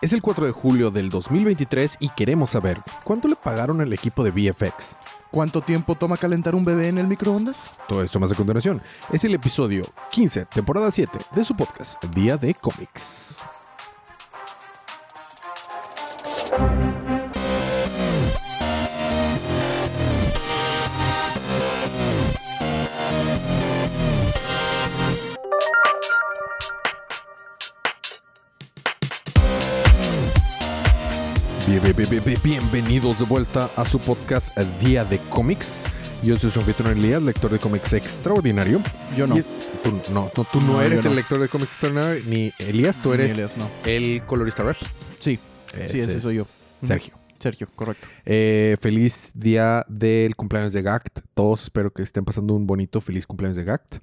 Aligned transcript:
Es 0.00 0.14
el 0.14 0.22
4 0.22 0.46
de 0.46 0.52
julio 0.52 0.90
del 0.90 1.10
2023 1.10 1.98
y 2.00 2.08
queremos 2.08 2.50
saber 2.50 2.78
cuánto 3.04 3.28
le 3.28 3.36
pagaron 3.36 3.82
al 3.82 3.92
equipo 3.92 4.24
de 4.24 4.30
VFX. 4.30 4.96
¿Cuánto 5.30 5.60
tiempo 5.60 5.94
toma 5.94 6.16
calentar 6.16 6.54
un 6.54 6.64
bebé 6.64 6.88
en 6.88 6.96
el 6.96 7.06
microondas? 7.06 7.76
Todo 7.86 8.02
esto 8.02 8.18
más 8.18 8.32
a 8.32 8.34
continuación. 8.34 8.80
Es 9.12 9.24
el 9.24 9.34
episodio 9.34 9.82
15, 10.10 10.46
temporada 10.46 10.90
7 10.90 11.18
de 11.34 11.44
su 11.44 11.54
podcast 11.54 12.02
Día 12.14 12.38
de 12.38 12.54
Cómics. 12.54 13.29
Bienvenidos 32.82 33.18
de 33.18 33.26
vuelta 33.26 33.68
a 33.76 33.84
su 33.84 33.98
podcast 33.98 34.56
Día 34.82 35.04
de 35.04 35.18
Cómics. 35.28 35.84
Yo 36.22 36.38
soy 36.38 36.50
su 36.50 36.60
anfitrión 36.60 36.96
Elías, 36.96 37.22
lector 37.22 37.50
de 37.50 37.58
cómics 37.58 37.92
extraordinario. 37.92 38.80
Yo 39.14 39.26
no. 39.26 39.36
Es- 39.36 39.68
tú, 39.84 39.92
no, 40.14 40.30
no, 40.34 40.44
tú 40.50 40.60
no, 40.62 40.72
No, 40.72 40.82
eres 40.82 41.00
el 41.04 41.10
no. 41.10 41.16
lector 41.16 41.38
de 41.40 41.48
cómics 41.48 41.72
extraordinario, 41.72 42.22
ni 42.26 42.50
Elías, 42.58 42.96
tú 43.02 43.12
eres 43.12 43.32
Elias, 43.32 43.52
el 43.84 44.22
colorista 44.26 44.62
rap. 44.62 44.76
Sí, 45.18 45.38
sí, 45.74 46.00
ese 46.00 46.16
es 46.16 46.22
soy 46.22 46.36
yo. 46.36 46.46
Sergio. 46.82 47.18
Sergio, 47.38 47.68
correcto. 47.74 48.08
Eh, 48.24 48.78
feliz 48.80 49.30
día 49.34 49.84
del 49.86 50.34
cumpleaños 50.34 50.72
de 50.72 50.80
Gact. 50.80 51.18
Todos 51.34 51.64
espero 51.64 51.92
que 51.92 52.02
estén 52.02 52.24
pasando 52.24 52.54
un 52.54 52.66
bonito, 52.66 53.02
feliz 53.02 53.26
cumpleaños 53.26 53.58
de 53.58 53.64
Gact. 53.64 53.96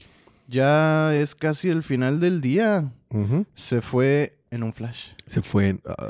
Ya 0.47 1.13
es 1.15 1.35
casi 1.35 1.69
el 1.69 1.83
final 1.83 2.19
del 2.19 2.41
día. 2.41 2.91
Se 3.53 3.81
fue 3.81 4.37
en 4.49 4.63
un 4.63 4.73
flash. 4.73 5.09
Se 5.25 5.41
fue 5.41 5.67
en, 5.69 5.81
ah, 5.85 6.07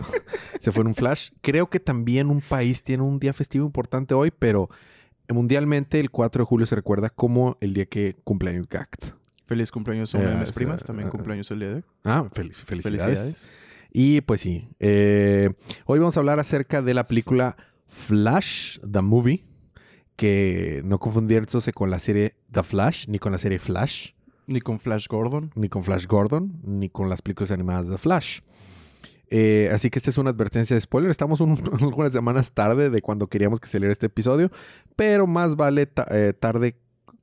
se 0.60 0.72
fue 0.72 0.82
en 0.82 0.88
un 0.88 0.94
flash. 0.94 1.30
Creo 1.40 1.68
que 1.70 1.78
también 1.80 2.28
un 2.30 2.40
país 2.40 2.82
tiene 2.82 3.02
un 3.04 3.18
día 3.18 3.32
festivo 3.32 3.64
importante 3.64 4.14
hoy, 4.14 4.32
pero 4.36 4.68
mundialmente 5.28 6.00
el 6.00 6.10
4 6.10 6.42
de 6.42 6.46
julio 6.46 6.66
se 6.66 6.74
recuerda 6.74 7.08
como 7.10 7.56
el 7.60 7.74
día 7.74 7.86
que 7.86 8.16
cumpleaños 8.24 8.68
Gact. 8.68 9.12
Feliz 9.46 9.70
cumpleaños 9.70 10.14
a 10.14 10.18
una 10.18 10.30
de 10.30 10.36
mis 10.36 10.50
o 10.50 10.54
primas. 10.54 10.84
También 10.84 11.08
eh, 11.08 11.10
cumpleaños 11.10 11.50
el 11.50 11.58
día 11.60 11.68
de 11.68 11.74
hoy. 11.76 11.84
Ah, 12.04 12.24
fel- 12.34 12.52
felicidades. 12.52 12.82
Felicidades. 13.04 13.50
Y 13.92 14.20
pues 14.22 14.40
sí, 14.42 14.68
eh, 14.80 15.50
hoy 15.86 15.98
vamos 15.98 16.16
a 16.16 16.20
hablar 16.20 16.38
acerca 16.40 16.82
de 16.82 16.92
la 16.94 17.06
película 17.06 17.56
Flash, 17.88 18.78
The 18.80 19.00
Movie, 19.00 19.44
que 20.18 20.82
no 20.84 20.98
confundirse 20.98 21.72
con 21.72 21.90
la 21.90 22.00
serie 22.00 22.34
The 22.50 22.64
Flash, 22.64 23.06
ni 23.06 23.20
con 23.20 23.30
la 23.30 23.38
serie 23.38 23.60
Flash, 23.60 24.14
Ni 24.48 24.60
con 24.60 24.80
Flash 24.80 25.06
Gordon. 25.06 25.52
ni 25.54 25.68
con 25.68 25.84
Flash 25.84 26.06
Gordon, 26.06 26.60
ni 26.64 26.88
con 26.88 27.08
las 27.08 27.22
películas 27.22 27.52
animadas 27.52 27.88
de 27.88 27.98
Flash. 27.98 28.40
Eh, 29.30 29.70
así 29.72 29.90
que 29.90 29.98
esta 30.00 30.10
es 30.10 30.18
una 30.18 30.30
advertencia 30.30 30.74
de 30.74 30.80
spoiler. 30.80 31.10
Estamos 31.10 31.40
un- 31.40 31.56
algunas 31.80 32.12
semanas 32.12 32.50
tarde 32.50 32.90
de 32.90 33.00
cuando 33.00 33.28
queríamos 33.28 33.60
que 33.60 33.68
saliera 33.68 33.92
este 33.92 34.06
episodio, 34.06 34.50
pero 34.96 35.28
más 35.28 35.54
vale 35.54 35.86
ta- 35.86 36.08
eh, 36.10 36.32
tarde 36.32 36.74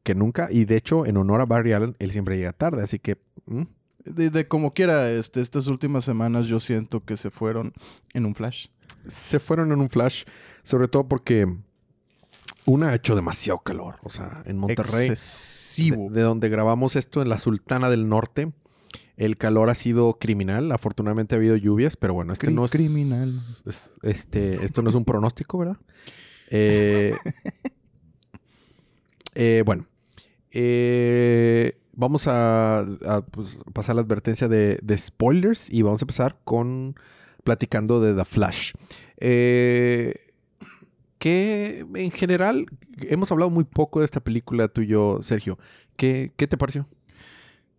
que 0.03 0.15
nunca. 0.15 0.47
Y 0.49 0.63
de 0.63 0.77
hecho, 0.77 1.05
en 1.05 1.17
honor 1.17 1.41
a 1.41 1.45
Barry 1.45 1.73
Allen, 1.73 1.95
él 1.99 2.11
siempre 2.11 2.37
llega 2.37 2.53
tarde, 2.53 2.81
así 2.81 2.97
que... 2.99 3.17
mm, 3.47 3.63
De, 4.05 4.29
de 4.29 4.47
como 4.47 4.71
quiera, 4.73 5.11
este, 5.11 5.41
estas 5.41 5.67
últimas 5.67 6.05
semanas 6.05 6.45
yo 6.45 6.61
siento 6.61 7.03
que 7.03 7.17
se 7.17 7.29
fueron 7.29 7.73
en 8.13 8.25
un 8.25 8.35
flash. 8.35 8.67
se 9.07 9.39
fueron 9.39 9.71
en 9.73 9.81
un 9.81 9.89
flash, 9.89 10.23
sobre 10.63 10.87
todo 10.87 11.07
porque 11.07 11.47
una 12.65 12.89
ha 12.89 12.95
hecho 12.95 13.15
demasiado 13.15 13.59
calor, 13.59 13.97
o 14.03 14.09
sea, 14.09 14.41
en 14.45 14.57
Monterrey, 14.57 15.07
de, 15.07 15.13
Excesivo. 15.13 16.09
de 16.09 16.21
donde 16.21 16.49
grabamos 16.49 16.95
esto 16.95 17.21
en 17.21 17.29
la 17.29 17.37
Sultana 17.39 17.89
del 17.89 18.09
Norte, 18.09 18.51
el 19.17 19.37
calor 19.37 19.69
ha 19.69 19.75
sido 19.75 20.17
criminal, 20.19 20.71
afortunadamente 20.71 21.35
ha 21.35 21.37
habido 21.37 21.55
lluvias, 21.55 21.95
pero 21.95 22.13
bueno, 22.13 22.33
este 22.33 22.47
Cri- 22.47 22.53
no 22.53 22.65
es 22.65 22.71
criminal. 22.71 23.31
es- 23.65 23.91
este, 24.03 24.63
esto 24.65 24.81
no 24.81 24.89
es 24.89 24.95
un 24.95 25.05
pronóstico, 25.05 25.57
¿verdad? 25.57 25.77
Eh, 26.49 27.13
eh, 29.35 29.63
bueno, 29.65 29.85
eh, 30.51 31.77
vamos 31.93 32.27
a, 32.27 32.79
a, 32.79 33.25
pues, 33.25 33.57
pasar 33.73 33.95
la 33.95 34.01
advertencia 34.01 34.47
de, 34.47 34.79
de 34.81 34.97
spoilers 34.97 35.69
y 35.69 35.81
vamos 35.81 36.01
a 36.01 36.05
empezar 36.05 36.37
con 36.43 36.95
platicando 37.43 37.99
de 37.99 38.13
The 38.13 38.25
Flash. 38.25 38.71
Eh, 39.17 40.24
que 41.25 41.83
en 41.95 42.11
general 42.11 42.67
hemos 42.99 43.31
hablado 43.31 43.49
muy 43.49 43.63
poco 43.63 43.97
de 43.97 44.05
esta 44.05 44.19
película 44.19 44.67
tú 44.67 44.81
y 44.81 44.87
yo, 44.87 45.23
Sergio. 45.23 45.57
¿Qué, 45.97 46.31
qué 46.37 46.45
te 46.45 46.55
pareció? 46.55 46.87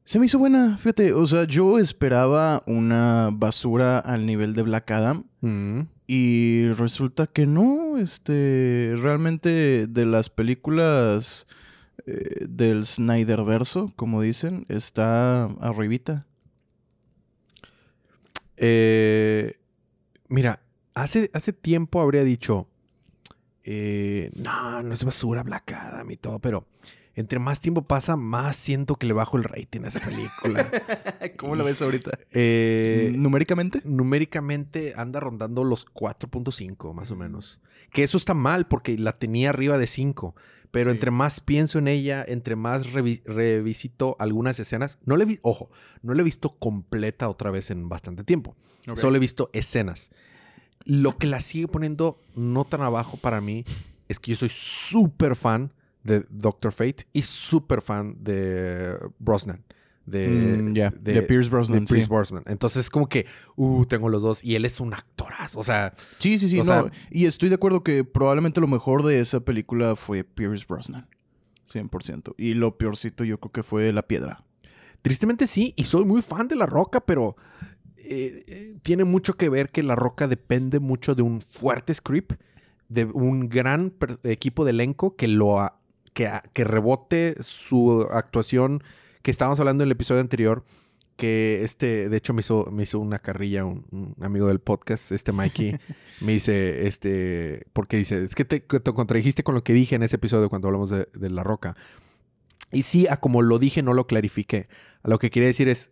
Se 0.03 0.19
me 0.19 0.27
hizo 0.27 0.41
buena, 0.41 0.77
fíjate. 0.79 1.13
O 1.13 1.25
sea, 1.29 1.45
yo 1.45 1.79
esperaba 1.79 2.65
una 2.67 3.31
basura 3.33 4.01
al 4.01 4.27
nivel 4.27 4.53
de 4.55 4.63
Black 4.63 4.91
Adam. 4.91 5.27
Mm, 5.43 5.83
Y 6.09 6.71
resulta 6.73 7.29
que 7.29 7.47
no, 7.47 7.99
este, 7.99 8.95
realmente 8.99 9.87
de 9.87 10.07
las 10.07 10.29
películas 10.29 11.47
eh, 12.05 12.47
del 12.49 12.85
Snyderverso, 12.85 13.93
como 13.95 14.23
dicen, 14.23 14.67
está 14.69 15.45
arribita. 15.61 16.27
Eh, 18.57 19.55
mira, 20.29 20.59
hace, 20.95 21.31
hace 21.33 21.53
tiempo 21.53 22.01
habría 22.01 22.25
dicho, 22.25 22.67
eh, 23.67 24.31
no, 24.37 24.83
no 24.83 24.95
es 24.95 25.05
basura 25.05 25.43
Black 25.43 25.73
Adam 25.73 26.11
y 26.11 26.17
todo, 26.17 26.39
pero 26.39 26.67
entre 27.15 27.39
más 27.39 27.61
tiempo 27.61 27.83
pasa, 27.83 28.17
más 28.17 28.57
siento 28.57 28.97
que 28.97 29.07
le 29.07 29.13
bajo 29.15 29.37
el 29.37 29.45
rating 29.45 29.83
a 29.85 29.89
esa 29.89 30.01
película. 30.01 30.71
¿Cómo 31.39 31.57
la 31.57 31.65
ves 31.65 31.83
ahorita? 31.83 32.19
Eh, 32.31 33.13
¿Numéricamente? 33.17 33.81
numéricamente 33.85 34.95
anda 34.97 35.19
rondando 35.21 35.65
los 35.65 35.87
4.5 35.87 36.93
más 36.95 37.11
o 37.11 37.17
menos. 37.17 37.61
Que 37.91 38.03
eso 38.03 38.17
está 38.17 38.35
mal 38.35 38.67
porque 38.67 38.99
la 38.99 39.13
tenía 39.19 39.51
arriba 39.51 39.79
de 39.79 39.87
5. 39.87 40.35
Pero 40.71 40.91
Sí. 40.91 40.97
entre 40.97 41.11
más 41.11 41.41
pienso 41.41 41.79
en 41.79 41.89
ella, 41.89 42.23
entre 42.27 42.55
más 42.55 42.87
revi- 42.93 43.23
revisito 43.25 44.17
algunas 44.19 44.59
escenas, 44.61 44.99
no 45.07 45.17
le 45.17 45.25
vi, 45.25 45.39
ojo, 45.43 45.71
no 46.03 46.13
la 46.13 46.21
he 46.21 46.25
visto 46.25 46.57
completa 46.59 47.29
otra 47.31 47.51
vez 47.51 47.71
en 47.71 47.89
bastante 47.89 48.25
tiempo. 48.25 48.57
Solo 48.97 49.17
he 49.17 49.21
visto 49.21 49.49
escenas. 49.55 50.11
Lo 50.87 51.17
que 51.19 51.27
la 51.27 51.41
sigue 51.41 51.69
poniendo 51.69 52.19
no 52.35 52.65
tan 52.65 52.81
abajo 52.81 53.17
para 53.19 53.41
mí 53.43 53.65
es 54.09 54.19
que 54.19 54.31
yo 54.31 54.37
soy 54.37 54.49
súper 54.49 55.37
fan 55.37 55.73
de 56.05 56.25
Doctor 56.31 56.73
Fate 56.73 57.07
y 57.13 57.23
súper 57.23 57.83
fan 57.83 58.17
de 58.23 58.97
Brosnan. 59.19 59.65
De, 60.05 60.29
Mm, 60.63 60.73
de 61.03 61.23
Pierce 61.23 61.51
Brosnan, 61.51 61.81
de 61.81 61.87
Pierce 61.93 62.07
sí. 62.07 62.09
Brosnan. 62.09 62.45
Entonces 62.47 62.85
es 62.85 62.91
como 62.91 63.09
que, 63.09 63.27
uh, 63.57 63.85
tengo 63.87 64.09
los 64.09 64.23
dos. 64.23 64.45
Y 64.45 64.55
él 64.55 64.65
es 64.65 64.79
un 64.79 64.95
actorazo. 64.95 65.59
O 65.59 65.65
sea, 65.65 65.93
Sí, 66.21 66.39
sí, 66.39 66.49
sí. 66.49 66.61
O 66.61 66.65
no, 66.65 66.65
sea- 66.65 66.93
y 67.11 67.27
estoy 67.27 67.49
de 67.49 67.57
acuerdo 67.57 67.83
que 67.83 68.05
probablemente 68.05 68.61
lo 68.61 68.69
mejor 68.69 69.03
de 69.03 69.19
esa 69.19 69.41
película 69.41 69.97
fue 69.97 70.23
Pierce 70.23 70.65
Brosnan. 70.69 71.09
100%. 71.69 72.35
Y 72.39 72.55
lo 72.55 72.79
peorcito 72.79 73.25
yo 73.25 73.41
creo 73.41 73.51
que 73.51 73.63
fue 73.65 73.93
La 73.93 74.03
Piedra. 74.07 74.45
tristemente 75.03 75.47
sí. 75.49 75.73
Y 75.77 75.85
soy 75.85 76.05
muy 76.05 76.23
fan 76.23 76.47
de 76.49 76.55
La 76.57 76.67
Roca, 76.67 77.01
pero 77.01 77.37
eh, 77.99 78.45
eh, 78.47 78.77
tiene 78.83 79.05
mucho 79.05 79.35
que 79.35 79.49
ver 79.49 79.71
que 79.71 79.83
La 79.83 79.97
Roca 79.97 80.29
depende 80.29 80.81
mucho 80.81 81.15
de 81.15 81.23
un 81.23 81.41
fuerte 81.41 81.93
script, 81.95 82.41
de 82.89 83.05
un 83.05 83.49
gran 83.49 83.95
equipo 84.23 84.65
de 84.65 84.71
elenco 84.71 85.17
que 85.17 85.29
lo 85.29 85.73
que, 86.13 86.31
que 86.53 86.65
rebote 86.65 87.37
su 87.41 88.07
actuación 88.11 88.83
que 89.23 89.31
estábamos 89.33 89.59
hablando 89.59 89.83
en 89.83 89.89
el 89.89 89.93
episodio 89.93 90.21
anterior. 90.21 90.65
Que 91.17 91.65
este, 91.65 92.11
de 92.11 92.17
hecho, 92.17 92.35
me 92.35 92.41
hizo, 92.41 92.69
me 92.71 92.83
hizo 92.83 93.01
una 93.01 93.19
carrilla 93.19 93.65
un, 93.65 93.87
un 93.91 94.15
amigo 94.21 94.49
del 94.49 94.61
podcast, 94.61 95.13
este 95.13 95.33
Mikey, 95.33 95.79
me 96.21 96.33
dice, 96.33 96.87
este, 96.87 97.67
porque 97.73 97.97
dice, 97.97 98.23
es 98.23 98.35
que 98.35 98.45
te, 98.45 98.61
te 98.61 98.93
contradijiste 98.93 99.43
con 99.43 99.55
lo 99.55 99.65
que 99.65 99.73
dije 99.73 99.97
en 99.97 100.03
ese 100.03 100.17
episodio 100.17 100.51
cuando 100.51 100.69
hablamos 100.69 100.91
de, 100.91 101.09
de 101.15 101.31
La 101.31 101.43
Roca. 101.43 101.75
Y 102.71 102.83
sí, 102.83 103.07
a 103.09 103.17
como 103.17 103.43
lo 103.43 103.59
dije, 103.59 103.83
no 103.83 103.95
lo 103.95 104.07
clarifiqué. 104.07 104.69
Lo 105.03 105.19
que 105.19 105.31
quería 105.31 105.47
decir 105.47 105.69
es, 105.69 105.91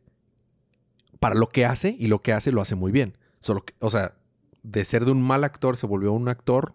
para 1.25 1.35
lo 1.41 1.49
que 1.49 1.65
hace, 1.65 1.97
y 1.99 2.07
lo 2.09 2.21
que 2.21 2.33
hace 2.35 2.53
lo 2.53 2.61
hace 2.61 2.75
muy 2.75 2.93
bien. 2.93 3.17
Solo 3.41 3.65
que, 3.65 3.72
o 3.81 3.89
sea, 3.89 4.15
de 4.63 4.84
ser 4.84 5.04
de 5.07 5.13
un 5.13 5.22
mal 5.22 5.43
actor 5.45 5.77
se 5.78 5.87
volvió 5.87 6.13
un 6.13 6.28
actor 6.28 6.75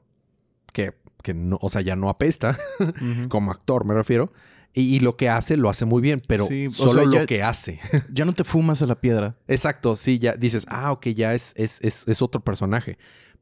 que, 0.73 0.93
que 1.21 1.33
no, 1.35 1.59
o 1.61 1.69
sea, 1.69 1.81
ya 1.81 1.95
no 1.95 2.09
apesta, 2.09 2.57
como 3.29 3.51
actor 3.51 3.85
me 3.85 3.93
refiero. 3.93 4.31
Y, 4.73 4.95
y 4.95 4.99
lo 4.99 5.17
que 5.17 5.29
hace 5.29 5.57
lo 5.57 5.69
hace 5.69 5.85
muy 5.85 6.01
bien, 6.01 6.21
pero 6.27 6.45
Sí, 6.45 6.65
o 6.67 6.69
solo 6.69 7.05
lo 7.05 7.25
que 7.27 7.43
hace. 7.43 7.79
Ya 8.13 8.25
no 8.25 8.33
te 8.33 8.43
fumas 8.43 8.81
a 8.81 8.85
la 8.87 8.99
piedra. 9.01 9.35
Exacto, 9.47 9.95
sí, 9.95 10.19
ya 10.19 10.33
dices, 10.35 10.65
ah, 10.69 10.91
ok, 10.91 11.07
ya 11.09 11.33
es, 11.33 11.53
es, 11.55 11.79
es, 11.81 12.07
es 12.07 12.21
otro 12.21 12.41
personaje. 12.43 12.97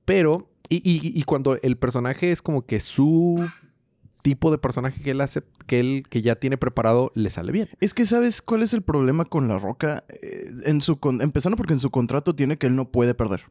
Pero, 0.05 0.49
y, 0.69 0.77
y- 0.77 1.17
y 1.19 1.23
cuando 1.23 1.57
el 1.61 1.77
personaje 1.77 2.31
es 2.31 2.41
como 2.41 2.65
que 2.65 2.79
su 2.79 3.49
tipo 4.29 4.51
de 4.51 4.57
personaje 4.57 5.01
que 5.01 5.11
él 5.11 5.21
hace, 5.21 5.41
que 5.67 5.79
él 5.79 6.03
que 6.09 6.21
ya 6.21 6.35
tiene 6.35 6.57
preparado, 6.57 7.13
le 7.15 7.29
sale 7.29 7.53
bien. 7.53 7.69
Es 7.79 7.93
que 7.93 8.05
sabes 8.05 8.41
cuál 8.41 8.61
es 8.61 8.73
el 8.73 8.81
problema 8.81 9.23
con 9.23 9.47
La 9.47 9.57
Roca. 9.57 10.03
Eh, 10.09 10.51
en 10.65 10.81
su 10.81 10.97
con- 10.99 11.21
empezando 11.21 11.55
porque 11.55 11.71
en 11.73 11.79
su 11.79 11.91
contrato 11.91 12.35
tiene 12.35 12.57
que 12.57 12.67
él 12.67 12.75
no 12.75 12.91
puede 12.91 13.13
perder. 13.13 13.43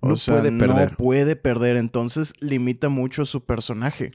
No 0.00 0.14
puede 0.14 0.52
perder. 0.52 0.90
No 0.92 0.96
puede 0.96 1.34
perder, 1.34 1.76
entonces 1.76 2.34
limita 2.38 2.88
mucho 2.88 3.24
su 3.24 3.44
personaje. 3.44 4.12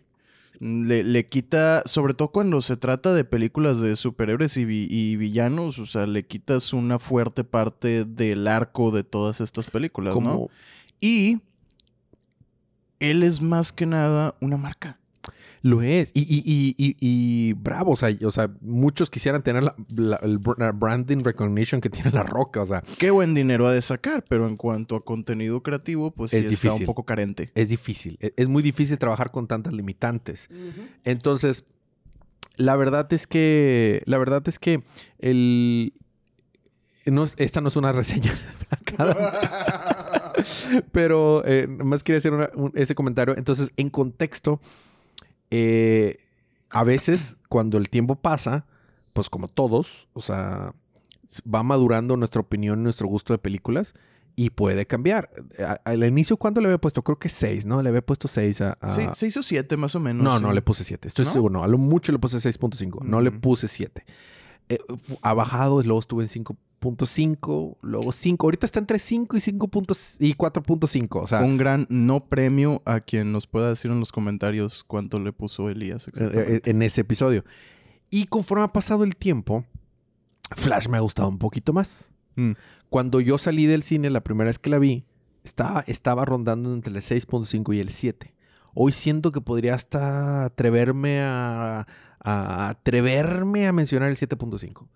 Le, 0.59 1.03
le 1.03 1.25
quita, 1.25 1.83
sobre 1.85 2.13
todo 2.13 2.29
cuando 2.29 2.61
se 2.61 2.77
trata 2.77 3.13
de 3.13 3.25
películas 3.25 3.81
de 3.81 3.95
superhéroes 3.97 4.55
y, 4.57 4.63
vi- 4.65 4.87
y 4.89 5.15
villanos, 5.17 5.77
o 5.77 5.85
sea, 5.85 6.07
le 6.07 6.25
quitas 6.25 6.71
una 6.73 6.99
fuerte 6.99 7.43
parte 7.43 8.05
del 8.05 8.47
arco 8.47 8.91
de 8.91 9.03
todas 9.03 9.41
estas 9.41 9.69
películas, 9.69 10.15
¿no? 10.15 10.19
Como, 10.21 10.49
Y 11.01 11.39
él 12.99 13.23
es 13.23 13.41
más 13.41 13.71
que 13.71 13.85
nada 13.85 14.35
una 14.41 14.57
marca. 14.57 14.97
Lo 15.67 15.81
es. 15.81 16.11
Y, 16.13 16.21
y, 16.21 16.43
y, 16.45 16.75
y, 16.77 16.95
y 16.99 17.53
bravo. 17.53 17.91
O 17.91 17.95
sea, 17.95 18.09
o 18.25 18.31
sea, 18.31 18.49
muchos 18.61 19.09
quisieran 19.09 19.41
tener 19.43 19.63
la, 19.63 19.75
la- 19.95 20.17
el 20.23 20.37
branding 20.39 21.23
recognition 21.23 21.81
que 21.81 21.89
tiene 21.89 22.11
la 22.11 22.23
roca. 22.23 22.61
O 22.61 22.65
sea, 22.65 22.83
Qué 22.97 23.11
buen 23.11 23.33
dinero 23.33 23.67
ha 23.67 23.71
de 23.73 23.81
sacar, 23.81 24.23
pero 24.29 24.47
en 24.47 24.55
cuanto 24.55 24.95
a 24.95 25.03
contenido 25.03 25.61
creativo, 25.63 26.11
pues 26.11 26.31
sí 26.31 26.37
Es 26.37 26.51
está 26.51 26.73
un 26.73 26.85
poco 26.85 27.03
carente. 27.05 27.51
es 27.55 27.69
difícil. 27.69 28.17
E- 28.21 28.33
Es 28.37 28.47
muy 28.47 28.63
difícil 28.63 28.97
trabajar 28.97 29.31
con 29.31 29.47
tantas 29.47 29.73
limitantes. 29.73 30.47
Entonces, 31.03 31.65
la 32.55 32.75
verdad 32.75 33.11
es 33.11 33.27
que. 33.27 34.01
La 34.05 34.17
verdad 34.17 34.41
es 34.47 34.59
que 34.59 34.83
el. 35.19 35.93
no 37.05 37.23
es- 37.25 37.33
esta 37.37 37.61
no 37.61 37.67
es 37.69 37.75
una 37.75 37.91
reseña. 37.91 38.31
Pero 40.91 41.43
eh, 41.45 41.67
más 41.67 42.03
quería 42.03 42.17
hacer 42.19 42.33
una- 42.33 42.49
un- 42.55 42.71
ese 42.75 42.95
comentario. 42.95 43.35
Entonces, 43.37 43.71
en 43.77 43.89
contexto, 43.89 44.59
eh, 45.51 46.17
a 46.69 46.83
veces 46.83 47.37
cuando 47.49 47.77
el 47.77 47.89
tiempo 47.89 48.15
pasa, 48.15 48.65
pues 49.13 49.29
como 49.29 49.47
todos, 49.47 50.07
o 50.13 50.21
sea, 50.21 50.73
va 51.53 51.63
madurando 51.63 52.17
nuestra 52.17 52.41
opinión, 52.41 52.83
nuestro 52.83 53.07
gusto 53.07 53.33
de 53.33 53.37
películas 53.39 53.93
y 54.35 54.51
puede 54.51 54.85
cambiar. 54.85 55.29
A- 55.59 55.79
Al 55.83 56.03
inicio, 56.03 56.37
¿cuánto 56.37 56.61
le 56.61 56.67
había 56.67 56.77
puesto? 56.77 57.01
Creo 57.03 57.17
que 57.17 57.29
6, 57.29 57.65
¿no? 57.65 57.81
Le 57.81 57.89
había 57.89 58.05
puesto 58.05 58.27
6 58.27 58.61
a... 58.61 58.77
a- 58.81 58.89
Sí, 58.95 59.01
se 59.13 59.27
hizo 59.27 59.41
siete 59.41 59.77
más 59.77 59.95
o 59.95 59.99
menos. 59.99 60.23
no, 60.23 60.37
sí. 60.37 60.43
no, 60.43 60.53
le 60.53 60.61
puse 60.61 60.83
7. 60.83 61.07
Estoy 61.07 61.25
¿No? 61.25 61.31
seguro, 61.31 61.53
no. 61.53 61.63
A 61.63 61.67
lo 61.67 61.77
mucho 61.77 62.11
le 62.11 62.19
puse 62.19 62.37
6.5. 62.37 63.03
No 63.03 63.21
le 63.21 63.31
Mm. 63.31 63.41
puse 63.41 63.67
7. 63.67 64.05
Eh, 64.69 64.77
ha 65.21 65.33
bajado, 65.33 65.81
luego 65.81 65.99
estuve 65.99 66.23
en 66.23 66.29
5.5, 66.81 67.77
luego 67.81 68.11
5. 68.11 68.45
Ahorita 68.45 68.65
está 68.65 68.79
entre 68.79 68.99
5 68.99 69.37
y 69.37 69.39
5 69.39 69.67
puntos 69.67 70.15
y 70.19 70.33
4.5. 70.33 71.21
O 71.21 71.27
sea, 71.27 71.41
Un 71.41 71.57
gran 71.57 71.87
no 71.89 72.25
premio 72.25 72.81
a 72.85 72.99
quien 72.99 73.31
nos 73.31 73.47
pueda 73.47 73.69
decir 73.69 73.91
en 73.91 73.99
los 73.99 74.11
comentarios 74.11 74.83
cuánto 74.83 75.19
le 75.19 75.33
puso 75.33 75.69
Elías 75.69 76.09
eh, 76.19 76.61
en 76.65 76.81
ese 76.81 77.01
episodio. 77.01 77.43
Y 78.09 78.25
conforme 78.25 78.63
ha 78.63 78.69
pasado 78.69 79.03
el 79.03 79.15
tiempo, 79.15 79.65
Flash 80.55 80.87
me 80.87 80.97
ha 80.97 81.01
gustado 81.01 81.29
un 81.29 81.39
poquito 81.39 81.73
más. 81.73 82.11
Mm. 82.35 82.51
Cuando 82.89 83.19
yo 83.19 83.37
salí 83.37 83.65
del 83.65 83.83
cine, 83.83 84.09
la 84.09 84.21
primera 84.21 84.49
vez 84.49 84.59
que 84.59 84.69
la 84.69 84.79
vi, 84.79 85.05
estaba, 85.43 85.83
estaba 85.87 86.25
rondando 86.25 86.73
entre 86.73 86.93
el 86.93 87.01
6.5 87.01 87.75
y 87.75 87.79
el 87.79 87.89
7. 87.89 88.33
Hoy 88.73 88.91
siento 88.91 89.31
que 89.31 89.41
podría 89.41 89.73
hasta 89.73 90.45
atreverme 90.45 91.21
a, 91.21 91.87
a 92.23 92.69
atreverme 92.69 93.67
a 93.67 93.73
mencionar 93.73 94.09
el 94.09 94.17
7.5. 94.17 94.87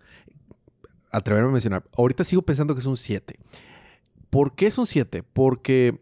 Atreverme 1.11 1.49
a 1.49 1.51
mencionar. 1.51 1.83
Ahorita 1.97 2.23
sigo 2.23 2.41
pensando 2.41 2.73
que 2.73 2.79
es 2.81 2.85
un 2.85 2.97
7. 2.97 3.35
¿Por 4.29 4.55
qué 4.55 4.67
es 4.67 4.77
un 4.77 4.87
7? 4.87 5.23
Porque, 5.33 5.99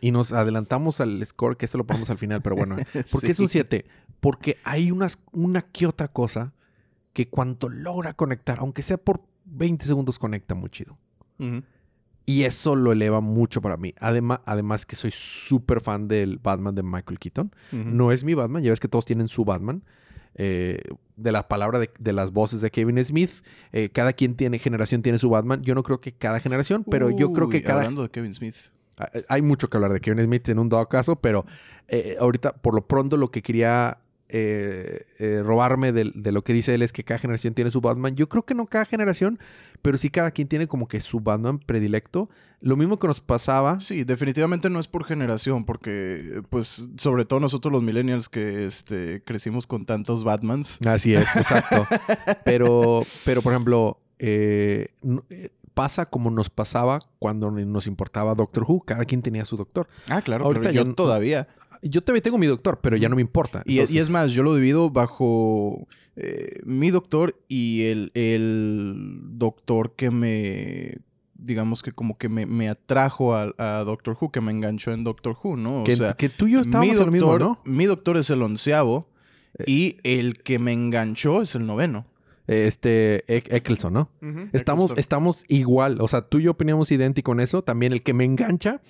y 0.00 0.10
nos 0.10 0.32
adelantamos 0.32 1.00
al 1.00 1.24
score, 1.24 1.56
que 1.56 1.64
eso 1.66 1.78
lo 1.78 1.86
ponemos 1.86 2.10
al 2.10 2.18
final, 2.18 2.42
pero 2.42 2.56
bueno, 2.56 2.76
¿por 3.10 3.20
qué 3.22 3.32
es 3.32 3.40
un 3.40 3.48
Sí. 3.48 3.52
7? 3.52 3.86
Porque 4.20 4.58
hay 4.64 4.90
unas, 4.90 5.18
una 5.32 5.62
que 5.62 5.86
otra 5.86 6.08
cosa 6.08 6.52
que 7.12 7.28
cuando 7.28 7.68
logra 7.68 8.12
conectar, 8.14 8.58
aunque 8.58 8.82
sea 8.82 8.98
por 8.98 9.22
20 9.46 9.84
segundos, 9.86 10.18
conecta 10.18 10.54
muy 10.54 10.68
chido. 10.70 10.98
Y 12.26 12.42
eso 12.44 12.76
lo 12.76 12.92
eleva 12.92 13.20
mucho 13.20 13.60
para 13.62 13.76
mí. 13.78 13.94
Además, 13.98 14.40
además 14.44 14.84
que 14.86 14.94
soy 14.94 15.10
súper 15.10 15.80
fan 15.80 16.06
del 16.06 16.38
Batman 16.38 16.74
de 16.74 16.82
Michael 16.82 17.18
Keaton. 17.18 17.50
No 17.72 18.12
es 18.12 18.22
mi 18.24 18.34
Batman, 18.34 18.62
ya 18.62 18.70
ves 18.70 18.78
que 18.78 18.88
todos 18.88 19.06
tienen 19.06 19.26
su 19.26 19.44
Batman. 19.44 19.82
Eh, 20.36 20.80
de 21.16 21.32
la 21.32 21.48
palabra 21.48 21.78
de, 21.78 21.90
de 21.98 22.12
las 22.14 22.32
voces 22.32 22.60
de 22.62 22.70
Kevin 22.70 23.02
Smith. 23.04 23.30
eh, 23.72 23.90
cada 23.90 24.12
quien 24.14 24.36
tiene, 24.36 24.58
generación 24.58 25.02
tiene 25.02 25.18
su 25.18 25.28
Batman. 25.28 25.60
Yo 25.62 25.74
no 25.74 25.82
creo 25.82 26.00
que 26.00 26.12
cada 26.12 26.40
generación, 26.40 26.82
pero 26.84 27.10
yo 27.10 27.32
creo 27.32 27.48
que 27.50 27.62
cada... 27.62 27.80
Hablando 27.80 28.02
de 28.02 28.08
Kevin 28.10 28.32
Smith. 28.32 28.54
Ah, 28.96 29.10
Hay 29.28 29.42
mucho 29.42 29.68
que 29.68 29.76
hablar 29.76 29.92
de 29.92 30.00
Kevin 30.00 30.24
Smith 30.24 30.48
en 30.48 30.58
un 30.58 30.68
dado 30.70 30.88
caso, 30.88 31.16
pero 31.16 31.44
eh, 31.88 32.16
ahorita, 32.18 32.52
por 32.52 32.74
lo 32.74 32.86
pronto, 32.86 33.16
lo 33.18 33.30
que 33.30 33.42
quería 33.42 33.98
eh, 34.32 35.06
eh, 35.18 35.42
robarme 35.44 35.92
de, 35.92 36.10
de 36.14 36.32
lo 36.32 36.42
que 36.42 36.52
dice 36.52 36.74
él 36.74 36.82
es 36.82 36.92
que 36.92 37.04
cada 37.04 37.18
generación 37.18 37.54
tiene 37.54 37.70
su 37.70 37.80
Batman. 37.80 38.14
Yo 38.16 38.28
creo 38.28 38.44
que 38.44 38.54
no 38.54 38.66
cada 38.66 38.84
generación, 38.84 39.38
pero 39.82 39.98
sí 39.98 40.10
cada 40.10 40.30
quien 40.30 40.48
tiene 40.48 40.66
como 40.68 40.88
que 40.88 41.00
su 41.00 41.20
Batman 41.20 41.58
predilecto. 41.58 42.28
Lo 42.62 42.76
mismo 42.76 42.98
que 42.98 43.06
nos 43.06 43.20
pasaba. 43.20 43.80
Sí, 43.80 44.04
definitivamente 44.04 44.68
no 44.68 44.78
es 44.80 44.86
por 44.86 45.04
generación, 45.04 45.64
porque, 45.64 46.42
pues, 46.50 46.88
sobre 46.98 47.24
todo 47.24 47.40
nosotros 47.40 47.72
los 47.72 47.82
millennials 47.82 48.28
que 48.28 48.66
este, 48.66 49.22
crecimos 49.24 49.66
con 49.66 49.86
tantos 49.86 50.24
Batmans. 50.24 50.78
Así 50.86 51.14
es, 51.14 51.34
exacto. 51.36 51.86
pero, 52.44 53.02
pero, 53.24 53.40
por 53.42 53.52
ejemplo, 53.54 53.98
eh, 54.18 54.88
no- 55.02 55.24
eh, 55.30 55.50
pasa 55.72 56.04
como 56.04 56.30
nos 56.30 56.50
pasaba 56.50 57.00
cuando 57.18 57.50
nos 57.50 57.86
importaba 57.86 58.34
Doctor 58.34 58.64
Who. 58.68 58.82
Cada 58.84 59.06
quien 59.06 59.22
tenía 59.22 59.46
su 59.46 59.56
doctor. 59.56 59.88
Ah, 60.10 60.20
claro, 60.20 60.44
Ahorita 60.44 60.70
ya 60.70 60.82
yo 60.82 60.94
todavía. 60.94 61.48
Yo 61.82 62.02
todavía 62.02 62.22
tengo 62.22 62.38
mi 62.38 62.46
doctor, 62.46 62.80
pero 62.82 62.96
ya 62.96 63.08
no 63.08 63.16
me 63.16 63.22
importa. 63.22 63.62
Y, 63.64 63.76
y 63.80 63.98
es 63.98 64.10
más, 64.10 64.32
yo 64.32 64.42
lo 64.42 64.54
divido 64.54 64.90
bajo 64.90 65.86
eh, 66.16 66.60
mi 66.64 66.90
doctor 66.90 67.34
y 67.48 67.82
el, 67.84 68.10
el 68.14 69.20
doctor 69.38 69.94
que 69.96 70.10
me, 70.10 70.98
digamos 71.34 71.82
que 71.82 71.92
como 71.92 72.18
que 72.18 72.28
me, 72.28 72.44
me 72.46 72.68
atrajo 72.68 73.34
a, 73.34 73.54
a 73.56 73.84
Doctor 73.84 74.16
Who, 74.20 74.30
que 74.30 74.40
me 74.42 74.50
enganchó 74.50 74.92
en 74.92 75.04
Doctor 75.04 75.36
Who, 75.42 75.56
¿no? 75.56 75.80
O 75.80 75.84
que, 75.84 75.96
sea, 75.96 76.12
que 76.12 76.28
tú 76.28 76.46
y 76.48 76.52
yo 76.52 76.60
estábamos 76.60 76.96
doctor, 76.96 77.12
mismo, 77.12 77.38
¿no? 77.38 77.60
mi 77.64 77.86
doctor 77.86 78.16
es 78.18 78.28
el 78.30 78.42
onceavo 78.42 79.08
Eh. 79.58 79.64
y 79.66 79.96
el 80.04 80.42
que 80.42 80.58
me 80.58 80.72
enganchó 80.72 81.40
es 81.42 81.54
el 81.54 81.66
noveno. 81.66 82.06
Este, 82.46 83.24
Eck- 83.26 83.52
Eccleston, 83.52 83.92
¿no? 83.92 84.10
Estamos, 84.52 84.90
Eccleston. 84.90 84.98
estamos 84.98 85.44
igual. 85.48 85.98
O 86.00 86.08
sea, 86.08 86.22
tú 86.22 86.38
y 86.38 86.42
yo 86.44 86.50
opinamos 86.52 86.90
idéntico 86.92 87.32
en 87.32 87.40
eso. 87.40 87.62
También 87.62 87.92
el 87.92 88.02
que 88.02 88.12
me 88.12 88.24
engancha, 88.24 88.80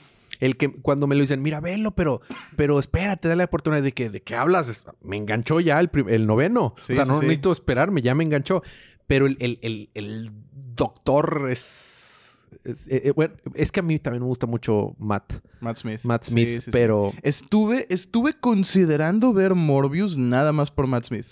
el 0.40 0.56
que 0.56 0.72
cuando 0.72 1.06
me 1.06 1.14
lo 1.14 1.20
dicen, 1.20 1.42
mira, 1.42 1.60
velo, 1.60 1.92
pero, 1.92 2.22
pero 2.56 2.78
espérate, 2.78 3.28
dale 3.28 3.38
la 3.38 3.44
oportunidad 3.44 3.82
de 3.82 3.92
que, 3.92 4.08
de 4.10 4.22
que 4.22 4.34
hablas. 4.34 4.84
Me 5.02 5.16
enganchó 5.16 5.60
ya 5.60 5.78
el, 5.78 5.90
el 6.08 6.26
noveno. 6.26 6.74
O 6.76 6.80
sea, 6.80 7.04
no, 7.04 7.16
sí. 7.16 7.26
necesito 7.26 7.52
esperarme, 7.52 8.02
ya 8.02 8.14
me 8.14 8.24
enganchó. 8.24 8.62
Pero 9.06 9.26
el, 9.26 9.36
el, 9.40 9.90
el, 9.94 10.30
doctor 10.74 11.48
es. 11.50 12.38
Es, 12.64 12.88
eh, 12.88 13.02
eh, 13.04 13.12
bueno, 13.12 13.34
es 13.54 13.70
que 13.70 13.80
a 13.80 13.82
mí 13.82 13.98
también 13.98 14.22
me 14.22 14.28
gusta 14.28 14.46
mucho 14.46 14.94
Matt. 14.98 15.34
Matt 15.60 15.76
Smith. 15.76 16.00
Matt 16.02 16.24
Smith, 16.24 16.68
pero... 16.72 17.12
Estuve, 17.22 17.86
estuve 17.90 18.34
considerando 18.34 19.32
ver 19.32 19.54
Morbius 19.54 20.18
nada 20.18 20.52
más 20.52 20.70
por 20.70 20.86
Matt 20.86 21.04
Smith. 21.04 21.26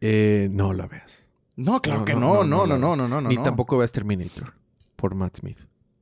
Eh, 0.00 0.48
no 0.50 0.72
la 0.72 0.86
veas. 0.86 1.26
No, 1.56 1.82
claro 1.82 2.04
que 2.04 2.14
no, 2.14 2.44
no, 2.44 2.66
no, 2.66 2.66
no, 2.66 2.78
no, 2.78 2.96
no, 2.96 3.08
no, 3.08 3.20
no 3.20 3.28
Ni 3.28 3.36
tampoco 3.36 3.76
veas 3.76 3.92
Terminator 3.92 4.54
por 4.96 5.14
Matt 5.14 5.38
Smith. 5.38 5.58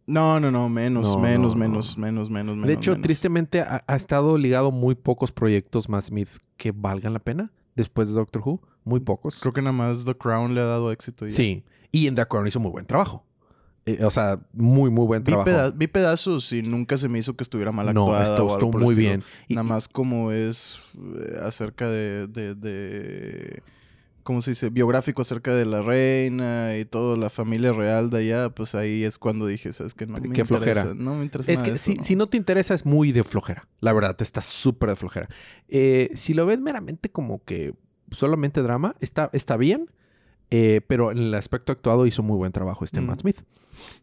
No, 0.09 0.41
no, 0.41 0.51
no, 0.51 0.69
menos, 0.69 1.07
No, 1.07 1.19
menos, 1.21 1.55
no, 1.55 1.61
no. 1.65 1.69
menos, 1.69 1.99
menos, 1.99 2.31
menos, 2.31 2.55
menos. 2.57 2.67
de 2.67 2.73
hecho, 2.75 2.93
menos. 2.93 3.03
tristemente 3.03 3.61
ha, 3.61 3.85
ha 3.87 3.95
estado 3.95 4.39
ligado 4.39 4.71
muy 4.71 4.95
pocos 4.95 5.31
proyectos 5.33 5.89
Matt 5.89 6.05
Smith 6.05 6.31
que 6.57 6.73
valgan 6.73 7.13
la 7.13 7.19
pena 7.19 7.53
después 7.77 8.09
de 8.09 8.15
Doctor 8.15 8.43
Who. 8.45 8.61
Muy 8.85 9.01
pocos. 9.01 9.37
Creo 9.39 9.53
que 9.53 9.61
nada 9.61 9.73
más 9.73 10.05
The 10.07 10.15
Crown 10.17 10.55
le 10.55 10.63
ha 10.63 10.65
dado 10.65 10.91
éxito. 10.93 11.27
ya. 11.27 11.33
Sí. 11.37 11.63
Y 11.93 12.07
en 12.07 12.15
The 12.15 12.25
Crown 12.27 12.47
hizo 12.47 12.59
muy 12.59 12.71
buen 12.71 12.87
trabajo. 12.87 13.25
Eh, 13.85 14.03
o 14.05 14.11
sea, 14.11 14.41
muy, 14.55 14.91
muy 14.91 15.07
buen 15.07 15.23
Vi, 15.23 15.27
trabajo. 15.27 15.45
peda- 15.47 15.71
vi 15.71 15.87
pedazos 15.87 16.53
y 16.53 16.63
nunca 16.63 16.97
se 16.99 17.09
me 17.09 17.19
hizo 17.19 17.37
que 17.37 17.43
estuviera 17.43 17.71
mal 17.73 17.93
no, 17.95 18.05
actuada. 18.05 18.23
esto 18.23 18.35
o 18.47 18.55
algo 18.55 18.55
estuvo 18.55 18.73
muy 18.73 18.83
estilo. 18.93 18.97
bien. 19.09 19.25
Y- 19.49 19.55
Nada 19.55 19.67
y- 19.67 19.71
más 19.71 19.89
como 19.89 20.33
es 20.33 20.81
eh, 20.97 21.39
acerca 21.43 21.89
de, 21.89 22.27
de, 22.27 22.55
de- 22.55 23.63
¿Cómo 24.29 24.43
se 24.43 24.51
dice? 24.51 24.69
Biográfico 24.69 25.23
acerca 25.23 25.55
de 25.55 25.65
la 25.65 25.81
reina 25.81 26.77
y 26.77 26.85
toda 26.85 27.17
la 27.17 27.31
familia 27.31 27.73
real 27.73 28.11
de 28.11 28.19
allá. 28.19 28.51
Pues 28.51 28.75
ahí 28.75 29.03
es 29.03 29.19
cuando 29.19 29.47
dije, 29.47 29.73
¿sabes 29.73 29.95
qué? 29.95 30.07
No 30.07 30.19
me 30.19 30.29
Qué 30.35 30.45
flojera. 30.45 30.83
interesa. 30.83 31.03
No 31.03 31.15
me 31.15 31.25
interesa 31.25 31.51
Es 31.51 31.59
nada 31.61 31.71
que 31.71 31.75
eso, 31.77 31.85
si, 31.85 31.95
no. 31.95 32.03
si 32.03 32.15
no 32.17 32.27
te 32.29 32.37
interesa 32.37 32.75
es 32.75 32.85
muy 32.85 33.11
de 33.13 33.25
flojera. 33.25 33.67
La 33.81 33.95
verdad, 33.95 34.17
te 34.17 34.25
está 34.25 34.43
súper 34.43 34.91
de 34.91 34.97
flojera. 34.97 35.29
Eh, 35.69 36.11
si 36.15 36.35
lo 36.35 36.45
ves 36.45 36.61
meramente 36.61 37.09
como 37.11 37.43
que 37.43 37.73
solamente 38.11 38.61
drama, 38.63 38.95
está, 39.01 39.31
está 39.33 39.57
bien. 39.57 39.91
eh, 40.51 40.83
pero 40.87 41.11
en 41.11 41.19
el 41.19 41.35
aspecto 41.35 41.73
actuado 41.73 42.07
hizo 42.07 42.23
muy 42.23 42.37
buen 42.37 42.53
trabajo 42.53 42.85
este 42.85 43.01
Mm. 43.01 43.07
Matt 43.07 43.21
Smith. 43.23 43.41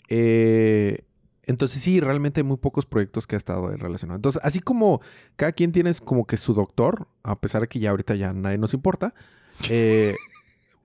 Eh, 0.09 1.03
entonces 1.43 1.81
sí, 1.81 1.99
realmente 1.99 2.39
hay 2.39 2.43
muy 2.43 2.57
pocos 2.57 2.85
proyectos 2.87 3.27
que 3.27 3.35
ha 3.35 3.37
estado 3.37 3.67
relacionado. 3.77 4.15
Entonces, 4.15 4.41
así 4.43 4.59
como 4.59 5.01
cada 5.35 5.51
quien 5.51 5.71
tiene 5.71 5.91
como 6.03 6.25
que 6.25 6.37
su 6.37 6.53
doctor, 6.55 7.07
a 7.23 7.39
pesar 7.39 7.61
de 7.61 7.67
que 7.67 7.79
ya 7.79 7.91
ahorita 7.91 8.15
ya 8.15 8.33
nadie 8.33 8.57
nos 8.57 8.73
importa. 8.73 9.13
Eh, 9.69 10.15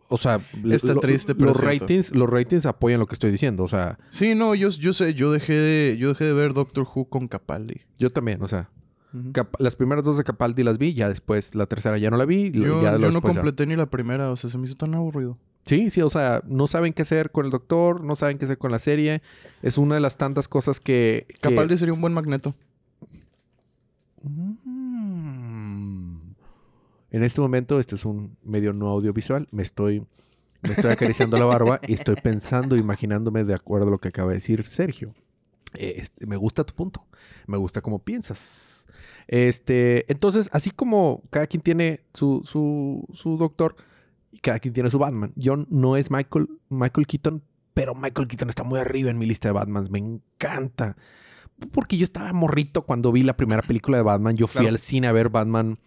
o 0.08 0.16
sea, 0.16 0.40
Está 0.70 0.94
triste, 0.96 1.34
pero 1.34 1.48
los 1.48 1.58
cierto. 1.58 1.80
ratings, 1.84 2.14
los 2.14 2.28
ratings 2.28 2.66
apoyan 2.66 2.98
lo 3.00 3.06
que 3.06 3.14
estoy 3.14 3.30
diciendo. 3.30 3.62
O 3.64 3.68
sea, 3.68 3.98
Sí, 4.10 4.34
no, 4.34 4.54
yo, 4.54 4.68
yo 4.70 4.92
sé. 4.92 5.14
Yo 5.14 5.30
dejé, 5.32 5.52
de, 5.54 5.96
yo 5.98 6.08
dejé 6.08 6.24
de 6.24 6.32
ver 6.32 6.52
Doctor 6.54 6.86
Who 6.94 7.04
con 7.08 7.28
Capaldi. 7.28 7.80
yo 7.98 8.10
también, 8.10 8.42
o 8.42 8.48
sea. 8.48 8.70
Cap- 9.32 9.56
las 9.58 9.74
primeras 9.74 10.04
dos 10.04 10.16
de 10.18 10.22
Capaldi 10.24 10.62
las 10.62 10.78
vi, 10.78 10.94
ya 10.94 11.08
después 11.08 11.56
la 11.56 11.66
tercera 11.66 11.98
ya 11.98 12.10
no 12.10 12.16
la 12.16 12.24
vi. 12.26 12.52
Yo, 12.52 12.80
ya 12.82 12.92
yo 12.96 13.10
no 13.10 13.14
ya. 13.14 13.20
completé 13.20 13.66
ni 13.66 13.74
la 13.74 13.86
primera, 13.86 14.30
o 14.30 14.36
sea, 14.36 14.48
se 14.50 14.56
me 14.56 14.66
hizo 14.66 14.76
tan 14.76 14.94
aburrido. 14.94 15.36
Sí, 15.64 15.90
sí, 15.90 16.00
o 16.00 16.08
sea, 16.10 16.42
no 16.46 16.66
saben 16.68 16.92
qué 16.92 17.02
hacer 17.02 17.30
con 17.32 17.44
el 17.44 17.50
doctor, 17.50 18.02
no 18.04 18.14
saben 18.16 18.38
qué 18.38 18.44
hacer 18.44 18.56
con 18.58 18.70
la 18.70 18.78
serie. 18.78 19.20
Es 19.62 19.78
una 19.78 19.96
de 19.96 20.00
las 20.00 20.16
tantas 20.16 20.46
cosas 20.48 20.78
que... 20.80 21.26
que- 21.28 21.38
Capaldi 21.40 21.76
sería 21.76 21.92
un 21.92 22.00
buen 22.00 22.12
magneto. 22.14 22.54
Mm. 24.22 24.52
En 27.10 27.22
este 27.22 27.40
momento, 27.40 27.80
este 27.80 27.94
es 27.96 28.04
un 28.04 28.36
medio 28.42 28.72
no 28.72 28.88
audiovisual. 28.88 29.48
Me 29.50 29.62
estoy, 29.62 30.06
me 30.62 30.70
estoy 30.70 30.90
acariciando 30.92 31.36
la 31.36 31.44
barba 31.44 31.80
y 31.86 31.94
estoy 31.94 32.16
pensando, 32.16 32.76
imaginándome 32.76 33.44
de 33.44 33.54
acuerdo 33.54 33.88
a 33.88 33.90
lo 33.90 33.98
que 33.98 34.08
acaba 34.08 34.28
de 34.28 34.34
decir 34.34 34.64
Sergio. 34.66 35.14
Eh, 35.74 35.94
este, 35.98 36.26
me 36.26 36.36
gusta 36.36 36.64
tu 36.64 36.74
punto. 36.74 37.04
Me 37.46 37.56
gusta 37.56 37.80
cómo 37.80 37.98
piensas. 38.00 38.86
Este, 39.28 40.10
entonces, 40.10 40.48
así 40.52 40.70
como 40.70 41.22
cada 41.30 41.46
quien 41.46 41.62
tiene 41.62 42.00
su, 42.14 42.42
su, 42.44 43.06
su 43.12 43.36
doctor 43.36 43.76
y 44.32 44.38
cada 44.38 44.58
quien 44.58 44.74
tiene 44.74 44.90
su 44.90 44.98
Batman. 44.98 45.32
John 45.40 45.66
no 45.70 45.96
es 45.96 46.10
Michael, 46.10 46.48
Michael 46.68 47.06
Keaton, 47.06 47.42
pero 47.74 47.94
Michael 47.94 48.28
Keaton 48.28 48.48
está 48.48 48.64
muy 48.64 48.78
arriba 48.80 49.10
en 49.10 49.18
mi 49.18 49.26
lista 49.26 49.48
de 49.48 49.52
Batmans. 49.52 49.90
Me 49.90 49.98
encanta. 49.98 50.96
Porque 51.72 51.96
yo 51.96 52.04
estaba 52.04 52.32
morrito 52.32 52.82
cuando 52.82 53.12
vi 53.12 53.22
la 53.22 53.36
primera 53.36 53.62
película 53.62 53.96
de 53.98 54.02
Batman. 54.02 54.36
Yo 54.36 54.46
fui 54.46 54.60
Claro. 54.60 54.68
al 54.74 54.78
cine 54.78 55.06
a 55.06 55.12
ver 55.12 55.28
Batman. 55.28 55.78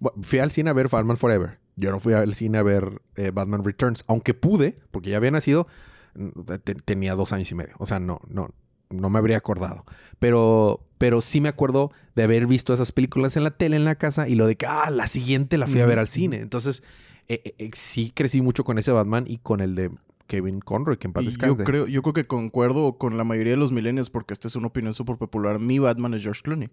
Bueno, 0.00 0.22
fui 0.22 0.38
al 0.38 0.50
cine 0.50 0.70
a 0.70 0.72
ver 0.72 0.88
Batman 0.88 1.16
Forever. 1.16 1.58
Yo 1.76 1.90
no 1.90 2.00
fui 2.00 2.14
al 2.14 2.34
cine 2.34 2.58
a 2.58 2.62
ver 2.62 3.02
eh, 3.16 3.30
Batman 3.32 3.64
Returns. 3.64 4.04
Aunque 4.06 4.34
pude, 4.34 4.78
porque 4.90 5.10
ya 5.10 5.18
había 5.18 5.30
nacido, 5.30 5.66
mm, 6.14 6.42
te- 6.64 6.74
tenía 6.74 7.14
dos 7.14 7.32
años 7.32 7.50
y 7.50 7.54
medio. 7.54 7.74
O 7.78 7.86
sea, 7.86 7.98
no, 7.98 8.20
no, 8.28 8.50
no 8.90 9.10
me 9.10 9.18
habría 9.18 9.36
acordado. 9.36 9.84
Pero, 10.18 10.86
pero 10.98 11.20
sí 11.20 11.40
me 11.40 11.48
acuerdo 11.50 11.92
de 12.14 12.22
haber 12.22 12.46
visto 12.46 12.72
esas 12.72 12.92
películas 12.92 13.36
en 13.36 13.44
la 13.44 13.50
tele 13.50 13.76
en 13.76 13.84
la 13.84 13.96
casa 13.96 14.28
y 14.28 14.34
lo 14.34 14.46
de 14.46 14.56
que, 14.56 14.66
ah, 14.66 14.90
la 14.90 15.06
siguiente 15.06 15.58
la 15.58 15.66
fui 15.66 15.80
a 15.80 15.86
ver 15.86 15.98
al 15.98 16.08
cine. 16.08 16.38
Entonces, 16.38 16.82
eh, 17.28 17.42
eh, 17.44 17.54
eh, 17.58 17.70
sí 17.74 18.10
crecí 18.14 18.40
mucho 18.40 18.64
con 18.64 18.78
ese 18.78 18.92
Batman 18.92 19.24
y 19.26 19.38
con 19.38 19.60
el 19.60 19.74
de 19.74 19.90
Kevin 20.28 20.60
Conroy, 20.60 20.96
que 20.96 21.08
en 21.08 21.12
paz 21.12 21.24
yo 21.48 21.56
creo, 21.66 21.86
yo 21.86 22.02
creo 22.02 22.12
que 22.14 22.24
concuerdo 22.24 22.96
con 22.96 23.16
la 23.18 23.24
mayoría 23.24 23.52
de 23.52 23.58
los 23.58 23.70
millennials 23.70 24.08
porque 24.10 24.32
esta 24.32 24.48
es 24.48 24.56
una 24.56 24.68
opinión 24.68 24.94
súper 24.94 25.16
popular. 25.18 25.58
Mi 25.58 25.78
Batman 25.78 26.14
es 26.14 26.22
George 26.22 26.40
Clooney. 26.42 26.70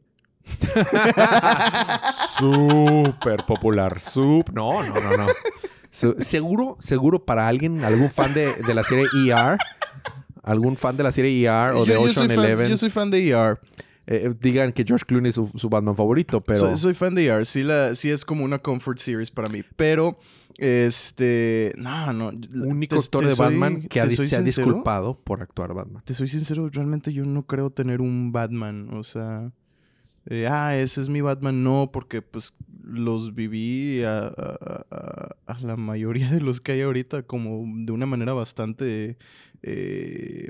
Súper 2.37 3.45
popular. 3.45 3.99
Sup 3.99 4.49
no, 4.53 4.83
no, 4.83 4.93
no, 4.95 5.17
no. 5.17 5.27
Su- 5.89 6.15
seguro, 6.19 6.77
seguro 6.79 7.23
para 7.23 7.47
alguien, 7.47 7.83
algún 7.83 8.09
fan 8.09 8.33
de, 8.33 8.53
de 8.55 8.73
la 8.73 8.83
serie 8.83 9.05
ER, 9.27 9.57
algún 10.41 10.75
fan 10.75 10.97
de 10.97 11.03
la 11.03 11.11
serie 11.11 11.45
ER 11.47 11.73
o 11.75 11.85
de 11.85 11.93
Yo- 11.93 12.01
Ocean 12.01 12.31
Eleven. 12.31 12.69
Yo 12.69 12.77
soy 12.77 12.89
fan 12.89 13.11
de 13.11 13.29
ER. 13.29 13.59
eh, 14.07 14.31
digan 14.41 14.73
que 14.73 14.83
George 14.85 15.05
Clooney 15.05 15.29
es 15.29 15.35
su, 15.35 15.49
su 15.55 15.69
Batman 15.69 15.95
favorito, 15.95 16.41
pero 16.41 16.59
Soy, 16.59 16.77
soy 16.77 16.93
fan 16.93 17.13
de 17.15 17.25
ER. 17.27 17.45
Sí, 17.45 17.63
la, 17.63 17.93
sí 17.95 18.09
es 18.09 18.25
como 18.25 18.43
una 18.43 18.57
comfort 18.59 18.97
series 18.97 19.29
para 19.31 19.47
mí. 19.49 19.61
Pero, 19.75 20.17
este... 20.57 21.73
No, 21.77 22.11
no. 22.11 22.31
único 22.65 22.95
te- 22.97 23.01
actor 23.03 23.21
te 23.21 23.27
de 23.29 23.35
soy- 23.35 23.45
Batman 23.45 23.81
que 23.83 24.01
ha- 24.01 24.09
se 24.09 24.35
ha 24.35 24.41
disculpado 24.41 25.19
por 25.23 25.41
actuar 25.43 25.73
Batman. 25.75 26.01
Te 26.05 26.13
soy 26.15 26.27
sincero, 26.27 26.67
realmente 26.71 27.13
yo 27.13 27.23
no 27.25 27.43
creo 27.45 27.69
tener 27.69 28.01
un 28.01 28.31
Batman. 28.31 28.89
O 28.93 29.03
sea... 29.03 29.51
eh, 30.27 30.47
ah, 30.49 30.75
ese 30.77 31.01
es 31.01 31.09
mi 31.09 31.21
Batman. 31.21 31.63
No, 31.63 31.89
porque 31.91 32.21
pues 32.21 32.53
los 32.83 33.33
viví 33.35 34.03
a, 34.03 34.27
a- 34.27 34.85
a- 34.91 35.35
a 35.47 35.59
la 35.61 35.75
mayoría 35.77 36.29
de 36.31 36.41
los 36.41 36.61
que 36.61 36.73
hay 36.73 36.81
ahorita 36.81 37.23
como 37.23 37.63
de 37.85 37.91
una 37.91 38.05
manera 38.05 38.33
bastante... 38.33 39.17
eh, 39.61 40.49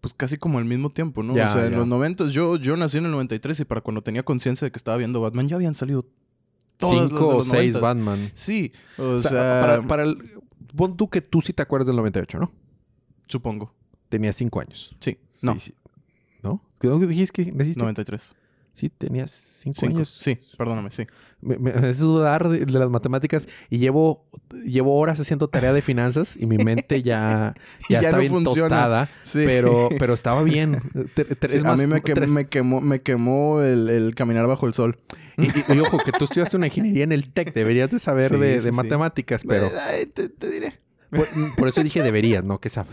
pues 0.00 0.14
casi 0.14 0.38
como 0.38 0.58
al 0.58 0.64
mismo 0.64 0.88
tiempo, 0.90 1.22
¿no? 1.22 1.34
O 1.34 1.36
sea, 1.36 1.66
en 1.66 1.76
los 1.76 1.86
90 1.86 2.28
yo, 2.28 2.56
yo 2.56 2.74
nací 2.76 2.96
en 2.96 3.04
el 3.04 3.10
93 3.10 3.60
y 3.60 3.64
para 3.66 3.82
cuando 3.82 4.00
tenía 4.02 4.22
conciencia 4.22 4.64
de 4.64 4.72
que 4.72 4.78
estaba 4.78 4.96
viendo 4.96 5.20
Batman 5.20 5.46
ya 5.46 5.56
habían 5.56 5.74
salido 5.74 6.06
todas 6.78 6.94
las 7.02 7.10
de 7.10 7.16
Cinco 7.16 7.36
o 7.36 7.42
seis 7.44 7.74
90s. 7.76 7.80
Batman. 7.80 8.30
Sí, 8.34 8.72
o, 8.96 9.02
O 9.10 9.18
sea, 9.18 9.30
sea, 9.30 9.60
para, 9.60 9.86
para 9.86 10.02
el... 10.04 10.16
Pon 10.74 10.96
tú 10.96 11.10
que 11.10 11.20
tú 11.20 11.42
sí 11.42 11.52
te 11.52 11.62
acuerdas 11.62 11.86
del 11.86 11.96
98, 11.96 12.38
¿no? 12.38 12.50
supongo. 13.28 13.74
Tenías 14.08 14.36
cinco 14.36 14.60
años. 14.60 14.96
Sí, 15.00 15.18
no, 15.42 15.52
Sí, 15.54 15.60
sí. 15.60 15.74
¿No? 16.42 16.62
¿Qué 16.80 16.88
dijiste 17.06 17.44
que 17.44 17.52
naciste? 17.52 17.78
93. 17.80 18.34
Sí, 18.72 18.88
tenías 18.88 19.30
cinco, 19.32 19.80
Cinco. 19.80 19.96
años. 19.96 20.08
Sí, 20.22 20.38
perdóname, 20.56 20.90
sí. 20.90 21.06
Me, 21.40 21.58
me 21.58 21.70
hace 21.70 22.00
dudar 22.02 22.48
de, 22.48 22.64
de 22.64 22.72
las 22.72 22.88
matemáticas 22.88 23.48
y 23.68 23.78
llevo, 23.78 24.26
llevo 24.64 24.96
horas 24.98 25.18
haciendo 25.20 25.48
tarea 25.48 25.72
de 25.72 25.82
finanzas 25.82 26.36
y 26.36 26.46
mi 26.46 26.56
mente 26.56 27.02
ya, 27.02 27.54
ya, 27.90 28.00
Ya 28.00 28.00
está 28.00 28.12
no 28.12 28.18
bien 28.20 28.32
funciona. 28.32 28.68
tostada, 28.68 29.08
Sí. 29.24 29.42
pero, 29.44 29.88
pero 29.98 30.14
estaba 30.14 30.42
bien. 30.44 30.80
Sí, 31.16 31.22
es 31.48 31.64
a 31.64 31.68
más, 31.68 31.78
mí 31.78 31.86
me, 31.86 32.00
que- 32.00 32.14
tres- 32.14 32.30
me 32.30 32.46
quemó, 32.46 32.80
me 32.80 33.02
quemó 33.02 33.60
el, 33.60 33.88
el 33.90 34.14
caminar 34.14 34.46
bajo 34.46 34.66
el 34.66 34.72
sol. 34.74 34.98
Y, 35.36 35.44
y- 35.46 35.76
y 35.76 35.80
ojo, 35.80 35.98
que 35.98 36.12
tú 36.12 36.24
estudiaste 36.24 36.56
una 36.56 36.66
ingeniería 36.66 37.04
en 37.04 37.12
el 37.12 37.32
TEC, 37.32 37.52
deberías 37.52 37.90
de 37.90 37.98
saber 37.98 38.32
Sí, 38.32 38.38
de, 38.38 38.72
matemáticas, 38.72 39.42
pero 39.46 39.70
Ay, 39.88 40.06
te, 40.06 40.28
te 40.28 40.50
diré. 40.50 40.78
por, 41.10 41.26
por 41.56 41.68
eso 41.68 41.82
dije 41.82 42.02
deberías, 42.02 42.44
no 42.44 42.60
que 42.60 42.68
sabes. 42.68 42.92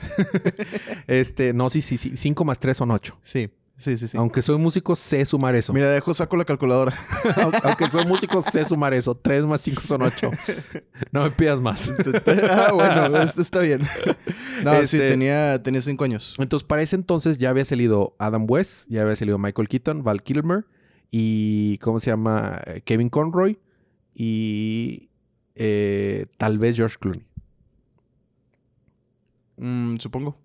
este, 1.07 1.53
no, 1.53 1.69
sí, 1.69 1.81
sí, 1.81 1.97
sí, 1.97 2.13
5 2.15 2.45
más 2.45 2.59
3 2.59 2.77
son 2.77 2.91
8. 2.91 3.17
Sí, 3.21 3.49
sí, 3.77 3.97
sí, 3.97 4.07
sí. 4.07 4.17
Aunque 4.17 4.41
soy 4.41 4.57
músico, 4.57 4.95
sé 4.95 5.23
sumar 5.25 5.55
eso. 5.55 5.71
Mira, 5.73 5.89
dejo, 5.89 6.13
saco 6.13 6.35
la 6.35 6.45
calculadora. 6.45 6.93
Aunque, 7.63 7.89
soy 7.89 8.05
músico, 8.05 8.41
sé 8.41 8.65
sumar 8.65 8.93
eso. 8.93 9.15
3 9.15 9.43
más 9.45 9.61
5 9.61 9.81
son 9.83 10.01
8. 10.01 10.31
No 11.11 11.23
me 11.23 11.31
pidas 11.31 11.59
más. 11.59 11.91
ah, 12.49 12.71
bueno, 12.73 13.21
es- 13.21 13.37
está 13.37 13.59
bien. 13.59 13.81
No, 14.63 14.73
sí, 14.85 14.97
Este- 14.97 15.07
tenía, 15.07 15.61
tenía 15.63 15.81
cinco 15.81 16.03
años. 16.03 16.33
Entonces, 16.39 16.67
para 16.67 16.81
ese 16.81 16.95
entonces 16.95 17.37
ya 17.37 17.49
había 17.49 17.65
salido 17.65 18.15
Adam 18.19 18.45
West, 18.49 18.87
ya 18.89 19.03
había 19.03 19.15
salido 19.15 19.37
Michael 19.37 19.67
Keaton, 19.69 20.03
Val 20.03 20.23
Kilmer 20.23 20.65
y, 21.11 21.77
¿cómo 21.79 21.99
se 21.99 22.09
llama? 22.09 22.59
Eh, 22.65 22.81
Kevin 22.83 23.09
Conroy 23.09 23.59
y 24.13 25.09
eh, 25.55 26.25
tal 26.37 26.57
vez 26.59 26.75
George 26.75 26.97
Clooney. 26.99 27.23
Mm, 29.57 29.97
supongo. 29.97 30.37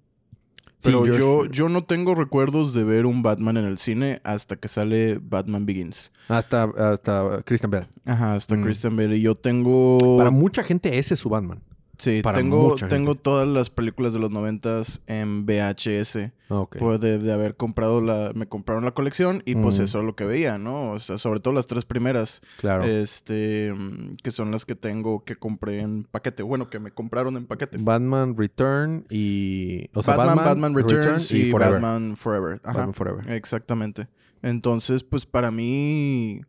Pero 0.83 1.07
yo, 1.07 1.45
yo 1.47 1.69
no 1.69 1.85
tengo 1.85 2.15
recuerdos 2.15 2.75
de 2.75 2.85
ver 2.85 3.07
un 3.07 3.23
Batman 3.23 3.57
en 3.57 3.65
el 3.67 3.79
cine 3.79 4.21
hasta 4.25 4.57
que 4.57 4.69
sale 4.69 5.19
Batman 5.23 5.65
Begins. 5.67 6.13
Hasta, 6.29 6.65
hasta 6.65 7.43
Christian 7.45 7.71
Bale. 7.71 7.87
Ajá, 8.05 8.35
hasta 8.35 8.57
Mm. 8.57 8.63
Christian 8.65 8.97
Bale. 8.97 9.17
Y 9.17 9.23
yo 9.23 9.35
tengo... 9.35 10.17
Para 10.19 10.31
mucha 10.31 10.63
gente 10.63 10.99
ese 10.99 11.15
es 11.15 11.21
su 11.21 11.29
Batman. 11.29 11.61
Sí, 12.03 12.21
para 12.23 12.39
tengo, 12.39 12.71
mucha 12.71 12.87
gente. 12.87 12.95
tengo 12.97 13.15
todas 13.15 13.47
las 13.49 13.71
películas 13.71 14.13
de 14.13 14.19
los 14.19 14.31
noventas 14.31 15.01
en 15.07 15.47
VHS. 15.47 16.17
Ah, 16.49 16.61
Ok. 16.61 16.77
Pues 16.79 17.01
de, 17.01 17.17
de 17.19 17.33
haber 17.33 17.57
comprado 17.57 18.01
la... 18.03 18.33
Me 18.35 18.47
compraron 18.47 18.85
la 18.85 18.91
colección 18.91 19.43
y 19.47 19.55
pues 19.55 19.79
Mm. 19.79 19.83
eso 19.85 19.99
es 20.01 20.05
lo 20.05 20.15
que 20.17 20.25
veía, 20.25 20.59
¿no? 20.59 20.91
O 20.91 20.99
sea, 20.99 21.17
sobre 21.17 21.41
todo 21.41 21.55
las 21.55 21.67
tres 21.67 21.85
primeras. 21.87 22.43
claro. 22.59 22.85
Este... 22.85 23.75
Que 24.23 24.31
son 24.31 24.51
las 24.51 24.67
que 24.67 24.75
tengo 24.75 25.25
que 25.25 25.37
compré 25.37 25.81
en 25.81 26.05
paquete. 26.05 26.43
Bueno, 26.43 26.69
que 26.69 26.79
me 26.79 26.91
compraron 26.91 27.37
en 27.39 27.47
paquete. 27.47 27.79
Batman 27.81 28.37
Return 28.37 29.07
y... 29.09 29.89
O 29.95 30.03
sea, 30.03 30.17
Batman, 30.17 30.45
Batman, 30.45 30.75
Returns 30.75 31.31
Return 31.31 31.47
y, 31.47 31.51
Forever. 31.51 31.73
Batman 31.81 32.17
Forever. 32.17 32.61
Ajá. 32.65 32.73
Batman 32.79 32.95
Forever. 32.95 33.31
Exactamente. 33.33 34.09
Entonces, 34.43 35.05
pues 35.05 35.25
para 35.25 35.51
mí, 35.51 36.43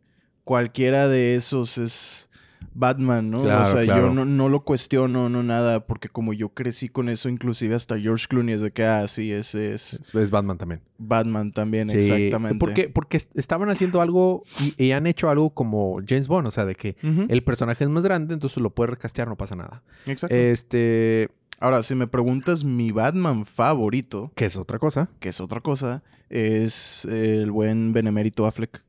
cualquiera 0.43 1.07
de 1.07 1.35
esos 1.35 1.77
es 1.77 2.29
Batman, 2.73 3.29
¿no? 3.31 3.41
Claro, 3.41 3.61
o 3.63 3.65
sea, 3.65 3.83
claro. 3.83 4.07
yo 4.07 4.13
no, 4.13 4.25
no 4.25 4.49
lo 4.49 4.63
cuestiono, 4.63 5.29
no 5.29 5.43
nada, 5.43 5.85
porque 5.85 6.09
como 6.09 6.33
yo 6.33 6.49
crecí 6.49 6.89
con 6.89 7.09
eso, 7.09 7.29
inclusive 7.29 7.75
hasta 7.75 7.99
George 7.99 8.25
Clooney 8.27 8.55
es 8.55 8.61
de 8.61 8.71
que, 8.71 8.83
ah, 8.85 9.07
sí, 9.07 9.31
ese 9.31 9.73
es 9.73 9.93
Es, 9.93 10.13
es 10.15 10.31
Batman 10.31 10.57
también. 10.57 10.81
Batman 10.97 11.51
también, 11.51 11.89
Sí, 11.89 11.97
exactamente. 11.97 12.57
Porque, 12.59 12.89
porque 12.89 13.17
est- 13.17 13.37
estaban 13.37 13.69
haciendo 13.69 14.01
algo 14.01 14.43
y, 14.59 14.83
y 14.85 14.91
han 14.91 15.07
hecho 15.07 15.29
algo 15.29 15.49
como 15.51 15.99
James 16.07 16.27
Bond, 16.27 16.47
o 16.47 16.51
sea, 16.51 16.65
de 16.65 16.75
que 16.75 16.95
el 17.29 17.43
personaje 17.43 17.83
es 17.83 17.89
más 17.89 18.03
grande, 18.03 18.33
entonces 18.33 18.61
lo 18.61 18.69
puedes 18.69 18.91
recastear, 18.91 19.27
no 19.27 19.35
pasa 19.35 19.55
nada. 19.55 19.83
Exacto. 20.07 20.35
Este, 20.35 21.29
Ahora, 21.59 21.81
si 21.83 21.95
me 21.95 22.07
preguntas 22.07 22.65
mi 22.65 22.91
Batman 22.91 23.45
favorito, 23.45 24.31
que 24.35 24.43
es 24.45 24.57
otra 24.57 24.79
cosa. 24.79 25.07
que 25.19 25.29
es 25.29 25.39
otra 25.39 25.61
cosa, 25.61 26.03
es 26.29 27.05
el 27.05 27.51
buen 27.51 27.93
benemérito 27.93 28.45
Affleck. 28.45 28.83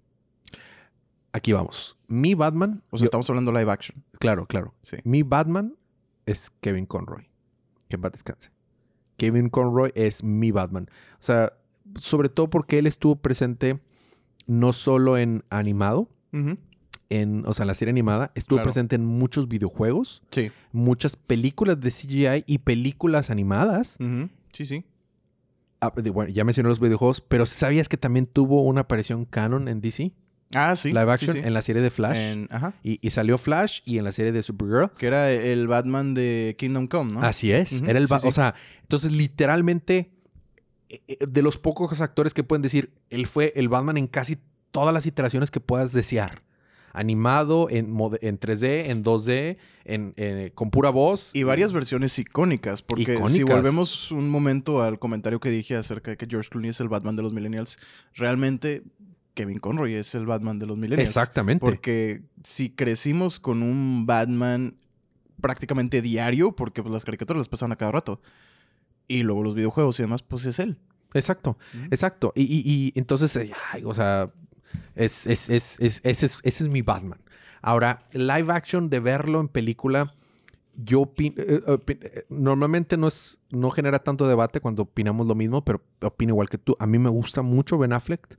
Aquí 1.33 1.52
vamos. 1.52 1.97
Mi 2.14 2.35
Batman, 2.35 2.83
O 2.90 2.97
sea, 2.99 3.04
yo- 3.04 3.06
estamos 3.06 3.28
hablando 3.28 3.52
live 3.52 3.71
action. 3.71 4.02
claro, 4.18 4.47
claro. 4.47 4.75
Sí. 4.83 4.97
Mi 5.04 5.23
Batman 5.23 5.75
es 6.26 6.50
Kevin 6.61 6.87
Conroy. 6.87 7.28
Que 7.88 7.99
paz 7.99 8.12
descanse. 8.12 8.50
Kevin 9.16 9.49
Conroy 9.50 9.92
es 9.94 10.23
mi 10.25 10.50
Batman. 10.50 10.88
O 11.14 11.23
sea, 11.23 11.52
sobre 11.97 12.28
todo 12.28 12.49
porque 12.50 12.78
él 12.78 12.87
estuvo 12.87 13.16
presente 13.16 13.80
no 14.47 14.73
solo 14.73 15.16
en 15.18 15.44
animado, 15.50 16.09
en, 17.11 17.44
o 17.47 17.54
sea, 17.54 17.62
en 17.64 17.68
la 17.68 17.75
serie 17.75 17.90
animada, 17.90 18.33
estuvo 18.35 18.56
Claro. 18.56 18.64
presente 18.66 18.97
en 18.97 19.04
muchos 19.06 19.47
videojuegos, 19.49 20.23
Sí. 20.30 20.50
muchas 20.73 21.16
películas 21.16 21.78
de 21.80 21.90
CGI 21.90 22.44
y 22.47 22.59
películas 22.59 23.30
animadas. 23.30 23.97
Sí, 24.52 24.64
sí. 24.64 24.85
Ah, 25.80 25.92
de- 25.94 26.11
bueno, 26.11 26.30
ya 26.33 26.44
mencioné 26.44 26.68
los 26.71 26.80
videojuegos, 26.80 27.21
pero 27.21 27.47
¿sabías 27.47 27.88
que 27.88 27.97
también 27.99 28.26
tuvo 28.26 28.62
una 28.62 28.83
aparición 28.83 29.25
canon 29.26 29.68
en 29.68 29.80
DC? 29.80 30.12
Ah, 30.54 30.76
sí. 30.76 30.88
Live 30.88 31.11
action 31.12 31.32
sí. 31.32 31.40
en 31.44 31.52
la 31.54 31.62
serie 31.62 31.82
de 31.82 31.90
Flash. 31.90 32.16
En- 32.16 32.49
ajá. 32.50 32.75
Y, 32.82 32.99
y 33.06 33.11
salió 33.11 33.38
Flash 33.38 33.80
y 33.84 33.99
en 33.99 34.04
la 34.04 34.12
serie 34.12 34.32
de 34.32 34.42
Supergirl. 34.42 34.90
Que 34.96 35.06
era 35.06 35.30
el 35.30 35.66
Batman 35.66 36.14
de 36.14 36.54
Kingdom 36.58 36.87
Come, 36.87 37.12
¿no? 37.14 37.20
Así 37.23 37.52
es. 37.52 37.82
Era 37.82 37.99
el 37.99 38.08
sí. 38.08 38.14
O 38.25 38.30
sea, 38.30 38.54
entonces 38.82 39.12
literalmente, 39.12 40.12
eh, 40.88 41.00
eh, 41.08 41.16
de 41.28 41.42
los 41.42 41.58
pocos 41.58 42.00
actores 42.00 42.34
que 42.34 42.44
pueden 42.44 42.62
decir, 42.62 42.92
él 43.11 43.26
fue 43.26 43.52
el 43.56 43.68
Batman 43.68 43.96
en 43.96 44.06
casi 44.06 44.38
todas 44.70 44.92
las 44.94 45.06
iteraciones 45.06 45.50
que 45.50 45.61
puedas 45.61 45.92
desear. 45.92 46.42
Animado, 46.96 47.68
en, 47.70 47.87
en 48.20 48.38
3D, 48.38 48.88
en 48.90 49.02
2D, 49.02 49.56
en, 49.84 50.14
eh, 50.16 50.52
con 50.54 50.70
pura 50.70 50.90
voz. 50.90 51.34
Y 51.34 51.42
varias 51.42 51.73
versiones 51.73 52.16
icónicas, 52.20 52.82
porque 52.82 53.04
si 53.04 53.12
Icónicas. 53.12 53.56
volvemos 53.56 54.12
un 54.12 54.28
momento 54.30 54.80
al 54.80 55.00
comentario 55.00 55.40
que 55.40 55.50
dije 55.50 55.75
acerca 55.75 56.12
de 56.12 56.16
que 56.16 56.26
George 56.30 56.50
Clooney 56.50 56.70
es 56.70 56.78
el 56.78 56.88
Batman 56.88 57.16
de 57.16 57.23
los 57.23 57.32
millennials, 57.32 57.78
realmente 58.14 58.84
Kevin 59.35 59.59
Conroy 59.59 59.95
es 59.95 60.14
el 60.14 60.26
Batman 60.26 60.59
de 60.59 60.67
los 60.67 60.76
millennials. 60.79 61.09
Exactamente. 61.09 61.64
Porque 61.64 62.23
si 62.45 62.71
crecimos 62.71 63.38
con 63.41 63.62
un 63.62 64.07
Batman 64.07 64.76
prácticamente 65.41 66.00
diario, 66.03 66.53
porque 66.53 66.83
pues, 66.83 66.93
las 66.93 67.05
caricaturas 67.05 67.41
las 67.41 67.49
pasaban 67.49 67.73
a 67.73 67.76
cada 67.76 67.93
rato, 67.93 68.21
y 69.09 69.23
luego 69.23 69.43
los 69.43 69.55
videojuegos 69.55 69.99
y 69.99 70.03
demás, 70.03 70.23
pues 70.23 70.47
es 70.47 70.59
él. 70.59 70.79
Exacto, 71.12 71.59
exacto. 71.91 72.33
Y, 72.35 72.43
y- 72.43 72.62
y 72.64 72.93
entonces, 72.99 73.35
eh, 73.37 73.53
ay, 73.73 73.83
o 73.85 73.95
sea, 73.95 74.31
es, 74.95 75.26
es- 75.26 75.49
es- 75.50 75.79
es- 75.81 76.00
ese, 76.03 76.26
es, 76.26 76.38
ese 76.43 76.64
es 76.64 76.71
mi 76.71 76.83
Batman. 76.83 77.21
Ahora, 77.62 78.07
live 78.12 78.53
action 78.53 78.88
de 78.91 79.00
verlo 79.00 79.41
en 79.41 79.49
película, 79.49 80.12
yo 80.76 81.03
opino, 81.03 81.35
eh, 81.38 81.61
eh, 81.88 82.25
normalmente 82.29 82.97
no 82.97 83.07
es, 83.09 83.38
no 83.50 83.71
genera 83.71 84.00
tanto 84.00 84.26
debate 84.26 84.61
cuando 84.61 84.83
opinamos 84.83 85.26
lo 85.26 85.35
mismo, 85.35 85.64
pero 85.64 85.83
opino 86.03 86.33
igual 86.33 86.49
que 86.49 86.59
tú. 86.59 86.76
A 86.81 86.87
mí 86.87 86.99
me 86.99 87.11
gusta 87.11 87.43
mucho 87.43 87.79
Ben 87.79 87.93
Affleck. 87.93 88.38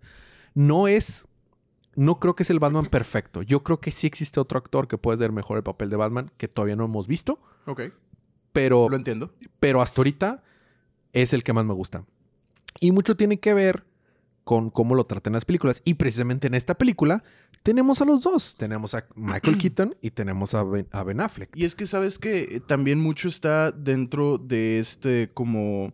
No 0.56 0.88
es, 0.88 1.28
no 1.96 2.20
creo 2.20 2.34
que 2.36 2.42
es 2.44 2.50
el 2.50 2.60
Batman 2.60 2.88
perfecto. 2.88 3.42
Yo 3.44 3.64
creo 3.64 3.80
que 3.80 3.92
sí 3.92 4.08
existe 4.08 4.40
otro 4.40 4.58
actor 4.58 4.88
que 4.88 4.98
puede 4.98 5.18
hacer 5.18 5.32
mejor 5.32 5.58
el 5.58 5.64
papel 5.64 5.90
de 5.90 5.96
Batman 5.98 6.32
que 6.38 6.48
todavía 6.48 6.76
no 6.76 6.86
hemos 6.86 7.08
visto, 7.08 7.40
Ok. 7.68 7.82
pero 8.54 8.90
Lo 8.90 8.96
entiendo. 8.96 9.32
pero 9.60 9.82
hasta 9.82 10.00
ahorita 10.02 10.44
es 11.14 11.34
el 11.34 11.44
que 11.44 11.54
más 11.54 11.66
me 11.66 11.74
gusta. 11.74 12.06
Y 12.80 12.92
mucho 12.92 13.16
tiene 13.16 13.40
que 13.40 13.54
ver 13.54 13.86
con 14.44 14.70
cómo 14.70 14.96
lo 14.96 15.06
tratan 15.06 15.34
las 15.34 15.44
películas. 15.46 15.82
Y 15.86 15.96
precisamente 15.96 16.48
en 16.48 16.54
esta 16.54 16.76
película 16.76 17.24
tenemos 17.64 18.02
a 18.02 18.06
los 18.06 18.22
dos. 18.24 18.56
Tenemos 18.58 18.94
a 18.94 19.08
Michael 19.16 19.58
Keaton 19.58 19.96
y 20.02 20.12
tenemos 20.12 20.54
a 20.54 20.64
Ben, 20.64 20.88
a 20.92 21.04
Ben 21.04 21.20
Affleck. 21.22 21.50
Y 21.56 21.66
es 21.66 21.74
que 21.76 21.88
sabes 21.88 22.20
que 22.20 22.62
también 22.68 23.00
mucho 23.00 23.28
está 23.28 23.72
dentro 23.72 24.38
de 24.38 24.80
este 24.80 25.32
como... 25.34 25.94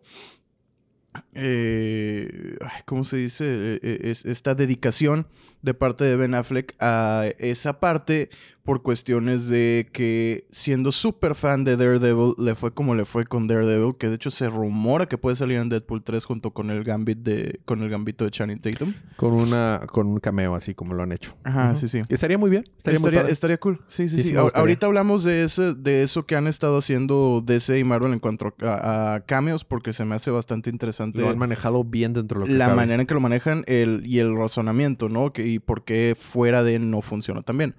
eh, 1.34 2.56
¿Cómo 2.84 3.04
se 3.04 3.18
dice? 3.18 3.44
Eh, 3.82 4.00
es- 4.10 4.24
esta 4.24 4.54
dedicación 4.54 5.26
de 5.62 5.74
parte 5.74 6.04
de 6.04 6.16
Ben 6.16 6.34
Affleck 6.34 6.74
a 6.80 7.24
esa 7.38 7.80
parte 7.80 8.30
por 8.64 8.82
cuestiones 8.82 9.48
de 9.48 9.88
que 9.92 10.46
siendo 10.52 10.92
súper 10.92 11.34
fan 11.34 11.64
de 11.64 11.76
Daredevil 11.76 12.34
le 12.38 12.54
fue 12.54 12.72
como 12.72 12.94
le 12.94 13.04
fue 13.04 13.24
con 13.24 13.48
Daredevil, 13.48 13.96
que 13.98 14.08
de 14.08 14.14
hecho 14.14 14.30
se 14.30 14.48
rumora 14.48 15.06
que 15.06 15.18
puede 15.18 15.34
salir 15.34 15.58
en 15.58 15.68
Deadpool 15.68 16.04
3 16.04 16.24
junto 16.24 16.52
con 16.52 16.70
el 16.70 16.84
Gambit 16.84 17.18
de 17.18 17.60
con 17.64 17.82
el 17.82 17.90
Gambito 17.90 18.24
de 18.24 18.30
Channing 18.30 18.60
Tatum. 18.60 18.94
Con, 19.16 19.32
una, 19.32 19.80
con 19.88 20.06
un 20.06 20.20
cameo 20.20 20.54
así 20.54 20.74
como 20.74 20.94
lo 20.94 21.02
han 21.02 21.10
hecho. 21.10 21.34
Ajá, 21.42 21.74
sí, 21.74 21.88
sí. 21.88 22.02
Estaría 22.08 22.38
muy 22.38 22.50
bien. 22.50 22.62
Estaría, 22.76 23.00
muy 23.00 23.06
Estaría, 23.08 23.20
padre. 23.22 23.32
estaría 23.32 23.58
cool. 23.58 23.80
Sí, 23.88 24.08
sí, 24.08 24.22
Sí. 24.22 24.34
Ahorita 24.36 24.86
hablamos 24.86 25.24
de, 25.24 25.42
ese, 25.42 25.74
de 25.74 26.02
eso 26.04 26.24
que 26.26 26.36
han 26.36 26.46
estado 26.46 26.78
haciendo 26.78 27.42
DC 27.44 27.78
y 27.80 27.84
Marvel 27.84 28.12
en 28.12 28.20
cuanto 28.20 28.54
a, 28.62 29.14
a 29.14 29.20
cameos, 29.26 29.64
porque 29.64 29.92
se 29.92 30.04
me 30.04 30.14
hace 30.14 30.30
bastante 30.30 30.70
interesante 30.70 31.20
Lo 31.20 31.30
han 31.30 31.38
manejado 31.38 31.82
bien 31.82 32.12
dentro 32.12 32.38
de 32.40 32.46
lo 32.46 32.52
que 32.52 32.56
la 32.58 32.66
cabe. 32.66 32.76
manera 32.76 33.00
en 33.00 33.06
que 33.08 33.14
lo 33.14 33.20
manejan 33.20 33.64
el, 33.66 34.02
y 34.06 34.20
el 34.20 34.36
razonamiento, 34.36 35.08
¿no? 35.08 35.32
Que, 35.32 35.51
y 35.52 35.58
por 35.58 35.84
qué 35.84 36.16
fuera 36.18 36.62
de 36.62 36.78
no 36.78 37.02
funciona 37.02 37.42
tan 37.42 37.58
bien. 37.58 37.74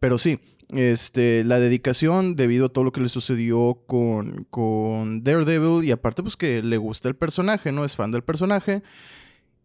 Pero 0.00 0.18
sí, 0.18 0.38
este, 0.70 1.44
la 1.44 1.60
dedicación 1.60 2.36
debido 2.36 2.66
a 2.66 2.68
todo 2.68 2.84
lo 2.84 2.92
que 2.92 3.00
le 3.00 3.08
sucedió 3.08 3.82
con, 3.86 4.46
con 4.50 5.22
Daredevil 5.22 5.84
y 5.84 5.90
aparte 5.90 6.22
pues 6.22 6.36
que 6.36 6.62
le 6.62 6.76
gusta 6.76 7.08
el 7.08 7.16
personaje, 7.16 7.72
¿no? 7.72 7.84
Es 7.84 7.96
fan 7.96 8.10
del 8.10 8.22
personaje. 8.22 8.82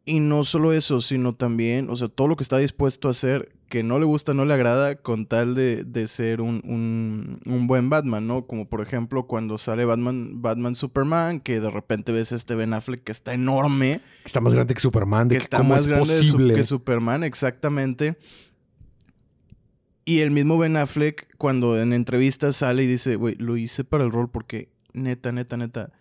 Y 0.06 0.20
no 0.20 0.44
solo 0.44 0.74
eso, 0.74 1.02
sino 1.02 1.36
también, 1.36 1.90
o 1.90 1.96
sea, 1.96 2.08
todo 2.08 2.28
lo 2.28 2.36
que 2.36 2.44
está 2.44 2.58
dispuesto 2.58 3.08
a 3.08 3.12
hacer 3.12 3.52
que 3.70 3.84
no 3.84 4.00
le 4.00 4.06
gusta, 4.06 4.34
no 4.34 4.46
le 4.46 4.54
agrada, 4.54 4.96
con 4.96 5.28
tal 5.28 5.56
de, 5.56 5.84
de 5.86 6.08
ser 6.08 6.42
un, 6.42 6.62
un, 6.66 7.40
un 7.46 7.68
buen 7.68 7.90
Batman, 7.90 8.28
¿no? 8.28 8.48
Como 8.48 8.68
por 8.68 8.82
ejemplo 8.82 9.28
cuando 9.28 9.58
sale 9.58 9.86
Batman, 9.86 10.42
Batman 10.42 10.76
Superman, 10.76 11.40
que 11.40 11.60
de 11.60 11.70
repente 11.70 12.12
ves 12.12 12.32
a 12.32 12.36
este 12.36 12.56
Ben 12.56 12.74
Affleck 12.74 13.04
que 13.04 13.12
está 13.12 13.34
enorme, 13.34 14.02
Está 14.26 14.42
más 14.42 14.54
grande 14.54 14.74
que 14.74 14.80
Superman. 14.82 15.28
De 15.28 15.36
que 15.36 15.40
que 15.40 15.44
está 15.44 15.58
¿Cómo 15.60 15.70
más 15.70 15.82
es 15.82 15.88
grande 15.88 16.18
posible? 16.18 16.56
que 16.56 16.64
Superman, 16.64 17.24
exactamente. 17.24 18.18
Y 20.04 20.20
el 20.22 20.32
mismo 20.32 20.58
Ben 20.58 20.76
Affleck, 20.76 21.36
cuando 21.38 21.80
en 21.80 21.94
entrevistas 21.94 22.56
sale 22.56 22.84
y 22.84 22.88
dice, 22.88 23.16
güey, 23.16 23.36
lo 23.36 23.56
hice 23.58 23.84
para 23.84 24.04
el 24.04 24.12
rol 24.12 24.30
porque 24.32 24.70
neta, 24.94 25.32
neta, 25.32 25.56
neta, 25.56 25.92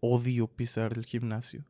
odio 0.00 0.46
pisar 0.46 0.92
el 0.92 1.06
gimnasio. 1.06 1.64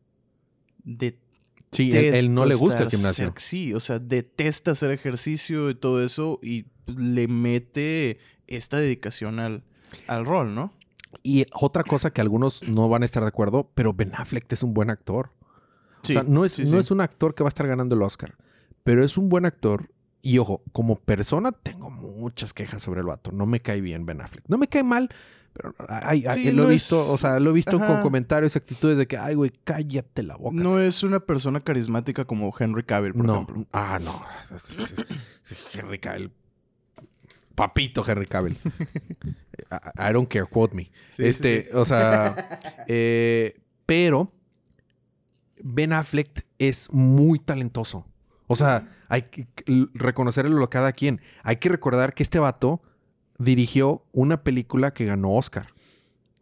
Detesta 0.83 1.30
Sí, 1.73 1.93
él, 1.93 2.15
él 2.15 2.35
no 2.35 2.47
le 2.47 2.57
gusta 2.57 2.83
el 2.83 2.91
gimnasio. 2.91 3.33
sí, 3.37 3.73
o 3.75 3.81
sea, 3.81 3.99
detesta 3.99 4.73
hacer 4.73 4.91
ejercicio 4.91 5.71
y 5.71 5.75
todo 5.75 6.05
eso 6.05 6.41
y 6.43 6.65
pues, 6.85 6.99
le 6.99 7.29
mete 7.29 8.19
esta 8.49 8.79
dedicación 8.79 9.39
al, 9.39 9.63
al 10.09 10.27
rol, 10.27 10.55
¿no? 10.55 10.73
Y 11.23 11.47
otra 11.53 11.85
cosa 11.85 12.11
que 12.11 12.21
algunos 12.21 12.63
no 12.67 12.89
van 12.89 13.03
a 13.03 13.05
estar 13.05 13.23
de 13.23 13.29
acuerdo, 13.29 13.71
pero 13.75 13.93
Ben 13.93 14.13
Affleck 14.15 14.53
es 14.53 14.63
un 14.63 14.75
buen 14.75 14.91
actor. 14.91 15.31
Sí, 16.03 16.13
o 16.13 16.21
sea, 16.21 16.23
no 16.23 16.45
es, 16.45 16.53
sí, 16.53 16.63
no 16.63 16.69
sí. 16.71 16.77
es 16.79 16.91
un 16.91 17.01
actor 17.01 17.35
que 17.35 17.43
va 17.43 17.49
a 17.49 17.51
estar 17.51 17.67
ganando 17.67 17.95
el 17.95 18.03
Oscar, 18.03 18.37
pero 18.85 19.05
es 19.05 19.17
un 19.17 19.29
buen 19.29 19.45
actor. 19.45 19.91
Y 20.23 20.39
ojo, 20.39 20.63
como 20.73 20.97
persona 20.97 21.53
tengo 21.53 21.91
muchas 21.91 22.53
quejas 22.53 22.83
sobre 22.83 23.01
el 23.01 23.07
vato. 23.07 23.33
No 23.33 23.47
me 23.47 23.61
cae 23.61 23.81
bien 23.81 24.07
Ben 24.07 24.21
Affleck. 24.21 24.45
No 24.49 24.59
me 24.59 24.69
cae 24.69 24.83
mal, 24.83 25.09
pero 25.53 25.75
ay, 25.89 26.25
ay, 26.29 26.45
Sí, 26.45 26.53
lo 26.53 26.63
he 26.63 26.67
no 26.67 26.71
visto, 26.71 27.01
es- 27.03 27.09
o 27.09 27.17
sea, 27.17 27.39
lo 27.41 27.51
he 27.51 27.53
visto 27.53 27.79
con 27.79 28.01
comentarios 28.03 28.55
y 28.55 28.59
actitudes 28.59 28.97
de 28.99 29.07
que, 29.07 29.17
ay, 29.17 29.35
güey, 29.35 29.53
cállate 29.65 30.23
la 30.23 30.37
boca. 30.37 30.57
No 30.57 30.79
es 30.81 31.03
una 31.03 31.21
persona 31.21 31.61
carismática 31.61 32.25
como 32.25 32.55
Henry 32.59 32.85
Cavill, 32.85 33.13
por 33.15 33.25
no. 33.25 33.35
ejemplo. 33.35 33.67
Ah, 33.73 33.99
no. 34.03 34.23
Henry 35.73 35.99
Cavill. 35.99 36.31
Papito 37.55 38.05
Henry 38.09 38.27
Cavill. 38.27 38.57
I, 39.71 40.11
I 40.11 40.13
don't 40.13 40.29
care, 40.29 40.47
quote 40.47 40.75
me. 40.75 40.91
Sí, 41.17 41.25
este, 41.27 41.65
sí. 41.65 41.77
o 41.77 41.85
sea, 41.85 42.59
eh, 42.89 43.61
pero 43.87 44.33
Ben 45.63 45.93
Affleck 45.93 46.47
es 46.59 46.91
muy 46.93 47.39
talentoso. 47.39 48.07
O 48.47 48.57
sea, 48.57 48.89
hay 49.09 49.23
que 49.23 49.47
que 49.55 49.87
reconocerlo 49.95 50.65
a 50.65 50.71
cada 50.71 50.93
quien. 50.93 51.21
Hay 51.43 51.57
que 51.57 51.69
recordar 51.69 52.15
que 52.15 52.23
este 52.23 52.39
vato 52.39 52.81
dirigió 53.41 54.05
una 54.13 54.43
película 54.43 54.93
que 54.93 55.07
ganó 55.07 55.33
Oscar. 55.35 55.69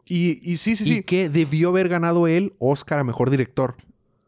Y, 0.05 0.39
y 0.43 0.57
sí, 0.57 0.75
sí, 0.75 0.83
Y 0.83 0.87
sí. 0.97 1.03
que 1.03 1.29
debió 1.29 1.69
haber 1.69 1.87
ganado 1.89 2.27
él 2.27 2.53
Oscar 2.59 2.99
a 2.99 3.03
Mejor 3.03 3.29
Director. 3.29 3.77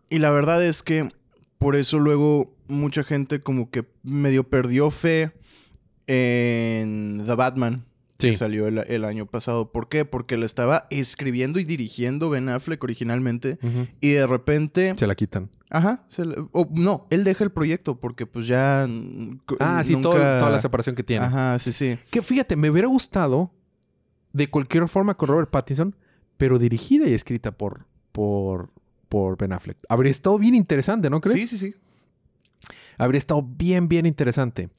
Y 0.09 0.19
la 0.19 0.31
verdad 0.31 0.63
es 0.65 0.81
que 0.83 1.11
por 1.57 1.75
eso 1.75 1.99
luego 1.99 2.53
mucha 2.67 3.03
gente 3.03 3.41
como 3.41 3.69
que 3.69 3.85
medio 4.03 4.43
perdió 4.43 4.89
fe 4.91 5.31
en 6.07 7.23
The 7.25 7.35
Batman. 7.35 7.85
Que 8.29 8.33
salió 8.33 8.67
el, 8.67 8.79
el 8.79 9.05
año 9.05 9.25
pasado. 9.25 9.71
¿Por 9.71 9.89
qué? 9.89 10.05
Porque 10.05 10.37
le 10.37 10.45
estaba 10.45 10.87
escribiendo 10.89 11.59
y 11.59 11.63
dirigiendo 11.63 12.29
Ben 12.29 12.49
Affleck 12.49 12.83
originalmente. 12.83 13.57
Y 13.99 14.09
de 14.09 14.27
repente... 14.27 14.93
Se 14.97 15.07
la 15.07 15.15
quitan. 15.15 15.49
Ajá. 15.69 16.03
se 16.09 16.23
no, 16.71 17.07
él 17.09 17.23
deja 17.23 17.43
el 17.45 17.51
proyecto 17.51 17.99
porque 17.99 18.25
pues 18.25 18.47
ya... 18.47 18.87
Ah, 19.59 19.81
sí, 19.85 19.93
todo- 19.93 20.13
nunca- 20.15 20.39
toda 20.39 20.51
la 20.51 20.59
separación 20.59 20.95
que 20.95 21.03
tiene. 21.03 21.25
Ajá, 21.25 21.57
sí, 21.59 21.71
sí. 21.71 21.97
Que 22.09 22.21
fíjate, 22.21 22.55
me 22.55 22.69
hubiera 22.69 22.87
gustado 22.87 23.51
de 24.33 24.49
cualquier 24.49 24.87
forma 24.87 25.15
con 25.15 25.29
Robert 25.29 25.49
Pattinson, 25.49 25.95
pero 26.37 26.59
dirigida 26.59 27.07
y 27.07 27.13
escrita 27.13 27.51
por, 27.51 27.85
por, 28.11 28.69
por 29.09 29.37
Ben 29.37 29.53
Affleck. 29.53 29.77
Habría 29.89 30.11
estado 30.11 30.37
bien 30.37 30.55
interesante, 30.55 31.09
¿no 31.09 31.21
crees? 31.21 31.39
Sí, 31.49 31.57
sí, 31.57 31.57
sí. 31.57 31.75
Habría 32.97 33.17
estado 33.19 33.41
bien, 33.43 33.87
bien 33.87 34.05
interesante. 34.05 34.69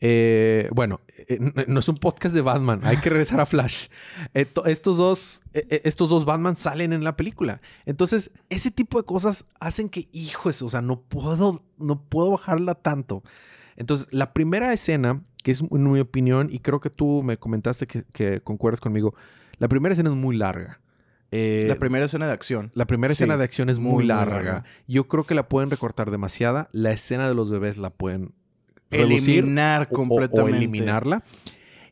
Eh, 0.00 0.68
bueno, 0.74 1.00
eh, 1.28 1.38
no 1.68 1.78
es 1.80 1.88
un 1.88 1.96
podcast 1.96 2.34
de 2.34 2.40
Batman. 2.40 2.80
Hay 2.82 2.96
que 2.98 3.08
regresar 3.10 3.40
a 3.40 3.46
Flash. 3.46 3.86
Eh, 4.34 4.44
to- 4.44 4.64
estos, 4.66 4.96
dos, 4.96 5.42
estos 5.52 6.10
dos 6.10 6.24
Batman 6.24 6.56
salen 6.56 6.92
en 6.92 7.04
la 7.04 7.16
película. 7.16 7.60
Entonces, 7.86 8.30
ese 8.50 8.70
tipo 8.70 8.98
de 8.98 9.04
cosas 9.04 9.44
hacen 9.60 9.88
que, 9.88 10.08
hijo, 10.12 10.50
eso, 10.50 10.66
o 10.66 10.70
sea, 10.70 10.82
no 10.82 11.00
puedo, 11.00 11.62
no 11.78 12.02
puedo 12.02 12.32
bajarla 12.32 12.74
tanto. 12.74 13.22
Entonces, 13.76 14.08
la 14.10 14.32
primera 14.34 14.72
escena, 14.72 15.22
que 15.42 15.52
es 15.52 15.60
en 15.62 15.90
mi 15.92 16.00
opinión, 16.00 16.48
y 16.52 16.58
creo 16.58 16.80
que 16.80 16.90
tú 16.90 17.22
me 17.22 17.36
comentaste 17.38 17.86
que 17.86 18.40
concuerdas 18.42 18.80
conmigo, 18.80 19.14
la 19.58 19.68
primera 19.68 19.92
escena 19.92 20.10
es 20.10 20.16
muy 20.16 20.36
larga. 20.36 20.80
Eh, 21.34 21.64
La 21.66 21.76
primera 21.76 22.04
escena 22.04 22.26
de 22.26 22.32
acción. 22.34 22.70
la 22.74 22.86
primera 22.86 23.14
Sí, 23.14 23.22
escena 23.24 23.36
de 23.38 23.44
acción 23.44 23.70
es 23.70 23.78
muy, 23.78 24.04
larga. 24.04 24.34
larga. 24.36 24.64
Yo 24.86 25.08
creo 25.08 25.24
que 25.24 25.34
la 25.34 25.48
pueden 25.48 25.70
recortar 25.70 26.10
demasiada. 26.10 26.68
La 26.72 26.92
escena 26.92 27.26
de 27.26 27.34
los 27.34 27.50
bebés 27.50 27.78
la 27.78 27.90
pueden 27.90 28.34
reducir 28.90 29.38
Eliminar 29.38 29.88
o- 29.90 29.94
completamente. 29.94 30.52
o 30.52 30.54
eliminarla. 30.56 31.24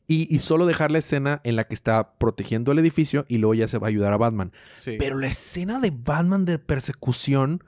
Y, 0.07 0.27
y 0.35 0.41
solo 0.41 0.67
dejar 0.67 0.91
la 0.91 0.99
escena 0.99 1.41
en 1.45 1.57
la 1.57 1.65
que 1.65 1.75
está 1.75 2.15
protegiendo 2.19 2.73
el 2.73 2.79
edificio 2.81 3.25
y 3.29 3.39
luego 3.39 3.55
ya 3.55 3.69
se 3.69 3.79
va 3.79 3.87
a 3.87 3.91
ayudar 3.91 4.13
a 4.13 4.17
Batman. 4.19 4.53
Sí. 4.77 4.97
Pero 4.99 5.17
la 5.19 5.29
escena 5.29 5.79
de 5.79 5.91
Batman 5.91 6.45
de 6.45 6.59
persecución, 6.59 7.63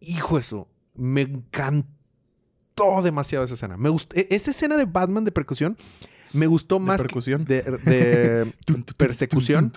hijo 0.00 0.38
eso, 0.38 0.68
me 0.94 1.22
encantó 1.22 3.02
demasiado 3.02 3.44
esa 3.44 3.54
escena. 3.54 3.76
Me 3.76 3.88
gustó, 3.88 4.14
e- 4.16 4.28
esa 4.30 4.50
escena 4.50 4.76
de 4.76 4.84
Batman 4.84 5.24
de 5.24 5.32
persecución 5.32 5.76
me 6.32 6.46
gustó 6.46 6.76
¿De 6.76 6.80
más 6.84 6.96
que- 6.98 7.02
percusión? 7.04 7.44
de, 7.44 7.62
de 7.62 8.52
persecución 8.96 9.72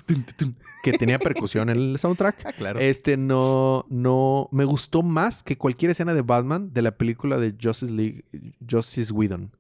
que 0.83 0.93
tenía 0.93 1.19
percusión 1.19 1.69
en 1.69 1.77
el 1.77 1.97
soundtrack. 1.99 2.45
Ah, 2.45 2.53
claro. 2.53 2.79
Este 2.79 3.17
no, 3.17 3.85
no, 3.89 4.49
me 4.51 4.65
gustó 4.65 5.01
más 5.03 5.43
que 5.43 5.57
cualquier 5.57 5.91
escena 5.91 6.13
de 6.13 6.21
Batman 6.21 6.71
de 6.73 6.81
la 6.81 6.91
película 6.91 7.38
de 7.38 7.55
Justice 7.62 7.91
League, 7.91 8.23
Justice 8.69 9.12
Whedon. 9.13 9.51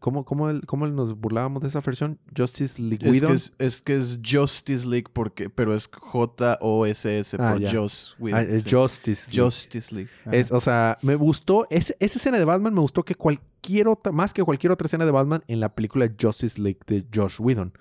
¿Cómo, 0.00 0.24
cómo, 0.24 0.48
el- 0.50 0.64
cómo 0.66 0.86
nos 0.86 1.18
burlábamos 1.18 1.62
de 1.62 1.68
esa 1.68 1.80
versión? 1.80 2.18
Justice 2.36 2.80
League 2.80 3.08
Es 3.08 3.20
que 3.22 3.32
es, 3.32 3.52
es 3.58 3.82
que 3.82 3.96
es 3.96 4.20
Justice 4.24 4.86
League 4.86 5.06
porque, 5.12 5.50
pero 5.50 5.74
es 5.74 5.88
J-O-S-S 5.88 7.36
Ah, 7.40 7.52
por 7.52 7.62
Whedon. 8.18 8.40
Ah, 8.40 8.44
sí. 8.62 8.70
Justice 8.70 9.30
League. 9.30 9.42
Justice 9.44 9.94
League. 9.94 10.10
Es, 10.32 10.52
o 10.52 10.60
sea, 10.60 10.98
me 11.02 11.14
gustó. 11.14 11.66
es- 11.70 11.94
esa 11.98 12.18
escena 12.18 12.38
de 12.38 12.44
Batman 12.44 12.74
me 12.74 12.80
gustó 12.80 13.04
que 13.04 13.14
cualquier 13.14 13.88
otra, 13.88 14.12
más 14.12 14.32
que 14.32 14.42
cualquier 14.42 14.72
otra 14.72 14.86
escena 14.86 15.04
de 15.04 15.10
Batman 15.10 15.42
en 15.48 15.60
la 15.60 15.74
película 15.74 16.10
Justice 16.20 16.60
League 16.60 16.80
de 16.86 17.04
Josh 17.14 17.36
Whedon. 17.40 17.72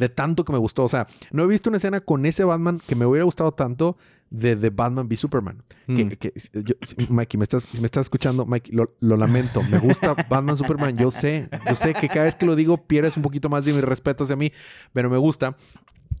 De 0.00 0.08
tanto 0.08 0.44
que 0.44 0.52
me 0.52 0.58
gustó. 0.58 0.82
O 0.84 0.88
sea, 0.88 1.06
no 1.30 1.44
he 1.44 1.46
visto 1.46 1.70
una 1.70 1.76
escena 1.76 2.00
con 2.00 2.26
ese 2.26 2.42
Batman 2.42 2.80
que 2.86 2.96
me 2.96 3.06
hubiera 3.06 3.24
gustado 3.24 3.52
tanto 3.52 3.96
de 4.30 4.56
The 4.56 4.70
Batman 4.70 5.06
v 5.08 5.16
Superman. 5.16 5.62
Mm. 5.86 6.08
que- 6.10 6.32
yo- 6.64 6.74
si- 6.82 6.96
Mikey, 7.08 7.38
me 7.38 7.44
estás, 7.44 7.64
si 7.70 7.80
me 7.80 7.86
estás 7.86 8.06
escuchando, 8.06 8.46
Mikey, 8.46 8.74
lo, 8.74 8.96
lo 9.00 9.16
lamento. 9.16 9.62
Me 9.64 9.78
gusta 9.78 10.14
Batman 10.28 10.56
Superman. 10.56 10.96
Yo 10.96 11.10
sé, 11.10 11.48
yo 11.68 11.74
sé 11.74 11.94
que 11.94 12.08
cada 12.08 12.24
vez 12.24 12.34
que 12.34 12.46
lo 12.46 12.56
digo 12.56 12.76
pierdes 12.86 13.16
un 13.16 13.22
poquito 13.22 13.48
más 13.48 13.64
de 13.64 13.72
mi 13.72 13.80
respeto 13.80 14.24
hacia 14.24 14.36
mí, 14.36 14.52
pero 14.92 15.10
me 15.10 15.18
gusta. 15.18 15.56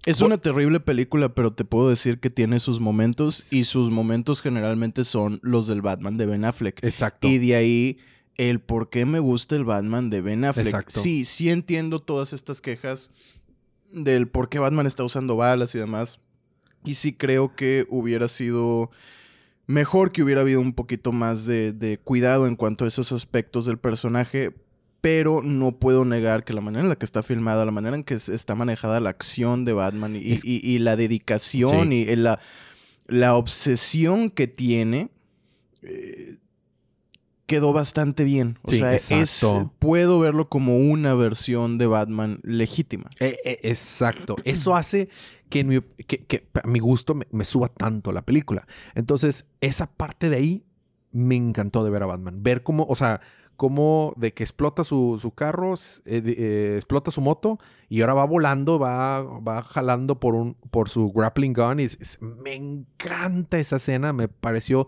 Es 0.06 0.22
una 0.22 0.38
terrible 0.38 0.80
película, 0.80 1.34
pero 1.34 1.52
te 1.52 1.64
puedo 1.64 1.88
decir 1.90 2.20
que 2.20 2.30
tiene 2.30 2.58
sus 2.58 2.80
momentos 2.80 3.52
y 3.52 3.64
sus 3.64 3.90
momentos 3.90 4.40
generalmente 4.40 5.04
son 5.04 5.40
los 5.42 5.66
del 5.66 5.82
Batman 5.82 6.16
de 6.16 6.26
Ben 6.26 6.44
Affleck. 6.44 6.82
Exacto. 6.82 7.28
Y 7.28 7.38
de 7.38 7.54
ahí 7.54 7.98
el 8.38 8.60
por 8.60 8.88
qué 8.88 9.04
me 9.04 9.18
gusta 9.18 9.56
el 9.56 9.64
Batman 9.64 10.08
de 10.08 10.22
Ben 10.22 10.44
Affleck. 10.46 10.66
Exacto. 10.66 11.00
Sí, 11.00 11.26
sí 11.26 11.50
entiendo 11.50 11.98
todas 12.00 12.32
estas 12.32 12.60
quejas 12.62 13.10
del 13.92 14.28
por 14.28 14.48
qué 14.48 14.58
Batman 14.58 14.86
está 14.86 15.04
usando 15.04 15.36
balas 15.36 15.74
y 15.74 15.78
demás. 15.78 16.20
Y 16.84 16.94
sí 16.94 17.12
creo 17.12 17.54
que 17.54 17.86
hubiera 17.90 18.28
sido 18.28 18.90
mejor 19.66 20.12
que 20.12 20.22
hubiera 20.22 20.40
habido 20.40 20.60
un 20.60 20.72
poquito 20.72 21.12
más 21.12 21.44
de, 21.46 21.72
de 21.72 21.98
cuidado 21.98 22.46
en 22.46 22.56
cuanto 22.56 22.84
a 22.84 22.88
esos 22.88 23.12
aspectos 23.12 23.66
del 23.66 23.78
personaje. 23.78 24.52
Pero 25.02 25.40
no 25.42 25.72
puedo 25.78 26.04
negar 26.04 26.44
que 26.44 26.52
la 26.52 26.60
manera 26.60 26.82
en 26.82 26.90
la 26.90 26.96
que 26.96 27.06
está 27.06 27.22
filmada, 27.22 27.64
la 27.64 27.70
manera 27.70 27.96
en 27.96 28.04
que 28.04 28.14
está 28.14 28.54
manejada 28.54 29.00
la 29.00 29.08
acción 29.10 29.64
de 29.64 29.72
Batman 29.72 30.14
y, 30.16 30.32
Es- 30.32 30.44
y- 30.44 30.60
y 30.62 30.78
la 30.78 30.94
dedicación 30.96 31.88
Sí. 31.90 32.06
y 32.08 32.16
la, 32.16 32.38
la 33.06 33.34
obsesión 33.34 34.28
que 34.30 34.46
tiene, 34.46 35.08
eh, 35.82 36.36
quedó 37.50 37.72
bastante 37.72 38.22
bien. 38.22 38.58
O 38.62 38.70
Sí, 38.70 38.78
sea, 38.78 38.94
es, 38.94 39.44
puedo 39.80 40.20
verlo 40.20 40.48
como 40.48 40.78
una 40.78 41.14
versión 41.14 41.78
de 41.78 41.86
Batman 41.86 42.38
legítima. 42.44 43.10
Eh, 43.18 43.36
eh, 43.44 43.58
exacto. 43.64 44.36
Eso 44.44 44.76
hace 44.76 45.08
que, 45.48 45.60
en 45.60 45.66
mi- 45.68 45.80
que- 46.06 46.24
que 46.26 46.46
a 46.62 46.66
mi 46.68 46.78
gusto 46.78 47.14
me, 47.16 47.26
me 47.32 47.44
suba 47.44 47.66
tanto 47.68 48.12
la 48.12 48.22
película. 48.24 48.66
Entonces, 48.94 49.46
esa 49.60 49.86
parte 49.90 50.30
de 50.30 50.36
ahí 50.36 50.64
me 51.10 51.34
encantó 51.34 51.82
de 51.82 51.90
ver 51.90 52.04
a 52.04 52.06
Batman. 52.06 52.40
Ver 52.42 52.62
cómo, 52.62 52.86
o 52.88 52.94
sea, 52.94 53.20
cómo 53.56 54.14
de 54.16 54.32
que 54.32 54.44
explota 54.44 54.84
su, 54.84 55.18
su 55.20 55.32
carro, 55.32 55.74
eh, 55.74 56.22
eh, 56.24 56.74
explota 56.76 57.10
su 57.10 57.20
moto 57.20 57.58
y 57.88 58.00
ahora 58.00 58.14
va 58.14 58.24
volando, 58.26 58.78
va, 58.78 59.22
va 59.22 59.62
jalando 59.64 60.20
por, 60.20 60.34
un, 60.36 60.54
por 60.70 60.88
su 60.88 61.10
grappling 61.12 61.52
gun. 61.52 61.80
Y 61.80 61.82
es- 61.82 61.98
es- 62.00 62.22
me 62.22 62.54
encanta 62.54 63.58
esa 63.58 63.76
escena, 63.76 64.12
me 64.12 64.28
pareció 64.28 64.86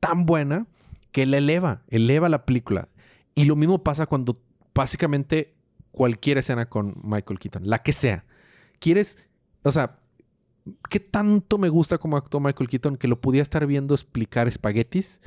tan 0.00 0.26
buena 0.26 0.66
que 1.12 1.26
la 1.26 1.38
eleva, 1.38 1.82
eleva 1.88 2.28
la 2.28 2.44
película. 2.44 2.88
Y 3.34 3.44
lo 3.44 3.56
mismo 3.56 3.82
pasa 3.82 4.06
cuando 4.06 4.36
básicamente 4.74 5.54
cualquier 5.90 6.38
escena 6.38 6.66
con 6.66 6.94
Michael 7.02 7.38
Keaton, 7.38 7.68
la 7.68 7.82
que 7.82 7.92
sea. 7.92 8.24
¿Quieres, 8.78 9.16
o 9.62 9.70
sea, 9.72 9.98
qué 10.90 11.00
tanto 11.00 11.58
me 11.58 11.68
gusta 11.68 11.98
como 11.98 12.16
actuó 12.16 12.40
Michael 12.40 12.68
Keaton 12.68 12.96
que 12.96 13.08
lo 13.08 13.20
podía 13.20 13.42
estar 13.42 13.66
viendo 13.66 13.94
explicar 13.94 14.48
espaguetis? 14.48 15.20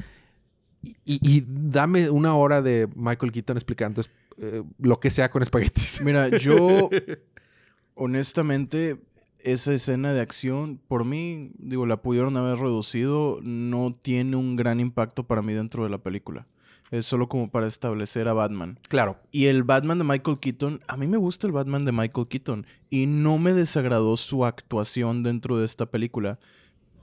Y, 0.82 0.96
y- 1.06 1.20
y 1.38 1.46
dame 1.48 2.10
una 2.10 2.36
hora 2.36 2.62
de 2.62 2.88
Michael 2.96 3.32
Keaton 3.32 3.58
explicando 3.58 4.02
eh, 4.38 4.64
lo 4.80 5.00
que 5.00 5.10
sea 5.10 5.30
con 5.30 5.42
espaguetis. 5.42 6.02
Mira, 6.02 6.30
yo 6.30 6.90
honestamente 7.96 8.98
esa 9.46 9.74
escena 9.74 10.12
de 10.12 10.22
acción, 10.22 10.82
por 10.88 11.06
mí, 11.06 11.52
digo, 11.60 11.86
la 11.86 12.02
pudieron 12.02 12.36
haber 12.36 12.58
reducido, 12.58 13.40
no 13.44 13.96
tiene 14.02 14.36
un 14.36 14.56
gran 14.56 14.80
impacto 14.80 15.24
para 15.24 15.42
mí 15.44 15.54
dentro 15.54 15.84
de 15.84 15.90
la 15.90 16.00
película. 16.00 16.48
Es 16.92 17.06
solo 17.06 17.30
como 17.30 17.50
para 17.50 17.68
establecer 17.68 18.28
a 18.28 18.34
Batman. 18.34 18.80
Claro. 18.90 19.18
Y 19.32 19.46
el 19.46 19.64
Batman 19.64 20.00
de 20.00 20.04
Michael 20.04 20.40
Keaton, 20.40 20.82
a 20.88 20.98
mí 20.98 21.08
me 21.08 21.18
gusta 21.18 21.48
el 21.48 21.54
Batman 21.54 21.86
de 21.86 21.92
Michael 21.92 22.28
Keaton 22.28 22.66
y 22.90 23.06
no 23.06 23.38
me 23.38 23.54
desagradó 23.54 24.18
su 24.18 24.46
actuación 24.46 25.24
dentro 25.24 25.58
de 25.58 25.66
esta 25.66 25.86
película, 25.88 26.40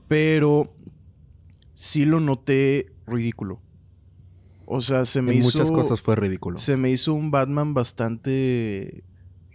pero 0.07 0.73
sí 1.73 2.05
lo 2.05 2.19
noté 2.19 2.91
ridículo. 3.07 3.61
O 4.65 4.81
sea, 4.81 5.05
se 5.05 5.21
me 5.21 5.33
En 5.33 5.39
hizo 5.39 5.57
muchas 5.57 5.71
cosas 5.71 6.01
fue 6.01 6.15
ridículo. 6.15 6.57
se 6.57 6.77
me 6.77 6.89
hizo 6.89 7.13
un 7.13 7.31
Batman 7.31 7.73
bastante 7.73 9.03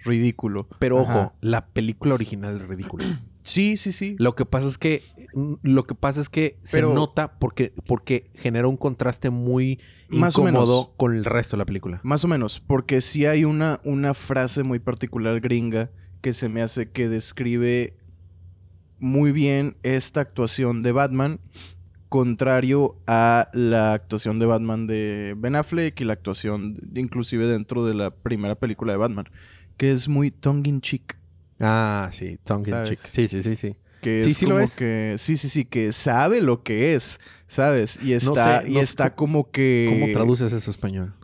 ridículo. 0.08 0.68
Pero 0.78 0.98
ojo, 1.02 1.32
la 1.40 1.66
película 1.66 2.14
original 2.14 2.56
es 2.60 2.66
ridícula. 2.68 3.20
Sí, 3.44 3.78
sí, 3.78 3.92
sí. 3.92 4.14
Lo 4.18 4.34
que 4.34 4.44
pasa 4.44 4.68
es 4.68 4.76
que 4.76 5.02
mm, 5.32 5.54
lo 5.62 5.84
que 5.84 5.94
pasa 5.94 6.20
es 6.20 6.28
que 6.28 6.58
Pero- 6.70 6.88
se 6.88 6.94
nota 6.94 7.38
porque 7.38 7.72
porque 7.86 8.30
genera 8.34 8.68
un 8.68 8.76
contraste 8.76 9.30
muy 9.30 9.80
Más 10.10 10.36
o 10.36 10.42
incómodo 10.42 10.82
menos. 10.82 10.90
con 10.98 11.16
el 11.16 11.24
resto 11.24 11.56
de 11.56 11.60
la 11.60 11.64
película. 11.64 11.98
Más 12.02 12.22
o 12.24 12.28
menos, 12.28 12.60
porque 12.60 13.00
sí 13.00 13.24
hay 13.24 13.46
una, 13.46 13.80
una 13.84 14.12
frase 14.12 14.64
muy 14.64 14.80
particular 14.80 15.40
gringa 15.40 15.88
que 16.20 16.34
se 16.34 16.50
me 16.50 16.60
hace 16.60 16.90
que 16.90 17.08
describe 17.08 17.96
muy 18.98 19.32
bien 19.32 19.78
esta 19.82 20.20
actuación 20.20 20.82
de 20.82 20.92
Batman, 20.92 21.40
contrario 22.10 22.96
a 23.06 23.48
la 23.54 23.94
actuación 23.94 24.38
de 24.38 24.44
Batman 24.46 24.86
de 24.86 25.34
Ben 25.38 25.56
Affleck 25.56 25.98
y 26.00 26.04
la 26.04 26.12
actuación 26.14 26.74
de- 26.74 27.00
inclusive 27.00 27.46
dentro 27.46 27.86
de 27.86 27.94
la 27.94 28.10
primera 28.10 28.56
película 28.56 28.92
de 28.92 28.98
Batman, 28.98 29.26
que 29.78 29.90
es 29.92 30.08
muy 30.08 30.30
tongue 30.30 30.68
in 30.68 30.80
cheek. 30.82 31.16
Ah, 31.58 32.10
sí, 32.12 32.38
tongue 32.44 32.68
in 32.68 32.74
¿Sabes? 32.74 32.88
cheek. 32.90 32.98
Sí, 33.00 33.28
sí, 33.28 33.42
sí, 33.42 33.56
sí. 33.56 33.76
Que 34.02 34.20
Sí, 34.20 34.30
es 34.30 34.36
sí 34.36 34.44
lo 34.46 34.52
como 34.54 34.64
es. 34.64 34.76
que 34.76 35.14
sí, 35.18 35.36
sí, 35.36 35.48
sí, 35.48 35.64
que 35.64 35.92
sabe 35.92 36.40
lo 36.40 36.62
que 36.62 36.94
es, 36.94 37.18
¿sabes? 37.46 37.98
Y 38.02 38.10
No 38.12 38.16
está 38.16 38.60
sé, 38.62 38.68
y 38.68 38.74
no 38.74 38.80
está 38.80 39.14
como 39.14 39.50
que 39.50 39.86
¿Cómo 39.88 40.12
traduces 40.12 40.52
eso 40.52 40.70
a 40.70 40.72
español? 40.72 41.14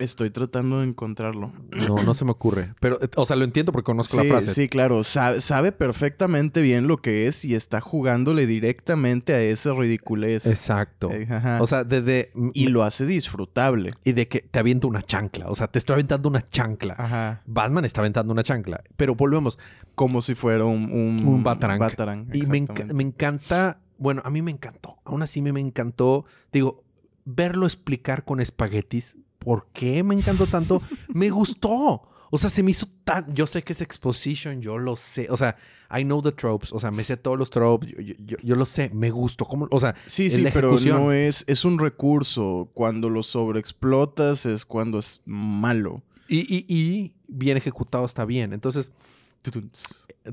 Estoy 0.00 0.30
tratando 0.30 0.80
de 0.80 0.86
encontrarlo. 0.86 1.52
No, 1.76 2.02
no 2.02 2.14
se 2.14 2.24
me 2.24 2.30
ocurre. 2.32 2.74
Pero, 2.80 3.00
eh, 3.02 3.08
o 3.16 3.26
sea, 3.26 3.36
lo 3.36 3.44
entiendo 3.44 3.70
porque 3.70 3.84
conozco 3.84 4.16
Sí, 4.20 4.26
la 4.26 4.34
frase. 4.34 4.54
sí, 4.54 4.68
claro. 4.68 5.04
Sabe, 5.04 5.40
sabe 5.40 5.72
perfectamente 5.72 6.62
bien 6.62 6.88
lo 6.88 6.96
que 6.96 7.26
es 7.28 7.44
y 7.44 7.54
está 7.54 7.80
jugándole 7.80 8.46
directamente 8.46 9.34
a 9.34 9.42
esa 9.42 9.74
ridiculez. 9.74 10.46
Exacto. 10.46 11.10
Eh, 11.12 11.26
ajá. 11.30 11.58
O 11.62 11.66
sea, 11.66 11.84
desde... 11.84 12.30
y 12.54 12.68
lo 12.68 12.82
hace 12.82 13.04
disfrutable. 13.06 13.90
y 14.02 14.12
de 14.12 14.26
que 14.26 14.40
te 14.40 14.58
aviento 14.58 14.88
una 14.88 15.02
chancla. 15.02 15.48
O 15.48 15.54
sea, 15.54 15.68
te 15.68 15.78
estoy 15.78 15.94
aventando 15.94 16.28
una 16.28 16.42
chancla. 16.42 16.94
Ajá. 16.98 17.42
Batman 17.46 17.84
está 17.84 18.00
aventando 18.00 18.32
una 18.32 18.42
chancla. 18.42 18.82
Pero 18.96 19.14
volvemos. 19.14 19.58
Como 19.94 20.22
si 20.22 20.34
fuera 20.34 20.64
un... 20.64 20.84
Un, 20.90 21.20
Un 21.26 21.42
batarang. 21.42 21.78
batarang, 21.78 22.26
Y 22.32 22.46
me, 22.46 22.62
enca- 22.64 22.92
me 22.92 23.02
encanta... 23.02 23.78
Bueno, 23.98 24.22
a 24.24 24.30
mí 24.30 24.40
me 24.40 24.50
encantó. 24.50 24.96
Aún 25.04 25.22
así 25.22 25.42
me 25.42 25.60
encantó. 25.60 26.24
Digo, 26.52 26.84
verlo 27.26 27.66
explicar 27.66 28.24
con 28.24 28.40
espaguetis. 28.40 29.18
¿Por 29.40 29.66
qué 29.72 30.04
me 30.04 30.14
encantó 30.14 30.46
tanto? 30.46 30.80
me 31.08 31.28
gustó. 31.30 32.02
O 32.32 32.38
sea, 32.38 32.48
se 32.48 32.62
me 32.62 32.70
hizo 32.70 32.86
tan... 33.02 33.34
Yo 33.34 33.48
sé 33.48 33.64
que 33.64 33.72
es 33.72 33.80
exposition. 33.80 34.60
Yo 34.62 34.78
lo 34.78 34.94
sé. 34.94 35.26
O 35.30 35.36
sea, 35.36 35.56
I 35.90 36.04
know 36.04 36.22
the 36.22 36.30
tropes. 36.30 36.72
O 36.72 36.78
sea, 36.78 36.92
me 36.92 37.02
sé 37.02 37.16
todos 37.16 37.36
los 37.36 37.50
tropes. 37.50 37.90
Yo, 37.90 38.00
yo- 38.00 38.14
yo- 38.24 38.36
yo 38.40 38.54
lo 38.54 38.64
sé. 38.66 38.88
Me 38.94 39.10
gustó. 39.10 39.46
¿Cómo? 39.46 39.66
O 39.72 39.80
sea, 39.80 39.96
Sí, 40.06 40.30
sí, 40.30 40.40
la 40.42 40.52
pero 40.52 40.78
no 40.78 41.10
es... 41.12 41.42
Es 41.48 41.64
un 41.64 41.80
recurso. 41.80 42.70
Cuando 42.72 43.10
lo 43.10 43.24
sobreexplotas 43.24 44.46
es 44.46 44.64
cuando 44.64 45.00
es 45.00 45.22
malo. 45.24 46.02
Y, 46.28 46.38
y, 46.54 46.64
y 46.72 47.12
bien 47.26 47.56
ejecutado 47.56 48.04
está 48.04 48.24
bien. 48.24 48.52
Entonces, 48.52 48.92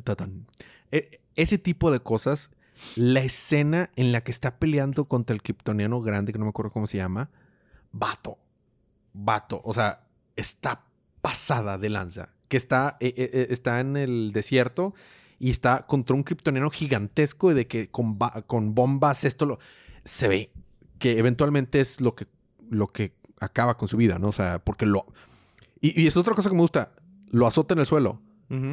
tatán. 0.04 0.46
E- 0.92 1.20
ese 1.36 1.58
tipo 1.58 1.92
de 1.92 2.00
cosas, 2.00 2.52
la 2.96 3.22
escena 3.22 3.90
en 3.96 4.12
la 4.12 4.22
que 4.22 4.32
está 4.32 4.58
peleando 4.60 5.06
contra 5.06 5.34
el 5.34 5.42
kryptoniano 5.42 6.02
grande, 6.02 6.32
que 6.32 6.40
no 6.40 6.46
me 6.46 6.50
acuerdo 6.50 6.72
cómo 6.72 6.86
se 6.88 6.98
llama, 6.98 7.30
vato, 7.92 8.38
vato, 9.18 9.62
o 9.64 9.74
sea, 9.74 10.08
está 10.36 10.86
pasada 11.22 11.78
de 11.78 11.90
lanza, 11.90 12.30
que 12.48 12.58
está, 12.58 12.98
eh, 13.00 13.14
eh, 13.18 13.30
eh, 13.34 13.48
está 13.50 13.80
en 13.80 13.98
el 13.98 14.32
desierto 14.32 14.94
y 15.40 15.50
está 15.50 15.86
contra 15.86 16.16
un 16.16 16.24
kryptoniano 16.24 16.70
gigantesco 16.70 17.52
y 17.52 17.54
de 17.54 17.68
que 17.68 17.90
con, 17.90 18.18
con 18.48 18.76
bombas 18.76 19.24
esto 19.24 19.46
lo, 19.46 19.60
se 20.04 20.28
ve 20.28 20.52
que 21.00 21.20
eventualmente 21.20 21.80
es 21.80 22.02
lo 22.02 22.16
que, 22.16 22.28
lo 22.70 22.88
que 22.88 23.14
acaba 23.40 23.78
con 23.78 23.88
su 23.88 23.98
vida, 23.98 24.18
¿no? 24.18 24.30
O 24.30 24.32
sea, 24.32 24.60
porque 24.60 24.86
lo... 24.86 25.06
Y 25.80 26.08
es 26.08 26.18
otra 26.18 26.34
cosa 26.34 26.50
que 26.50 26.56
me 26.56 26.62
gusta, 26.62 26.92
lo 27.30 27.46
azota 27.46 27.76
en 27.76 27.82
el 27.82 27.86
suelo 27.86 28.20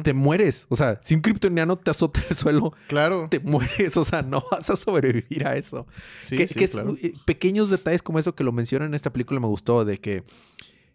Te 0.03 0.13
mueres. 0.13 0.65
O 0.69 0.75
sea, 0.75 0.99
si 1.03 1.15
un 1.15 1.21
kryptoniano 1.21 1.77
te 1.77 1.91
azota 1.91 2.21
el 2.29 2.35
suelo, 2.35 2.73
Claro. 2.87 3.27
te 3.29 3.39
mueres. 3.39 3.97
O 3.97 4.03
sea, 4.03 4.21
no 4.21 4.41
vas 4.51 4.69
a 4.69 4.75
sobrevivir 4.75 5.45
a 5.45 5.55
eso. 5.57 5.85
Sí, 6.21 6.37
que, 6.37 6.47
sí, 6.47 6.57
que 6.59 6.67
claro. 6.69 6.95
eh, 7.01 7.13
pequeños 7.25 7.69
detalles 7.69 8.01
como 8.01 8.19
eso 8.19 8.35
que 8.35 8.43
lo 8.45 8.51
mencionan 8.53 8.89
en 8.89 8.93
esta 8.93 9.11
película 9.11 9.39
me 9.39 9.47
gustó, 9.47 9.83
de 9.83 9.99
que 9.99 10.23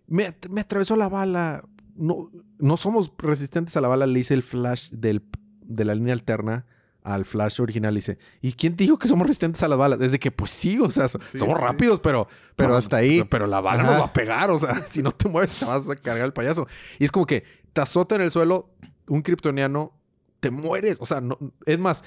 me, 0.07 0.27
at- 0.27 0.47
me 0.49 0.61
atravesó 0.62 0.97
la 0.97 1.09
bala. 1.09 1.64
No, 1.95 2.31
no 2.59 2.77
somos 2.79 3.12
resistentes 3.19 3.77
a 3.77 3.81
la 3.83 3.88
bala, 3.88 4.07
le 4.07 4.19
hice 4.21 4.33
el 4.35 4.43
flash 4.43 4.88
del, 4.90 5.23
de 5.62 5.85
la 5.85 5.95
línea 5.95 6.14
alterna 6.14 6.64
al 7.03 7.25
Flash 7.25 7.62
original 7.62 7.95
y 7.95 7.97
dice, 7.97 8.19
¿y 8.43 8.53
quién 8.53 8.77
te 8.77 8.85
dijo 8.85 8.99
que 8.99 9.09
somos 9.09 9.27
resistentes 9.27 9.62
a 9.62 9.69
las 9.69 9.79
balas? 9.79 10.03
Es 10.03 10.12
de 10.12 10.19
que, 10.19 10.31
pues 10.31 10.51
sí, 10.51 10.79
o 10.79 10.90
sea, 10.90 11.09
so- 11.09 11.19
Sí, 11.33 11.38
somos 11.38 11.57
sí, 11.59 11.64
rápidos, 11.64 11.99
pero... 12.01 12.29
Pero 12.57 12.77
hasta 12.77 12.99
ahí. 12.99 13.25
Pero 13.25 13.47
la 13.47 13.62
bala 13.62 13.83
Ajá. 13.83 13.93
nos 13.93 14.01
va 14.03 14.05
a 14.07 14.12
pegar, 14.12 14.51
o 14.51 14.59
sea, 14.59 14.85
si 14.90 15.03
no 15.03 15.11
te 15.11 15.27
mueves 15.27 15.59
te 15.59 15.64
vas 15.64 15.88
a 15.88 15.97
cargar 15.97 16.27
el 16.27 16.35
payaso. 16.35 16.66
Y 16.99 17.05
es 17.07 17.11
como 17.11 17.25
que 17.25 17.45
te 17.72 17.80
azota 17.80 18.14
en 18.16 18.22
el 18.22 18.30
suelo 18.30 18.70
un 19.09 19.22
kryptoniano, 19.22 19.92
te 20.40 20.50
mueres, 20.50 20.98
o 21.00 21.06
sea, 21.06 21.20
no, 21.20 21.38
es 21.66 21.78
más... 21.78 22.04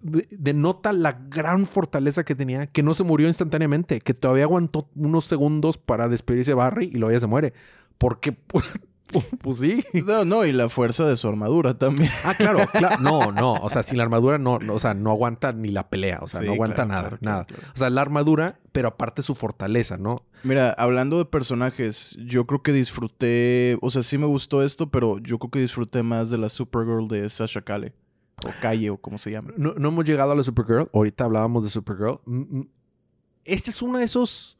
de- 0.00 0.26
Denota 0.30 0.92
la 0.92 1.12
gran 1.28 1.66
fortaleza 1.66 2.24
que 2.24 2.34
tenía, 2.34 2.66
que 2.68 2.82
no 2.82 2.94
se 2.94 3.04
murió 3.04 3.28
instantáneamente, 3.28 4.00
que 4.00 4.14
todavía 4.14 4.44
aguantó 4.44 4.88
unos 4.96 5.26
segundos 5.26 5.78
para 5.78 6.08
despedirse 6.08 6.52
de 6.52 6.56
Barry 6.56 6.86
y 6.86 6.98
luego 6.98 7.12
ya 7.12 7.20
se 7.20 7.26
muere. 7.26 7.52
Porque, 7.98 8.36
pues, 9.42 9.58
sí. 9.58 9.84
No, 9.92 10.24
no, 10.24 10.44
y 10.44 10.52
la 10.52 10.68
fuerza 10.68 11.06
de 11.06 11.16
su 11.16 11.28
armadura 11.28 11.78
también. 11.78 12.10
Ah, 12.24 12.34
claro, 12.34 12.66
claro. 12.72 12.96
No, 13.00 13.32
no. 13.32 13.54
O 13.54 13.70
sea, 13.70 13.82
sin 13.82 13.98
la 13.98 14.04
armadura 14.04 14.38
no, 14.38 14.58
no, 14.58 14.74
o 14.74 14.78
sea, 14.78 14.94
no 14.94 15.10
aguanta 15.10 15.52
ni 15.52 15.68
la 15.68 15.88
pelea. 15.88 16.20
O 16.22 16.28
sea, 16.28 16.40
Sí, 16.40 16.46
no 16.46 16.52
aguanta 16.52 16.84
claro, 16.84 16.88
nada, 16.88 17.02
claro, 17.02 17.18
nada. 17.20 17.46
O 17.74 17.78
sea, 17.78 17.90
la 17.90 18.00
armadura, 18.00 18.58
pero 18.72 18.88
aparte 18.88 19.22
su 19.22 19.34
fortaleza, 19.34 19.96
¿no? 19.96 20.24
Mira, 20.42 20.70
hablando 20.70 21.18
de 21.18 21.24
personajes, 21.24 22.18
yo 22.24 22.46
creo 22.46 22.62
que 22.62 22.72
disfruté, 22.72 23.78
o 23.80 23.90
sea, 23.90 24.02
sí 24.02 24.18
me 24.18 24.26
gustó 24.26 24.62
esto, 24.62 24.90
pero 24.90 25.18
yo 25.18 25.38
creo 25.38 25.50
que 25.50 25.60
disfruté 25.60 26.02
más 26.02 26.30
de 26.30 26.38
la 26.38 26.48
Supergirl 26.48 27.08
de 27.08 27.28
Sasha 27.28 27.62
Kale. 27.62 27.94
O 28.44 28.50
Calle, 28.60 28.90
o 28.90 28.98
como 28.98 29.18
se 29.18 29.30
llama. 29.30 29.52
No, 29.56 29.74
no 29.74 29.88
hemos 29.88 30.04
llegado 30.04 30.32
a 30.32 30.34
la 30.34 30.44
Supergirl. 30.44 30.90
Ahorita 30.92 31.24
hablábamos 31.24 31.64
de 31.64 31.70
Supergirl. 31.70 32.20
Mm, 32.26 32.58
mm. 32.58 32.68
Este 33.44 33.70
es 33.70 33.80
uno 33.80 33.98
de 33.98 34.04
esos. 34.04 34.55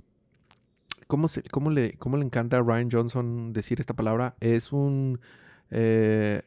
¿Cómo, 1.06 1.28
se, 1.28 1.42
cómo, 1.44 1.70
le, 1.70 1.94
¿Cómo 1.98 2.16
le 2.16 2.24
encanta 2.24 2.58
a 2.58 2.62
Ryan 2.62 2.90
Johnson 2.90 3.52
decir 3.52 3.80
esta 3.80 3.94
palabra? 3.94 4.34
Es 4.40 4.72
un. 4.72 5.20
eh, 5.70 6.42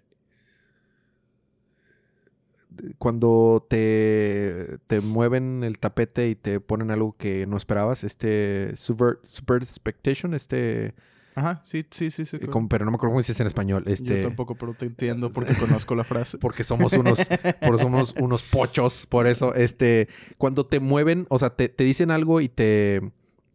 cuando 2.98 3.66
te, 3.70 4.78
te 4.88 5.02
mueven 5.02 5.64
el 5.64 5.80
tapete 5.80 6.30
y 6.30 6.36
te 6.36 6.60
ponen 6.60 6.92
algo 6.92 7.16
que 7.18 7.46
no 7.48 7.58
esperabas, 7.58 8.04
este 8.04 8.76
super, 8.76 9.20
super 9.24 9.64
expectation, 9.64 10.34
este, 10.34 10.94
Ajá, 11.36 11.62
sí, 11.66 11.84
sí, 11.90 12.12
sí. 12.12 12.26
sí 12.26 12.38
eh, 12.40 12.48
como- 12.48 12.70
pero 12.70 12.86
no 12.86 12.92
me 12.92 12.96
acuerdo 12.96 13.14
cómo 13.14 13.24
se 13.24 13.32
dice 13.34 13.44
en 13.44 13.48
español, 13.48 13.84
este, 13.88 14.22
Yo 14.22 14.28
tampoco, 14.30 14.56
pero 14.56 14.76
te 14.76 14.86
entiendo 14.86 15.30
porque 15.34 15.56
conozco 15.56 15.96
la 15.96 16.04
frase. 16.04 16.38
porque 16.38 16.64
somos 16.64 16.94
unos, 16.94 17.28
por 17.66 17.80
somos 17.80 18.14
unos 18.20 18.44
pochos, 18.44 19.06
por 19.08 19.26
eso, 19.28 19.56
este, 19.56 20.08
cuando 20.38 20.66
te 20.66 20.80
mueven, 20.80 21.26
o 21.30 21.40
sea, 21.40 21.50
te, 21.56 21.70
te 21.70 21.84
dicen 21.84 22.12
algo 22.12 22.40
y 22.40 22.50
te, 22.50 23.02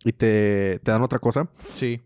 y 0.05 0.13
te, 0.13 0.81
te 0.83 0.91
dan 0.91 1.03
otra 1.03 1.19
cosa, 1.19 1.49
Sí. 1.75 2.01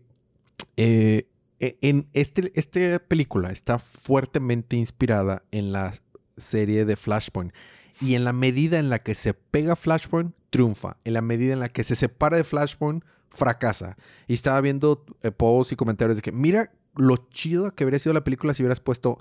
eh, 0.77 1.27
e- 1.59 1.77
en 1.81 2.07
este, 2.13 2.51
esta 2.55 2.99
película 2.99 3.51
está 3.51 3.79
fuertemente 3.79 4.75
inspirada 4.77 5.43
en 5.51 5.71
la 5.71 5.93
serie 6.37 6.85
de 6.85 6.95
Flashpoint. 6.95 7.53
Y 8.01 8.15
en 8.15 8.23
la 8.23 8.31
medida 8.31 8.79
en 8.79 8.89
la 8.89 8.99
que 8.99 9.13
se 9.13 9.33
pega 9.33 9.75
Flashpoint, 9.75 10.33
triunfa. 10.49 10.97
En 11.03 11.13
la 11.13 11.21
medida 11.21 11.51
en 11.51 11.59
la 11.59 11.67
que 11.67 11.83
se 11.83 11.97
separa 11.97 12.37
de 12.37 12.45
Flashpoint, 12.45 13.03
fracasa. 13.29 13.97
Y 14.27 14.33
estaba 14.35 14.61
viendo 14.61 15.05
eh, 15.21 15.31
posts 15.31 15.73
y 15.73 15.75
comentarios 15.75 16.15
de 16.15 16.21
que, 16.21 16.31
mira 16.31 16.71
lo 16.95 17.17
chido 17.31 17.71
que 17.75 17.83
habría 17.83 17.99
sido 17.99 18.13
la 18.13 18.23
película 18.23 18.53
si 18.53 18.63
hubieras 18.63 18.79
puesto 18.79 19.19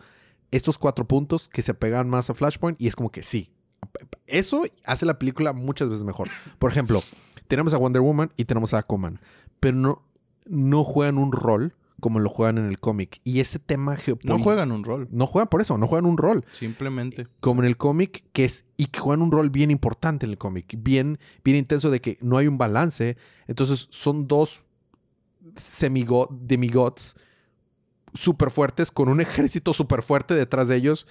estos 0.53 0.79
cuatro 0.79 1.07
puntos 1.07 1.49
que 1.49 1.63
se 1.63 1.75
pegan 1.75 2.09
más 2.09 2.31
a 2.31 2.35
Flashpoint. 2.35 2.81
Y 2.81 2.87
es 2.87 2.95
como 2.95 3.11
que 3.11 3.25
sí. 3.25 3.51
Eso 4.27 4.63
hace 4.85 5.07
la 5.07 5.19
película 5.19 5.53
muchas 5.53 5.89
veces 5.89 6.05
mejor. 6.05 6.29
Por 6.61 6.71
ejemplo, 6.71 7.03
tenemos 7.49 7.75
a 7.75 7.79
Wonder 7.79 8.03
Woman 8.03 8.31
y 8.37 8.45
tenemos 8.45 8.75
a 8.75 8.79
Aquaman. 8.79 9.21
Pero 9.61 9.77
no, 9.77 10.03
no 10.47 10.85
juegan 10.85 11.19
un 11.19 11.33
rol 11.33 11.75
como 12.01 12.21
lo 12.21 12.29
juegan 12.29 12.59
en 12.59 12.67
el 12.67 12.79
cómic. 12.79 13.21
Y 13.25 13.41
ese 13.41 13.59
tema 13.59 13.95
No 13.95 13.99
geopolítico... 14.01 14.45
juegan 14.45 14.71
un 14.71 14.85
rol, 14.85 15.09
No 15.11 15.27
juegan 15.27 15.49
por 15.49 15.61
eso, 15.61 15.77
no 15.79 15.89
juegan 15.89 16.07
un 16.07 16.17
rol. 16.17 16.45
simplemente. 16.53 17.27
Como 17.41 17.61
en 17.63 17.67
el 17.67 17.77
cómic, 17.77 18.23
que 18.33 18.45
es... 18.45 18.65
Y 18.77 18.87
que 18.87 19.01
juegan 19.01 19.21
un 19.23 19.33
rol 19.33 19.51
bien 19.51 19.73
importante 19.73 20.25
en 20.25 20.31
el 20.31 20.39
cómic. 20.39 20.77
Bien, 20.79 21.19
bien 21.43 21.57
intenso 21.57 21.91
de 21.91 22.01
que 22.01 22.17
no 22.21 22.37
hay 22.37 22.47
un 22.47 22.57
balance. 22.57 23.17
Entonces 23.49 23.89
son 23.91 24.29
dos 24.29 24.65
semigo- 25.57 26.29
demigods 26.31 27.17
súper 28.15 28.51
fuertes 28.51 28.91
con 28.91 29.09
un 29.09 29.21
ejército 29.21 29.73
súper 29.73 30.03
fuerte 30.03 30.35
detrás 30.35 30.69
de 30.69 30.77
ellos. 30.77 31.07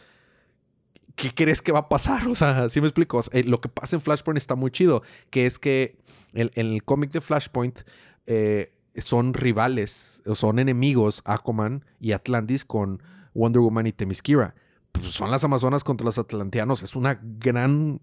¿Qué 1.18 1.34
crees 1.34 1.62
que 1.62 1.74
va 1.74 1.80
a 1.80 1.90
pasar? 1.90 2.26
O 2.30 2.36
sea, 2.36 2.70
¿sí 2.70 2.80
me 2.80 2.88
explico? 2.88 3.20
Eh, 3.34 3.44
lo 3.44 3.60
que 3.60 3.68
pasa 3.68 3.98
en 3.98 4.02
Flashpoint 4.02 4.38
está 4.38 4.56
muy 4.56 4.72
chido. 4.72 5.02
Que 5.30 5.46
es 5.46 5.60
que 5.60 5.98
en 6.34 6.50
el 6.56 6.84
cómic 6.86 7.12
de 7.12 7.20
Flashpoint 7.20 7.82
eh, 8.28 8.72
son 8.96 9.34
rivales, 9.34 10.22
son 10.34 10.60
enemigos 10.60 11.22
Aquaman 11.26 11.84
y 12.00 12.14
Atlantis 12.14 12.64
con 12.64 13.02
Wonder 13.34 13.62
Woman 13.62 13.88
y 13.88 13.92
Themyscira. 13.92 14.56
Pues 14.94 15.12
son 15.12 15.30
las 15.30 15.44
Amazonas 15.44 15.84
contra 15.84 16.06
los 16.06 16.18
Atlanteanos. 16.18 16.82
Es 16.84 16.96
una 16.96 17.20
gran... 17.22 18.00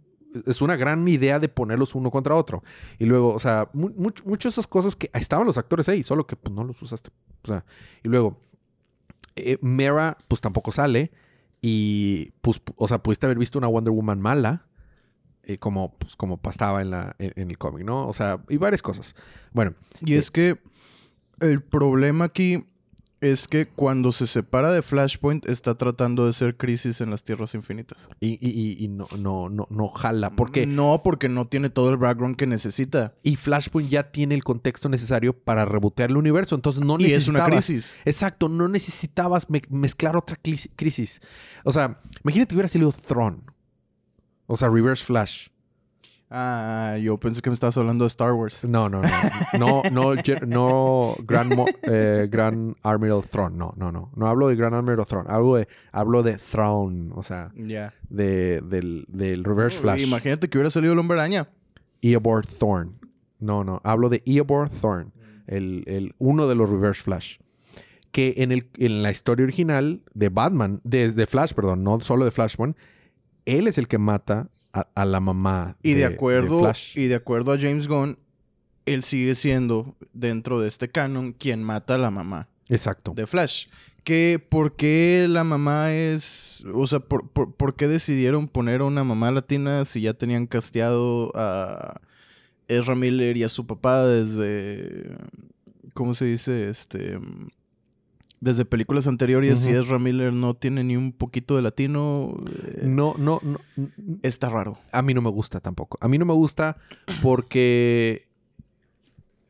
Es 0.46 0.60
una 0.62 0.74
gran 0.74 1.06
idea 1.06 1.38
de 1.38 1.48
ponerlos 1.48 1.94
uno 1.94 2.10
contra 2.10 2.34
otro. 2.34 2.64
Y 2.98 3.04
luego, 3.04 3.32
o 3.32 3.38
sea, 3.38 3.68
mu- 3.72 3.90
much- 3.90 4.24
muchas 4.24 4.50
de 4.50 4.54
esas 4.54 4.66
cosas 4.66 4.96
que 4.96 5.08
estaban 5.14 5.46
los 5.46 5.58
actores 5.58 5.88
ahí, 5.88 6.02
solo 6.02 6.26
que 6.26 6.34
pues, 6.34 6.52
no 6.52 6.64
los 6.64 6.82
usaste. 6.82 7.10
O 7.44 7.46
sea, 7.46 7.64
y 8.02 8.08
luego, 8.08 8.36
eh, 9.36 9.58
Mera, 9.60 10.18
pues 10.26 10.40
tampoco 10.40 10.72
sale. 10.72 11.12
Y, 11.66 12.32
pues, 12.42 12.62
pu- 12.62 12.74
o 12.76 12.86
sea, 12.86 13.02
pudiste 13.02 13.24
haber 13.24 13.38
visto 13.38 13.56
una 13.58 13.68
Wonder 13.68 13.90
Woman 13.90 14.20
mala, 14.20 14.66
eh, 15.44 15.56
como, 15.56 15.94
pues, 15.96 16.14
como 16.14 16.38
estaba 16.50 16.82
en, 16.82 16.90
la, 16.90 17.16
en, 17.18 17.32
en 17.36 17.48
el 17.50 17.56
cómic, 17.56 17.84
¿no? 17.86 18.06
O 18.06 18.12
sea, 18.12 18.44
y 18.50 18.58
varias 18.58 18.82
cosas. 18.82 19.16
Bueno, 19.54 19.72
Y 20.04 20.12
Eh, 20.12 20.18
es 20.18 20.30
que 20.30 20.58
el 21.40 21.62
problema 21.62 22.26
aquí 22.26 22.66
es 23.24 23.48
que 23.48 23.66
cuando 23.66 24.12
se 24.12 24.26
separa 24.26 24.70
de 24.70 24.82
Flashpoint 24.82 25.46
está 25.46 25.74
tratando 25.76 26.26
de 26.26 26.32
ser 26.32 26.56
crisis 26.56 27.00
en 27.00 27.10
las 27.10 27.24
Tierras 27.24 27.54
Infinitas. 27.54 28.08
y, 28.20 28.38
y, 28.84 28.88
no, 28.88 29.06
no, 29.18 29.48
no, 29.48 29.66
no 29.70 29.88
jala. 29.88 30.30
Porque, 30.30 30.66
No, 30.66 31.00
porque 31.02 31.28
no 31.28 31.46
tiene 31.46 31.70
todo 31.70 31.90
el 31.90 31.96
background 31.96 32.36
que 32.36 32.46
necesita. 32.46 33.14
y 33.22 33.36
Flashpoint 33.36 33.88
ya 33.88 34.10
tiene 34.12 34.34
el 34.34 34.44
contexto 34.44 34.88
necesario 34.88 35.32
para 35.32 35.64
rebotear 35.64 36.10
el 36.10 36.16
universo. 36.16 36.54
Entonces 36.54 36.82
no 36.84 36.96
y 36.98 37.06
es 37.12 37.28
una 37.28 37.40
necesitabas- 37.40 37.66
crisis. 37.66 37.98
Exacto, 38.04 38.48
no 38.48 38.68
necesitabas 38.68 39.48
me- 39.50 39.62
mezclar 39.70 40.16
otra 40.16 40.36
crisis. 40.76 41.20
O 41.64 41.72
sea, 41.72 41.98
imagínate 42.22 42.50
que 42.50 42.54
hubiera 42.56 42.68
salido 42.68 42.92
Throne. 42.92 43.38
O 44.46 44.56
sea, 44.56 44.68
Reverse 44.68 45.04
Flash. 45.04 45.48
Ah, 46.36 46.98
yo 47.00 47.16
pensé 47.18 47.40
que 47.40 47.48
me 47.48 47.54
estabas 47.54 47.78
hablando 47.78 48.02
de 48.04 48.08
Star 48.08 48.32
Wars. 48.32 48.64
No, 48.64 48.88
no, 48.88 49.00
no. 49.02 49.08
No, 49.56 49.82
no, 49.92 50.14
no 50.46 51.14
Grand, 51.24 51.54
Mo- 51.54 51.66
eh, 51.82 52.26
Grand 52.28 52.74
Admiral 52.82 53.22
Throne. 53.30 53.56
No, 53.56 53.72
no, 53.76 53.92
no. 53.92 54.10
No 54.16 54.26
hablo 54.26 54.48
de 54.48 54.56
Grand 54.56 54.74
Admiral 54.74 55.06
Throne. 55.06 55.26
Hablo 55.30 55.54
de, 55.54 55.68
hablo 55.92 56.24
de 56.24 56.36
Throne. 56.38 57.12
O 57.14 57.22
sea, 57.22 57.52
Ya. 57.54 57.92
de, 58.08 58.60
del, 58.62 59.04
del 59.08 59.44
Reverse 59.44 59.78
Flash. 59.78 60.02
Imagínate 60.02 60.48
que 60.50 60.58
hubiera 60.58 60.70
salido 60.70 60.92
el 60.92 60.98
hombre 60.98 61.16
araña. 61.18 61.48
Eobard 62.02 62.46
Thorn. 62.58 62.98
No, 63.38 63.62
no. 63.62 63.80
Hablo 63.84 64.08
de 64.08 64.22
Eobard 64.26 64.70
Thorn. 64.72 65.12
El, 65.46 65.84
el- 65.86 66.14
uno 66.18 66.48
de 66.48 66.56
los 66.56 66.68
Reverse 66.68 67.00
Flash. 67.02 67.38
Que 68.10 68.34
en, 68.38 68.50
el, 68.50 68.68
en 68.78 69.02
la 69.04 69.10
historia 69.12 69.44
original 69.44 70.02
de 70.14 70.30
Batman, 70.30 70.80
de, 70.82 71.12
de 71.12 71.26
Flash, 71.26 71.52
perdón, 71.52 71.84
no 71.84 72.00
solo 72.00 72.24
de 72.24 72.30
Flashpoint, 72.32 72.76
él 73.44 73.66
es 73.68 73.76
el 73.78 73.88
que 73.88 73.98
mata 73.98 74.48
a, 74.74 74.88
a 74.94 75.04
la 75.04 75.20
mamá. 75.20 75.76
Y 75.82 75.94
de, 75.94 76.04
acuerdo, 76.04 76.60
Flash. 76.60 76.98
y 76.98 77.06
de 77.06 77.14
acuerdo 77.14 77.52
a 77.52 77.58
James 77.58 77.88
Gunn, 77.88 78.18
él 78.84 79.02
sigue 79.02 79.34
siendo, 79.34 79.96
dentro 80.12 80.60
de 80.60 80.68
este 80.68 80.88
canon, 80.88 81.32
quien 81.32 81.62
mata 81.62 81.94
a 81.94 81.98
la 81.98 82.10
mamá 82.10 82.48
Exacto. 82.68 83.12
de 83.14 83.26
Flash. 83.26 83.68
Que 84.02 84.44
por 84.46 84.76
qué 84.76 85.26
la 85.30 85.44
mamá 85.44 85.94
es. 85.94 86.62
O 86.74 86.86
sea, 86.86 87.00
por, 87.00 87.30
por, 87.30 87.54
por 87.54 87.74
qué 87.74 87.88
decidieron 87.88 88.48
poner 88.48 88.82
a 88.82 88.84
una 88.84 89.02
mamá 89.02 89.30
latina 89.30 89.86
si 89.86 90.02
ya 90.02 90.12
tenían 90.12 90.46
casteado 90.46 91.32
a 91.34 92.02
Ezra 92.68 92.94
Miller 92.94 93.38
y 93.38 93.44
a 93.44 93.48
su 93.48 93.66
papá 93.66 94.06
desde. 94.06 95.16
¿Cómo 95.94 96.12
se 96.12 96.26
dice? 96.26 96.68
Este. 96.68 97.18
Desde 98.44 98.64
películas 98.66 99.06
anteriores, 99.06 99.66
y 99.66 99.70
Ujú. 99.70 99.80
Ezra 99.82 99.98
Miller 99.98 100.32
no 100.32 100.52
tiene 100.54 100.84
ni 100.84 100.96
un 100.98 101.12
poquito 101.12 101.56
de 101.56 101.62
latino. 101.62 102.36
eh, 102.46 102.82
No, 102.84 103.14
no, 103.16 103.40
no. 103.42 103.58
Está 104.22 104.50
raro. 104.50 104.76
A 104.92 105.00
mí 105.00 105.14
no 105.14 105.22
me 105.22 105.30
gusta 105.30 105.60
tampoco. 105.60 105.96
A 106.02 106.08
mí 106.08 106.18
no 106.18 106.26
me 106.26 106.34
gusta 106.34 106.76
porque 107.22 108.28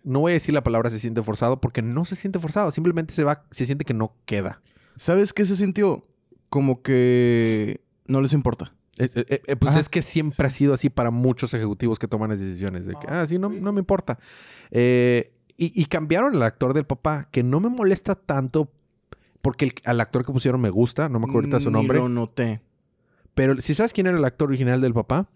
no 0.05 0.21
voy 0.21 0.31
a 0.31 0.35
decir 0.35 0.55
la 0.55 0.63
palabra 0.63 0.91
se 0.91 0.99
siente 1.01 1.23
forzado 1.23 1.61
porque 1.61 1.83
no 1.83 2.05
se 2.05 2.15
siente 2.15 2.39
forzado. 2.39 2.71
Simplemente 2.71 3.13
se 3.15 3.25
va, 3.25 3.45
se 3.51 3.67
siente 3.67 3.85
que 3.85 3.95
no 3.95 4.15
queda. 4.27 4.61
¿Sabes 4.97 5.33
qué 5.33 5.45
se 5.45 5.57
sintió? 5.57 6.07
Como 6.49 6.83
que 6.83 7.81
no 8.07 8.21
les 8.21 8.33
importa. 8.33 8.75
Eh, 8.97 9.09
eh, 9.49 9.57
pues 9.57 9.73
Ajá. 9.73 9.81
es 9.81 9.89
que 9.89 10.03
siempre 10.03 10.47
ha 10.47 10.51
sido 10.51 10.73
así 10.73 10.89
para 10.89 11.11
muchos 11.11 11.53
ejecutivos 11.53 11.99
que 11.99 12.07
toman 12.07 12.31
las 12.31 12.39
decisiones. 12.39 12.87
De 12.87 12.95
que, 12.95 13.09
ah, 13.09 13.27
sí, 13.27 13.41
no, 13.41 13.49
no 13.49 13.73
me 13.73 13.81
importa. 13.81 14.21
Eh, 14.71 15.33
y, 15.57 15.73
y 15.81 15.87
cambiaron 15.87 16.37
al 16.37 16.43
actor 16.45 16.75
del 16.75 16.85
papá, 16.87 17.27
que 17.33 17.43
no 17.43 17.59
me 17.59 17.69
molesta 17.69 18.15
tanto 18.15 18.71
porque 19.45 19.67
el- 19.67 19.75
al 19.85 20.01
actor 20.01 20.25
que 20.25 20.33
pusieron 20.33 20.61
me 20.61 20.71
gusta, 20.71 21.09
no 21.09 21.19
me 21.21 21.27
acuerdo 21.27 21.49
ahorita 21.49 21.61
su 21.61 21.69
Ni 21.71 21.75
nombre. 21.75 21.99
lo 21.99 22.09
noté. 22.09 22.63
Pero 23.35 23.61
si 23.61 23.75
sabes 23.75 23.93
quién 23.93 24.07
era 24.07 24.17
el 24.17 24.25
actor 24.25 24.49
original 24.49 24.81
del 24.81 24.95
papá, 24.95 25.29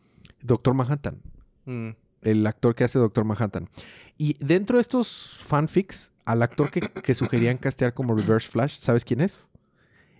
Doctor 0.42 0.72
Manhattan. 0.74 1.20
Mm. 1.66 1.90
el 2.22 2.44
actor 2.46 2.74
que 2.74 2.82
hace 2.84 2.98
Doctor 2.98 3.24
Manhattan. 3.24 3.68
Y 4.16 4.34
dentro 4.44 4.78
de 4.78 4.80
estos 4.80 5.38
fanfics, 5.42 6.10
al 6.24 6.42
actor 6.42 6.70
que, 6.70 6.80
que 6.80 7.14
sugerían 7.14 7.58
castear 7.58 7.92
como 7.94 8.14
Reverse 8.16 8.48
Flash, 8.48 8.78
¿sabes 8.80 9.04
quién 9.04 9.20
es? 9.20 9.48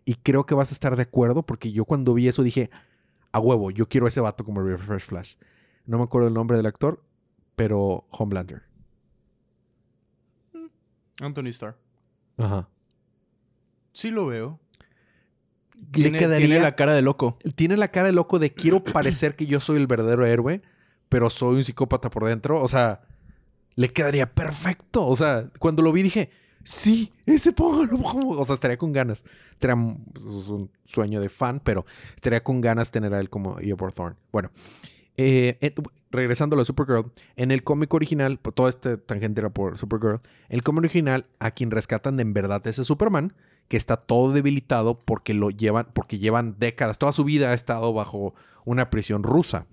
Y 0.05 0.15
creo 0.15 0.47
que 0.47 0.55
vas 0.55 0.71
a 0.71 0.75
estar 0.75 0.95
de 0.95 1.03
acuerdo 1.03 1.43
porque 1.43 1.73
yo 1.73 1.85
cuando 1.87 2.15
vi 2.15 2.29
eso 2.29 2.43
dije, 2.45 2.71
a 3.33 3.41
huevo, 3.41 3.71
yo 3.73 3.89
quiero 3.89 4.07
ese 4.07 4.21
vato 4.21 4.45
como 4.45 4.63
Refresh 4.63 5.03
Flash. 5.07 5.35
No 5.87 5.99
me 5.99 6.05
acuerdo 6.05 6.29
el 6.29 6.35
nombre 6.35 6.57
del 6.57 6.67
actor, 6.67 7.03
pero 7.57 8.07
Homelander. 8.11 8.63
Anthony 11.21 11.49
Starr. 11.49 11.77
Ajá. 12.37 12.69
Sí 13.99 14.13
lo 14.13 14.27
veo. 14.27 14.61
Le 15.75 16.03
Tiene, 16.05 16.19
quedaría- 16.21 16.47
tiene 16.47 16.63
la 16.63 16.77
cara 16.77 16.95
de 16.95 17.03
loco. 17.03 17.37
Tiene 17.57 17.77
la 17.77 17.89
cara 17.89 18.07
de 18.07 18.13
loco 18.13 18.39
de 18.39 18.53
quiero 18.53 18.81
parecer 18.85 19.35
que 19.35 19.47
yo 19.47 19.59
soy 19.59 19.77
el 19.79 19.89
verdadero 19.89 20.25
héroe, 20.25 20.63
pero 21.09 21.31
soy 21.31 21.57
un 21.57 21.65
psicópata 21.65 22.09
por 22.09 22.25
dentro. 22.25 22.63
O 22.63 22.69
sea, 22.69 23.01
le 23.75 23.89
quedaría 23.89 24.33
perfecto. 24.33 25.05
O 25.05 25.17
sea, 25.17 25.51
cuando 25.59 25.83
lo 25.83 25.91
vi 25.91 26.05
dije, 26.05 26.31
sí, 26.63 27.13
ese 27.27 27.51
póngalo. 27.53 27.99
póngalo". 28.03 28.39
O 28.41 28.45
sea, 28.45 28.55
estaría 28.55 28.77
con 28.79 28.93
ganas. 28.93 29.25
Estaría, 29.55 29.75
pues, 30.13 30.25
es 30.27 30.49
un 30.49 30.71
sueño 30.85 31.21
de 31.21 31.29
fan, 31.29 31.61
pero 31.65 31.85
estaría 32.15 32.45
con 32.45 32.61
ganas 32.61 32.93
tener 32.93 33.13
a 33.15 33.19
él 33.19 33.29
como 33.31 33.59
Eobard 33.59 33.95
Thorne. 33.95 34.17
Bueno, 34.31 34.53
eh, 35.17 35.59
eh, 35.61 35.75
regresando 36.13 36.55
a 36.55 36.59
la 36.61 36.65
Supergirl, 36.65 37.11
en 37.35 37.51
el 37.51 37.65
cómic 37.65 37.93
original, 37.93 38.39
todo 38.39 38.69
este 38.69 38.97
tangente 38.97 39.41
era 39.41 39.51
por 39.51 39.77
Supergirl, 39.77 40.21
el 40.51 40.63
cómic 40.63 40.85
original, 40.85 41.27
a 41.41 41.51
quien 41.51 41.73
rescatan 41.73 42.17
de 42.17 42.23
en 42.23 42.33
verdad 42.33 42.65
es 42.69 42.79
a 42.79 42.85
Superman, 42.85 43.33
que 43.69 43.77
está 43.77 43.97
todo 43.99 44.33
debilitado 44.33 45.01
porque 45.05 45.35
lo 45.35 45.51
llevan, 45.51 45.89
porque 45.93 46.19
llevan 46.19 46.57
décadas, 46.59 46.99
toda 46.99 47.13
su 47.13 47.25
vida 47.25 47.51
ha 47.51 47.55
estado 47.55 47.93
bajo 47.93 48.35
una 48.65 48.91
prisión 48.91 49.23
rusa. 49.23 49.67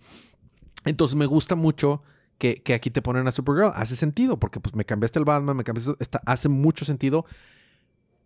Entonces 0.83 1.15
me 1.15 1.25
gusta 1.25 1.55
mucho 1.55 2.03
que, 2.37 2.61
que 2.61 2.73
aquí 2.73 2.89
te 2.91 3.01
ponen 3.01 3.27
a 3.27 3.31
Supergirl. 3.31 3.71
Hace 3.73 3.95
sentido, 3.95 4.37
porque 4.37 4.59
pues 4.59 4.75
me 4.75 4.85
cambiaste 4.85 5.19
el 5.19 5.25
Batman, 5.25 5.57
me 5.57 5.63
cambiaste... 5.63 5.93
Está, 5.99 6.21
hace 6.25 6.49
mucho 6.49 6.85
sentido. 6.85 7.25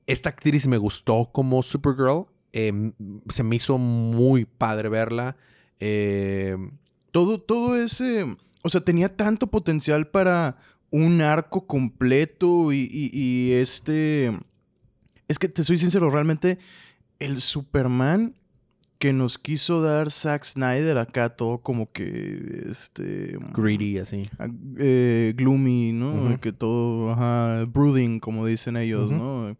Esta 0.08 0.30
actriz 0.30 0.68
me 0.68 0.78
gustó 0.78 1.30
como 1.32 1.62
Supergirl. 1.62 2.26
eh, 2.52 2.92
se 3.30 3.44
me 3.44 3.56
hizo 3.56 3.78
muy 3.78 4.46
padre 4.46 4.90
verla. 4.90 5.38
Eh, 5.80 6.58
Todo, 7.12 7.40
todo 7.40 7.78
ese. 7.78 8.38
O 8.64 8.70
sea, 8.70 8.82
tenía 8.82 9.16
tanto 9.16 9.48
potencial 9.48 10.08
para 10.08 10.58
un 10.92 11.22
arco 11.22 11.68
completo 11.68 12.74
y 12.74 13.52
este. 13.54 14.38
Es 15.30 15.40
que 15.40 15.48
te 15.48 15.64
soy 15.64 15.78
sincero, 15.78 16.10
realmente 16.10 16.58
el 17.20 17.40
Superman 17.40 18.36
que 18.98 19.14
nos 19.14 19.38
quiso 19.38 19.82
dar 19.82 20.12
Zack 20.12 20.44
Snyder 20.44 20.98
acá, 20.98 21.30
todo 21.30 21.60
como 21.60 21.90
que. 21.92 22.66
Este. 22.70 23.38
greedy, 23.56 23.98
así. 24.00 24.30
ah, 24.40 24.48
eh, 24.78 25.34
gloomy, 25.38 25.94
¿no? 25.94 26.38
Que 26.42 26.52
todo. 26.52 27.14
Ajá, 27.14 27.64
brooding, 27.66 28.20
como 28.20 28.46
dicen 28.46 28.76
ellos. 28.76 29.10
¿no? 29.12 29.56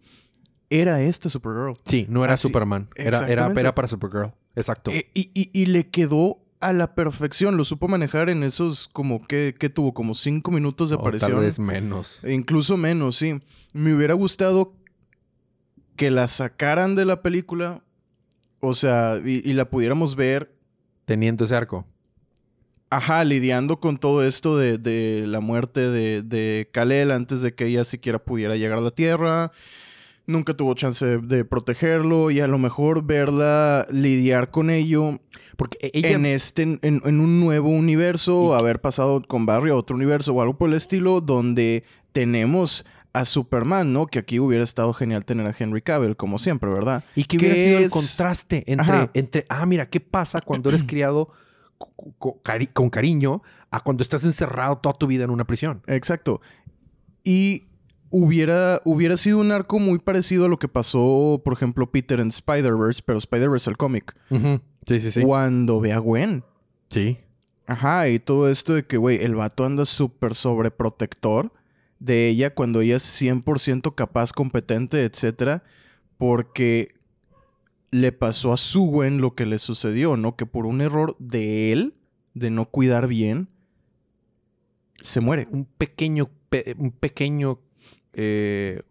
Era 0.70 1.02
esta 1.02 1.30
Supergirl. 1.30 1.78
Sí, 1.86 2.06
no 2.10 2.24
era 2.26 2.34
Así, 2.34 2.48
Superman. 2.48 2.90
Era, 2.96 3.28
era, 3.30 3.74
para 3.74 3.88
Supergirl. 3.88 4.34
Exacto. 4.56 4.92
Eh, 4.92 5.10
y, 5.14 5.32
y- 5.34 5.50
y 5.54 5.68
le 5.68 5.88
quedó 5.88 6.40
a 6.60 6.74
la 6.74 6.94
perfección. 6.94 7.56
Lo 7.56 7.64
supo 7.64 7.88
manejar 7.88 8.30
en 8.30 8.44
esos 8.44 8.88
como 8.90 9.26
que, 9.26 9.56
que 9.58 9.70
tuvo 9.70 9.94
como 9.94 10.14
cinco 10.16 10.52
minutos 10.52 10.90
de 10.90 10.98
O 10.98 11.00
aparición. 11.00 11.32
tal 11.32 11.40
vez 11.40 11.58
menos. 11.60 12.20
E 12.24 12.34
incluso 12.34 12.76
menos, 12.76 13.16
sí. 13.16 13.40
Me 13.74 13.94
hubiera 13.96 14.14
gustado 14.16 14.74
que 16.00 16.12
la 16.12 16.30
sacaran 16.30 16.96
de 16.96 17.04
la 17.04 17.22
película. 17.22 17.84
O 18.62 18.74
sea, 18.74 19.20
y, 19.24 19.42
y 19.50 19.52
la 19.52 19.70
pudiéramos 19.70 20.16
ver. 20.16 20.50
Teniendo 21.04 21.44
ese 21.44 21.56
arco. 21.58 21.86
Ajá, 22.90 23.26
lidiando 23.26 23.82
con 23.82 23.98
todo 23.98 24.24
esto 24.24 24.58
de, 24.58 24.78
de 24.78 25.26
la 25.28 25.42
muerte 25.42 25.82
de, 25.90 26.22
de 26.22 26.70
Kal-El 26.72 27.12
antes 27.12 27.42
de 27.42 27.54
que 27.54 27.66
ella 27.66 27.84
siquiera 27.84 28.18
pudiera 28.20 28.56
llegar 28.56 28.78
a 28.78 28.82
la 28.82 28.92
Tierra. 28.92 29.52
Nunca 30.26 30.54
tuvo 30.54 30.74
chance 30.74 31.06
de, 31.06 31.18
de 31.18 31.44
protegerlo 31.44 32.32
y 32.32 32.40
a 32.40 32.48
lo 32.48 32.60
mejor 32.60 33.04
verla 33.04 33.86
lidiar 33.92 34.52
con 34.52 34.70
ello 34.70 35.20
Porque 35.58 35.78
e- 35.82 35.92
ella... 35.96 36.12
en 36.12 36.26
este 36.26 36.62
en, 36.62 36.80
en 36.82 37.20
un 37.20 37.42
nuevo 37.42 37.68
universo, 37.70 38.54
Y- 38.56 38.60
haber 38.60 38.80
pasado 38.80 39.22
con 39.28 39.46
Barry 39.46 39.72
a 39.72 39.76
otro 39.76 39.98
universo 39.98 40.34
o 40.34 40.42
algo 40.42 40.58
por 40.58 40.70
el 40.70 40.76
estilo, 40.76 41.20
donde 41.20 41.84
tenemos 42.14 42.86
a 43.14 43.26
Superman, 43.26 43.92
¿no? 43.92 44.06
Que 44.08 44.20
aquí 44.20 44.40
hubiera 44.40 44.64
estado 44.64 44.94
genial 44.94 45.26
tener 45.26 45.48
a 45.48 45.56
Henry 45.58 45.82
Cavill, 45.82 46.16
como 46.16 46.38
siempre, 46.38 46.70
¿verdad? 46.72 47.04
Y 47.16 47.24
que 47.24 47.38
hubiera 47.38 47.56
¿Qué 47.56 47.64
sido 47.66 47.80
el 47.80 47.90
contraste 47.90 48.64
entre, 48.68 48.96
Ajá. 48.96 49.10
entre, 49.14 49.46
ah, 49.50 49.66
mira, 49.66 49.90
¿qué 49.90 50.00
pasa 50.00 50.42
cuando 50.42 50.70
eres 50.70 50.84
criado 50.88 51.30
cari- 52.44 52.72
con 52.72 52.90
cariño 52.90 53.42
a 53.72 53.80
cuando 53.82 54.04
estás 54.04 54.24
encerrado 54.26 54.78
toda 54.78 54.94
tu 54.94 55.08
vida 55.08 55.24
en 55.24 55.30
una 55.32 55.46
prisión? 55.46 55.82
Exacto. 55.88 56.42
Y 57.24 57.64
hubiera, 58.12 58.82
hubiera 58.86 59.18
sido 59.18 59.40
un 59.40 59.52
arco 59.52 59.80
muy 59.80 60.00
parecido 60.00 60.46
a 60.46 60.48
lo 60.48 60.60
que 60.60 60.68
pasó, 60.68 61.42
por 61.44 61.54
ejemplo, 61.54 61.90
Peter 61.92 62.20
en 62.20 62.30
Spider-Verse, 62.30 63.02
pero 63.06 63.18
Spider-Verse 63.20 63.70
el 63.70 63.78
cómic. 63.78 64.16
Sí, 64.86 65.00
sí, 65.02 65.12
sí. 65.12 65.22
Cuando 65.22 65.80
ve 65.80 65.94
a 65.94 66.00
Gwen. 66.00 66.44
Sí. 66.90 67.18
Ajá, 67.68 68.08
y 68.10 68.18
todo 68.20 68.50
esto 68.50 68.74
de 68.74 68.86
que, 68.86 68.98
güey, 68.98 69.24
el 69.24 69.36
vato 69.36 69.64
anda 69.66 69.86
súper 69.86 70.34
sobreprotector 70.34 71.52
de 72.00 72.30
ella 72.30 72.54
cuando 72.54 72.82
ella 72.82 72.96
es 72.98 73.04
100% 73.22 73.94
capaz, 73.96 74.32
competente, 74.32 75.04
etcétera, 75.04 75.64
porque 76.18 76.96
le 77.92 78.12
pasó 78.12 78.54
a 78.54 78.58
su 78.58 78.84
Gwen 78.86 79.20
lo 79.20 79.36
que 79.36 79.46
le 79.46 79.58
sucedió, 79.58 80.16
¿no? 80.18 80.36
Que 80.36 80.46
por 80.46 80.66
un 80.66 80.82
error 80.82 81.16
de 81.20 81.72
él, 81.74 81.96
de 82.34 82.50
no 82.52 82.66
cuidar 82.66 83.08
bien, 83.08 83.50
se 85.02 85.22
muere. 85.22 85.48
Un 85.52 85.66
pequeño, 85.66 86.30
pe- 86.50 86.76
un 86.78 86.92
pequeño 86.92 87.60
eh, 88.14 88.82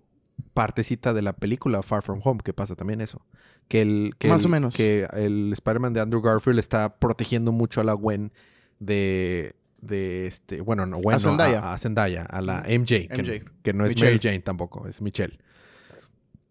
partecita 0.55 1.13
de 1.13 1.23
la 1.23 1.35
película 1.35 1.83
Far 1.83 2.03
From 2.03 2.21
Home 2.25 2.41
que 2.45 2.53
pasa 2.53 2.75
también 2.77 3.01
eso. 3.01 3.21
Que 3.69 3.83
el, 3.83 4.15
que 4.19 4.29
Más 4.29 4.41
el- 4.43 4.47
o 4.47 4.49
menos. 4.49 4.75
Que 4.75 5.07
el 5.13 5.53
Spider-Man 5.53 5.93
de 5.93 6.01
Andrew 6.01 6.23
Garfield 6.23 6.59
está 6.59 6.97
protegiendo 6.99 7.53
mucho 7.53 7.81
a 7.81 7.85
la 7.85 7.93
Gwen 7.93 8.33
de... 8.81 9.55
De 9.81 10.27
este, 10.27 10.61
bueno, 10.61 10.87
no, 10.87 10.99
Gwen, 10.99 11.17
A 11.17 11.21
Zendaya. 11.21 11.61
a, 11.61 11.75
a 11.75 11.79
Zendaya, 11.79 12.23
a 12.25 12.41
la 12.41 12.63
MJ, 12.69 13.09
que, 13.09 13.23
MJ. 13.23 13.51
que 13.63 13.73
no 13.73 13.85
es 13.87 13.95
Michelle. 13.95 14.13
Mary 14.13 14.21
Jane 14.23 14.41
tampoco, 14.41 14.87
es 14.89 15.01
Michelle. 15.01 15.39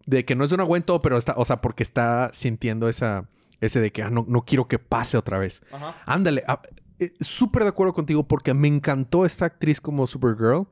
De 0.06 0.24
que 0.24 0.36
no 0.36 0.46
es 0.46 0.52
una 0.54 0.64
Gwen 0.64 0.84
todo, 0.84 1.02
pero 1.02 1.18
está, 1.18 1.34
o 1.36 1.44
sea, 1.44 1.60
porque 1.62 1.84
está 1.84 2.32
sintiendo 2.34 2.88
esa, 2.88 3.28
ese 3.60 3.82
de 3.82 3.92
que 3.92 4.04
ah, 4.04 4.10
no, 4.10 4.26
no 4.28 4.44
quiero 4.44 4.68
que 4.70 4.80
pase 4.80 5.18
otra 5.18 5.38
vez. 5.40 5.62
Ándale, 6.06 6.44
ah, 6.48 6.62
eh, 7.00 7.12
súper 7.20 7.64
de 7.64 7.70
acuerdo 7.70 7.94
contigo 7.94 8.28
porque 8.28 8.54
me 8.54 8.68
encantó 8.70 9.26
esta 9.26 9.46
actriz 9.46 9.82
como 9.82 10.08
Supergirl. 10.08 10.68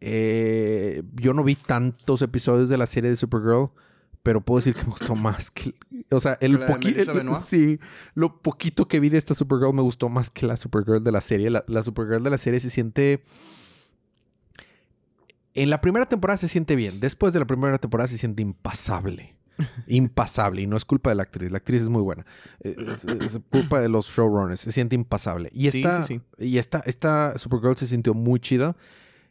Eh, 0.00 1.02
yo 1.14 1.32
no 1.32 1.42
vi 1.44 1.54
tantos 1.54 2.20
episodios 2.22 2.68
de 2.68 2.76
la 2.76 2.86
serie 2.86 3.10
de 3.10 3.16
Supergirl, 3.16 3.70
pero 4.26 4.40
puedo 4.40 4.58
decir 4.58 4.74
que 4.74 4.82
me 4.82 4.88
gustó 4.88 5.14
más 5.14 5.52
que... 5.52 5.72
O 6.10 6.18
sea, 6.18 6.36
el 6.40 6.54
¿Que 6.54 6.58
la 6.58 6.66
de 6.66 6.72
poquito... 6.72 7.40
Sí, 7.48 7.78
lo 8.14 8.42
poquito 8.42 8.88
que 8.88 8.98
vi 8.98 9.08
de 9.08 9.18
esta 9.18 9.34
Supergirl 9.34 9.72
me 9.72 9.82
gustó 9.82 10.08
más 10.08 10.30
que 10.30 10.46
la 10.46 10.56
Supergirl 10.56 11.04
de 11.04 11.12
la 11.12 11.20
serie. 11.20 11.48
La, 11.48 11.64
la 11.68 11.80
Supergirl 11.84 12.24
de 12.24 12.30
la 12.30 12.36
serie 12.36 12.58
se 12.58 12.68
siente... 12.68 13.22
En 15.54 15.70
la 15.70 15.80
primera 15.80 16.06
temporada 16.06 16.38
se 16.38 16.48
siente 16.48 16.74
bien. 16.74 16.98
Después 16.98 17.34
de 17.34 17.38
la 17.38 17.46
primera 17.46 17.78
temporada 17.78 18.08
se 18.08 18.18
siente 18.18 18.42
impasable. 18.42 19.36
impasable. 19.86 20.62
Y 20.62 20.66
no 20.66 20.76
es 20.76 20.84
culpa 20.84 21.10
de 21.10 21.14
la 21.14 21.22
actriz. 21.22 21.52
La 21.52 21.58
actriz 21.58 21.82
es 21.82 21.88
muy 21.88 22.02
buena. 22.02 22.26
Eh, 22.58 22.74
Es, 22.78 23.04
es 23.04 23.38
culpa 23.48 23.80
de 23.80 23.88
los 23.88 24.08
showrunners. 24.08 24.58
Se 24.58 24.72
siente 24.72 24.96
impasable. 24.96 25.50
Y 25.52 25.70
Sí, 25.70 25.78
esta, 25.78 26.02
sí, 26.02 26.20
Y 26.36 26.58
esta, 26.58 26.82
esta 26.84 27.38
Supergirl 27.38 27.76
se 27.76 27.86
sintió 27.86 28.12
muy 28.12 28.40
chida. 28.40 28.74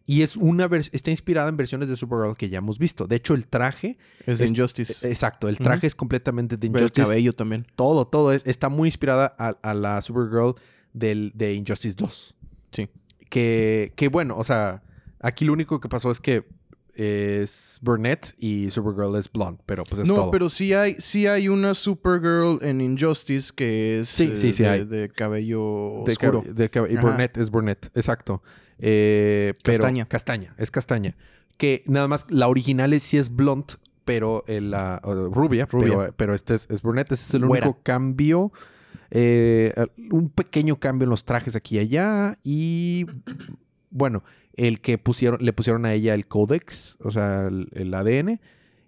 Y 0.08 0.22
es 0.22 0.38
una 0.38 0.70
está 0.92 1.10
inspirada 1.10 1.50
en 1.50 1.58
versiones 1.58 1.90
de 1.90 1.96
Supergirl 1.96 2.36
que 2.38 2.48
ya 2.50 2.60
hemos 2.60 2.78
visto. 2.78 3.08
De 3.08 3.16
hecho, 3.16 3.34
el 3.34 3.48
traje... 3.48 3.98
Es 4.28 4.38
de 4.40 4.46
Es- 4.46 4.52
Injustice. 4.52 5.10
Exacto. 5.10 5.48
El 5.50 5.58
traje 5.58 5.88
es 5.88 5.96
completamente 5.96 6.58
de 6.58 6.68
el 6.68 6.74
Injustice. 6.76 7.02
cabello 7.08 7.34
también. 7.34 7.66
Todo, 7.76 8.06
todo. 8.06 8.32
es- 8.32 8.44
está 8.46 8.70
muy 8.70 8.88
inspirada 8.88 9.36
a, 9.40 9.58
a 9.64 9.74
la 9.74 10.02
Supergirl 10.04 10.54
del, 10.94 11.32
de 11.34 11.54
Injustice 11.56 11.96
2. 11.98 12.36
Sí. 12.72 12.90
Que, 13.30 13.94
que 13.96 14.10
bueno, 14.10 14.38
o 14.38 14.44
sea, 14.44 14.84
aquí 15.20 15.44
lo 15.44 15.54
único 15.54 15.80
que 15.80 15.90
pasó 15.90 16.12
es 16.12 16.20
que 16.20 16.46
es 16.94 17.80
Burnett 17.82 18.34
y 18.40 18.72
Supergirl 18.72 19.16
es 19.18 19.30
blonde, 19.32 19.62
pero 19.66 19.84
pues 19.84 20.02
es 20.02 20.08
no, 20.08 20.16
todo. 20.16 20.32
pero 20.32 20.50
sí 20.50 20.74
hay, 20.74 20.96
sí 21.00 21.28
hay 21.28 21.50
una 21.50 21.74
Supergirl 21.74 22.60
en 22.62 22.80
Injustice 22.80 23.52
que 23.54 24.00
es 24.00 24.10
Sí, 24.10 24.32
eh, 24.34 24.38
sí, 24.38 24.54
sí 24.54 24.64
de, 24.64 25.12
cabello 25.14 26.04
de 26.06 26.12
oscuro. 26.14 26.44
cab- 26.44 26.54
de 26.54 26.72
cab- 26.72 26.90
y. 26.92 26.96
Burnett 26.96 27.38
es 27.38 27.50
Burnett, 27.50 27.90
exacto. 27.96 28.42
Eh, 28.80 29.54
pero- 29.64 29.78
Castaña. 29.80 30.06
Castaña, 30.08 30.56
es 30.58 30.72
castaña. 30.72 31.16
Que 31.58 31.84
nada 31.88 32.08
más, 32.08 32.26
la 32.30 32.48
original 32.48 32.92
es, 32.94 33.04
sí 33.04 33.18
es 33.18 33.34
blonde, 33.34 33.76
pero 34.04 34.44
eh, 34.48 34.60
la 34.62 35.00
rubia, 35.04 35.66
Rubia. 35.66 35.88
Pero, 35.98 36.14
pero 36.18 36.36
este 36.36 36.56
es, 36.56 36.68
es 36.70 36.82
Burnett. 36.82 37.12
Ese 37.12 37.26
es 37.28 37.34
el 37.36 37.46
único 37.46 37.80
cambio. 37.84 38.52
Eh, 39.12 39.74
un 40.12 40.30
pequeño 40.30 40.80
cambio 40.80 41.06
en 41.06 41.10
los 41.12 41.24
trajes 41.26 41.56
aquí 41.56 41.76
y 41.78 41.80
allá. 41.80 42.38
Y 42.44 43.06
bueno, 43.90 44.24
el 44.54 44.82
que 44.82 44.98
pusieron, 44.98 45.44
le 45.44 45.54
pusieron 45.54 45.86
a 45.86 45.94
ella 45.94 46.14
el 46.14 46.28
códex, 46.28 46.98
o 47.02 47.12
sea, 47.12 47.48
el, 47.48 47.70
el 47.72 47.94
ADN. 47.94 48.40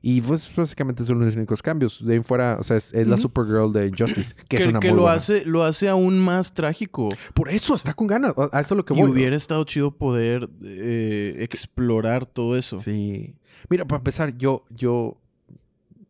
Y 0.01 0.21
pues 0.21 0.49
básicamente 0.55 1.03
son 1.03 1.19
los 1.19 1.35
únicos 1.35 1.61
cambios. 1.61 2.05
De 2.05 2.13
ahí 2.13 2.21
fuera, 2.21 2.57
o 2.59 2.63
sea, 2.63 2.77
es, 2.77 2.93
es 2.93 3.07
la. 3.07 3.17
Supergirl 3.17 3.73
de 3.73 3.91
Justice, 3.97 4.35
que, 4.35 4.45
Que, 4.45 4.57
es 4.57 4.65
una 4.67 4.79
que 4.79 4.89
muy 4.89 4.95
lo, 4.97 5.01
buena. 5.03 5.17
hace, 5.17 5.43
lo 5.45 5.63
hace 5.63 5.89
aún 5.89 6.19
más 6.19 6.53
trágico. 6.53 7.09
Por 7.33 7.49
eso 7.49 7.73
está 7.73 7.93
con 7.93 8.07
ganas. 8.07 8.33
A 8.51 8.61
eso 8.61 8.73
es 8.75 8.77
lo 8.77 8.85
que 8.85 8.93
y 8.93 9.03
hubiera 9.03 9.35
estado 9.35 9.63
chido 9.63 9.91
poder 9.91 10.49
eh, 10.63 11.37
explorar 11.39 12.25
todo 12.25 12.55
eso. 12.57 12.79
Sí. 12.79 13.35
Mira, 13.69 13.85
para 13.85 13.97
empezar, 13.97 14.37
yo, 14.37 14.63
yo 14.69 15.17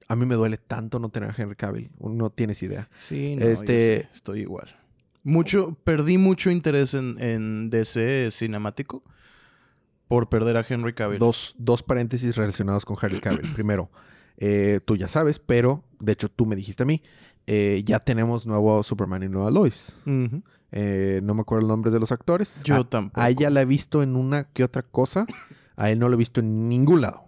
a 0.10 0.16
mí 0.16 0.26
me 0.26 0.36
duele 0.36 0.58
tanto 0.58 1.00
no 1.00 1.10
tener 1.10 1.30
a 1.32 1.36
Henry 1.36 1.56
Cavill. 1.56 1.90
No 2.00 2.30
tienes 2.30 2.62
idea. 2.64 2.90
Sí, 2.98 3.36
no, 3.38 3.46
Este- 3.46 4.08
estoy 4.12 4.42
igual. 4.42 4.76
Mucho, 5.24 5.78
perdí 5.84 6.18
mucho 6.18 6.52
interés 6.52 6.94
en, 6.94 7.16
en 7.20 7.70
DC 7.70 8.30
cinemático 8.32 9.04
por 10.08 10.30
perder 10.30 10.58
a 10.58 10.66
Henry 10.68 10.94
Cavill. 10.94 11.20
Dos, 11.20 11.56
dos 11.58 11.84
paréntesis 11.84 12.36
relacionados 12.36 12.86
con 12.86 12.96
Henry 13.02 13.20
Cavill. 13.20 13.52
Primero, 13.56 13.90
eh, 14.38 14.80
tú 14.86 14.96
ya 14.96 15.08
sabes, 15.08 15.40
pero 15.40 15.84
de 16.00 16.14
hecho 16.14 16.30
tú 16.30 16.46
me 16.46 16.56
dijiste 16.56 16.84
a 16.84 16.86
mí, 16.86 17.02
eh, 17.48 17.82
ya 17.86 18.00
tenemos 18.00 18.46
nuevo 18.46 18.84
Superman 18.84 19.24
y 19.24 19.30
nueva 19.30 19.52
Lois. 19.52 20.02
Eh, 20.72 21.22
no 21.24 21.34
me 21.34 21.42
acuerdo 21.42 21.62
el 21.62 21.68
nombre 21.70 21.92
de 21.92 22.00
los 22.00 22.12
actores. 22.12 22.62
Yo 22.64 22.76
a, 22.76 22.90
tampoco. 22.90 23.22
a 23.22 23.30
ella 23.30 23.50
la 23.50 23.62
he 23.62 23.66
visto 23.66 24.04
en 24.04 24.16
una 24.16 24.46
que 24.46 24.64
otra 24.64 24.82
cosa. 24.84 25.26
A 25.78 25.90
él 25.92 26.00
no 26.00 26.10
lo 26.10 26.16
he 26.16 26.18
visto 26.18 26.40
en 26.42 26.68
ningún 26.68 27.02
lado. 27.02 27.24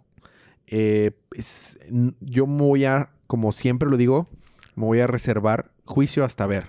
Es- 0.67 1.79
yo 2.19 2.47
me 2.47 2.61
voy 2.63 2.85
a, 2.85 3.09
como 3.27 3.51
siempre 3.51 3.89
lo 3.89 3.97
digo, 3.97 4.27
me 4.75 4.85
voy 4.85 4.99
a 4.99 5.07
reservar 5.07 5.71
juicio 5.85 6.23
hasta 6.25 6.45
ver. 6.47 6.67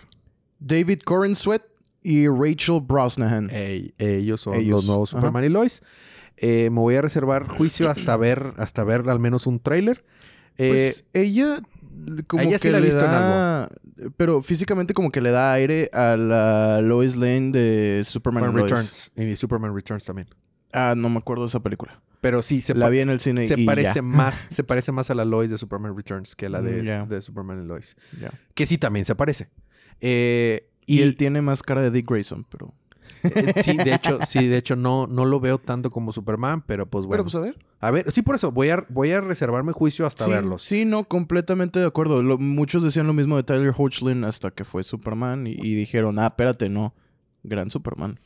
David 0.59 1.01
Corrin 1.05 1.37
Sweat 1.37 1.63
y 2.03 2.29
Rachel 2.29 2.81
Brosnahan. 2.83 3.51
Ellos 3.99 4.41
son 4.41 4.55
Ellos, 4.55 4.69
los 4.81 4.87
nuevos 4.87 5.11
ajá. 5.13 5.21
Superman 5.21 5.45
y 5.45 5.49
Lois. 5.49 5.83
Eh, 6.37 6.71
me 6.71 6.81
voy 6.81 6.95
a 6.95 7.03
reservar 7.03 7.47
juicio 7.49 7.91
hasta 7.91 8.17
ver, 8.17 8.55
hasta 8.57 8.83
ver 8.85 9.09
al 9.11 9.21
menos 9.21 9.47
un 9.47 9.61
tráiler. 9.61 10.05
Eh, 10.57 10.69
Pues 10.71 11.05
ella 11.13 11.61
como 12.27 12.43
ella 12.43 12.59
sí 12.59 12.69
que 12.69 12.73
la 12.73 12.79
he 12.79 12.81
le 12.81 12.87
visto 12.87 13.05
en 13.05 13.11
da, 13.11 13.69
pero 14.17 14.43
físicamente 14.43 14.95
como 14.95 15.11
que 15.11 15.21
le 15.21 15.31
da 15.31 15.53
aire 15.53 15.91
a 15.93 16.17
la 16.17 16.81
Lois 16.81 17.17
Lane 17.17 17.51
de 17.53 18.03
Superman 18.05 18.55
Lois. 18.55 18.71
Returns. 18.71 19.13
Y 19.17 19.37
Superman 19.37 19.75
Returns 19.75 20.05
también. 20.05 20.29
Ah, 20.73 20.95
no 20.97 21.11
me 21.11 21.19
acuerdo 21.19 21.43
de 21.45 21.49
esa 21.49 21.61
película. 21.61 22.01
Pero 22.23 22.43
sí, 22.43 22.61
se, 22.63 22.75
la 22.75 22.89
vi 22.91 23.01
en 23.01 23.09
el 23.11 23.21
cine 23.21 23.47
se 23.49 23.59
y 23.59 23.65
parece 23.67 23.97
ya. 23.97 24.03
más, 24.03 24.47
se 24.51 24.63
parece 24.65 24.93
más 24.93 25.11
a 25.11 25.15
la 25.15 25.25
Lois 25.25 25.51
de 25.51 25.59
Superman 25.59 25.95
Returns 25.97 26.37
que 26.37 26.47
a 26.47 26.49
la 26.51 26.63
de, 26.63 26.83
Mm, 26.83 27.09
de 27.09 27.21
Superman 27.23 27.63
y 27.63 27.67
Lois. 27.67 27.97
Que 28.55 28.65
sí 28.67 28.79
también 28.79 29.05
se 29.05 29.15
parece. 29.15 29.49
Eh, 30.01 30.70
Y, 30.91 30.99
y 30.99 31.03
él 31.03 31.17
tiene 31.17 31.43
más 31.43 31.63
cara 31.63 31.81
de 31.83 31.91
Dick 31.91 32.09
Grayson, 32.09 32.47
pero 32.51 32.75
eh, 33.23 33.55
sí, 33.63 33.77
de 33.77 33.95
hecho, 33.95 34.19
sí, 34.27 34.47
de 34.47 34.57
hecho 34.57 34.77
no, 34.77 35.07
no 35.07 35.25
lo 35.25 35.41
veo 35.41 35.59
tanto 35.59 35.91
como 35.91 36.13
Superman, 36.13 36.63
pero 36.63 36.87
pues 36.87 37.07
bueno. 37.07 37.23
bueno, 37.23 37.25
pues 37.25 37.35
a 37.35 37.41
ver. 37.41 37.59
a 37.81 37.91
ver, 37.91 38.13
sí, 38.13 38.23
por 38.23 38.35
eso 38.35 38.51
voy 38.51 38.71
a, 38.71 38.85
voy 38.89 39.11
a 39.13 39.21
reservarme 39.21 39.73
juicio 39.73 40.07
hasta 40.07 40.25
sí, 40.25 40.31
verlos. 40.31 40.63
Sí, 40.63 40.85
no, 40.85 41.05
completamente 41.05 41.81
de 41.81 41.87
acuerdo. 41.87 42.23
Lo- 42.23 42.39
muchos 42.39 42.83
decían 42.83 43.07
lo 43.07 43.13
mismo 43.13 43.37
de 43.37 43.43
Tyler 43.43 43.75
Hoechlin 43.77 44.25
hasta 44.25 44.51
que 44.51 44.65
fue 44.65 44.83
Superman 44.83 45.47
y, 45.47 45.53
y 45.53 45.75
dijeron, 45.75 46.19
ah, 46.19 46.29
espérate, 46.29 46.69
no. 46.69 46.95
Gran 47.43 47.71
Superman. 47.71 48.19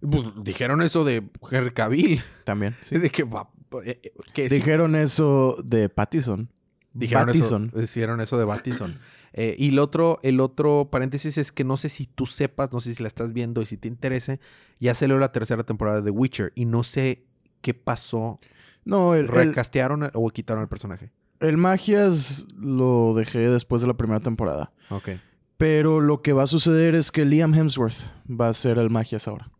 Pues, 0.00 0.28
dijeron 0.42 0.82
eso 0.82 1.04
de 1.04 1.28
Henry 1.50 1.72
Cavill. 1.72 2.22
También. 2.44 2.76
sí. 2.82 2.98
De 3.00 3.10
que, 3.10 3.22
eh, 3.22 4.00
eh, 4.02 4.12
sí, 4.34 4.48
Dijeron 4.48 4.94
eso 4.96 5.56
de 5.64 5.88
Pattison. 5.88 6.48
Dijeron 6.92 7.26
Battison. 7.26 7.70
eso, 7.72 7.82
hicieron 7.82 8.20
eso 8.20 8.36
de 8.38 8.44
Battison. 8.44 8.98
Eh, 9.32 9.54
y 9.58 9.68
el 9.68 9.78
otro, 9.78 10.18
el 10.22 10.40
otro 10.40 10.88
paréntesis 10.90 11.38
es 11.38 11.52
que 11.52 11.62
no 11.64 11.76
sé 11.76 11.88
si 11.88 12.06
tú 12.06 12.26
sepas, 12.26 12.72
no 12.72 12.80
sé 12.80 12.94
si 12.94 13.02
la 13.02 13.06
estás 13.06 13.32
viendo 13.32 13.62
y 13.62 13.66
si 13.66 13.76
te 13.76 13.86
interese, 13.88 14.40
ya 14.80 14.92
salió 14.94 15.18
la 15.18 15.30
tercera 15.32 15.62
temporada 15.62 15.98
de 16.00 16.04
The 16.04 16.10
Witcher 16.10 16.52
y 16.56 16.64
no 16.64 16.82
sé 16.82 17.24
qué 17.60 17.74
pasó. 17.74 18.40
No, 18.84 19.14
el, 19.14 19.20
el, 19.22 19.28
¿Recastearon 19.28 20.10
o 20.14 20.30
quitaron 20.30 20.62
al 20.62 20.68
personaje? 20.68 21.12
el 21.40 21.56
Magias 21.56 22.44
lo 22.58 23.14
dejé 23.14 23.38
después 23.48 23.80
de 23.80 23.88
la 23.88 23.94
primera 23.94 24.20
temporada. 24.20 24.72
Ok. 24.90 25.10
Pero 25.56 26.00
lo 26.00 26.20
que 26.22 26.32
va 26.34 26.42
a 26.42 26.46
suceder 26.46 26.94
es 26.94 27.10
que 27.12 27.24
Liam 27.24 27.54
Hemsworth 27.54 28.10
va 28.28 28.48
a 28.48 28.54
ser 28.54 28.78
el 28.78 28.90
Magias 28.90 29.26
ahora. 29.28 29.50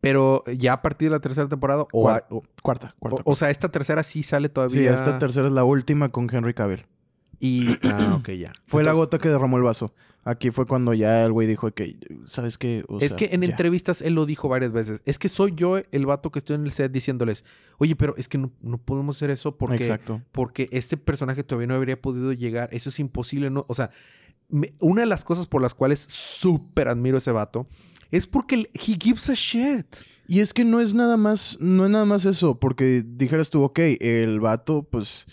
Pero 0.00 0.44
ya 0.46 0.74
a 0.74 0.82
partir 0.82 1.08
de 1.08 1.16
la 1.16 1.20
tercera 1.20 1.48
temporada, 1.48 1.82
o, 1.92 2.02
Cuar- 2.04 2.24
o, 2.30 2.42
Cuarta, 2.62 2.94
cuarta. 2.98 3.22
o- 3.24 3.32
o 3.32 3.34
sea, 3.34 3.50
esta 3.50 3.70
tercera 3.70 4.02
sí 4.02 4.22
sale 4.22 4.48
todavía. 4.48 4.74
sí, 4.74 4.86
esta 4.86 5.18
tercera 5.18 5.46
es 5.48 5.52
la 5.52 5.64
última 5.64 6.10
con 6.10 6.28
Henry 6.32 6.54
Cavill. 6.54 6.86
Y, 7.40 7.66
ah, 7.84 8.16
ok, 8.18 8.30
ya. 8.30 8.52
Fue 8.66 8.82
la 8.84 8.92
gota 8.92 9.18
que 9.18 9.28
derramó 9.28 9.56
el 9.56 9.62
vaso. 9.62 9.92
Aquí 10.24 10.50
fue 10.50 10.66
cuando 10.66 10.92
ya 10.92 11.24
el 11.24 11.30
güey 11.30 11.46
dijo 11.46 11.70
que, 11.70 11.96
¿sabes 12.26 12.58
qué? 12.58 12.84
O 12.88 12.98
es 12.98 13.10
sea, 13.10 13.16
que 13.16 13.28
en 13.32 13.42
ya. 13.42 13.48
entrevistas 13.48 14.02
él 14.02 14.14
lo 14.14 14.26
dijo 14.26 14.48
varias 14.48 14.72
veces. 14.72 15.00
Es 15.04 15.20
que 15.20 15.28
soy 15.28 15.52
yo 15.54 15.78
el 15.92 16.04
vato 16.06 16.32
que 16.32 16.40
estoy 16.40 16.56
en 16.56 16.64
el 16.64 16.72
set 16.72 16.90
diciéndoles, 16.90 17.44
oye, 17.78 17.94
pero 17.94 18.16
es 18.16 18.28
que 18.28 18.36
no, 18.36 18.50
no 18.60 18.78
podemos 18.78 19.16
hacer 19.16 19.30
eso 19.30 19.56
porque 19.56 19.76
Exacto. 19.76 20.20
porque 20.32 20.68
este 20.72 20.96
personaje 20.96 21.44
todavía 21.44 21.68
no 21.68 21.74
habría 21.74 22.00
podido 22.02 22.32
llegar. 22.32 22.68
Eso 22.72 22.88
es 22.88 22.98
imposible, 22.98 23.50
¿no? 23.50 23.66
O 23.68 23.74
sea, 23.74 23.90
me- 24.48 24.74
una 24.80 25.02
de 25.02 25.06
las 25.06 25.22
cosas 25.22 25.46
por 25.46 25.62
las 25.62 25.74
cuales 25.74 26.00
súper 26.00 26.88
admiro 26.88 27.16
a 27.16 27.18
ese 27.18 27.30
vato 27.30 27.68
es 28.10 28.26
porque 28.26 28.68
he 28.74 28.96
gives 29.00 29.30
a 29.30 29.34
shit. 29.34 29.86
Y 30.26 30.40
es 30.40 30.52
que 30.52 30.64
no 30.64 30.80
es 30.80 30.92
nada 30.92 31.16
más, 31.16 31.56
no 31.60 31.84
es 31.84 31.90
nada 31.92 32.04
más 32.04 32.26
eso, 32.26 32.58
porque 32.58 33.04
dijeras 33.06 33.48
tú, 33.48 33.62
ok, 33.62 33.78
el 34.00 34.40
vato, 34.40 34.82
pues, 34.90 35.26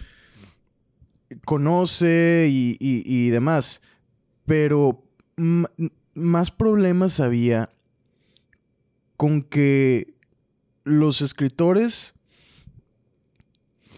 conoce 1.45 2.47
y, 2.49 2.77
y- 2.79 3.03
y 3.05 3.29
demás, 3.29 3.81
pero 4.45 5.03
más 6.15 6.51
problemas 6.51 7.19
había 7.19 7.69
con 9.17 9.41
que 9.41 10.13
los 10.83 11.21
escritores 11.21 12.13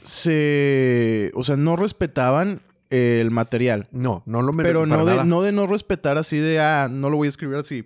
se, 0.03 1.31
o 1.33 1.43
sea, 1.43 1.55
no 1.57 1.75
respetaban 1.75 2.61
el 2.89 3.31
material. 3.31 3.87
No, 3.91 4.21
no 4.25 4.41
lo 4.41 4.55
Pero 4.55 4.85
no 4.85 5.05
de, 5.05 5.25
no 5.25 5.41
de 5.41 5.51
no 5.51 5.67
respetar 5.67 6.17
así 6.17 6.37
de, 6.37 6.59
ah, 6.59 6.87
no 6.91 7.09
lo 7.09 7.17
voy 7.17 7.25
a 7.27 7.29
escribir 7.29 7.57
así. 7.57 7.85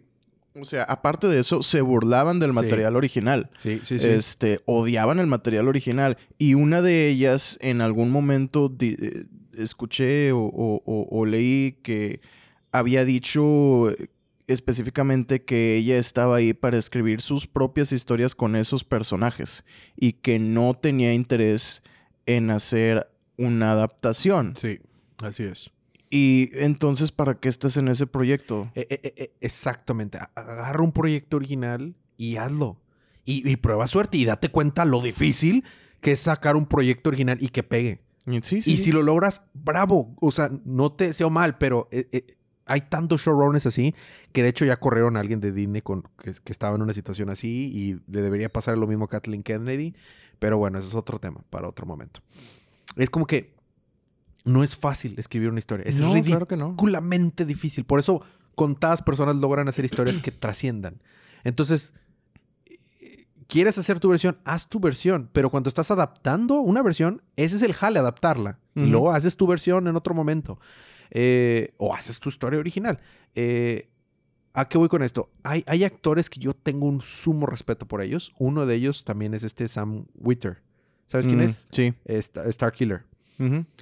O 0.60 0.66
sea, 0.66 0.84
aparte 0.84 1.28
de 1.28 1.40
eso, 1.40 1.64
se 1.64 1.80
burlaban 1.82 2.40
del 2.40 2.50
Sí. 2.52 2.56
material 2.56 2.96
original. 2.98 3.50
Sí, 3.60 3.80
sí, 3.86 4.00
sí. 4.00 4.08
Este, 4.08 4.60
odiaban 4.66 5.20
el 5.20 5.28
material 5.28 5.68
original. 5.70 6.18
Y 6.38 6.56
una 6.56 6.82
de 6.82 7.08
ellas, 7.08 7.58
en 7.62 7.80
algún 7.82 8.12
momento, 8.12 8.68
di- 8.68 8.98
eh, 9.00 9.26
escuché 9.60 10.32
o, 10.32 10.40
o- 10.40 11.26
leí 11.26 11.78
que 11.84 12.22
había 12.72 13.06
dicho 13.06 13.90
eh, 13.92 14.10
específicamente 14.48 15.44
que 15.44 15.76
ella 15.76 15.98
estaba 15.98 16.38
ahí 16.38 16.54
para 16.54 16.78
escribir 16.78 17.22
sus 17.22 17.48
propias 17.48 17.92
historias 17.92 18.36
con 18.36 18.56
esos 18.56 18.84
personajes 18.84 19.64
y 19.96 20.14
que 20.14 20.40
no 20.40 20.74
tenía 20.74 21.14
interés 21.14 21.84
en 22.26 22.50
hacer 22.52 23.10
una 23.38 23.72
adaptación. 23.72 24.56
Sí, 24.58 24.80
así 25.20 25.44
es. 25.44 25.72
Y 26.10 26.50
entonces, 26.54 27.12
¿para 27.12 27.36
qué 27.36 27.50
estás 27.50 27.78
en 27.78 27.88
ese 27.88 28.08
proyecto? 28.08 28.72
Eh, 28.74 28.88
eh, 28.90 29.14
eh, 29.16 29.32
exactamente. 29.42 30.18
Agarra 30.36 30.82
un 30.84 30.92
proyecto 30.92 31.38
original 31.38 31.96
y 32.18 32.38
hazlo. 32.38 32.82
Y, 33.26 33.48
y 33.48 33.56
prueba 33.58 33.86
suerte 33.86 34.18
y 34.18 34.26
date 34.26 34.50
cuenta 34.50 34.86
lo 34.86 35.02
difícil 35.02 35.64
que 36.02 36.14
es 36.14 36.20
sacar 36.22 36.56
un 36.56 36.66
proyecto 36.66 37.10
original 37.10 37.38
y 37.40 37.50
que 37.50 37.62
pegue. 37.62 38.00
Y 38.26 38.42
Sí, 38.42 38.62
sí. 38.62 38.74
Y 38.74 38.78
si 38.78 38.92
lo 38.92 39.02
logras, 39.02 39.42
bravo. 39.54 40.16
O 40.20 40.32
sea, 40.32 40.52
no 40.66 40.92
te 40.92 41.06
deseo 41.06 41.30
mal, 41.30 41.58
pero 41.58 41.88
eh, 41.92 42.08
eh, 42.12 42.26
hay 42.66 42.82
tantos 42.82 43.22
showrunners 43.22 43.66
así 43.66 43.96
que 44.32 44.44
de 44.44 44.50
hecho 44.50 44.66
ya 44.66 44.78
corrieron 44.78 45.18
a 45.18 45.20
alguien 45.20 45.40
de 45.40 45.52
Disney 45.52 45.82
con, 45.82 46.04
que, 46.22 46.34
que 46.44 46.52
estaba 46.52 46.76
en 46.76 46.84
una 46.84 46.94
situación 46.94 47.30
así 47.30 47.72
y 47.74 48.12
le 48.12 48.22
debería 48.22 48.50
pasar 48.50 48.78
lo 48.78 48.88
mismo 48.88 49.06
a 49.06 49.10
Kathleen 49.10 49.44
Kennedy. 49.44 49.96
Pero 50.38 50.58
bueno, 50.58 50.80
eso 50.80 50.88
es 50.88 50.96
otro 50.96 51.20
tema 51.20 51.42
para 51.50 51.68
otro 51.68 51.86
momento. 51.86 52.22
Es 52.96 53.10
como 53.10 53.26
que 53.28 53.56
no 54.46 54.64
es 54.64 54.76
fácil 54.76 55.16
escribir 55.18 55.50
una 55.50 55.60
historia. 55.60 55.86
Es 55.86 56.00
no, 56.00 56.14
ridículo 56.14 56.46
claro 56.46 56.62
no. 56.62 56.68
ridículamente 56.70 57.46
difícil. 57.46 57.86
Por 57.86 58.00
eso 58.00 58.22
contadas 58.56 59.02
personas 59.02 59.36
logran 59.36 59.68
hacer 59.68 59.86
historias 59.86 60.20
que 60.20 60.32
trasciendan. 60.32 61.02
Entonces, 61.44 61.94
quieres 63.50 63.78
hacer 63.78 64.00
tu 64.00 64.08
versión, 64.08 64.38
haz 64.46 64.70
tu 64.70 64.80
versión. 64.80 65.30
Pero 65.34 65.50
cuando 65.50 65.68
estás 65.68 65.92
adaptando 65.92 66.62
una 66.62 66.82
versión, 66.82 67.22
ese 67.36 67.58
es 67.58 67.62
el 67.64 67.74
jale, 67.74 68.00
adaptarla. 68.00 68.60
Y 68.76 68.82
Ujú. 68.84 68.90
luego 68.92 69.12
haces 69.12 69.36
tu 69.36 69.46
versión 69.48 69.88
en 69.90 69.98
otro 69.98 70.14
momento. 70.14 70.58
Eh, 71.12 71.74
o 71.78 71.94
haces 71.94 72.20
tu 72.20 72.30
historia 72.30 72.60
original. 72.60 73.00
Eh, 73.36 73.90
¿A 74.54 74.68
qué 74.70 74.78
voy 74.78 74.88
con 74.88 75.04
esto? 75.04 75.30
Hay, 75.44 75.64
hay 75.68 75.84
actores 75.84 76.30
que 76.30 76.40
yo 76.40 76.54
tengo 76.54 76.86
un 76.88 77.02
sumo 77.02 77.46
respeto 77.48 77.86
por 77.88 78.02
ellos. 78.02 78.32
Uno 78.40 78.66
de 78.66 78.76
ellos 78.76 79.04
también 79.04 79.34
es 79.34 79.44
este 79.44 79.68
Sam 79.68 80.06
Witter. 80.16 80.62
¿Sabes 81.06 81.26
quién 81.28 81.40
Mm, 81.40 81.44
es? 81.44 81.68
Sí. 81.72 81.94
Star, 82.06 82.48
Star 82.50 82.72
Killer. 82.72 83.04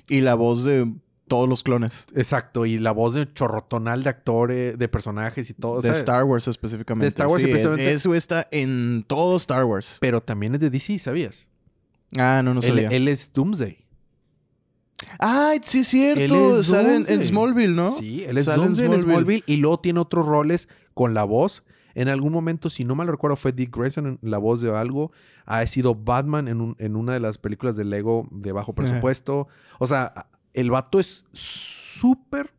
Y 0.08 0.22
la 0.22 0.36
voz 0.36 0.64
de 0.64 0.94
todos 1.28 1.48
los 1.50 1.64
clones. 1.64 2.08
Exacto, 2.16 2.66
y 2.66 2.78
la 2.80 2.92
voz 2.92 3.14
de 3.14 3.32
chorrotonal 3.34 4.04
de 4.04 4.10
actores, 4.10 4.78
de 4.78 4.88
personajes 4.88 5.50
y 5.50 5.54
todo. 5.54 5.74
o 5.74 5.82
de 5.82 5.90
sea, 5.90 5.94
Star 5.94 6.24
Wars 6.24 6.48
específicamente. 6.48 7.06
de 7.06 7.10
Star 7.10 7.28
Wars 7.28 7.44
Sí, 7.44 7.50
es- 7.50 7.56
específicamente. 7.56 7.94
Eso 7.94 8.16
está 8.16 8.48
en 8.52 9.04
todo 9.08 9.36
Star 9.38 9.66
Wars. 9.66 9.98
Pero 10.02 10.22
también 10.22 10.56
es 10.56 10.62
de 10.62 10.70
DC, 10.70 11.00
¿sabías? 11.00 11.50
Ah, 12.18 12.42
no, 12.44 12.54
no 12.54 12.62
él, 12.62 12.66
sabía. 12.68 12.88
él 12.90 13.08
es 13.08 13.32
Doomsday. 13.34 13.84
Ah, 15.20 15.54
sí 15.62 15.80
es 15.80 15.88
cierto. 15.90 16.22
Él 16.56 16.60
es 16.60 16.68
Sale 16.68 16.96
en. 16.96 17.24
Smallville, 17.24 17.76
¿no? 17.76 17.92
Sí, 17.92 18.24
él 18.24 18.38
es 18.38 18.46
Sale 18.46 18.58
Doomsday 18.64 18.86
en 18.86 18.92
Smallville. 18.94 19.04
Smallville. 19.14 19.44
y 19.46 19.58
luego 19.58 19.80
tiene 19.80 20.00
otros 20.00 20.26
roles 20.26 20.68
con 20.94 21.14
la 21.14 21.24
voz. 21.24 21.64
En 21.94 22.10
algún 22.10 22.32
momento, 22.32 22.70
si 22.70 22.84
no 22.84 22.94
mal 22.96 23.08
recuerdo, 23.08 23.36
fue 23.36 23.52
Dick 23.52 23.76
Grayson 23.76 24.06
en 24.08 24.20
la 24.22 24.38
voz 24.38 24.62
de 24.62 24.76
algo. 24.76 25.12
Ha 25.46 25.66
sido 25.66 25.96
Batman 25.96 26.48
en, 26.48 26.62
un- 26.62 26.76
en 26.80 26.96
una 26.96 27.14
de 27.14 27.20
las 27.20 27.38
películas 27.38 27.76
de 27.76 27.86
Lego 27.86 28.28
de 28.32 28.52
bajo 28.52 28.74
presupuesto. 28.74 29.48
O 29.80 29.88
sea, 29.88 30.28
el 30.58 30.72
vato 30.72 31.00
es 31.00 31.24
súper 31.34 32.52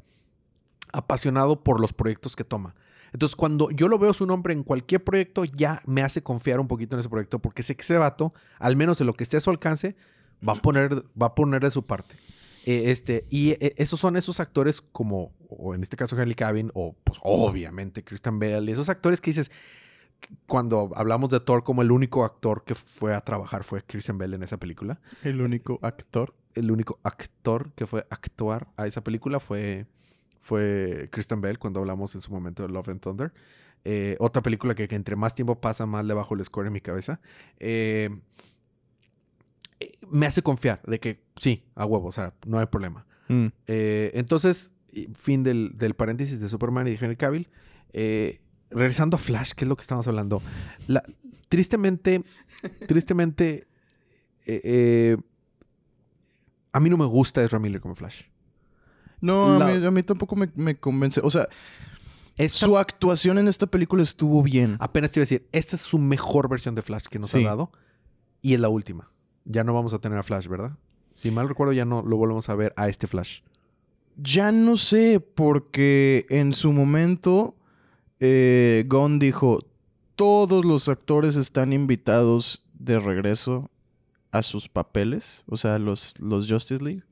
apasionado 0.93 1.65
por 1.65 1.81
los 1.81 1.93
proyectos 1.93 2.37
que 2.37 2.45
toma. 2.45 2.77
Entonces, 3.13 3.35
cuando 3.35 3.71
yo 3.73 3.89
lo 3.89 3.99
veo 3.99 4.13
su 4.13 4.25
nombre 4.25 4.53
en 4.53 4.63
cualquier 4.63 5.03
proyecto, 5.03 5.45
ya 5.45 5.83
me 5.85 6.03
hace 6.03 6.23
confiar 6.23 6.61
un 6.61 6.69
poquito 6.69 6.95
en 6.95 7.01
ese 7.01 7.09
proyecto, 7.09 7.41
porque 7.41 7.65
sé 7.65 7.75
que 7.75 7.83
ese 7.83 7.97
vato, 7.97 8.33
al 8.61 8.77
menos 8.77 8.99
de 8.99 9.05
lo 9.05 9.15
que 9.15 9.25
esté 9.25 9.37
a 9.37 9.41
su 9.41 9.51
alcance, 9.51 9.97
va 10.47 10.53
a 10.53 10.57
poner, 10.57 11.05
va 11.21 11.27
a 11.27 11.35
poner 11.35 11.61
de 11.61 11.73
su 11.73 11.85
parte. 11.85 12.15
Eh, 12.67 12.93
este, 12.93 13.27
y 13.31 13.51
eh, 13.51 13.75
esos 13.79 13.99
son 13.99 14.17
esos 14.17 14.39
actores 14.39 14.81
como, 14.81 15.33
o 15.49 15.75
en 15.75 15.83
este 15.83 15.97
caso 15.97 16.17
Henry 16.21 16.37
Cavill, 16.37 16.71
o 16.75 16.95
pues 17.03 17.19
obviamente 17.23 18.05
Christian 18.05 18.39
Bale, 18.39 18.71
esos 18.71 18.89
actores 18.91 19.21
que 19.21 19.31
dices, 19.31 19.51
cuando 20.47 20.93
hablamos 20.95 21.31
de 21.31 21.41
Thor 21.41 21.65
como 21.65 21.83
el 21.83 21.91
único 21.91 22.25
actor 22.25 22.63
que 22.65 22.77
fue 22.77 23.15
a 23.15 23.23
trabajar 23.23 23.65
fue 23.65 23.83
Christian 23.83 24.19
Bale 24.19 24.37
en 24.37 24.45
esa 24.45 24.57
película. 24.57 25.01
El 25.25 25.41
único 25.41 25.81
actor. 25.83 26.35
El 26.59 26.71
único 26.71 26.99
actor 27.03 27.73
que 27.75 27.87
fue 27.87 28.07
actuar 28.11 28.69
a 28.77 28.87
esa 28.87 29.03
película 29.03 29.41
fue, 29.41 29.87
fue 30.41 31.09
Christian 31.13 31.41
Bale 31.41 31.57
cuando 31.57 31.81
hablamos 31.81 32.15
en 32.15 32.21
su 32.21 32.33
momento 32.33 32.63
de 32.63 32.69
Love 32.73 32.89
and 32.91 33.01
Thunder. 33.01 33.33
Eh, 33.85 34.17
otra 34.19 34.43
película 34.43 34.75
que, 34.75 34.89
que, 34.89 34.97
entre 34.97 35.17
más 35.17 35.35
tiempo 35.35 35.61
pasa, 35.61 35.87
más 35.87 36.05
le 36.05 36.15
bajo 36.15 36.35
el 36.35 36.45
score 36.45 36.67
en 36.67 36.73
mi 36.73 36.81
cabeza. 36.81 37.21
Eh, 37.59 38.11
me 40.11 40.27
hace 40.27 40.43
confiar 40.43 40.83
de 40.87 40.99
que 40.99 41.23
sí, 41.37 41.65
a 41.75 41.87
huevo, 41.87 42.09
o 42.09 42.13
sea, 42.13 42.35
no 42.47 42.59
hay 42.59 42.67
problema. 42.67 43.07
Mm. 43.29 43.47
Eh, 43.67 44.11
entonces, 44.15 44.73
fin 45.15 45.43
del, 45.45 45.73
del, 45.77 45.95
paréntesis 45.95 46.41
de 46.41 46.49
Superman 46.49 46.89
y 46.89 46.91
de 46.91 46.97
Henry 46.97 47.17
Cavill. 47.17 47.49
Regresando 48.71 49.17
a 49.17 49.19
Flash, 49.19 49.53
que 49.53 49.65
es 49.65 49.69
lo 49.69 49.77
que 49.77 49.83
estamos 49.83 50.07
hablando. 50.09 50.43
La, 50.89 51.03
tristemente, 51.49 52.25
tristemente, 52.87 53.67
eh, 54.47 55.17
a 56.79 56.81
mí 56.81 56.89
no 56.89 56.97
me 56.97 57.07
gusta 57.07 57.43
Ezra 57.43 57.59
Miller 57.59 57.81
como 57.81 57.97
Flash. 57.97 58.23
No, 59.21 59.59
la, 59.59 59.67
a, 59.67 59.75
mí, 59.75 59.85
a, 59.85 59.91
mí, 59.91 60.03
tampoco 60.05 60.37
me, 60.37 60.49
me, 60.55 60.77
convence. 60.79 61.21
O 61.25 61.29
sea, 61.29 61.49
esta, 62.37 62.67
su 62.67 62.79
actuación 62.79 63.37
en 63.39 63.49
esta 63.49 63.67
película 63.67 64.05
estuvo 64.05 64.45
bien. 64.45 64.77
Apenas 64.79 65.11
te 65.11 65.19
iba 65.19 65.23
a 65.23 65.27
decir, 65.27 65.49
esta 65.51 65.75
es 65.75 65.83
su 65.83 65.99
mejor 65.99 66.49
versión 66.49 66.77
de 66.77 66.83
Flash 66.83 67.07
que 67.11 67.19
nos 67.19 67.31
sí. 67.31 67.45
ha 67.45 67.49
dado. 67.49 67.73
Y 68.43 68.55
es 68.55 68.61
la 68.61 68.69
última. 68.69 69.11
Ya 69.45 69.65
no 69.65 69.75
vamos 69.75 69.93
a 69.93 69.99
tener 69.99 70.17
a 70.19 70.23
Flash, 70.23 70.47
¿verdad? 70.47 70.79
Si 71.15 71.33
mal 71.33 71.49
recuerdo, 71.49 71.73
ya 71.73 71.85
no 71.85 72.03
lo 72.03 72.17
volvemos 72.17 72.49
a 72.49 72.55
ver 72.55 72.73
a 72.77 72.89
este 72.89 73.09
Flash. 73.09 73.41
Ya 74.17 74.53
no 74.53 74.77
sé, 74.77 75.19
porque 75.19 76.27
en 76.31 76.53
su 76.53 76.73
momento 76.73 77.57
eh, 78.21 78.85
Gon 78.87 79.19
dijo, 79.19 79.67
todos 80.15 80.65
los 80.65 80.89
actores 80.89 81.35
están 81.35 81.73
invitados 81.73 82.65
de 82.75 83.01
regreso 83.01 83.69
a 84.31 84.43
sus 84.43 84.69
papeles, 84.69 85.45
o 85.47 85.57
sea, 85.57 85.79
los, 85.79 86.19
los 86.21 86.51
Justice 86.51 86.83
League. 86.83 87.03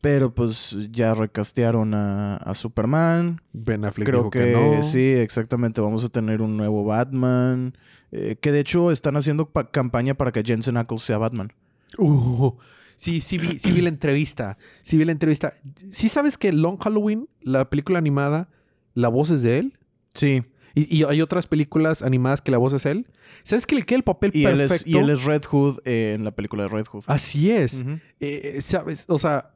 Pero 0.00 0.34
pues 0.34 0.76
ya 0.90 1.14
recastearon 1.14 1.94
a, 1.94 2.36
a 2.36 2.54
Superman. 2.54 3.40
Ben 3.52 3.84
Affleck 3.84 4.08
Creo 4.08 4.18
dijo 4.20 4.30
que, 4.30 4.40
que, 4.40 4.52
no. 4.52 4.82
sí, 4.82 4.98
exactamente. 5.00 5.80
Vamos 5.80 6.04
a 6.04 6.08
tener 6.08 6.42
un 6.42 6.56
nuevo 6.56 6.84
Batman. 6.84 7.76
Eh, 8.10 8.36
que 8.40 8.50
de 8.50 8.60
hecho 8.60 8.90
están 8.90 9.16
haciendo 9.16 9.48
pa 9.48 9.70
campaña 9.70 10.14
para 10.14 10.32
que 10.32 10.42
Jensen 10.42 10.76
Ackles 10.76 11.02
sea 11.02 11.18
Batman. 11.18 11.52
Uh, 11.98 12.52
sí, 12.96 13.20
sí 13.20 13.38
vi, 13.38 13.60
sí 13.60 13.70
vi 13.70 13.80
la 13.80 13.90
entrevista. 13.90 14.58
Sí 14.82 14.98
vi 14.98 15.04
la 15.04 15.12
entrevista. 15.12 15.54
¿Sí 15.90 16.08
sabes 16.08 16.36
que 16.36 16.52
Long 16.52 16.78
Halloween, 16.78 17.28
la 17.40 17.70
película 17.70 17.98
animada, 17.98 18.48
la 18.94 19.08
voz 19.08 19.30
es 19.30 19.42
de 19.42 19.58
él? 19.58 19.78
Sí. 20.14 20.42
Y, 20.74 20.96
y, 20.96 21.04
hay 21.04 21.20
otras 21.22 21.46
películas 21.46 22.02
animadas 22.02 22.40
que 22.40 22.50
la 22.50 22.58
voz 22.58 22.72
es 22.72 22.86
él. 22.86 23.06
¿Sabes 23.42 23.66
que 23.66 23.74
le 23.74 23.82
queda 23.82 23.98
el 23.98 24.04
papel 24.04 24.30
y 24.34 24.44
perfecto? 24.44 24.74
Él 24.74 24.80
es, 24.80 24.86
y 24.86 24.96
él 24.96 25.10
es 25.10 25.24
Red 25.24 25.44
Hood 25.44 25.80
eh, 25.84 26.12
en 26.14 26.24
la 26.24 26.30
película 26.30 26.64
de 26.64 26.68
Red 26.68 26.86
Hood. 26.86 27.04
Así 27.06 27.50
es. 27.50 27.74
Uh 27.74 27.84
-huh. 27.84 28.00
eh, 28.20 28.58
¿Sabes? 28.62 29.04
O 29.08 29.18
sea, 29.18 29.52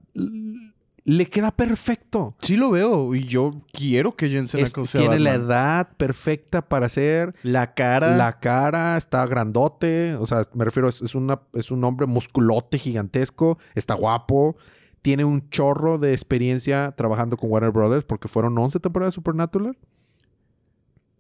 le 1.07 1.27
queda 1.27 1.53
perfecto. 1.53 2.35
Sí 2.41 2.57
lo 2.57 2.71
veo. 2.73 3.15
Y 3.15 3.25
yo 3.25 3.53
quiero 3.73 4.11
que 4.13 4.29
Jensen 4.29 4.65
es, 4.65 4.71
Ackles 4.71 4.91
sea 4.91 5.03
Tiene 5.03 5.17
Batman. 5.17 5.49
la 5.49 5.55
edad 5.55 5.89
perfecta 5.97 6.63
para 6.69 6.89
ser. 6.89 7.33
La 7.43 7.75
cara. 7.75 8.17
La 8.17 8.41
cara 8.41 8.97
está 8.97 9.25
grandote. 9.27 10.17
O 10.17 10.27
sea, 10.27 10.43
me 10.53 10.65
refiero, 10.65 10.89
es, 10.89 11.01
es, 11.03 11.15
una, 11.15 11.41
es 11.55 11.71
un 11.71 11.85
hombre 11.85 12.07
musculote, 12.07 12.77
gigantesco. 12.77 13.57
Está 13.77 13.95
guapo. 13.95 14.57
Tiene 15.01 15.25
un 15.25 15.49
chorro 15.51 15.99
de 15.99 16.13
experiencia 16.13 16.93
trabajando 16.97 17.37
con 17.37 17.53
Warner 17.53 17.71
Brothers 17.71 18.05
porque 18.05 18.27
fueron 18.27 18.59
11 18.59 18.81
temporadas 18.81 19.13
de 19.13 19.15
Supernatural. 19.15 19.79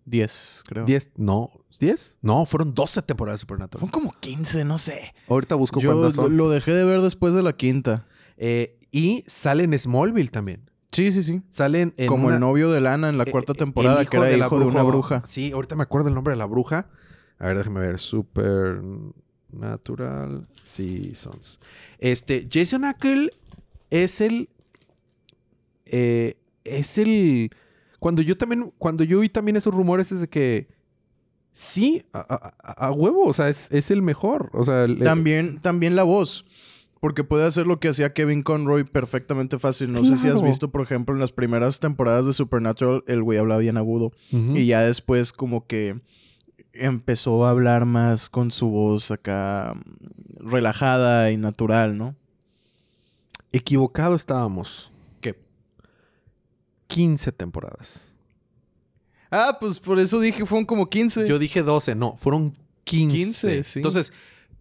10, 0.07 0.62
creo. 0.66 0.84
10, 0.86 1.11
no, 1.16 1.50
10? 1.78 2.18
No, 2.22 2.46
fueron 2.46 2.72
12 2.74 3.02
temporadas 3.02 3.38
de 3.38 3.42
Supernatural. 3.42 3.80
Son 3.80 3.90
como 3.90 4.12
15, 4.18 4.64
no 4.64 4.78
sé. 4.78 5.12
Ahorita 5.28 5.54
busco 5.57 5.78
Yo 5.80 5.92
cuántas 5.92 6.14
son. 6.14 6.36
lo 6.36 6.48
dejé 6.48 6.72
de 6.72 6.84
ver 6.84 7.00
después 7.02 7.34
de 7.34 7.42
la 7.42 7.52
quinta. 7.54 8.07
Eh, 8.38 8.78
y 8.92 9.24
sale 9.26 9.64
en 9.64 9.78
Smallville 9.78 10.30
también. 10.30 10.70
Sí, 10.92 11.11
sí, 11.12 11.22
sí. 11.22 11.42
Salen 11.50 11.92
en 11.98 12.07
Como 12.07 12.26
una- 12.28 12.36
el 12.36 12.40
novio 12.40 12.70
de 12.70 12.80
Lana 12.80 13.09
en 13.11 13.18
la 13.18 13.24
eh, 13.24 13.30
cuarta 13.30 13.52
eh, 13.52 13.57
temporada, 13.57 14.04
que 14.07 14.16
era 14.16 14.26
de 14.26 14.36
la 14.38 14.46
hijo 14.46 14.59
de 14.59 14.64
una 14.64 14.82
bruja. 14.82 15.22
Sí, 15.26 15.50
ahorita 15.52 15.74
me 15.76 15.82
acuerdo 15.82 16.09
el 16.09 16.14
nombre 16.14 16.32
de 16.32 16.38
la 16.38 16.46
bruja. 16.46 16.88
A 17.38 17.46
ver, 17.48 17.59
déjame 17.59 17.80
ver. 17.80 17.98
Supernatural 19.50 20.46
Seasons. 20.62 21.61
Este, 21.98 22.48
Jason 22.50 22.84
Ackle 22.84 23.30
es 23.90 24.20
el. 24.20 24.48
eh, 25.86 26.36
es 26.64 26.98
el. 26.98 27.50
Cuando 28.07 28.22
yo 28.22 28.36
también. 28.38 28.72
Cuando 28.78 29.02
yo 29.02 29.18
oí 29.18 29.28
también 29.28 29.57
esos 29.57 29.74
rumores 29.74 30.12
es 30.12 30.20
de 30.20 30.28
que. 30.28 30.68
Sí, 31.52 32.04
a, 32.12 32.20
a- 32.20 32.54
a- 32.62 32.86
a 32.86 32.92
huevo. 32.92 33.26
O 33.26 33.32
sea, 33.32 33.48
es, 33.48 33.68
es 33.72 33.90
el 33.90 34.00
mejor. 34.00 34.48
O 34.52 34.62
sea, 34.62 34.84
el- 34.84 35.00
También, 35.00 35.59
también 35.61 35.96
la 35.96 36.04
voz. 36.04 36.44
Porque 37.00 37.24
puede 37.24 37.44
hacer 37.46 37.66
lo 37.66 37.80
que 37.80 37.88
hacía 37.88 38.12
Kevin 38.12 38.44
Conroy 38.44 38.84
perfectamente 38.84 39.59
fácil. 39.59 39.90
No 39.92 40.04
sé 40.04 40.16
si 40.16 40.28
has 40.28 40.34
visto, 40.46 40.70
por 40.70 40.82
ejemplo, 40.82 41.14
en 41.16 41.20
las 41.20 41.32
primeras 41.32 41.80
temporadas 41.80 42.26
de 42.26 42.32
Supernatural, 42.32 43.02
el 43.09 43.24
güey 43.24 43.38
hablaba 43.38 43.61
bien 43.61 43.76
agudo. 43.76 44.12
Y 44.57 44.66
ya 44.66 44.82
después 44.82 45.32
como 45.32 45.66
que 45.66 45.98
empezó 46.72 47.44
a 47.44 47.50
hablar 47.50 47.86
más 47.86 48.30
con 48.30 48.52
su 48.52 48.68
voz 48.68 49.11
acá 49.11 49.74
mm, 49.74 50.48
relajada 50.48 51.32
y 51.32 51.36
natural, 51.38 51.98
¿no? 51.98 52.14
Equivocado 53.52 54.14
estábamos. 54.14 54.92
¿Qué? 56.89 56.95
15 56.95 57.32
temporadas. 57.32 58.12
Ah, 59.30 59.57
pues 59.61 59.80
por 59.80 59.99
eso 59.99 60.20
dije, 60.20 60.47
fueron 60.47 60.64
como 60.64 60.89
15. 60.89 61.26
Yo 61.28 61.39
dije 61.39 61.62
12, 61.62 61.95
no, 61.95 62.16
fueron 62.16 62.57
15. 62.84 63.16
15, 63.16 63.64
sí. 63.64 63.78
Entonces, 63.80 64.12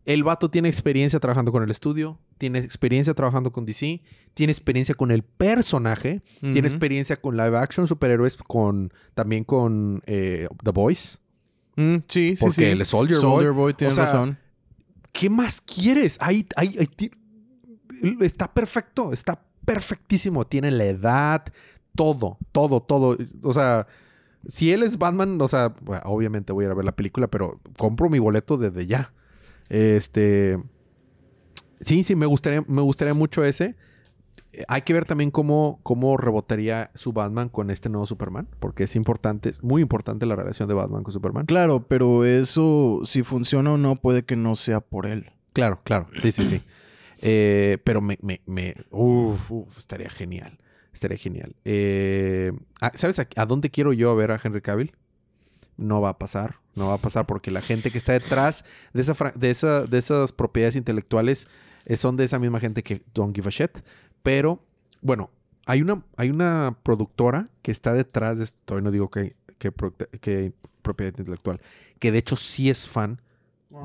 el 0.05 0.23
vato 0.23 0.49
tiene 0.49 0.67
experiencia 0.69 1.19
trabajando 1.19 1.51
con 1.51 1.63
el 1.63 1.71
estudio, 1.71 2.19
tiene 2.37 2.59
experiencia 2.59 3.13
trabajando 3.13 3.51
con 3.51 3.65
DC, 3.65 4.01
tiene 4.33 4.51
experiencia 4.51 4.95
con 4.95 5.11
el 5.11 5.23
personaje, 5.23 6.21
tiene 6.41 6.67
experiencia 6.67 7.15
con 7.15 7.37
live 7.37 7.57
action 7.57 7.87
superhéroes, 7.87 8.37
con 8.37 8.91
también 9.13 9.43
con 9.43 10.01
eh, 10.05 10.47
The 10.63 10.71
Voice. 10.71 11.19
Mm, 11.75 11.95
sí, 12.07 12.35
sí, 12.35 12.37
Porque 12.39 12.55
sí. 12.55 12.63
el 12.65 12.85
Soldier 12.85 13.19
Boy- 13.19 13.21
Soldier 13.31 13.51
Boy, 13.51 13.73
tiene 13.73 13.93
o 13.93 13.95
sea, 13.95 14.05
razón. 14.05 14.37
¿Qué 15.11 15.29
más 15.29 15.61
quieres? 15.61 16.17
Ahí, 16.19 16.45
ahí, 16.55 16.75
ahí 16.79 17.09
está 18.21 18.53
perfecto, 18.53 19.13
está 19.13 19.41
perfectísimo. 19.65 20.45
Tiene 20.45 20.71
la 20.71 20.85
edad, 20.85 21.45
todo, 21.95 22.37
todo, 22.51 22.81
todo. 22.81 23.17
O 23.43 23.53
sea, 23.53 23.87
si 24.47 24.71
él 24.71 24.83
es 24.83 24.97
Batman, 24.97 25.41
o 25.41 25.47
sea, 25.47 25.73
bueno, 25.81 26.01
obviamente 26.05 26.53
voy 26.53 26.65
a 26.65 26.67
ir 26.67 26.71
a 26.71 26.75
ver 26.75 26.85
la 26.85 26.95
película, 26.95 27.27
pero 27.27 27.59
compro 27.77 28.09
mi 28.09 28.19
boleto 28.19 28.57
desde 28.57 28.85
ya. 28.87 29.13
Este. 29.69 30.61
Sí, 31.79 32.03
sí, 32.03 32.15
me 32.15 32.25
gustaría, 32.25 32.63
me 32.67 32.81
gustaría 32.81 33.13
mucho 33.13 33.43
ese. 33.43 33.75
Hay 34.69 34.83
que 34.83 34.93
ver 34.93 35.03
también 35.03 35.31
cómo, 35.31 35.79
cómo 35.83 36.15
rebotaría 36.15 36.89
su 36.93 37.11
Batman 37.11 37.49
con 37.49 37.69
este 37.69 37.89
nuevo 37.89 38.05
Superman, 38.05 38.47
porque 38.59 38.85
es 38.85 38.95
importante, 38.95 39.49
es 39.49 39.61
muy 39.61 39.81
importante 39.81 40.25
la 40.25 40.37
relación 40.37 40.69
de 40.69 40.75
Batman 40.75 41.03
con 41.03 41.11
Superman. 41.11 41.45
Claro, 41.45 41.85
pero 41.87 42.23
eso, 42.23 43.01
si 43.03 43.23
funciona 43.23 43.73
o 43.73 43.77
no, 43.77 43.97
puede 43.97 44.23
que 44.23 44.37
no 44.37 44.55
sea 44.55 44.79
por 44.79 45.07
él. 45.07 45.31
Claro, 45.51 45.81
claro. 45.83 46.07
Sí, 46.21 46.31
sí, 46.31 46.45
sí. 46.45 46.61
Eh, 47.27 47.77
pero 47.85 48.01
me, 48.01 48.19
me, 48.21 48.41
me 48.45 48.75
uf, 48.91 49.49
uf, 49.49 49.79
estaría 49.79 50.09
genial. 50.09 50.59
Estaría 50.95 51.17
genial. 51.17 51.55
Eh, 51.65 52.53
ah, 52.79 52.91
¿Sabes 52.95 53.19
a, 53.19 53.27
a 53.35 53.45
dónde 53.45 53.69
quiero 53.69 53.91
yo 53.91 54.15
ver 54.15 54.31
a 54.31 54.39
Henry 54.41 54.61
Cavill? 54.61 54.93
No 55.75 55.99
va 55.99 56.09
a 56.09 56.17
pasar. 56.17 56.59
No 56.73 56.87
va 56.87 56.93
a 56.93 56.97
pasar 56.99 57.25
porque 57.25 57.51
la 57.51 57.59
gente 57.61 57.91
que 57.91 57.97
está 57.97 58.13
detrás 58.13 58.63
de, 58.93 59.01
esa, 59.01 59.13
de, 59.35 59.51
esa, 59.51 59.81
de 59.85 59.97
esas 59.97 60.31
propiedades 60.31 60.77
intelectuales 60.77 61.47
eh, 61.85 61.97
son 61.97 62.15
de 62.15 62.23
esa 62.23 62.39
misma 62.39 62.61
gente 62.61 62.81
que 62.81 63.01
don't 63.13 63.35
give 63.35 63.47
a 63.47 63.51
shit. 63.51 63.79
Pero, 64.23 64.63
bueno, 65.01 65.29
hay 65.65 65.81
una, 65.81 66.01
hay 66.15 66.29
una 66.29 66.77
productora 66.81 67.49
que 67.61 67.71
está 67.71 67.93
detrás 67.93 68.37
de 68.37 68.45
esto. 68.45 68.57
Todavía 68.63 68.85
no 68.85 68.91
digo 68.91 69.09
que, 69.09 69.35
que, 69.57 69.73
pro- 69.73 69.93
que 70.21 70.53
propiedad 70.81 71.13
intelectual. 71.17 71.59
Que 71.99 72.13
de 72.13 72.19
hecho 72.19 72.37
sí 72.37 72.69
es 72.69 72.87
fan 72.87 73.21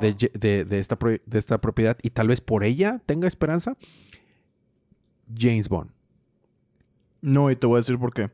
de, 0.00 0.14
de- 0.38 0.64
de 0.64 0.78
esta, 0.78 0.96
de 1.26 1.38
esta 1.40 1.60
propiedad 1.60 1.98
y 2.02 2.10
tal 2.10 2.28
vez 2.28 2.40
por 2.40 2.62
ella 2.62 3.02
tenga 3.04 3.26
esperanza. 3.26 3.76
James 5.36 5.68
Bond. 5.68 5.90
No, 7.22 7.50
y 7.50 7.56
te 7.56 7.66
voy 7.66 7.76
a 7.76 7.78
decir 7.78 7.98
por 7.98 8.12
qué. 8.12 8.30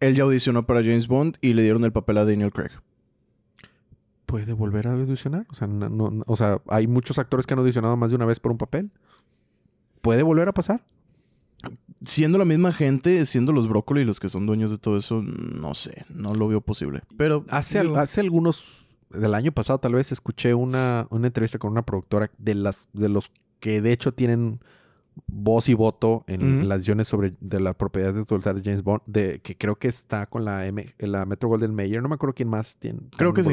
Él 0.00 0.14
ya 0.14 0.24
audicionó 0.24 0.66
para 0.66 0.80
James 0.82 1.08
Bond 1.08 1.36
y 1.40 1.54
le 1.54 1.62
dieron 1.62 1.84
el 1.84 1.92
papel 1.92 2.18
a 2.18 2.24
Daniel 2.24 2.52
Craig. 2.52 2.70
¿Puede 4.26 4.52
volver 4.52 4.88
a 4.88 4.92
audicionar? 4.92 5.46
O 5.50 5.54
sea, 5.54 5.66
no- 5.66 5.88
no- 5.88 6.22
o 6.26 6.36
sea, 6.36 6.60
hay 6.68 6.86
muchos 6.86 7.18
actores 7.18 7.46
que 7.46 7.54
han 7.54 7.60
audicionado 7.60 7.96
más 7.96 8.10
de 8.10 8.16
una 8.16 8.24
vez 8.26 8.40
por 8.40 8.52
un 8.52 8.58
papel. 8.58 8.90
¿Puede 10.00 10.22
volver 10.22 10.48
a 10.48 10.52
pasar? 10.52 10.82
Siendo 12.04 12.36
la 12.38 12.44
misma 12.44 12.72
gente, 12.72 13.24
siendo 13.26 13.52
los 13.52 13.68
brócoli 13.68 14.04
los 14.04 14.20
que 14.20 14.28
son 14.28 14.44
dueños 14.46 14.70
de 14.70 14.78
todo 14.78 14.96
eso, 14.98 15.22
no 15.22 15.74
sé, 15.74 16.04
no 16.10 16.34
lo 16.34 16.48
veo 16.48 16.60
posible. 16.60 17.02
Pero 17.16 17.44
Hace, 17.48 17.80
digo, 17.82 17.96
hace 17.96 18.20
algunos, 18.20 18.86
del 19.10 19.34
año 19.34 19.52
pasado 19.52 19.78
tal 19.78 19.94
vez, 19.94 20.12
escuché 20.12 20.52
una, 20.54 21.06
una 21.10 21.28
entrevista 21.28 21.58
con 21.58 21.72
una 21.72 21.82
productora 21.86 22.30
de, 22.36 22.54
las, 22.54 22.88
de 22.92 23.08
los 23.08 23.30
que 23.60 23.80
de 23.80 23.92
hecho 23.92 24.12
tienen 24.12 24.60
voz 25.26 25.68
y 25.68 25.74
voto 25.74 26.24
en 26.26 26.68
las 26.68 26.78
decisiones 26.78 27.08
sobre 27.08 27.34
de 27.40 27.60
la 27.60 27.74
propiedad 27.74 28.14
intelectual 28.14 28.56
de 28.56 28.62
James 28.62 28.82
Bond, 28.82 29.02
de 29.06 29.40
que 29.40 29.56
creo 29.56 29.76
que 29.76 29.88
está 29.88 30.26
con 30.26 30.44
la 30.44 30.66
M, 30.66 30.94
la 30.98 31.24
Metro 31.26 31.48
Golden 31.48 31.74
Mayer, 31.74 32.02
no 32.02 32.08
me 32.08 32.14
acuerdo 32.14 32.34
quién 32.34 32.48
más 32.48 32.76
tiene. 32.76 33.00
Creo 33.16 33.32
que 33.32 33.42
sí. 33.42 33.50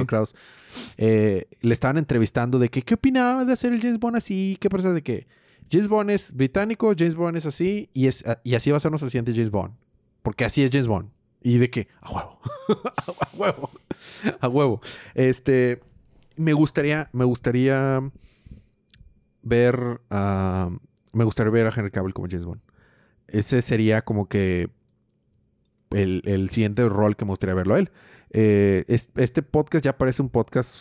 Eh, 0.97 1.47
le 1.62 1.74
estaban 1.74 1.97
entrevistando 1.97 2.59
de 2.59 2.70
que 2.70 2.82
qué 2.82 2.95
opinaba 2.95 3.45
de 3.45 3.53
hacer 3.53 3.74
el 3.74 3.82
James 3.82 3.99
Bond 3.99 4.16
así, 4.16 4.57
qué 4.59 4.70
pasa 4.70 4.93
de 4.93 5.01
que 5.01 5.28
James 5.72 5.88
Bond 5.88 6.12
es 6.12 6.32
británico, 6.34 6.93
James 6.97 7.16
Bond 7.16 7.38
es 7.38 7.45
así 7.45 7.89
y 7.93 8.07
es 8.07 8.24
y 8.43 8.55
así 8.55 8.72
va 8.72 8.78
a 8.78 8.80
ser 8.80 8.91
nuestro 8.91 9.09
siguiente 9.09 9.34
James 9.34 9.51
Bond, 9.51 9.74
porque 10.22 10.45
así 10.45 10.64
es 10.64 10.72
James 10.72 10.88
Bond. 10.88 11.09
Y 11.43 11.57
de 11.57 11.70
que 11.72 11.88
a 12.01 12.12
huevo. 12.12 12.39
a 13.20 13.36
huevo. 13.36 13.70
A 14.39 14.47
huevo. 14.47 14.82
Este 15.16 15.82
me 16.36 16.53
gustaría 16.53 17.09
me 17.14 17.26
gustaría 17.26 18.12
ver 19.41 20.01
a 20.09 20.70
me 21.14 21.24
gustaría 21.24 21.51
ver 21.51 21.68
a 21.68 21.72
Henry 21.76 21.91
Cavill 21.91 22.14
como 22.14 22.28
James 22.30 22.45
Bond. 22.45 22.62
Ese 23.28 23.62
sería 23.62 24.01
como 24.01 24.28
que 24.28 24.70
el, 25.91 26.22
el 26.26 26.49
siguiente 26.49 26.88
rol 26.88 27.16
que 27.16 27.26
me 27.26 27.32
gustaría 27.32 27.55
verlo 27.55 27.76
a 27.76 27.80
él. 27.80 27.91
Eh, 28.32 28.86
es- 28.88 29.09
este 29.16 29.41
podcast 29.41 29.84
ya 29.84 29.97
parece 29.97 30.22
un 30.22 30.30
podcast 30.30 30.78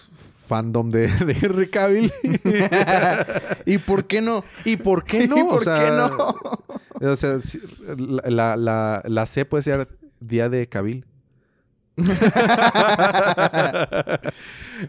fandom 0.46 0.90
de, 0.90 1.08
de 1.26 1.32
Henry 1.40 1.68
Cavill. 1.68 2.12
¿Y 3.66 3.78
por 3.78 4.06
qué 4.06 4.20
no? 4.20 4.44
¿Y 4.64 4.76
por 4.76 5.04
qué 5.04 5.26
no? 5.28 5.38
¿Y 5.38 5.44
por 5.44 5.54
o 5.60 5.64
sea, 5.64 5.84
qué 5.84 5.90
no? 5.90 7.10
O 7.12 7.16
sea, 7.16 7.38
la, 8.28 8.56
la, 8.56 9.02
la 9.04 9.26
C 9.26 9.44
puede 9.44 9.62
ser 9.62 9.88
Día 10.20 10.48
de 10.48 10.68
Cavill. 10.68 11.06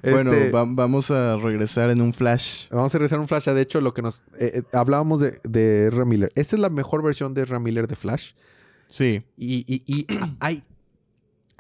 Bueno, 0.04 0.32
Este, 0.34 0.52
va- 0.52 0.66
vamos 0.68 1.12
a 1.12 1.36
regresar 1.38 1.90
en 1.90 2.02
un 2.02 2.14
flash. 2.14 2.68
Vamos 2.70 2.94
a 2.96 2.98
regresar 2.98 3.18
a 3.20 3.22
un 3.22 3.28
Flash. 3.28 3.46
De 3.50 3.62
hecho, 3.62 3.82
lo 3.82 3.94
que 3.94 4.02
nos... 4.02 4.20
eh, 4.40 4.52
eh, 4.56 4.64
hablábamos 4.74 5.20
de, 5.20 5.40
de 5.44 5.92
Miller. 6.06 6.32
Esta 6.36 6.56
es 6.56 6.60
la 6.62 6.70
mejor 6.70 7.04
versión 7.04 7.34
de 7.34 7.44
Ezra 7.44 7.60
Miller 7.60 7.88
de 7.88 7.96
Flash. 7.96 8.32
Sí. 8.88 9.22
Y, 9.38 9.66
y- 9.68 9.84
y 9.86 10.06
hay, 10.40 10.64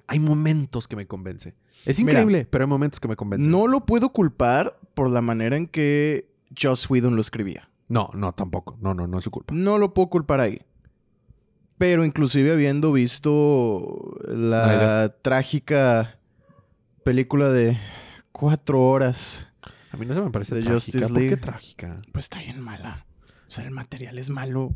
hay 0.07 0.19
momentos 0.19 0.87
que 0.87 0.95
me 0.95 1.05
convence. 1.07 1.55
Es 1.85 1.99
Mira. 1.99 2.11
increíble, 2.21 2.47
pero 2.49 2.63
hay 2.65 2.69
momentos 2.69 2.99
que 2.99 3.07
me 3.07 3.15
convencen. 3.15 3.49
No 3.49 3.67
lo 3.67 3.85
puedo 3.85 4.09
culpar 4.13 4.77
por 4.93 5.09
la 5.09 5.21
manera 5.21 5.55
en 5.57 5.67
que 5.67 6.29
Joss 6.59 6.89
Whedon 6.89 7.15
lo 7.15 7.21
escribía. 7.21 7.69
No, 7.87 8.09
no, 8.13 8.33
tampoco. 8.33 8.77
No, 8.81 8.93
no, 8.93 9.07
no 9.07 9.17
es 9.17 9.23
su 9.23 9.31
culpa. 9.31 9.53
No 9.53 9.77
lo 9.77 9.93
puedo 9.93 10.09
culpar 10.09 10.39
ahí. 10.39 10.61
Pero 11.81 12.05
inclusive 12.05 12.51
habiendo 12.51 12.91
visto 12.93 14.15
la 14.27 14.65
Snyder. 14.65 15.09
trágica 15.23 16.19
película 17.03 17.49
de 17.49 17.79
cuatro 18.31 18.83
horas, 18.83 19.47
A 19.91 19.97
mí 19.97 20.05
no 20.05 20.13
se 20.13 20.21
me 20.21 20.29
parece 20.29 20.51
trágica. 20.53 20.73
Justice 20.75 21.07
¿Por 21.07 21.17
qué 21.17 21.37
trágica? 21.37 22.01
pues 22.11 22.25
está 22.25 22.37
bien 22.37 22.61
mala. 22.61 23.07
O 23.47 23.51
sea, 23.51 23.63
el 23.65 23.71
material 23.71 24.19
es 24.19 24.29
malo. 24.29 24.75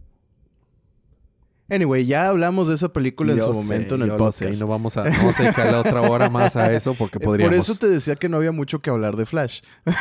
Anyway, 1.70 2.08
ya 2.08 2.28
hablamos 2.28 2.68
de 2.70 2.74
esa 2.74 2.92
película 2.92 3.34
en 3.34 3.40
su 3.42 3.54
sé, 3.54 3.60
momento 3.60 3.96
en 3.96 4.02
el 4.02 4.10
podcast. 4.10 4.40
sé, 4.40 4.52
y 4.52 4.58
no 4.58 4.66
vamos 4.66 4.98
a, 4.98 5.04
vamos 5.04 5.40
a 5.40 5.44
dedicarle 5.44 5.76
otra 5.78 6.02
hora 6.02 6.28
más 6.32 6.56
a 6.56 6.74
eso 6.74 6.96
porque 6.96 7.20
Eh, 7.20 7.22
podríamos. 7.22 7.54
Por 7.56 7.60
eso 7.60 7.76
te 7.76 7.88
decía 7.88 8.16
que 8.16 8.30
no 8.30 8.38
había 8.38 8.52
mucho 8.52 8.82
que 8.82 8.90
hablar 8.90 9.16
de 9.16 9.28
Flash. 9.28 9.62
No 9.86 9.94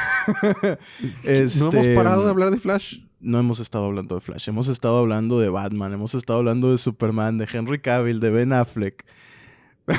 Este, 1.23 1.59
hemos 1.69 1.87
parado 1.89 2.25
de 2.25 2.31
hablar 2.31 2.51
de 2.51 2.59
Flash. 2.59 3.01
No 3.25 3.39
hemos 3.39 3.59
estado 3.59 3.87
hablando 3.87 4.15
de 4.15 4.21
Flash. 4.21 4.49
Hemos 4.49 4.69
estado 4.69 4.99
hablando 4.99 5.41
de 5.41 5.49
Batman. 5.49 5.93
Hemos 5.93 6.15
estado 6.15 6.41
hablando 6.41 6.71
de 6.71 6.79
Superman, 6.79 7.39
de 7.39 7.49
Henry 7.53 7.81
Cavill, 7.81 8.21
de 8.21 8.31
Ben 8.31 8.53
Affleck. 8.53 9.05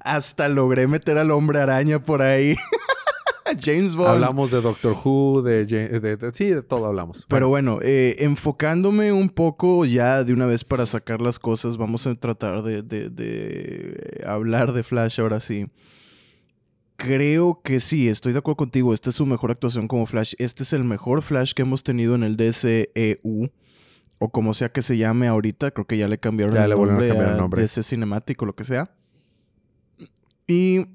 Hasta 0.00 0.48
logré 0.48 0.86
meter 0.86 1.18
al 1.18 1.30
hombre 1.30 1.60
araña 1.60 2.02
por 2.02 2.22
ahí. 2.22 2.56
James 3.60 3.94
Bond. 3.94 4.08
Hablamos 4.10 4.50
de 4.50 4.60
Doctor 4.60 4.96
Who, 5.04 5.42
de, 5.42 5.66
Ja- 5.68 6.00
de- 6.00 6.16
de- 6.16 6.32
Sí, 6.32 6.46
de 6.46 6.62
todo 6.62 6.86
hablamos. 6.86 7.26
Pero 7.28 7.48
bueno, 7.48 7.78
eh, 7.82 8.16
enfocándome 8.20 9.12
un 9.12 9.28
poco 9.28 9.84
ya 9.84 10.24
de 10.24 10.32
una 10.32 10.46
vez 10.46 10.64
para 10.64 10.86
sacar 10.86 11.20
las 11.20 11.38
cosas, 11.38 11.76
vamos 11.76 12.06
a 12.06 12.14
tratar 12.14 12.62
de- 12.62 12.82
de 12.82 14.24
hablar 14.26 14.72
de 14.72 14.82
Flash 14.82 15.20
ahora 15.20 15.40
sí. 15.40 15.66
Creo 16.96 17.60
que 17.62 17.80
sí, 17.80 18.08
estoy 18.08 18.32
de 18.32 18.38
acuerdo 18.38 18.56
contigo. 18.56 18.94
Esta 18.94 19.10
es 19.10 19.16
su 19.16 19.26
mejor 19.26 19.50
actuación 19.50 19.88
como 19.88 20.06
Flash. 20.06 20.34
Este 20.38 20.62
es 20.62 20.72
el 20.72 20.84
mejor 20.84 21.22
Flash 21.22 21.52
que 21.52 21.62
hemos 21.62 21.82
tenido 21.82 22.14
en 22.14 22.22
el 22.22 22.36
DCEU. 22.36 23.50
O 24.18 24.28
como 24.30 24.54
sea 24.54 24.70
que 24.70 24.80
se 24.80 24.96
llame 24.96 25.26
ahorita. 25.26 25.72
Creo 25.72 25.86
que 25.86 25.98
ya 25.98 26.06
le 26.08 26.18
cambiaron 26.18 26.54
Ya 26.54 26.64
el 26.64 26.70
le 26.70 26.76
volvieron 26.76 26.96
a 26.96 27.00
nombre 27.02 27.08
cambiar 27.08 27.32
el 27.32 27.38
nombre. 27.38 27.62
DC 27.62 27.82
Cinemático, 27.82 28.46
lo 28.46 28.54
que 28.54 28.64
sea. 28.64 28.90
Y 30.46 30.86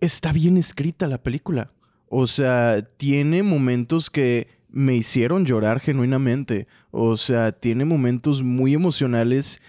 está 0.00 0.32
bien 0.32 0.56
escrita 0.56 1.06
la 1.06 1.22
película. 1.22 1.72
O 2.08 2.26
sea, 2.26 2.82
tiene 2.96 3.42
momentos 3.42 4.10
que 4.10 4.48
me 4.68 4.94
hicieron 4.94 5.44
llorar 5.44 5.80
genuinamente. 5.80 6.66
O 6.90 7.16
sea, 7.16 7.52
tiene 7.52 7.84
momentos 7.84 8.42
muy 8.42 8.74
emocionales 8.74 9.60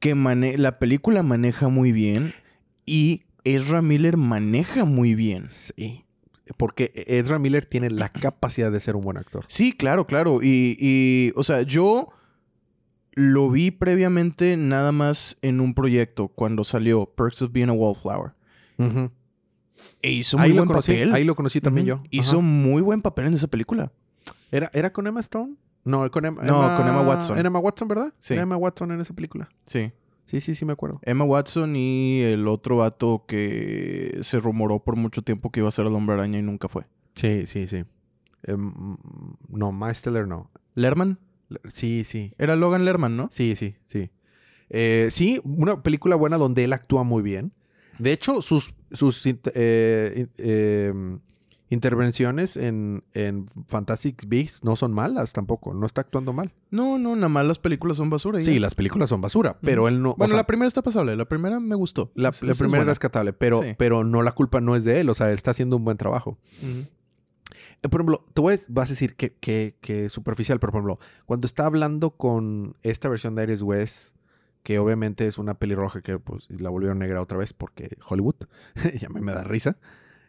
que 0.00 0.14
mane- 0.14 0.56
la 0.58 0.78
película 0.78 1.22
maneja 1.22 1.68
muy 1.68 1.92
bien 1.92 2.34
y 2.86 3.22
Ezra 3.44 3.82
Miller 3.82 4.16
maneja 4.16 4.84
muy 4.84 5.14
bien. 5.14 5.48
Sí. 5.48 6.04
Porque 6.56 6.92
Ezra 7.06 7.38
Miller 7.38 7.64
tiene 7.64 7.90
la 7.90 8.10
capacidad 8.10 8.70
de 8.70 8.80
ser 8.80 8.96
un 8.96 9.02
buen 9.02 9.16
actor. 9.16 9.44
Sí, 9.48 9.72
claro, 9.72 10.06
claro. 10.06 10.40
Y, 10.42 10.76
y, 10.78 11.32
o 11.36 11.42
sea, 11.42 11.62
yo 11.62 12.08
lo 13.12 13.48
vi 13.50 13.70
previamente 13.70 14.56
nada 14.56 14.92
más 14.92 15.38
en 15.42 15.60
un 15.60 15.72
proyecto 15.74 16.28
cuando 16.28 16.64
salió 16.64 17.06
Perks 17.06 17.42
of 17.42 17.52
Being 17.52 17.70
a 17.70 17.72
Wallflower. 17.72 18.32
Ujú. 18.78 19.10
E 20.02 20.10
hizo 20.12 20.36
muy 20.36 20.44
Ahí 20.46 20.50
lo 20.52 20.56
buen 20.56 20.66
conocí. 20.68 20.92
papel. 20.92 21.14
Ahí 21.14 21.24
lo 21.24 21.34
conocí 21.34 21.60
también 21.60 21.86
yo. 21.86 22.02
Hizo 22.10 22.38
Ajá. 22.38 22.46
muy 22.46 22.82
buen 22.82 23.00
papel 23.02 23.26
en 23.26 23.34
esa 23.34 23.46
película. 23.46 23.90
¿Era, 24.50 24.70
¿Era 24.74 24.92
con 24.92 25.06
Emma 25.06 25.20
Stone? 25.20 25.54
No, 25.84 26.10
con 26.10 26.24
Emma, 26.24 26.42
No, 26.42 26.76
con 26.76 26.86
Emma 26.88 27.02
Watson. 27.02 27.38
Era 27.38 27.46
Emma 27.48 27.58
Watson, 27.58 27.88
¿verdad? 27.88 28.12
Sí. 28.20 28.34
Era 28.34 28.42
Emma 28.42 28.56
Watson 28.56 28.90
en 28.92 29.00
esa 29.00 29.14
película. 29.14 29.48
Sí. 29.66 29.92
Sí, 30.26 30.40
sí, 30.40 30.54
sí, 30.54 30.64
me 30.64 30.72
acuerdo. 30.72 31.00
Emma 31.02 31.24
Watson 31.24 31.76
y 31.76 32.22
el 32.22 32.48
otro 32.48 32.78
vato 32.78 33.24
que 33.26 34.18
se 34.22 34.40
rumoró 34.40 34.82
por 34.82 34.96
mucho 34.96 35.22
tiempo 35.22 35.50
que 35.50 35.60
iba 35.60 35.68
a 35.68 35.72
ser 35.72 35.86
el 35.86 35.94
hombre 35.94 36.14
araña 36.14 36.38
y 36.38 36.42
nunca 36.42 36.68
fue. 36.68 36.84
Sí, 37.14 37.46
sí, 37.46 37.68
sí. 37.68 37.84
Em, 38.42 38.96
no, 39.48 39.72
Miles 39.72 40.02
Teller 40.02 40.26
no. 40.26 40.50
¿Lerman? 40.74 41.18
Sí, 41.68 42.04
sí. 42.04 42.32
Era 42.38 42.56
Logan 42.56 42.84
Lerman, 42.84 43.16
¿no? 43.16 43.28
Sí, 43.30 43.54
sí, 43.56 43.76
sí. 43.84 44.10
Eh, 44.70 45.08
sí, 45.10 45.40
una 45.44 45.82
película 45.82 46.16
buena 46.16 46.38
donde 46.38 46.64
él 46.64 46.72
actúa 46.72 47.04
muy 47.04 47.22
bien. 47.22 47.52
De 47.98 48.12
hecho, 48.12 48.42
sus, 48.42 48.74
sus 48.90 49.24
eh, 49.26 50.26
eh, 50.38 51.18
intervenciones 51.70 52.56
en, 52.56 53.04
en 53.14 53.46
Fantastic 53.68 54.28
Beasts 54.28 54.62
no 54.64 54.76
son 54.76 54.92
malas 54.92 55.32
tampoco. 55.32 55.74
No 55.74 55.86
está 55.86 56.02
actuando 56.02 56.32
mal. 56.32 56.52
No, 56.70 56.98
no, 56.98 57.16
nada 57.16 57.28
más 57.28 57.46
las 57.46 57.58
películas 57.58 57.96
son 57.96 58.10
basura. 58.10 58.40
Sí, 58.42 58.58
las 58.58 58.74
películas 58.74 59.08
son 59.08 59.20
basura, 59.20 59.58
pero 59.60 59.88
él 59.88 60.02
no... 60.02 60.10
o 60.10 60.16
Bueno, 60.16 60.30
sea, 60.32 60.36
la 60.38 60.46
primera 60.46 60.68
está 60.68 60.82
pasable. 60.82 61.16
La 61.16 61.24
primera 61.26 61.60
me 61.60 61.74
gustó. 61.74 62.12
la, 62.14 62.32
primera 62.32 62.80
es 62.82 62.86
rescatable, 62.86 63.32
pero, 63.32 63.62
Sí. 63.62 63.74
pero 63.78 64.04
no 64.04 64.22
la 64.22 64.32
culpa 64.32 64.60
no 64.60 64.76
es 64.76 64.84
de 64.84 65.00
él. 65.00 65.08
O 65.10 65.14
sea, 65.14 65.28
él 65.28 65.34
está 65.34 65.50
haciendo 65.52 65.76
un 65.76 65.84
buen 65.84 65.96
trabajo. 65.96 66.38
Eh, 66.62 67.88
Por 67.88 68.00
ejemplo, 68.00 68.24
a, 68.34 68.64
vas 68.68 68.88
a 68.88 68.92
decir 68.92 69.14
que, 69.16 69.34
que, 69.34 69.76
que 69.80 70.08
superficial, 70.08 70.58
pero 70.60 70.72
por 70.72 70.80
ejemplo, 70.80 70.98
cuando 71.26 71.46
está 71.46 71.66
hablando 71.66 72.10
con 72.12 72.76
esta 72.82 73.08
versión 73.08 73.34
de 73.34 73.42
Iris 73.44 73.62
West, 73.62 74.14
que 74.62 74.78
obviamente 74.78 75.26
es 75.26 75.36
una 75.36 75.54
pelirroja 75.58 76.00
que 76.00 76.18
pues 76.18 76.46
la 76.50 76.70
volvieron 76.70 76.98
negra 76.98 77.20
otra 77.20 77.36
vez 77.36 77.52
porque 77.52 77.96
Hollywood, 78.08 78.36
ya 79.00 79.08
me, 79.10 79.20
me 79.20 79.32
da 79.32 79.44
risa. 79.44 79.76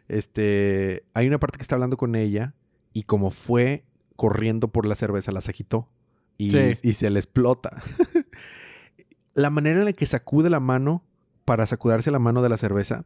Este, 0.08 1.04
hay 1.14 1.28
una 1.28 1.40
parte 1.40 1.58
que 1.58 1.64
está 1.64 1.76
hablando 1.76 1.98
con 1.98 2.16
ella 2.16 2.54
y 2.94 3.04
como 3.04 3.32
fue 3.32 3.86
corriendo 4.16 4.68
por 4.70 4.86
la 4.86 4.96
cerveza, 4.96 5.32
la 5.32 5.42
se 5.42 5.52
agitó 5.52 5.90
y, 6.38 6.52
Sí. 6.52 6.58
y 6.84 6.94
se 6.94 7.10
le 7.10 7.20
explota. 7.20 7.82
la 9.34 9.50
manera 9.50 9.80
en 9.80 9.86
la 9.86 9.94
que 9.94 10.06
sacude 10.06 10.50
la 10.50 10.60
mano 10.60 11.04
para 11.44 11.66
sacudarse 11.66 12.12
la 12.12 12.20
mano 12.20 12.42
de 12.42 12.50
la 12.50 12.58
cerveza, 12.58 13.06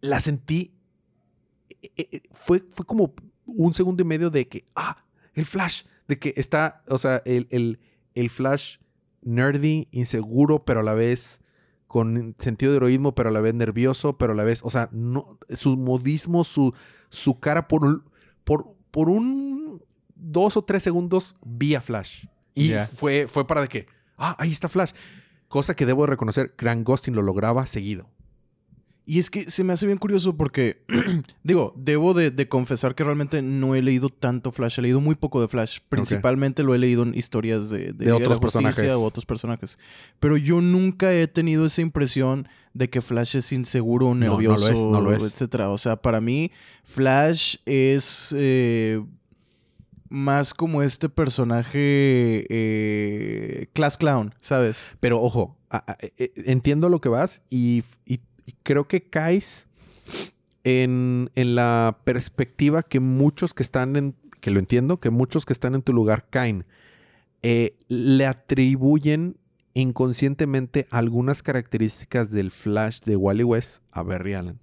la 0.00 0.20
sentí 0.20 0.72
eh, 1.82 1.90
eh, 1.96 2.20
fue, 2.32 2.62
fue 2.70 2.86
como 2.86 3.14
un 3.46 3.74
segundo 3.74 4.02
y 4.02 4.06
medio 4.06 4.30
de 4.30 4.48
que, 4.48 4.64
ah, 4.76 5.04
el 5.34 5.44
flash, 5.44 5.82
de 6.08 6.18
que 6.18 6.32
está, 6.36 6.82
o 6.88 6.98
sea, 6.98 7.22
el, 7.24 7.48
el, 7.50 7.80
el 8.14 8.30
flash 8.30 8.76
nerdy, 9.22 9.88
inseguro, 9.90 10.64
pero 10.64 10.80
a 10.80 10.82
la 10.82 10.94
vez 10.94 11.40
con 11.92 12.34
sentido 12.38 12.72
de 12.72 12.78
heroísmo, 12.78 13.14
pero 13.14 13.28
a 13.28 13.32
la 13.32 13.42
vez 13.42 13.52
nervioso, 13.54 14.16
pero 14.16 14.32
a 14.32 14.34
la 14.34 14.44
vez, 14.44 14.62
o 14.64 14.70
sea, 14.70 14.88
no, 14.92 15.38
su 15.50 15.76
modismo, 15.76 16.42
su, 16.42 16.72
su 17.10 17.38
cara 17.38 17.68
por, 17.68 17.84
un- 17.84 18.02
por, 18.44 18.74
por 18.90 19.10
un 19.10 19.82
dos 20.14 20.56
o 20.56 20.62
tres 20.64 20.82
segundos 20.82 21.36
vi 21.44 21.74
a 21.74 21.82
Flash. 21.82 22.24
Y 22.54 22.70
fue, 22.86 23.26
fue 23.28 23.46
para 23.46 23.60
de 23.60 23.68
que, 23.68 23.86
ah, 24.16 24.34
ahí 24.38 24.50
está 24.52 24.70
Flash. 24.70 24.92
Cosa 25.48 25.76
que 25.76 25.84
debo 25.84 26.04
de 26.04 26.06
reconocer, 26.12 26.54
Grant 26.56 26.86
Gustin 26.86 27.14
lo 27.14 27.20
lograba 27.20 27.66
seguido. 27.66 28.08
Y 29.04 29.18
es 29.18 29.30
que 29.30 29.50
se 29.50 29.64
me 29.64 29.72
hace 29.72 29.84
bien 29.86 29.98
curioso 29.98 30.36
porque, 30.36 30.82
digo, 31.42 31.74
debo 31.76 32.14
de, 32.14 32.30
de 32.30 32.48
confesar 32.48 32.94
que 32.94 33.02
realmente 33.02 33.42
no 33.42 33.74
he 33.74 33.82
leído 33.82 34.08
tanto 34.10 34.52
Flash, 34.52 34.78
he 34.78 34.82
leído 34.82 35.00
muy 35.00 35.16
poco 35.16 35.40
de 35.40 35.48
Flash. 35.48 35.78
Principalmente 35.88 36.62
lo 36.62 36.72
he 36.74 36.78
leído 36.78 37.02
en 37.02 37.12
historias 37.16 37.68
de, 37.68 37.92
De 37.92 38.04
Liga 38.04 38.16
otros 38.16 38.38
personajes. 38.38 38.92
o 38.92 39.02
otros 39.02 39.26
personajes. 39.26 39.76
Pero 40.20 40.36
yo 40.36 40.60
nunca 40.60 41.12
he 41.12 41.26
tenido 41.26 41.66
esa 41.66 41.82
impresión 41.82 42.46
de 42.74 42.90
que 42.90 43.02
Flash 43.02 43.36
es 43.36 43.52
inseguro, 43.52 44.14
no 44.14 44.24
lo 44.24 44.30
nervioso, 44.34 44.68
es, 44.70 44.78
no 44.78 45.00
lo 45.00 45.12
es. 45.12 45.24
etcétera. 45.24 45.70
O 45.70 45.78
sea, 45.78 45.96
para 45.96 46.20
mí, 46.20 46.52
Flash 46.84 47.56
es... 47.66 48.32
eh, 48.38 49.02
más 50.14 50.52
como 50.52 50.82
este 50.82 51.08
personaje 51.08 52.46
eh, 52.50 53.66
class 53.72 53.96
clown, 53.96 54.34
¿sabes? 54.40 54.96
Pero 55.00 55.20
ojo, 55.22 55.56
a- 55.70 55.84
a- 55.92 55.96
e- 56.00 56.12
e- 56.18 56.32
entiendo 56.52 56.88
lo 56.90 57.00
que 57.00 57.08
vas 57.08 57.40
y- 57.50 57.82
y 58.04 58.20
creo 58.62 58.88
que 58.88 59.02
caes 59.02 59.68
en, 60.64 61.30
en 61.34 61.54
la 61.54 61.98
perspectiva 62.04 62.82
que 62.82 63.00
muchos 63.00 63.54
que 63.54 63.62
están 63.62 63.96
en, 63.96 64.14
que 64.40 64.50
lo 64.50 64.58
entiendo, 64.58 65.00
que 65.00 65.10
muchos 65.10 65.46
que 65.46 65.52
están 65.52 65.74
en 65.74 65.82
tu 65.82 65.92
lugar 65.92 66.26
caen. 66.28 66.64
Eh, 67.42 67.76
le 67.88 68.26
atribuyen 68.26 69.36
inconscientemente 69.74 70.86
algunas 70.90 71.42
características 71.42 72.30
del 72.30 72.50
Flash 72.50 73.00
de 73.00 73.16
Wally 73.16 73.44
West 73.44 73.82
a 73.90 74.02
Barry 74.02 74.34
Allen. 74.34 74.58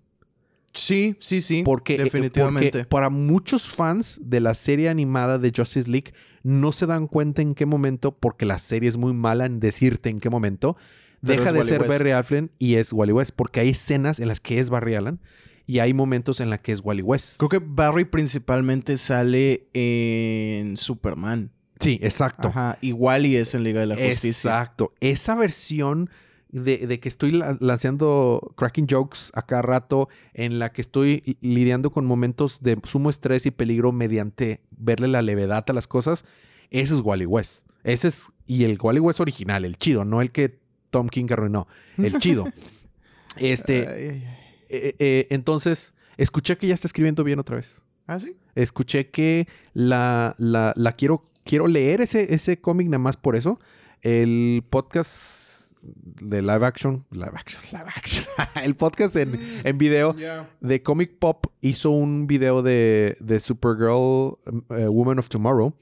Sí, 0.74 1.16
sí, 1.20 1.42
sí. 1.42 1.64
Porque, 1.66 1.96
eh, 1.96 2.04
definitivamente. 2.04 2.72
porque 2.72 2.86
para 2.86 3.10
muchos 3.10 3.74
fans 3.74 4.20
de 4.24 4.40
la 4.40 4.54
serie 4.54 4.90
animada 4.90 5.38
de 5.38 5.52
Justice 5.56 5.90
League 5.90 6.14
no 6.44 6.72
se 6.72 6.86
dan 6.86 7.08
cuenta 7.08 7.42
en 7.42 7.56
qué 7.56 7.66
momento, 7.66 8.12
porque 8.12 8.46
la 8.46 8.60
serie 8.60 8.88
es 8.88 8.98
muy 8.98 9.14
mala 9.14 9.46
en 9.46 9.60
decirte 9.60 10.10
en 10.10 10.20
qué 10.20 10.30
momento, 10.30 10.78
Pero 11.22 11.34
deja 11.40 11.52
de 11.52 11.60
Wally 11.60 11.70
ser 11.70 11.82
West. 11.82 11.92
Barry 11.92 12.12
Allen 12.12 12.52
y 12.60 12.76
es 12.76 12.94
Wally 12.94 13.12
West, 13.12 13.32
porque 13.36 13.60
hay 13.60 13.70
escenas 13.70 14.20
en 14.20 14.28
las 14.28 14.40
que 14.40 14.60
es 14.60 14.70
Barry 14.70 14.96
Allen 14.96 15.20
y 15.66 15.80
hay 15.80 15.94
momentos 15.94 16.40
en 16.40 16.50
las 16.50 16.60
que 16.62 16.72
es 16.72 16.82
Wally 16.84 17.02
West. 17.02 17.38
Creo 17.38 17.50
que 17.50 17.60
Barry 17.60 18.06
principalmente 18.06 18.98
sale 18.98 19.68
en 19.74 20.78
Superman. 20.78 21.52
Sí, 21.80 22.00
exacto. 22.02 22.50
Ajá. 22.50 22.78
Igual 22.82 23.26
y 23.26 23.36
es 23.38 23.54
en 23.56 23.64
Liga 23.64 23.80
de 23.82 23.86
la 23.88 23.96
Justicia. 23.96 24.30
Exacto. 24.52 24.94
Esa 25.00 25.36
versión 25.36 26.10
de, 26.52 26.78
de 26.88 27.00
que 27.00 27.08
estoy 27.08 27.32
la- 27.32 27.56
lanzando 27.60 28.54
cracking 28.58 28.88
jokes 28.90 29.30
a 29.34 29.44
cada 29.46 29.62
rato, 29.62 30.10
en 30.34 30.60
la 30.60 30.72
que 30.72 30.82
estoy 30.82 31.22
li- 31.26 31.38
lidiando 31.42 31.92
con 31.92 32.06
momentos 32.06 32.62
de 32.64 32.78
sumo 32.84 33.10
estrés 33.10 33.46
y 33.46 33.52
peligro 33.52 33.92
mediante 33.92 34.62
verle 34.72 35.08
la 35.08 35.22
levedad 35.22 35.64
a 35.68 35.74
las 35.74 35.88
cosas, 35.88 36.26
ese 36.72 36.96
es 36.96 37.02
Wally 37.02 37.26
West. 37.26 37.66
Ese 37.84 38.10
es, 38.10 38.24
y 38.46 38.64
el 38.66 38.78
Wally 38.82 39.00
West 39.00 39.20
original, 39.20 39.64
el 39.64 39.78
chido, 39.78 40.04
no 40.04 40.22
el 40.22 40.32
que 40.32 40.60
Tom 40.90 41.08
King 41.10 41.26
arruinó, 41.32 41.68
el 41.98 42.18
chido. 42.20 42.46
este, 43.38 43.88
Ay, 43.88 43.96
ay, 43.98 44.08
ay. 44.10 44.24
eh, 44.70 44.96
eh, 45.00 45.28
entonces, 45.30 45.94
escuché 46.18 46.58
que 46.58 46.68
ya 46.68 46.74
está 46.74 46.88
escribiendo 46.88 47.24
bien 47.24 47.40
otra 47.40 47.56
vez. 47.58 47.82
¿Ah, 48.08 48.20
sí? 48.20 48.36
Escuché 48.56 49.10
que 49.10 49.48
la, 49.74 50.36
la, 50.40 50.74
la 50.76 50.92
quiero, 50.94 51.30
quiero 51.44 51.68
leer 51.68 52.02
ese, 52.02 52.34
ese 52.34 52.60
cómic 52.60 52.88
nada 52.88 52.98
más 53.00 53.18
por 53.18 53.36
eso. 53.36 53.60
El 54.02 54.64
podcast 54.70 55.74
de 55.82 56.42
live 56.42 56.66
action, 56.66 57.06
live 57.12 57.32
action, 57.36 57.62
live 57.72 57.86
action. 57.96 58.26
el 58.64 58.76
podcast 58.76 59.16
en, 59.16 59.40
en 59.64 59.78
video 59.78 60.16
de 60.60 60.82
Comic 60.84 61.20
Pop 61.20 61.46
hizo 61.62 61.92
un 61.92 62.26
video 62.26 62.62
de, 62.64 63.16
de 63.20 63.40
Supergirl, 63.40 64.40
eh, 64.72 64.88
Woman 64.88 65.20
of 65.20 65.30
Tomorrow. 65.30 65.74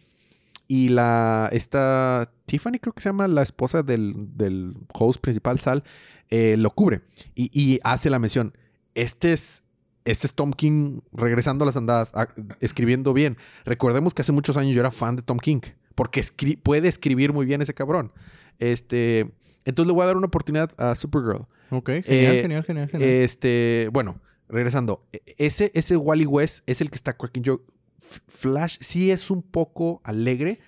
Y 0.67 0.89
la, 0.89 1.49
esta 1.53 2.31
Tiffany 2.45 2.79
creo 2.81 2.93
que 2.93 3.01
se 3.01 3.09
llama 3.09 3.27
la 3.27 3.41
esposa 3.41 3.83
del, 3.83 4.13
del 4.35 4.73
host 4.93 5.21
principal, 5.21 5.59
Sal, 5.59 5.83
eh, 6.29 6.55
lo 6.57 6.71
cubre. 6.71 7.01
Y, 7.35 7.49
y 7.53 7.79
hace 7.83 8.09
la 8.09 8.19
mención. 8.19 8.53
Este 8.95 9.31
es, 9.33 9.63
este 10.03 10.27
es 10.27 10.33
Tom 10.33 10.51
King 10.51 10.99
regresando 11.13 11.63
a 11.63 11.67
las 11.67 11.77
andadas, 11.77 12.11
a- 12.15 12.27
escribiendo 12.59 13.13
bien. 13.13 13.37
Recordemos 13.65 14.13
que 14.13 14.23
hace 14.23 14.31
muchos 14.33 14.57
años 14.57 14.73
yo 14.75 14.81
era 14.81 14.91
fan 14.91 15.15
de 15.15 15.21
Tom 15.21 15.37
King. 15.37 15.61
Porque 15.95 16.21
escri- 16.21 16.59
puede 16.61 16.87
escribir 16.89 17.31
muy 17.33 17.45
bien 17.45 17.61
ese 17.61 17.73
cabrón. 17.73 18.11
Este, 18.59 19.31
entonces 19.65 19.87
le 19.87 19.93
voy 19.93 20.03
a 20.03 20.07
dar 20.07 20.17
una 20.17 20.27
oportunidad 20.27 20.71
a 20.77 20.95
Supergirl. 20.95 21.45
Ok, 21.69 21.89
genial, 22.05 22.35
Eh, 22.35 22.41
genial, 22.41 22.63
genial, 22.63 22.89
genial. 22.89 23.09
Este, 23.09 23.89
bueno, 23.91 24.19
regresando. 24.47 25.05
E- 25.11 25.21
Ese, 25.37 25.71
ese 25.75 25.95
Wally 25.97 26.25
West 26.25 26.63
es 26.67 26.81
el 26.81 26.89
que 26.89 26.95
está 26.95 27.13
cracking 27.17 27.43
joke. 27.45 27.65
Flash 27.99 28.77
sí 28.81 29.11
es 29.11 29.31
un 29.31 29.41
poco 29.41 30.01
alegre, 30.03 30.59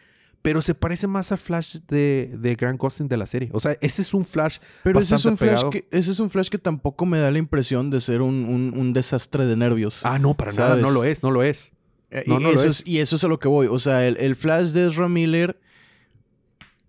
pero 0.42 0.62
se 0.62 0.74
parece 0.74 1.06
más 1.08 1.32
al 1.32 1.38
Flash 1.38 1.78
de, 1.88 2.34
de 2.40 2.56
Grant 2.56 2.80
Gustin 2.80 3.08
de 3.08 3.18
la 3.18 3.26
serie. 3.26 3.50
O 3.52 3.60
sea, 3.60 3.78
ese 3.82 4.02
es 4.02 4.14
un 4.14 4.26
Flash. 4.26 4.60
Pero 4.84 5.00
ese 5.00 5.16
es, 5.16 5.26
un 5.26 5.38
flash 5.38 5.50
pegado. 5.50 5.70
que, 5.70 5.88
ese 5.92 6.12
es 6.12 6.20
un 6.20 6.30
flash 6.30 6.48
que 6.50 6.58
tampoco 6.58 7.06
me 7.06 7.20
da 7.20 7.30
la 7.30 7.38
impresión 7.38 7.90
de 7.90 8.00
ser 8.00 8.22
un, 8.22 8.46
un- 8.46 8.74
un 8.78 8.94
desastre 8.94 9.46
de 9.46 9.56
nervios. 9.56 10.06
Ah, 10.06 10.18
no, 10.18 10.34
para 10.36 10.52
nada, 10.54 10.76
no 10.78 10.92
lo 10.92 11.04
es, 11.04 11.22
no 11.24 11.32
lo 11.32 11.44
es. 11.44 11.74
Eh, 12.12 12.24
no, 12.26 12.40
y, 12.40 12.44
no 12.44 12.52
lo 12.52 12.56
eso 12.56 12.70
es. 12.70 12.80
es, 12.82 12.88
y 12.88 13.00
eso 13.00 13.18
es 13.18 13.24
a 13.24 13.28
lo 13.28 13.40
que 13.40 13.48
voy. 13.48 13.68
O 13.68 13.78
sea, 13.80 14.08
el, 14.08 14.18
el 14.18 14.36
flash 14.36 14.70
de 14.70 14.88
Ezra 14.88 15.08
Miller 15.10 15.60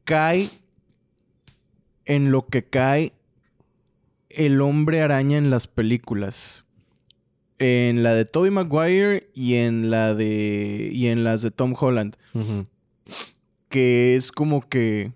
cae 0.05 0.49
en 2.07 2.31
lo 2.33 2.47
que 2.47 2.65
cae 2.65 3.13
el 4.31 4.61
hombre 4.61 5.03
araña 5.03 5.37
en 5.39 5.51
las 5.51 5.67
películas. 5.67 6.65
En 7.61 8.03
la 8.03 8.15
de 8.15 8.25
Tobey 8.25 8.51
Maguire 8.51 9.31
y 9.35 9.55
en 9.55 9.91
la 9.91 10.15
de. 10.15 10.91
y 10.93 11.07
en 11.07 11.25
las 11.25 11.43
de 11.43 11.51
Tom 11.51 11.75
Holland. 11.79 12.17
Que 13.69 14.17
es 14.17 14.33
como 14.33 14.69
que. 14.69 15.13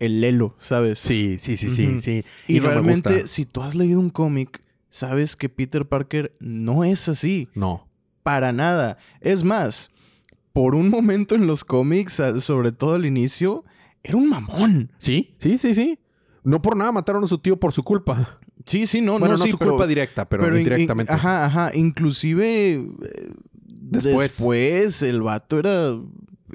el 0.00 0.20
lelo, 0.20 0.56
¿sabes? 0.58 0.98
Sí, 0.98 1.38
sí, 1.38 1.56
sí, 1.56 1.70
sí, 1.70 2.00
sí. 2.00 2.24
Y, 2.48 2.58
no 2.58 2.68
realmente, 2.68 3.28
si 3.28 3.46
tú 3.46 3.62
has 3.62 3.74
leído 3.74 4.00
un 4.00 4.10
cómic, 4.10 4.62
sabes 4.90 5.36
que 5.36 5.48
Peter 5.48 5.86
Parker 5.86 6.34
no 6.40 6.84
es 6.84 7.08
así. 7.08 7.48
No. 7.54 7.88
Para 8.24 8.52
nada. 8.52 8.98
Es 9.20 9.44
más, 9.44 9.90
por 10.52 10.74
un 10.74 10.90
momento 10.90 11.36
en 11.36 11.46
los 11.46 11.64
cómics, 11.64 12.20
sobre 12.40 12.72
todo 12.72 12.94
al 12.94 13.06
inicio, 13.06 13.64
era 14.02 14.16
un 14.16 14.28
mamón. 14.28 14.92
Sí, 14.98 15.34
sí, 15.38 15.56
sí, 15.56 15.74
sí. 15.74 15.98
No 16.42 16.60
por 16.60 16.76
nada 16.76 16.92
mataron 16.92 17.24
a 17.24 17.26
su 17.26 17.38
tío 17.38 17.58
por 17.58 17.72
su 17.72 17.82
culpa. 17.82 18.40
Sí, 18.66 18.86
sí, 18.86 19.00
no, 19.00 19.12
bueno, 19.18 19.34
no, 19.34 19.38
no 19.38 19.44
sí, 19.44 19.50
su 19.50 19.58
pero, 19.58 19.72
culpa 19.72 19.86
directa, 19.86 20.28
pero, 20.28 20.42
pero 20.44 20.54
in- 20.56 20.60
in- 20.60 20.66
indirectamente. 20.66 21.12
ajá, 21.12 21.44
ajá. 21.46 21.70
Inclusive 21.74 22.72
eh, 22.74 23.32
Después. 23.66 24.28
después 24.38 25.02
el 25.02 25.22
vato 25.22 25.58
era 25.58 25.96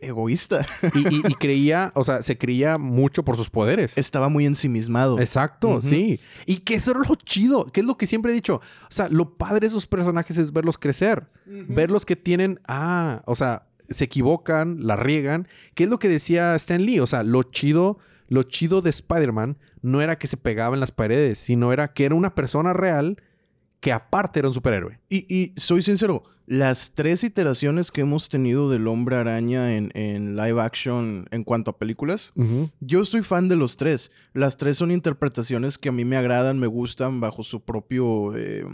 egoísta. 0.01 0.65
Y, 0.95 0.99
y- 1.15 1.21
y 1.27 1.33
creía, 1.35 1.91
o 1.95 2.03
sea, 2.03 2.23
se 2.23 2.37
creía 2.37 2.77
mucho 2.77 3.23
por 3.23 3.35
sus 3.37 3.49
poderes. 3.49 3.97
Estaba 3.97 4.29
muy 4.29 4.45
ensimismado. 4.45 5.19
Exacto, 5.19 5.81
sí. 5.81 6.19
Y 6.45 6.57
que 6.57 6.75
eso 6.75 6.91
era 6.91 7.01
lo 7.07 7.15
chido, 7.15 7.65
que 7.65 7.81
es 7.81 7.85
lo 7.85 7.97
que 7.97 8.07
siempre 8.07 8.31
he 8.31 8.35
dicho. 8.35 8.55
O 8.55 8.61
sea, 8.91 9.07
lo 9.09 9.35
padre 9.37 9.61
de 9.61 9.67
esos 9.67 9.85
personajes 9.87 10.37
es 10.37 10.51
verlos 10.53 10.77
crecer. 10.77 11.27
Verlos 11.45 12.05
que 12.05 12.15
tienen, 12.15 12.59
ah, 12.67 13.21
o 13.25 13.35
sea, 13.35 13.67
se 13.89 14.05
equivocan, 14.05 14.85
la 14.85 14.95
riegan. 14.95 15.47
¿Qué 15.75 15.83
es 15.85 15.89
lo 15.89 15.97
que 15.99 16.07
decía 16.09 16.55
Stan 16.55 16.83
Lee? 16.85 16.99
O 16.99 17.07
sea, 17.07 17.23
lo 17.23 17.41
chido, 17.43 17.97
lo 18.29 18.43
chido 18.43 18.81
de 18.81 18.89
Spider-Man 18.91 19.57
no 19.81 20.01
era 20.01 20.17
que 20.17 20.27
se 20.27 20.37
pegaba 20.37 20.75
en 20.75 20.79
las 20.79 20.91
paredes, 20.91 21.37
sino 21.37 21.73
era 21.73 21.93
que 21.93 22.05
era 22.05 22.15
una 22.15 22.33
persona 22.35 22.71
real 22.71 23.21
que 23.81 23.91
aparte 23.91 24.39
era 24.39 24.47
un 24.47 24.53
superhéroe. 24.53 24.99
Y, 25.09 25.25
y 25.33 25.53
soy 25.55 25.81
sincero, 25.81 26.23
las 26.45 26.95
tres 26.95 27.23
iteraciones 27.23 27.91
que 27.91 28.01
hemos 28.01 28.27
tenido 28.27 28.69
del 28.69 28.87
hombre 28.87 29.15
araña 29.15 29.77
en, 29.77 29.91
en 29.93 30.35
live 30.35 30.59
action 30.61 31.27
en 31.31 31.43
cuanto 31.43 31.71
a 31.71 31.77
películas, 31.77 32.33
yo 32.79 33.05
soy 33.05 33.21
fan 33.21 33.47
de 33.47 33.55
los 33.55 33.77
tres. 33.77 34.11
Las 34.33 34.57
tres 34.57 34.77
son 34.77 34.91
interpretaciones 34.91 35.77
que 35.77 35.89
a 35.89 35.91
mí 35.91 36.05
me 36.05 36.17
agradan, 36.17 36.59
me 36.59 36.67
gustan 36.67 37.21
bajo 37.21 37.43
su 37.43 37.61
propio... 37.61 38.35
eh, 38.35 38.65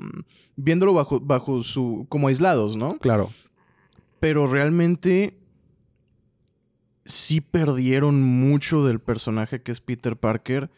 viéndolo 0.55 0.93
bajo, 0.93 1.19
bajo 1.19 1.63
su... 1.63 2.07
como 2.09 2.29
aislados, 2.29 2.75
¿no? 2.75 2.97
Claro. 2.97 3.29
Pero 4.19 4.47
realmente 4.47 5.37
sí 7.05 7.41
perdieron 7.41 8.21
mucho 8.21 8.85
del 8.85 8.99
personaje 8.99 9.61
que 9.61 9.71
es 9.71 9.79
Peter 9.79 10.17
Parker 10.17 10.69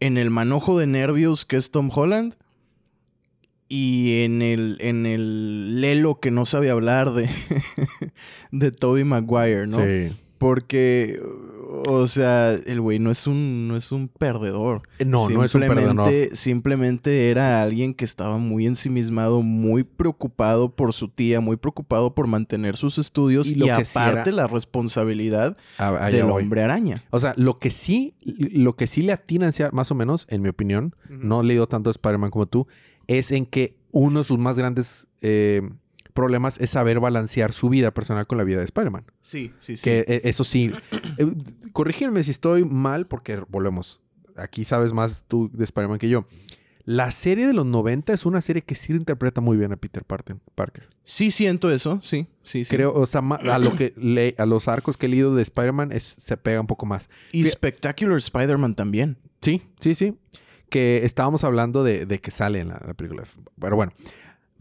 en 0.00 0.18
el 0.18 0.30
manojo 0.30 0.78
de 0.78 0.86
nervios 0.86 1.44
que 1.44 1.56
es 1.56 1.70
Tom 1.70 1.90
Holland 1.92 2.34
y 3.68 4.22
en 4.22 4.42
el, 4.42 4.76
en 4.80 5.06
el 5.06 5.80
lelo 5.80 6.20
que 6.20 6.30
no 6.30 6.44
sabe 6.44 6.68
hablar 6.68 7.14
de, 7.14 7.30
de 8.52 8.70
Tobey 8.70 9.04
Maguire, 9.04 9.66
¿no? 9.66 9.78
Sí. 9.78 10.12
Porque, 10.42 11.20
o 11.86 12.06
sea, 12.06 12.52
el 12.52 12.80
güey 12.80 12.98
no 12.98 13.10
es 13.10 13.26
un, 13.26 13.68
no 13.68 13.76
es 13.76 13.92
un 13.92 14.08
perdedor. 14.08 14.82
Eh, 14.98 15.04
No, 15.04 15.28
no 15.30 15.44
es 15.44 15.54
un 15.54 15.62
perdedor. 15.62 16.10
Simplemente- 16.36 17.30
era 17.30 17.62
alguien 17.62 17.94
que 17.94 18.04
estaba 18.04 18.36
muy 18.38 18.66
ensimismado, 18.66 19.40
muy 19.42 19.84
preocupado 19.84 20.70
por 20.74 20.92
su 20.92 21.08
tía, 21.08 21.40
muy 21.40 21.56
preocupado 21.56 22.14
por 22.14 22.26
mantener 22.26 22.76
sus 22.76 22.98
estudios 22.98 23.46
Y 23.46 23.54
sí 23.54 23.68
aparte 23.70 24.30
era- 24.30 24.32
la 24.32 24.46
responsabilidad 24.48 25.56
del 26.10 26.24
voy. 26.24 26.42
hombre 26.42 26.62
araña. 26.62 27.04
O 27.10 27.18
sea, 27.18 27.34
lo 27.36 27.54
que 27.54 27.70
sí, 27.70 28.14
lo 28.24 28.74
que 28.76 28.86
sí 28.86 29.02
le 29.02 29.12
atinan, 29.12 29.52
más 29.72 29.90
o 29.90 29.94
menos, 29.94 30.26
en 30.28 30.42
mi 30.42 30.48
opinión, 30.48 30.94
no 31.08 31.40
he 31.40 31.44
leído 31.44 31.66
tanto 31.68 31.90
de 31.90 31.92
Spider-Man 31.92 32.30
como 32.30 32.46
tú, 32.46 32.66
es 33.06 33.30
en 33.32 33.46
que 33.46 33.76
uno 33.90 34.20
de 34.20 34.24
sus 34.24 34.38
más 34.38 34.56
grandes 34.58 35.06
eh, 35.20 35.62
problemas 36.14 36.58
es 36.60 36.70
saber 36.70 37.00
balancear 37.00 37.52
su 37.52 37.68
vida 37.68 37.92
personal 37.92 38.26
con 38.26 38.38
la 38.38 38.44
vida 38.44 38.58
de 38.58 38.64
Spider-Man. 38.64 39.04
Sí, 39.20 39.52
sí, 39.58 39.76
sí. 39.76 39.84
Que 39.84 40.04
eh, 40.08 40.20
eso 40.24 40.44
sí, 40.44 40.70
eh, 41.18 41.26
corrígeme 41.72 42.22
si 42.22 42.30
estoy 42.30 42.64
mal, 42.64 43.06
porque 43.06 43.42
volvemos, 43.48 44.00
aquí 44.36 44.64
sabes 44.64 44.92
más 44.92 45.24
tú 45.28 45.50
de 45.52 45.64
Spider-Man 45.64 45.98
que 45.98 46.08
yo. 46.08 46.26
La 46.84 47.12
serie 47.12 47.46
de 47.46 47.52
los 47.52 47.64
90 47.64 48.12
es 48.12 48.26
una 48.26 48.40
serie 48.40 48.62
que 48.62 48.74
sí 48.74 48.92
interpreta 48.92 49.40
muy 49.40 49.56
bien 49.56 49.72
a 49.72 49.76
Peter 49.76 50.04
Parker. 50.04 50.88
Sí 51.04 51.30
siento 51.30 51.70
eso, 51.70 52.00
sí, 52.02 52.26
sí, 52.42 52.64
sí. 52.64 52.74
Creo, 52.74 52.92
o 52.92 53.06
sea, 53.06 53.20
a, 53.20 53.58
lo 53.60 53.76
que 53.76 53.92
le- 53.96 54.34
a 54.36 54.46
los 54.46 54.66
arcos 54.66 54.96
que 54.96 55.06
he 55.06 55.08
leído 55.08 55.32
de 55.36 55.42
Spider-Man 55.42 55.92
se 56.00 56.36
pega 56.36 56.60
un 56.60 56.66
poco 56.66 56.84
más. 56.84 57.08
y 57.30 57.44
Fí- 57.44 57.50
Spectacular 57.50 58.18
Spider-Man 58.18 58.74
también. 58.74 59.16
Sí, 59.40 59.62
sí, 59.78 59.94
sí. 59.94 60.14
Que 60.70 61.04
estábamos 61.04 61.44
hablando 61.44 61.84
de, 61.84 62.04
de 62.04 62.18
que 62.20 62.32
sale 62.32 62.58
en 62.58 62.68
la, 62.68 62.82
la 62.84 62.94
película. 62.94 63.22
Pero 63.60 63.76
bueno, 63.76 63.92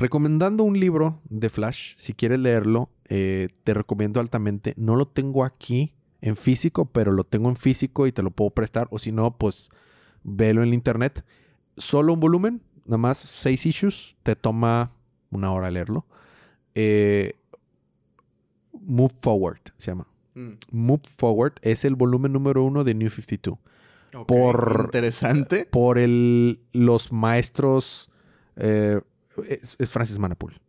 recomendando 0.02 0.64
un 0.64 0.80
libro 0.80 1.22
de 1.30 1.50
Flash, 1.50 1.94
si 1.98 2.14
quieres 2.14 2.40
leerlo, 2.40 2.90
eh, 3.10 3.48
te 3.64 3.74
recomiendo 3.74 4.20
altamente. 4.20 4.74
No 4.78 4.96
lo 4.96 5.08
tengo 5.08 5.44
aquí 5.46 5.94
en 6.22 6.36
físico, 6.36 6.86
pero 6.86 7.12
lo 7.12 7.24
tengo 7.24 7.50
en 7.50 7.56
físico 7.56 8.08
y 8.08 8.12
te 8.12 8.22
lo 8.24 8.32
puedo 8.32 8.52
prestar. 8.52 8.88
O 8.92 9.00
si 9.00 9.12
no, 9.12 9.38
pues 9.38 9.70
velo 10.24 10.64
en 10.64 10.74
internet. 10.74 11.26
Solo 11.78 12.14
un 12.14 12.20
volumen, 12.20 12.62
nada 12.86 12.98
más 12.98 13.18
seis 13.18 13.66
issues. 13.66 14.16
Te 14.24 14.36
toma 14.36 14.92
una 15.32 15.52
hora 15.52 15.72
leerlo. 15.72 16.06
Eh, 16.76 17.34
Move 18.74 19.14
Forward 19.22 19.60
se 19.78 19.92
llama. 19.92 20.08
Mm. 20.36 20.52
Move 20.72 21.02
Forward 21.18 21.54
es 21.62 21.86
el 21.86 21.96
volumen 21.96 22.32
número 22.34 22.64
uno 22.64 22.84
de 22.84 22.94
New 22.94 23.10
52. 23.10 23.58
Ok, 24.16 24.28
Por- 24.28 24.82
Interesante. 24.86 25.66
Por 25.66 25.98
el, 25.98 26.60
los 26.74 27.12
maestros. 27.12 28.10
eh, 28.58 29.02
es, 29.48 29.76
es 29.80 29.92
Francis 29.92 30.18
Manapul. 30.20 30.60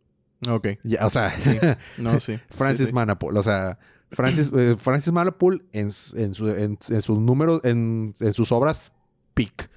Ok. 0.47 0.67
Ya, 0.83 1.05
o 1.05 1.09
sea, 1.09 1.31
Sí. 1.39 1.57
No, 1.97 2.19
sí. 2.21 2.39
Francis 2.49 2.87
Sí. 2.87 2.93
Manapul. 2.93 3.35
O 3.37 3.43
sea, 3.43 3.79
Francis, 4.11 4.51
eh, 4.55 4.75
Francis 4.77 5.11
Manapul 5.13 5.65
en, 5.71 5.85
en, 6.15 6.33
su- 6.33 6.49
en- 6.49 6.77
en 6.89 7.01
sus 7.01 7.19
números, 7.19 7.61
en, 7.63 8.13
en 8.19 8.33
sus 8.33 8.51
obras, 8.51 8.91
peak. 9.33 9.69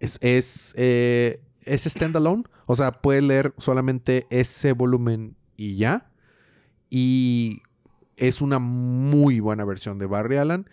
Es, 0.00 0.18
es, 0.20 0.74
eh, 0.76 1.40
es 1.62 1.84
standalone. 1.84 2.44
O 2.66 2.74
sea, 2.74 2.92
puede 2.92 3.22
leer 3.22 3.54
solamente 3.58 4.26
ese 4.30 4.72
volumen 4.72 5.36
y 5.56 5.76
ya. 5.76 6.10
Y 6.90 7.62
es 8.16 8.40
una 8.40 8.58
muy 8.58 9.40
buena 9.40 9.64
versión 9.64 9.98
de 9.98 10.06
Barry 10.06 10.36
Allen. 10.36 10.68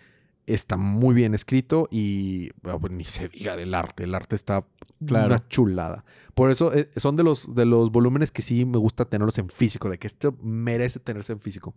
Está 0.54 0.76
muy 0.76 1.14
bien 1.14 1.34
escrito 1.34 1.88
y 1.90 2.50
ah, 2.64 2.78
pues, 2.80 2.92
ni 2.92 3.04
se 3.04 3.28
diga 3.28 3.56
del 3.56 3.74
arte. 3.74 4.04
El 4.04 4.14
arte 4.14 4.36
está 4.36 4.64
Claro. 5.06 5.26
una 5.26 5.48
chulada. 5.48 6.04
Por 6.34 6.50
eso 6.50 6.72
eh, 6.72 6.88
son 6.96 7.16
de 7.16 7.24
los, 7.24 7.54
de 7.54 7.64
los 7.66 7.90
volúmenes 7.90 8.30
que 8.30 8.42
sí 8.42 8.64
me 8.64 8.78
gusta 8.78 9.04
tenerlos 9.04 9.36
en 9.38 9.48
físico, 9.48 9.90
de 9.90 9.98
que 9.98 10.06
esto 10.06 10.36
merece 10.42 11.00
tenerse 11.00 11.32
en 11.32 11.40
físico. 11.40 11.74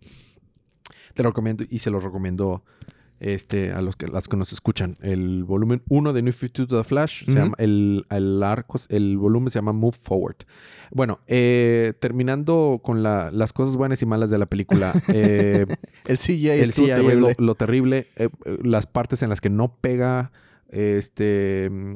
Te 1.14 1.22
lo 1.22 1.30
recomiendo 1.30 1.64
y 1.68 1.78
se 1.80 1.90
los 1.90 2.04
recomiendo 2.04 2.62
este, 3.20 3.72
a 3.72 3.80
los 3.80 3.96
que, 3.96 4.08
las 4.08 4.28
que 4.28 4.36
nos 4.36 4.52
escuchan. 4.52 4.96
El 5.00 5.44
volumen 5.44 5.82
1 5.88 6.12
de 6.12 6.22
New 6.22 6.32
52 6.32 6.68
de 6.68 6.76
The 6.76 6.84
Flash, 6.88 7.24
se 7.26 7.32
llama, 7.32 7.54
el, 7.58 8.04
el 8.10 8.42
arco, 8.42 8.78
el 8.88 9.16
volumen 9.18 9.50
se 9.50 9.58
llama 9.58 9.72
Move 9.72 9.96
Forward. 10.02 10.36
Bueno, 10.92 11.20
eh, 11.26 11.94
terminando 11.98 12.80
con 12.82 13.02
la- 13.02 13.30
las 13.32 13.52
cosas 13.52 13.76
buenas 13.76 14.00
y 14.02 14.06
malas 14.06 14.30
de 14.30 14.38
la 14.38 14.46
película. 14.46 14.92
eh, 15.12 15.66
El 16.06 16.18
CGI 16.18 16.48
el 16.50 16.72
CGI 16.72 16.86
terrible. 16.86 17.16
lo, 17.38 17.44
lo 17.44 17.54
terrible. 17.54 18.06
eh, 18.16 18.28
eh, 18.44 18.58
las 18.62 18.86
partes 18.86 19.22
en 19.22 19.30
las 19.30 19.40
que 19.40 19.50
no 19.50 19.74
pega. 19.80 20.30
Este. 20.68 21.68
mm, 21.70 21.94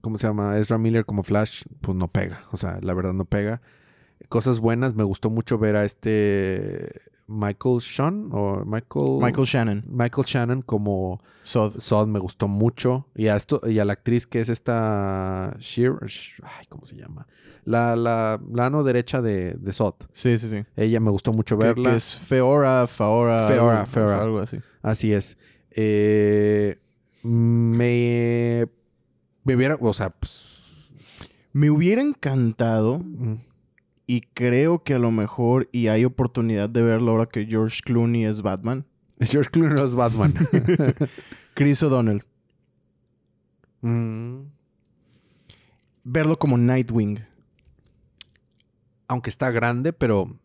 ¿Cómo 0.00 0.16
se 0.16 0.26
llama? 0.26 0.56
Ezra 0.58 0.78
Miller 0.78 1.04
como 1.04 1.22
Flash. 1.22 1.62
Pues 1.80 1.96
no 1.96 2.08
pega. 2.08 2.42
O 2.52 2.56
sea, 2.56 2.78
la 2.82 2.94
verdad 2.94 3.12
no 3.12 3.24
pega. 3.24 3.60
Cosas 4.28 4.60
buenas. 4.60 4.94
Me 4.94 5.04
gustó 5.04 5.28
mucho 5.30 5.58
ver 5.58 5.76
a 5.76 5.84
este. 5.84 6.88
Michael 7.28 7.80
Sean. 7.80 8.30
O 8.32 8.64
Michael. 8.64 9.18
Michael 9.20 9.46
Shannon. 9.46 9.84
Michael 9.86 10.26
Shannon 10.26 10.62
como 10.62 11.20
Sod. 11.42 11.78
Sod 11.78 12.08
me 12.08 12.18
gustó 12.18 12.48
mucho. 12.48 13.06
Y 13.14 13.28
a 13.28 13.36
esto, 13.36 13.60
y 13.68 13.78
a 13.78 13.84
la 13.84 13.92
actriz 13.92 14.26
que 14.26 14.40
es 14.40 14.48
esta 14.48 15.54
Sheer, 15.58 15.92
Sh- 16.06 16.42
ay, 16.42 16.66
¿cómo 16.68 16.84
se 16.86 16.96
llama? 16.96 17.26
La, 17.64 17.94
la, 17.96 18.40
la 18.50 18.64
mano 18.70 18.82
derecha 18.82 19.20
de, 19.20 19.52
de 19.52 19.72
Sod. 19.74 19.94
Sí, 20.12 20.38
sí, 20.38 20.48
sí. 20.48 20.64
Ella 20.74 21.00
me 21.00 21.10
gustó 21.10 21.32
mucho 21.34 21.58
Que- 21.58 21.66
verla. 21.66 21.90
Que 21.90 21.96
es 21.96 22.18
Feora, 22.18 22.86
Faora. 22.86 23.46
Feora, 23.46 23.84
Feora. 23.86 24.22
Algo 24.22 24.38
así. 24.40 24.58
Así 24.82 25.12
es. 25.12 25.36
Eh, 25.70 26.78
me. 27.22 28.66
Me 29.44 29.54
hubiera. 29.56 29.76
O 29.80 29.92
sea, 29.92 30.10
pues. 30.10 30.44
Me 31.52 31.70
hubiera 31.70 32.00
encantado 32.02 33.00
mm, 33.00 33.34
y 34.08 34.22
creo 34.22 34.82
que 34.82 34.94
a 34.94 34.98
lo 34.98 35.10
mejor 35.12 35.68
y 35.70 35.86
hay 35.88 36.04
oportunidad 36.06 36.68
de 36.70 36.82
verlo 36.82 37.12
ahora 37.12 37.26
que 37.26 37.44
George 37.46 37.82
Clooney 37.84 38.24
es 38.24 38.40
Batman. 38.42 38.86
George 39.20 39.50
Clooney 39.50 39.76
no 39.76 39.84
es 39.84 39.94
Batman. 39.94 40.34
Chris 41.54 41.82
O'Donnell. 41.82 42.24
Mm, 43.82 44.40
Verlo 46.04 46.38
como 46.38 46.56
Nightwing. 46.56 47.20
aunque 49.08 49.30
está 49.30 49.50
grande, 49.50 49.92
pero. 49.92 50.38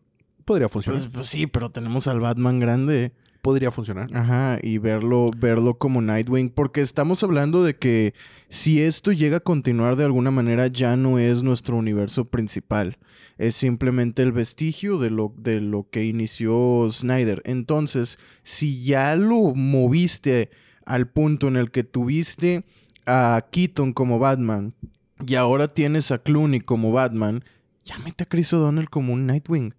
Podría 0.44 0.68
funcionar. 0.68 1.00
Pues, 1.00 1.12
pues 1.12 1.28
sí, 1.28 1.46
pero 1.46 1.70
tenemos 1.70 2.06
al 2.06 2.20
Batman 2.20 2.60
grande. 2.60 3.12
Podría 3.44 3.70
funcionar. 3.70 4.06
Ajá, 4.16 4.58
y 4.62 4.78
verlo, 4.78 5.30
verlo 5.36 5.74
como 5.76 6.00
Nightwing, 6.00 6.48
porque 6.48 6.80
estamos 6.80 7.22
hablando 7.22 7.62
de 7.62 7.76
que 7.76 8.14
si 8.48 8.80
esto 8.80 9.12
llega 9.12 9.36
a 9.36 9.40
continuar 9.40 9.96
de 9.96 10.04
alguna 10.04 10.30
manera, 10.30 10.66
ya 10.68 10.96
no 10.96 11.18
es 11.18 11.42
nuestro 11.42 11.76
universo 11.76 12.24
principal. 12.24 12.96
Es 13.36 13.54
simplemente 13.54 14.22
el 14.22 14.32
vestigio 14.32 14.96
de 14.96 15.10
lo, 15.10 15.34
de 15.36 15.60
lo 15.60 15.86
que 15.90 16.06
inició 16.06 16.88
Snyder. 16.90 17.42
Entonces, 17.44 18.18
si 18.44 18.82
ya 18.82 19.14
lo 19.14 19.54
moviste 19.54 20.48
al 20.86 21.08
punto 21.08 21.46
en 21.46 21.56
el 21.56 21.70
que 21.70 21.84
tuviste 21.84 22.64
a 23.04 23.44
Keaton 23.50 23.92
como 23.92 24.18
Batman 24.18 24.72
y 25.26 25.34
ahora 25.34 25.68
tienes 25.68 26.10
a 26.12 26.18
Clooney 26.18 26.60
como 26.60 26.92
Batman, 26.92 27.44
ya 27.84 27.98
mete 27.98 28.24
a 28.24 28.26
Chris 28.26 28.54
O'Donnell 28.54 28.88
como 28.88 29.12
un 29.12 29.26
Nightwing. 29.26 29.74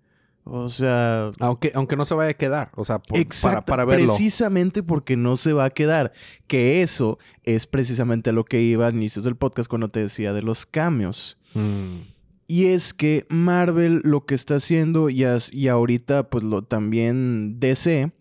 O 0.48 0.70
sea, 0.70 1.32
Aunque, 1.40 1.72
aunque 1.74 1.96
no 1.96 2.06
se 2.06 2.14
vaya 2.14 2.30
a 2.30 2.34
quedar. 2.36 2.72
O 2.76 2.86
sea, 2.86 3.00
por- 3.00 3.10
para, 3.14 3.22
Exacto, 3.22 3.66
para 3.66 3.84
verlo. 3.84 4.06
precisamente 4.06 4.84
porque 4.84 5.18
no 5.18 5.38
se 5.38 5.54
va 5.54 5.66
a 5.66 5.70
quedar. 5.72 6.14
Que 6.48 6.84
eso 6.84 7.18
es 7.44 7.66
precisamente 7.66 8.30
a 8.30 8.34
lo 8.34 8.46
que 8.46 8.62
iba 8.62 8.86
al 8.86 8.94
inicio 8.96 9.22
del 9.24 9.36
podcast 9.36 9.68
cuando 9.70 9.90
te 9.90 10.02
decía 10.02 10.34
de 10.34 10.44
los 10.44 10.66
cambios. 10.68 11.38
Mm, 11.56 12.02
Y 12.48 12.66
es 12.66 12.94
que 12.94 13.26
Marvel 13.30 14.02
lo 14.04 14.28
que 14.28 14.36
está 14.36 14.56
haciendo 14.58 15.10
y, 15.10 15.24
as- 15.24 15.52
y 15.52 15.68
ahorita 15.68 16.30
pues 16.30 16.44
lo 16.44 16.62
también 16.64 17.60
DC 17.60 18.12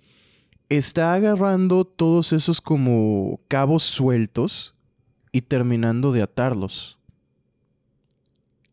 está 0.71 1.13
agarrando 1.13 1.85
todos 1.85 2.33
esos 2.33 2.63
como 2.63 3.39
cabos 3.49 3.83
sueltos 3.83 4.75
y 5.31 5.43
terminando 5.43 6.11
de 6.11 6.23
atarlos. 6.23 6.99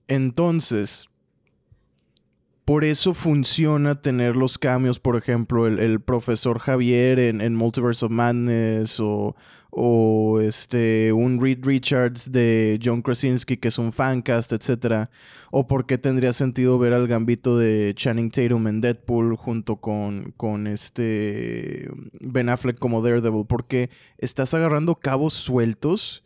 Entonces, 0.07 1.07
por 2.65 2.83
eso 2.83 3.13
funciona 3.13 4.01
tener 4.01 4.35
los 4.35 4.57
cambios, 4.57 4.99
por 4.99 5.15
ejemplo, 5.17 5.67
el, 5.67 5.79
el 5.79 5.99
profesor 5.99 6.59
Javier 6.59 7.19
en, 7.19 7.41
en 7.41 7.55
Multiverse 7.55 8.05
of 8.05 8.11
Madness 8.11 8.99
o, 8.99 9.35
o 9.71 10.41
este, 10.41 11.13
un 11.13 11.41
Reed 11.41 11.59
Richards 11.63 12.31
de 12.31 12.77
John 12.83 13.01
Krasinski 13.01 13.57
que 13.57 13.69
es 13.69 13.77
un 13.77 13.93
fancast, 13.93 14.51
etc. 14.51 15.09
O 15.49 15.67
por 15.67 15.85
qué 15.85 15.97
tendría 15.97 16.33
sentido 16.33 16.77
ver 16.77 16.93
al 16.93 17.07
gambito 17.07 17.57
de 17.57 17.93
Channing 17.95 18.31
Tatum 18.31 18.67
en 18.67 18.81
Deadpool 18.81 19.37
junto 19.37 19.77
con, 19.77 20.33
con 20.35 20.67
este 20.67 21.89
Ben 22.19 22.49
Affleck 22.49 22.77
como 22.77 23.01
Daredevil. 23.01 23.45
Porque 23.47 23.89
estás 24.17 24.53
agarrando 24.53 24.95
cabos 24.95 25.33
sueltos, 25.33 26.23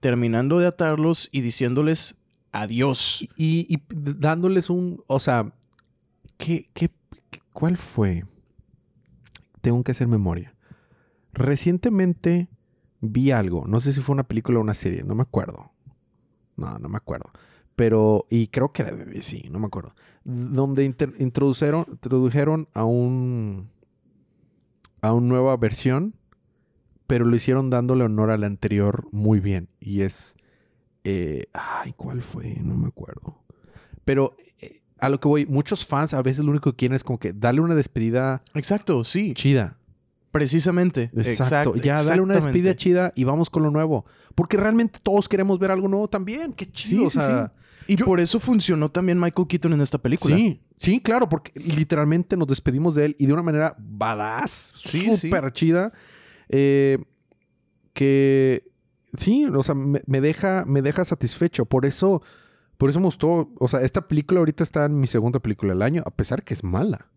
terminando 0.00 0.58
de 0.58 0.66
atarlos 0.66 1.28
y 1.30 1.40
diciéndoles 1.40 2.16
adiós. 2.50 3.28
Y, 3.36 3.72
y 3.72 3.78
dándoles 3.94 4.70
un. 4.70 5.04
O 5.06 5.20
sea, 5.20 5.52
¿qué, 6.38 6.70
qué, 6.74 6.90
¿cuál 7.52 7.76
fue? 7.76 8.24
Tengo 9.60 9.82
que 9.84 9.92
hacer 9.92 10.08
memoria. 10.08 10.54
Recientemente 11.32 12.48
vi 13.00 13.30
algo. 13.32 13.66
No 13.66 13.80
sé 13.80 13.92
si 13.92 14.00
fue 14.00 14.14
una 14.14 14.24
película 14.28 14.58
o 14.58 14.62
una 14.62 14.74
serie. 14.74 15.02
No 15.04 15.14
me 15.14 15.22
acuerdo. 15.22 15.72
No, 16.56 16.78
no 16.78 16.88
me 16.88 16.96
acuerdo. 16.96 17.30
Pero, 17.76 18.26
y 18.30 18.48
creo 18.48 18.72
que 18.72 18.82
era 18.82 18.90
de 18.92 19.04
BBC, 19.04 19.50
no 19.50 19.58
me 19.60 19.66
acuerdo. 19.66 19.94
Donde 20.24 20.84
introdujeron, 20.84 21.86
introdujeron 21.90 22.68
a 22.74 22.84
un. 22.84 23.70
a 25.02 25.12
una 25.12 25.26
nueva 25.28 25.56
versión. 25.56 26.14
Pero 27.06 27.24
lo 27.24 27.36
hicieron 27.36 27.70
dándole 27.70 28.04
honor 28.04 28.30
a 28.30 28.38
la 28.38 28.46
anterior 28.46 29.08
muy 29.12 29.40
bien. 29.40 29.68
Y 29.80 30.02
es. 30.02 30.36
eh, 31.04 31.46
ay, 31.54 31.92
¿cuál 31.94 32.22
fue? 32.22 32.56
No 32.62 32.76
me 32.76 32.88
acuerdo. 32.88 33.42
Pero 34.04 34.36
eh, 34.60 34.82
a 35.00 35.08
lo 35.08 35.20
que 35.20 35.28
voy, 35.28 35.46
muchos 35.46 35.86
fans 35.86 36.14
a 36.14 36.22
veces 36.22 36.44
lo 36.44 36.50
único 36.50 36.72
que 36.72 36.76
quieren 36.76 36.96
es 36.96 37.04
como 37.04 37.18
que 37.18 37.32
darle 37.32 37.60
una 37.60 37.74
despedida 37.74 38.42
Exacto, 38.54 39.04
sí. 39.04 39.34
chida. 39.34 39.76
Precisamente. 40.30 41.10
Exacto. 41.16 41.74
Exact- 41.74 41.82
ya, 41.84 42.02
dale 42.02 42.20
una 42.20 42.34
despedida 42.34 42.74
chida 42.76 43.12
y 43.16 43.24
vamos 43.24 43.48
con 43.50 43.62
lo 43.62 43.70
nuevo. 43.70 44.04
Porque 44.34 44.56
realmente 44.56 44.98
todos 45.02 45.28
queremos 45.28 45.58
ver 45.58 45.70
algo 45.70 45.88
nuevo 45.88 46.06
también. 46.08 46.52
Qué 46.52 46.70
chido. 46.70 47.00
Sí, 47.00 47.06
o 47.06 47.10
sí, 47.10 47.26
sea, 47.26 47.52
Y 47.86 47.96
yo- 47.96 48.04
por 48.04 48.20
eso 48.20 48.38
funcionó 48.38 48.90
también 48.90 49.18
Michael 49.18 49.48
Keaton 49.48 49.72
en 49.72 49.80
esta 49.80 49.96
película. 49.98 50.36
Sí, 50.36 50.60
sí, 50.76 51.00
claro, 51.00 51.28
porque 51.30 51.52
literalmente 51.58 52.36
nos 52.36 52.46
despedimos 52.46 52.94
de 52.94 53.06
él 53.06 53.16
y 53.18 53.26
de 53.26 53.32
una 53.32 53.42
manera 53.42 53.74
badass, 53.78 54.72
súper 54.76 55.50
chida. 55.52 55.92
eh, 56.50 56.98
que 57.94 58.64
sí, 59.16 59.46
o 59.46 59.62
sea, 59.62 59.74
me, 59.74 60.02
me 60.06 60.20
deja, 60.20 60.64
me 60.66 60.82
deja 60.82 61.04
satisfecho. 61.04 61.64
Por 61.64 61.84
eso, 61.86 62.22
por 62.78 62.88
eso 62.90 63.00
me 63.00 63.06
gustó. 63.06 63.50
O 63.58 63.68
sea, 63.68 63.82
esta 63.82 64.06
película 64.08 64.38
ahorita 64.38 64.62
está 64.62 64.86
en 64.86 64.98
mi 64.98 65.06
segunda 65.06 65.40
película 65.40 65.72
del 65.72 65.82
año, 65.82 66.02
a 66.06 66.10
pesar 66.10 66.44
que 66.44 66.54
es 66.54 66.64
mala. 66.64 67.08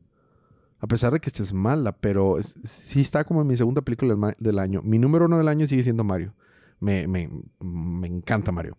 A 0.80 0.88
pesar 0.88 1.14
de 1.14 1.20
que 1.20 1.30
esta 1.30 1.44
es 1.44 1.54
mala, 1.54 1.92
pero 1.92 2.38
sí 2.64 3.02
está 3.02 3.24
como 3.24 3.42
en 3.42 3.48
mi 3.48 3.56
segunda 3.56 3.84
película 3.84 4.36
del 4.40 4.60
año. 4.60 4.82
Mi 4.82 4.98
número 4.98 5.26
uno 5.26 5.38
del 5.38 5.48
año 5.48 5.68
sigue 5.68 5.84
siendo 5.84 6.04
Mario. 6.04 6.34
Me, 6.80 7.08
me, 7.08 7.30
me 7.60 8.08
encanta 8.08 8.52
Mario. 8.52 8.76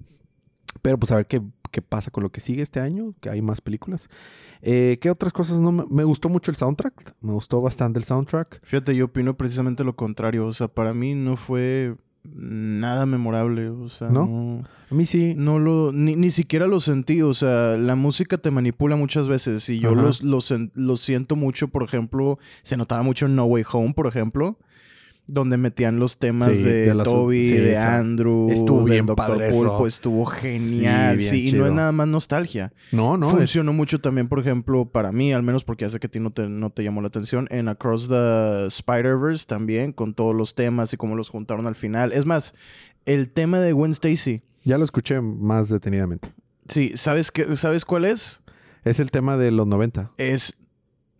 Pero 0.83 0.99
pues 0.99 1.13
a 1.13 1.17
ver 1.17 1.29
qué, 1.29 1.41
qué 1.71 1.81
pasa 1.81 2.11
con 2.11 2.25
lo 2.25 2.33
que 2.33 2.41
sigue 2.41 2.63
este 2.63 2.81
año, 2.81 3.15
que 3.21 3.31
hay 3.31 3.41
más 3.41 3.61
películas. 3.61 4.09
Eh, 4.63 4.99
¿Qué 5.01 5.11
otras 5.11 5.33
cosas 5.33 5.61
no 5.61 5.71
me, 5.71 5.85
me 5.89 6.03
gustó 6.03 6.29
mucho 6.29 6.51
el 6.51 6.57
soundtrack? 6.57 7.15
Me 7.21 7.33
gustó 7.33 7.61
bastante 7.61 8.01
el 8.01 8.05
soundtrack. 8.05 8.61
Fíjate, 8.65 8.97
yo 8.97 9.05
opino 9.05 9.37
precisamente 9.37 9.85
lo 9.85 9.95
contrario. 9.95 10.47
O 10.47 10.53
sea, 10.53 10.67
para 10.67 10.95
mí 10.95 11.15
no 11.15 11.37
fue 11.37 11.95
nada 12.25 13.07
memorable. 13.07 13.69
O 13.69 13.89
sea, 13.89 14.09
¿No? 14.09 14.27
no, 14.27 14.65
A 14.91 14.95
mí 14.95 15.07
sí. 15.07 15.35
no 15.37 15.59
lo, 15.59 15.93
ni, 15.93 16.17
ni 16.17 16.31
siquiera 16.31 16.67
lo 16.67 16.81
sentí. 16.81 17.23
O 17.23 17.35
sea, 17.35 17.77
la 17.77 17.95
música 17.97 18.39
te 18.39 18.51
manipula 18.51 18.97
muchas 18.97 19.29
veces. 19.29 19.69
Y 19.69 19.79
yo 19.81 19.95
los- 19.95 20.23
lo, 20.23 20.39
sen- 20.39 20.71
lo 20.75 20.97
siento 20.97 21.37
mucho, 21.37 21.69
por 21.69 21.83
ejemplo, 21.83 22.39
se 22.63 22.77
notaba 22.77 23.03
mucho 23.03 23.27
en 23.27 23.37
No 23.37 23.45
Way 23.45 23.65
Home, 23.73 23.95
por 23.95 24.07
ejemplo. 24.07 24.57
Donde 25.29 25.57
metían 25.57 25.99
los 26.01 26.19
temas 26.19 26.55
Sí, 26.57 26.63
de, 26.65 26.93
de 26.93 27.05
Toby, 27.05 27.49
sí, 27.49 27.55
de 27.57 27.77
Andrew, 27.79 28.51
estuvo 28.51 28.79
del 28.83 28.91
bien 28.91 29.07
padre 29.07 29.49
eso. 29.49 29.61
Pulpo, 29.61 29.87
estuvo 29.87 30.27
genial. 30.27 31.21
Sí, 31.23 31.49
y 31.49 31.53
no 31.53 31.67
es 31.67 31.73
nada 31.73 31.93
más 31.93 32.09
nostalgia. 32.09 32.73
No, 32.91 33.17
no. 33.17 33.29
es- 33.29 33.33
Funcionó 33.37 33.73
mucho 33.73 34.01
también, 34.01 34.29
por 34.29 34.41
ejemplo, 34.41 34.85
para 34.85 35.13
mí, 35.13 35.33
al 35.33 35.43
menos 35.45 35.63
porque 35.65 35.85
ya 35.85 35.91
sé 35.91 36.01
que 36.01 36.09
a 36.09 36.11
ti 36.11 36.19
no 36.19 36.33
te, 36.33 36.49
no 36.49 36.71
te 36.71 36.83
llamó 36.83 37.01
la 37.01 37.07
atención, 37.09 37.47
en 37.51 37.69
Across 37.69 38.09
the 38.09 38.67
Spider-Verse 38.67 39.47
también, 39.47 39.93
con 39.93 40.13
todos 40.13 40.35
los 40.35 40.55
temas 40.57 40.93
y 40.93 40.97
cómo 40.97 41.15
los 41.15 41.29
juntaron 41.29 41.67
al 41.69 41.77
final. 41.77 42.13
Es 42.13 42.27
más, 42.27 42.53
el 43.07 43.31
tema 43.31 43.61
de 43.61 43.73
Gwen 43.73 43.93
Stacy. 43.93 44.43
Ya 44.65 44.77
lo 44.77 44.85
escuché 44.85 45.21
más 45.21 45.69
detenidamente. 45.69 46.33
Sí, 46.69 46.93
¿sabes, 46.97 47.31
qué, 47.31 47.57
¿sabes 47.57 47.85
cuál 47.85 48.05
es? 48.07 48.41
Es 48.85 48.99
el 48.99 49.11
tema 49.13 49.37
de 49.37 49.53
los 49.53 49.67
90. 49.69 50.11
Es... 50.19 50.55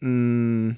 mm, 0.01 0.71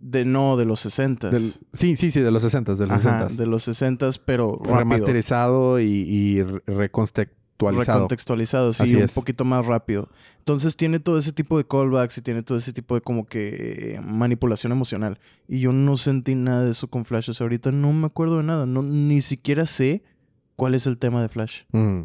de 0.00 0.24
no, 0.24 0.56
de 0.56 0.64
los 0.64 0.80
60 0.80 1.30
Del- 1.30 1.52
sí, 1.74 1.96
sí, 1.96 2.10
sí, 2.10 2.20
de 2.20 2.30
los 2.30 2.42
60, 2.42 2.74
de 2.74 2.86
los 2.86 3.02
60. 3.02 3.26
de 3.34 3.46
los 3.46 3.62
60 3.64 4.10
pero 4.24 4.56
rápido. 4.62 4.78
Remasterizado 4.78 5.78
y, 5.80 5.84
y 5.86 6.42
re- 6.42 6.62
recontextualizado. 6.66 7.98
Recontextualizado, 7.98 8.72
sí, 8.72 8.82
Así 8.84 8.96
un 8.96 9.02
es. 9.02 9.12
poquito 9.12 9.44
más 9.44 9.66
rápido. 9.66 10.08
Entonces 10.38 10.74
tiene 10.76 11.00
todo 11.00 11.18
ese 11.18 11.32
tipo 11.32 11.58
de 11.58 11.66
callbacks 11.66 12.16
y 12.18 12.22
tiene 12.22 12.42
todo 12.42 12.56
ese 12.56 12.72
tipo 12.72 12.94
de 12.94 13.02
como 13.02 13.26
que 13.26 13.96
eh, 13.96 14.00
manipulación 14.02 14.72
emocional. 14.72 15.18
Y 15.46 15.60
yo 15.60 15.72
no 15.72 15.96
sentí 15.98 16.34
nada 16.34 16.64
de 16.64 16.70
eso 16.70 16.88
con 16.88 17.04
Flash. 17.04 17.28
O 17.30 17.34
sea, 17.34 17.44
ahorita 17.44 17.70
no 17.70 17.92
me 17.92 18.06
acuerdo 18.06 18.38
de 18.38 18.44
nada. 18.44 18.64
No, 18.66 18.82
ni 18.82 19.20
siquiera 19.20 19.66
sé 19.66 20.02
cuál 20.56 20.74
es 20.74 20.86
el 20.86 20.96
tema 20.96 21.20
de 21.20 21.28
Flash. 21.28 21.62
Mm. 21.72 22.00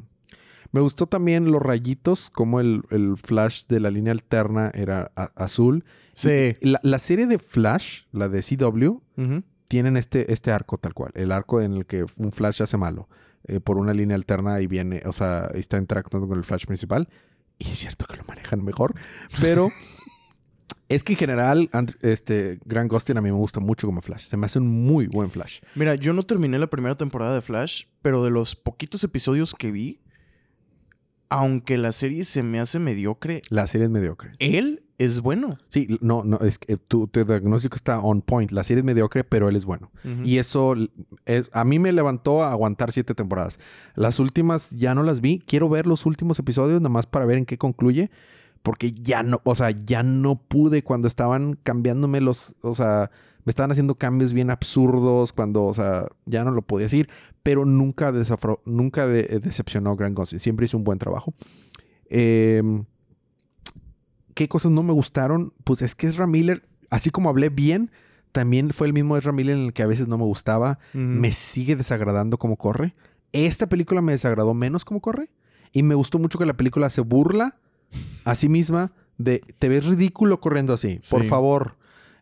Me 0.75 0.81
gustó 0.81 1.07
también 1.07 1.51
los 1.51 1.61
rayitos, 1.61 2.29
como 2.29 2.59
el, 2.59 2.83
el 2.91 3.15
flash 3.17 3.63
de 3.67 3.79
la 3.79 3.89
línea 3.89 4.11
alterna 4.11 4.71
era 4.73 5.11
a- 5.15 5.31
azul. 5.35 5.85
Sí. 6.13 6.55
La, 6.61 6.79
la 6.83 6.99
serie 6.99 7.27
de 7.27 7.39
Flash, 7.39 8.03
la 8.11 8.29
de 8.29 8.41
CW, 8.41 8.99
tienen 9.67 9.97
este, 9.97 10.31
este 10.31 10.51
arco 10.51 10.77
tal 10.77 10.93
cual. 10.93 11.11
El 11.15 11.31
arco 11.31 11.59
en 11.61 11.73
el 11.73 11.85
que 11.85 12.05
un 12.17 12.31
Flash 12.31 12.61
hace 12.61 12.77
malo. 12.77 13.09
eh, 13.47 13.59
por 13.59 13.77
una 13.77 13.93
línea 13.93 14.15
alterna 14.15 14.59
y 14.61 14.67
viene, 14.67 15.01
o 15.05 15.11
sea, 15.13 15.49
está 15.53 15.77
interactuando 15.77 16.27
con 16.27 16.37
el 16.37 16.43
Flash 16.43 16.65
principal. 16.65 17.07
Y 17.59 17.69
es 17.69 17.77
cierto 17.79 18.05
que 18.05 18.17
lo 18.17 18.23
manejan 18.27 18.63
mejor. 18.63 18.95
Pero 19.39 19.69
es 20.89 21.03
que 21.03 21.13
en 21.13 21.19
general, 21.19 21.69
este, 22.01 22.59
Grant 22.65 22.91
Gustin 22.91 23.17
a 23.17 23.21
mí 23.21 23.29
me 23.29 23.37
gusta 23.37 23.59
mucho 23.59 23.87
como 23.87 24.01
Flash. 24.01 24.25
Se 24.25 24.37
me 24.37 24.45
hace 24.45 24.59
un 24.59 24.67
muy 24.67 25.07
buen 25.07 25.29
Flash. 25.31 25.59
Mira, 25.75 25.95
yo 25.95 26.13
no 26.13 26.23
terminé 26.23 26.57
la 26.59 26.67
primera 26.67 26.95
temporada 26.95 27.33
de 27.35 27.41
Flash, 27.41 27.83
pero 28.01 28.23
de 28.23 28.29
los 28.29 28.55
poquitos 28.55 29.03
episodios 29.03 29.53
que 29.53 29.71
vi, 29.71 30.01
aunque 31.29 31.77
la 31.77 31.91
serie 31.91 32.23
se 32.23 32.43
me 32.43 32.59
hace 32.59 32.79
mediocre, 32.79 33.41
La 33.49 33.67
serie 33.67 33.85
es 33.85 33.91
mediocre. 33.91 34.31
él 34.39 34.81
es 34.97 35.19
bueno. 35.19 35.57
Sí, 35.67 35.97
no, 35.99 36.23
no, 36.23 36.37
es 36.39 36.57
que 36.57 36.77
tu, 36.77 37.07
tu 37.07 37.23
diagnóstico 37.25 37.75
está 37.75 37.99
on 37.99 38.21
point. 38.21 38.51
La 38.51 38.63
serie 38.63 38.79
es 38.79 38.85
mediocre, 38.85 39.25
pero 39.25 39.49
él 39.49 39.57
es 39.57 39.65
bueno. 39.65 39.91
Y 40.23 40.37
eso 40.37 40.73
es, 41.25 41.49
a 41.51 41.65
mí 41.65 41.79
me 41.79 41.91
levantó 41.91 42.43
a 42.43 42.51
aguantar 42.51 42.93
siete 42.93 43.13
temporadas. 43.13 43.59
Las 43.95 44.19
últimas 44.19 44.69
ya 44.69 44.95
no 44.95 45.03
las 45.03 45.19
vi. 45.19 45.39
Quiero 45.45 45.67
ver 45.67 45.85
los 45.85 46.05
últimos 46.05 46.39
episodios 46.39 46.79
nada 46.79 46.89
más 46.89 47.07
para 47.07 47.25
ver 47.25 47.37
en 47.37 47.45
qué 47.45 47.57
concluye. 47.57 48.09
Porque 48.63 48.93
ya 48.93 49.21
no, 49.21 49.41
o 49.43 49.53
sea, 49.53 49.69
ya 49.71 50.01
no 50.01 50.37
pude 50.37 50.81
cuando 50.81 51.07
estaban 51.09 51.55
cambiándome 51.61 52.21
los, 52.21 52.55
o 52.61 52.73
sea, 52.73 53.11
me 53.45 53.51
estaban 53.51 53.71
haciendo 53.71 53.95
cambios 53.95 54.33
bien 54.33 54.49
absurdos 54.49 55.31
cuando, 55.31 55.63
o 55.65 55.73
sea, 55.73 56.07
ya 56.25 56.43
no 56.43 56.51
lo 56.51 56.61
podía 56.63 56.85
decir. 56.87 57.09
Pero 57.43 57.63
nunca, 57.65 58.11
desafro- 58.11 58.59
nunca 58.65 59.07
de- 59.07 59.39
decepcionó 59.41 59.95
Grant 59.95 60.17
Gustin. 60.17 60.39
Siempre 60.39 60.65
hizo 60.65 60.77
un 60.77 60.83
buen 60.83 60.99
trabajo. 60.99 61.33
Em, 62.09 62.85
¿Qué 64.33 64.47
cosas 64.49 64.71
no 64.71 64.83
me 64.83 64.91
gustaron? 64.93 65.53
Pues 65.63 65.81
es 65.81 65.95
que 65.95 66.07
Ezra 66.07 66.27
Miller, 66.27 66.61
así 66.89 67.09
como 67.09 67.29
hablé 67.29 67.49
bien, 67.49 67.91
también 68.33 68.71
fue 68.71 68.87
el 68.87 68.93
mismo 68.93 69.15
Ezra 69.15 69.31
Miller 69.31 69.55
en 69.55 69.63
el 69.65 69.73
que 69.73 69.83
a 69.83 69.87
veces 69.87 70.07
no 70.09 70.17
me 70.17 70.25
gustaba. 70.25 70.77
Me 71.21 71.31
sigue 71.31 71.75
desagradando 71.77 72.37
cómo 72.37 72.57
corre. 72.57 72.95
Esta 73.31 73.67
película 73.67 74.01
me 74.01 74.11
desagradó 74.11 74.53
menos 74.53 74.83
cómo 74.83 74.99
corre. 75.01 75.29
Y 75.71 75.83
me 75.83 75.95
gustó 75.95 76.19
mucho 76.19 76.37
que 76.37 76.45
la 76.45 76.57
película 76.57 76.89
se 76.89 77.01
burla 77.01 77.57
a 78.25 78.35
sí 78.35 78.49
misma 78.49 78.91
de 79.17 79.41
te 79.59 79.69
ves 79.69 79.85
ridículo 79.85 80.41
corriendo 80.41 80.73
así. 80.73 80.99
Por 81.09 81.21
favor. 81.29 81.75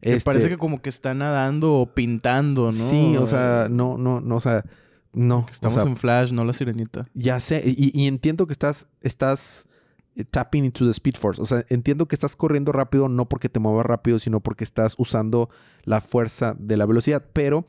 Este, 0.03 0.25
parece 0.25 0.49
que 0.49 0.57
como 0.57 0.81
que 0.81 0.89
está 0.89 1.13
nadando 1.13 1.73
o 1.75 1.85
pintando, 1.85 2.65
¿no? 2.65 2.71
Sí, 2.71 3.15
o 3.17 3.25
sea, 3.25 3.67
no, 3.69 3.97
no, 3.97 4.19
no, 4.21 4.35
o 4.35 4.39
sea, 4.39 4.65
no. 5.13 5.45
Estamos 5.49 5.77
o 5.77 5.81
sea, 5.81 5.89
en 5.89 5.97
Flash, 5.97 6.31
no 6.31 6.43
la 6.43 6.53
sirenita. 6.53 7.07
Ya 7.13 7.39
sé, 7.39 7.63
y, 7.65 7.91
y 7.99 8.07
entiendo 8.07 8.45
que 8.45 8.53
estás, 8.53 8.87
estás 9.01 9.67
eh, 10.15 10.25
tapping 10.25 10.65
into 10.65 10.85
the 10.85 10.91
speed 10.91 11.15
force. 11.15 11.41
O 11.41 11.45
sea, 11.45 11.65
entiendo 11.69 12.07
que 12.07 12.15
estás 12.15 12.35
corriendo 12.35 12.71
rápido 12.71 13.09
no 13.09 13.27
porque 13.27 13.49
te 13.49 13.59
muevas 13.59 13.85
rápido, 13.85 14.19
sino 14.19 14.41
porque 14.41 14.63
estás 14.63 14.95
usando 14.97 15.49
la 15.83 16.01
fuerza 16.01 16.55
de 16.59 16.77
la 16.77 16.85
velocidad. 16.85 17.23
Pero 17.33 17.65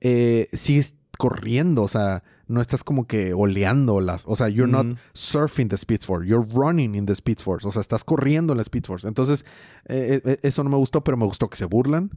eh, 0.00 0.48
sigues 0.52 0.94
corriendo, 1.18 1.82
o 1.82 1.88
sea, 1.88 2.22
no 2.46 2.62
estás 2.62 2.82
como 2.84 3.06
que 3.06 3.34
oleando 3.34 4.00
la, 4.00 4.18
o 4.24 4.36
sea, 4.36 4.48
you're 4.48 4.70
not 4.72 4.86
surfing 5.12 5.68
the 5.68 5.74
speed 5.76 6.00
force, 6.00 6.26
you're 6.26 6.46
running 6.54 6.94
in 6.94 7.04
the 7.04 7.12
speed 7.12 7.38
force, 7.40 7.66
o 7.68 7.70
sea, 7.70 7.82
estás 7.82 8.04
corriendo 8.04 8.54
en 8.54 8.56
la 8.56 8.62
speed 8.62 8.84
force. 8.86 9.06
Entonces, 9.06 9.44
eh, 9.86 10.22
eh, 10.24 10.38
eso 10.42 10.64
no 10.64 10.70
me 10.70 10.76
gustó, 10.76 11.04
pero 11.04 11.16
me 11.18 11.26
gustó 11.26 11.50
que 11.50 11.56
se 11.56 11.66
burlan. 11.66 12.10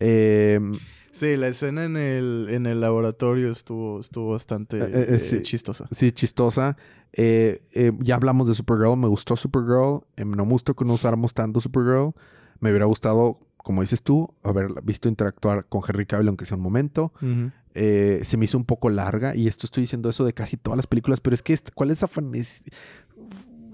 Eh, 0.00 0.58
Sí, 1.10 1.36
la 1.36 1.46
escena 1.46 1.84
en 1.84 1.96
el, 1.96 2.48
en 2.50 2.66
el 2.66 2.80
laboratorio 2.80 3.52
estuvo, 3.52 4.00
estuvo 4.00 4.32
bastante 4.32 4.78
Eh, 4.80 5.18
sí. 5.20 5.42
chistosa. 5.42 5.86
Sí, 5.92 6.10
chistosa. 6.10 6.76
Ya 7.16 8.16
hablamos 8.16 8.48
de 8.48 8.54
Supergirl. 8.54 8.96
Me 8.96 9.06
gustó 9.06 9.36
Supergirl. 9.36 10.00
Eh, 10.16 10.24
no 10.24 10.44
me 10.44 10.50
gustó 10.50 10.74
que 10.74 10.84
no 10.84 10.94
usáramos 10.94 11.32
tanto 11.32 11.60
Supergirl. 11.60 12.14
Me 12.58 12.70
hubiera 12.70 12.86
gustado, 12.86 13.38
como 13.58 13.82
dices 13.82 14.02
tú, 14.02 14.34
haber 14.42 14.68
visto 14.82 15.08
interactuar 15.08 15.66
con 15.66 15.82
Henry 15.86 16.04
Cavill 16.06 16.26
aunque 16.26 16.46
sea 16.46 16.56
un 16.56 16.64
momento. 16.64 17.12
Eh, 17.74 18.20
se 18.22 18.36
me 18.36 18.44
hizo 18.44 18.56
un 18.56 18.64
poco 18.64 18.88
larga 18.88 19.34
y 19.34 19.48
esto 19.48 19.66
estoy 19.66 19.82
diciendo 19.82 20.08
eso 20.08 20.24
de 20.24 20.32
casi 20.32 20.56
todas 20.56 20.76
las 20.76 20.86
películas, 20.86 21.20
pero 21.20 21.34
es 21.34 21.42
que 21.42 21.58
¿cuál 21.74 21.90
es 21.90 21.98
esa 21.98 22.08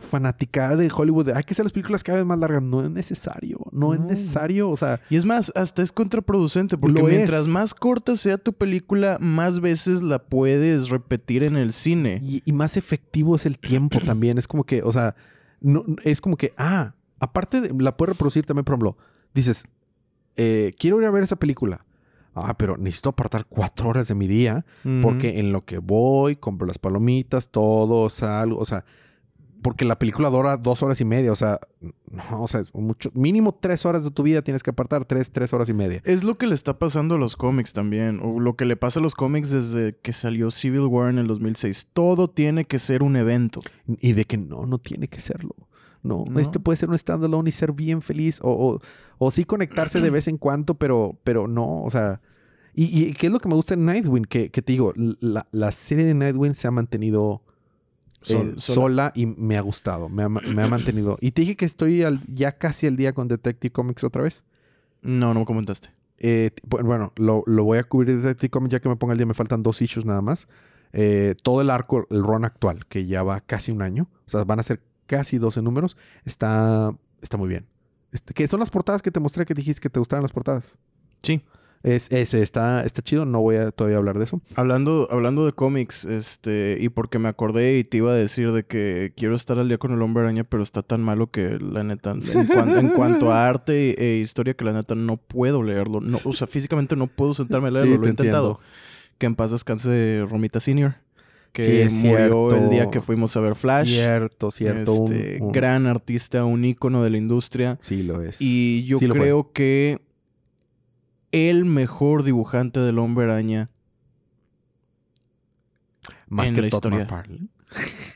fanaticada 0.00 0.76
de 0.76 0.90
Hollywood? 0.94 1.26
De, 1.26 1.34
hay 1.34 1.42
que 1.42 1.52
hacer 1.52 1.64
las 1.64 1.72
películas 1.72 2.02
cada 2.02 2.18
vez 2.18 2.26
más 2.26 2.38
largas. 2.38 2.62
No 2.62 2.82
es 2.82 2.90
necesario. 2.90 3.58
No, 3.72 3.92
es 3.94 4.00
necesario. 4.00 4.70
O 4.70 4.76
sea, 4.76 5.00
Y 5.10 5.16
es 5.16 5.24
más, 5.24 5.52
hasta 5.54 5.82
es 5.82 5.92
contraproducente 5.92 6.78
porque 6.78 7.02
mientras 7.02 7.42
es. 7.42 7.48
más 7.48 7.74
corta 7.74 8.16
sea 8.16 8.38
tu 8.38 8.52
película, 8.52 9.18
más 9.20 9.60
veces 9.60 10.02
la 10.02 10.18
puedes 10.18 10.88
repetir 10.88 11.44
en 11.44 11.56
el 11.56 11.72
cine. 11.72 12.20
Y, 12.22 12.42
y 12.44 12.52
más 12.52 12.76
efectivo 12.76 13.36
es 13.36 13.46
el 13.46 13.58
tiempo 13.58 14.00
también. 14.04 14.38
Es 14.38 14.48
como 14.48 14.64
que, 14.64 14.82
o 14.82 14.92
sea, 14.92 15.14
no, 15.60 15.84
es 16.04 16.20
como 16.20 16.36
que, 16.36 16.54
ah, 16.56 16.94
aparte 17.18 17.60
de, 17.60 17.74
la 17.78 17.96
puedes 17.96 18.14
reproducir 18.14 18.46
también, 18.46 18.64
por 18.64 18.74
ejemplo, 18.74 18.96
dices, 19.34 19.64
eh, 20.36 20.74
quiero 20.78 21.00
ir 21.00 21.06
a 21.06 21.10
ver 21.10 21.22
esa 21.22 21.36
película. 21.36 21.84
Ah, 22.34 22.56
pero 22.56 22.76
necesito 22.76 23.10
apartar 23.10 23.46
cuatro 23.48 23.88
horas 23.88 24.08
de 24.08 24.14
mi 24.14 24.28
día 24.28 24.64
porque 25.02 25.40
en 25.40 25.52
lo 25.52 25.64
que 25.64 25.78
voy, 25.78 26.36
compro 26.36 26.66
las 26.66 26.78
palomitas, 26.78 27.48
todo, 27.48 28.08
salgo, 28.08 28.58
o 28.58 28.64
sea, 28.64 28.84
porque 29.62 29.84
la 29.84 29.98
película 29.98 30.30
dura 30.30 30.56
dos 30.56 30.82
horas 30.82 31.00
y 31.00 31.04
media, 31.04 31.32
o 31.32 31.36
sea, 31.36 31.60
no, 31.80 32.42
o 32.42 32.48
sea, 32.48 32.60
es 32.60 32.74
mucho, 32.74 33.10
mínimo 33.14 33.54
tres 33.60 33.84
horas 33.84 34.04
de 34.04 34.10
tu 34.10 34.22
vida 34.22 34.42
tienes 34.42 34.62
que 34.62 34.70
apartar, 34.70 35.04
tres, 35.04 35.30
tres 35.30 35.52
horas 35.52 35.68
y 35.68 35.72
media. 35.72 36.00
Es 36.04 36.24
lo 36.24 36.38
que 36.38 36.46
le 36.46 36.54
está 36.54 36.78
pasando 36.78 37.16
a 37.16 37.18
los 37.18 37.36
cómics 37.36 37.72
también, 37.72 38.20
o 38.22 38.40
lo 38.40 38.56
que 38.56 38.64
le 38.64 38.76
pasa 38.76 39.00
a 39.00 39.02
los 39.02 39.14
cómics 39.14 39.50
desde 39.50 39.96
que 40.00 40.12
salió 40.12 40.50
Civil 40.50 40.86
War 40.86 41.10
en 41.10 41.18
el 41.18 41.26
2006. 41.26 41.90
Todo 41.92 42.28
tiene 42.28 42.64
que 42.64 42.78
ser 42.78 43.02
un 43.02 43.16
evento. 43.16 43.60
Y 43.86 44.12
de 44.12 44.24
que 44.24 44.38
no, 44.38 44.66
no 44.66 44.78
tiene 44.78 45.08
que 45.08 45.20
serlo. 45.20 45.54
No, 46.02 46.24
No. 46.28 46.40
este 46.40 46.58
puede 46.60 46.76
ser 46.76 46.88
un 46.88 46.98
standalone 46.98 47.48
y 47.48 47.52
ser 47.52 47.72
bien 47.72 48.00
feliz. 48.02 48.40
O, 48.42 48.50
o, 48.50 48.80
o 49.18 49.30
sí 49.30 49.44
conectarse 49.44 50.00
de 50.00 50.10
vez 50.10 50.28
en 50.28 50.38
cuando, 50.38 50.74
pero, 50.74 51.18
pero 51.24 51.46
no, 51.48 51.82
o 51.82 51.90
sea. 51.90 52.20
Y, 52.74 52.84
y 53.04 53.12
qué 53.14 53.26
es 53.26 53.32
lo 53.32 53.40
que 53.40 53.48
me 53.48 53.54
gusta 53.56 53.74
en 53.74 53.84
Nightwing, 53.84 54.24
que, 54.24 54.50
que 54.50 54.62
te 54.62 54.72
digo, 54.72 54.92
la, 54.96 55.46
la 55.50 55.72
serie 55.72 56.04
de 56.04 56.14
Nightwing 56.14 56.54
se 56.54 56.68
ha 56.68 56.70
mantenido 56.70 57.42
eh, 58.22 58.22
Sol- 58.22 58.54
sola. 58.60 58.74
sola. 59.10 59.12
y 59.16 59.26
me 59.26 59.56
ha 59.56 59.60
gustado, 59.60 60.08
me 60.08 60.22
ha, 60.22 60.28
me 60.28 60.62
ha 60.62 60.68
mantenido. 60.68 61.18
Y 61.20 61.32
te 61.32 61.42
dije 61.42 61.56
que 61.56 61.64
estoy 61.64 62.02
al- 62.04 62.22
ya 62.32 62.52
casi 62.52 62.86
al 62.86 62.96
día 62.96 63.12
con 63.12 63.26
Detective 63.28 63.72
Comics 63.72 64.04
otra 64.04 64.22
vez. 64.22 64.44
No, 65.02 65.34
no 65.34 65.40
me 65.40 65.46
comentaste. 65.46 65.90
Eh, 66.18 66.50
bueno, 66.68 67.12
lo, 67.16 67.42
lo 67.46 67.64
voy 67.64 67.78
a 67.78 67.82
cubrir 67.84 68.16
de 68.16 68.22
Detective 68.22 68.50
Comics 68.50 68.72
ya 68.72 68.80
que 68.80 68.88
me 68.88 68.96
ponga 68.96 69.12
el 69.12 69.18
día. 69.18 69.26
Me 69.26 69.34
faltan 69.34 69.62
dos 69.62 69.82
issues 69.82 70.04
nada 70.06 70.22
más. 70.22 70.48
Eh, 70.92 71.34
todo 71.42 71.60
el 71.62 71.70
arco, 71.70 72.06
el 72.10 72.22
run 72.22 72.44
actual, 72.44 72.86
que 72.86 73.06
ya 73.06 73.22
va 73.22 73.40
casi 73.40 73.72
un 73.72 73.82
año. 73.82 74.08
O 74.26 74.30
sea, 74.30 74.44
van 74.44 74.60
a 74.60 74.62
ser 74.62 74.80
casi 75.10 75.38
12 75.38 75.60
números. 75.62 75.96
Está, 76.24 76.92
está 77.20 77.36
muy 77.36 77.48
bien. 77.48 77.66
Este, 78.12 78.32
que 78.32 78.46
son 78.48 78.60
las 78.60 78.70
portadas 78.70 79.02
que 79.02 79.10
te 79.10 79.18
mostré 79.20 79.44
que 79.44 79.54
dijiste 79.54 79.80
que 79.80 79.90
te 79.90 79.98
gustaban 79.98 80.22
las 80.22 80.32
portadas. 80.32 80.78
Sí. 81.22 81.42
Es, 81.82 82.12
ese 82.12 82.42
está, 82.42 82.84
está 82.84 83.00
chido, 83.00 83.24
no 83.24 83.40
voy 83.40 83.56
a 83.56 83.70
todavía 83.70 83.96
hablar 83.96 84.18
de 84.18 84.24
eso. 84.24 84.42
Hablando, 84.54 85.08
hablando 85.10 85.46
de 85.46 85.52
cómics, 85.52 86.04
este, 86.04 86.76
y 86.78 86.90
porque 86.90 87.18
me 87.18 87.28
acordé 87.28 87.78
y 87.78 87.84
te 87.84 87.96
iba 87.96 88.10
a 88.10 88.14
decir 88.14 88.52
de 88.52 88.64
que 88.66 89.14
quiero 89.16 89.34
estar 89.34 89.58
al 89.58 89.68
día 89.68 89.78
con 89.78 89.90
el 89.92 90.02
hombre 90.02 90.22
araña, 90.22 90.44
pero 90.44 90.62
está 90.62 90.82
tan 90.82 91.02
malo 91.02 91.30
que 91.30 91.58
la 91.58 91.82
neta, 91.82 92.10
en, 92.10 92.46
cuan- 92.48 92.78
en 92.78 92.88
cuanto 92.94 93.32
a 93.32 93.46
arte 93.48 93.94
e 93.98 94.18
historia, 94.18 94.52
que 94.52 94.64
la 94.66 94.74
neta 94.74 94.94
no 94.94 95.16
puedo 95.16 95.62
leerlo. 95.62 96.00
No, 96.02 96.18
o 96.24 96.34
sea, 96.34 96.46
físicamente 96.46 96.96
no 96.96 97.06
puedo 97.06 97.32
sentarme 97.32 97.68
a 97.68 97.70
leerlo, 97.70 97.92
Sí, 97.92 97.96
lo 97.98 98.02
he 98.04 98.06
te 98.08 98.10
intentado. 98.10 98.50
entiendo. 98.50 98.70
Que 99.16 99.26
en 99.26 99.34
paz 99.36 99.50
descanse 99.50 100.26
Romita 100.28 100.60
Senior. 100.60 100.96
Que 101.52 101.90
Sí, 101.90 102.06
murió 102.06 102.54
el 102.54 102.70
día 102.70 102.90
que 102.90 103.00
fuimos 103.00 103.36
a 103.36 103.40
ver 103.40 103.54
Flash. 103.54 103.88
Cierto, 103.88 104.50
cierto. 104.50 105.04
Este, 105.06 105.38
un- 105.42 105.50
Gran 105.52 105.86
artista, 105.86 106.44
un 106.44 106.64
ícono 106.64 107.02
de 107.02 107.10
la 107.10 107.18
industria. 107.18 107.78
Sí, 107.80 108.02
lo 108.02 108.22
es. 108.22 108.36
Y 108.40 108.84
yo 108.84 108.98
Sí 108.98 109.08
creo 109.08 109.50
que 109.52 110.00
el 111.32 111.64
mejor 111.64 112.22
dibujante 112.22 112.78
del 112.80 112.98
hombre 112.98 113.24
araña. 113.24 113.68
Más 116.28 116.48
en 116.48 116.54
que 116.54 116.60
la 116.62 116.68
Todd 116.68 116.76
historia. 116.78 116.98
McFarlane. 117.00 117.48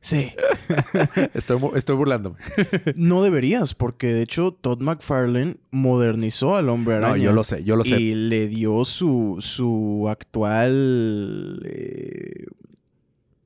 Sí. 0.00 0.30
Estoy, 1.34 1.58
estoy 1.74 1.96
burlándome. 1.96 2.36
no 2.94 3.24
deberías, 3.24 3.74
porque 3.74 4.06
de 4.14 4.22
hecho 4.22 4.52
Todd 4.52 4.80
McFarlane 4.80 5.56
modernizó 5.72 6.54
al 6.54 6.68
hombre 6.68 6.94
araña. 6.94 7.16
No, 7.16 7.22
yo 7.24 7.32
lo 7.32 7.42
sé, 7.42 7.64
yo 7.64 7.74
lo 7.74 7.82
sé. 7.82 8.00
Y 8.00 8.14
le 8.14 8.46
dio 8.46 8.84
su, 8.84 9.38
su 9.40 10.06
actual. 10.08 11.60
eh, 11.64 12.44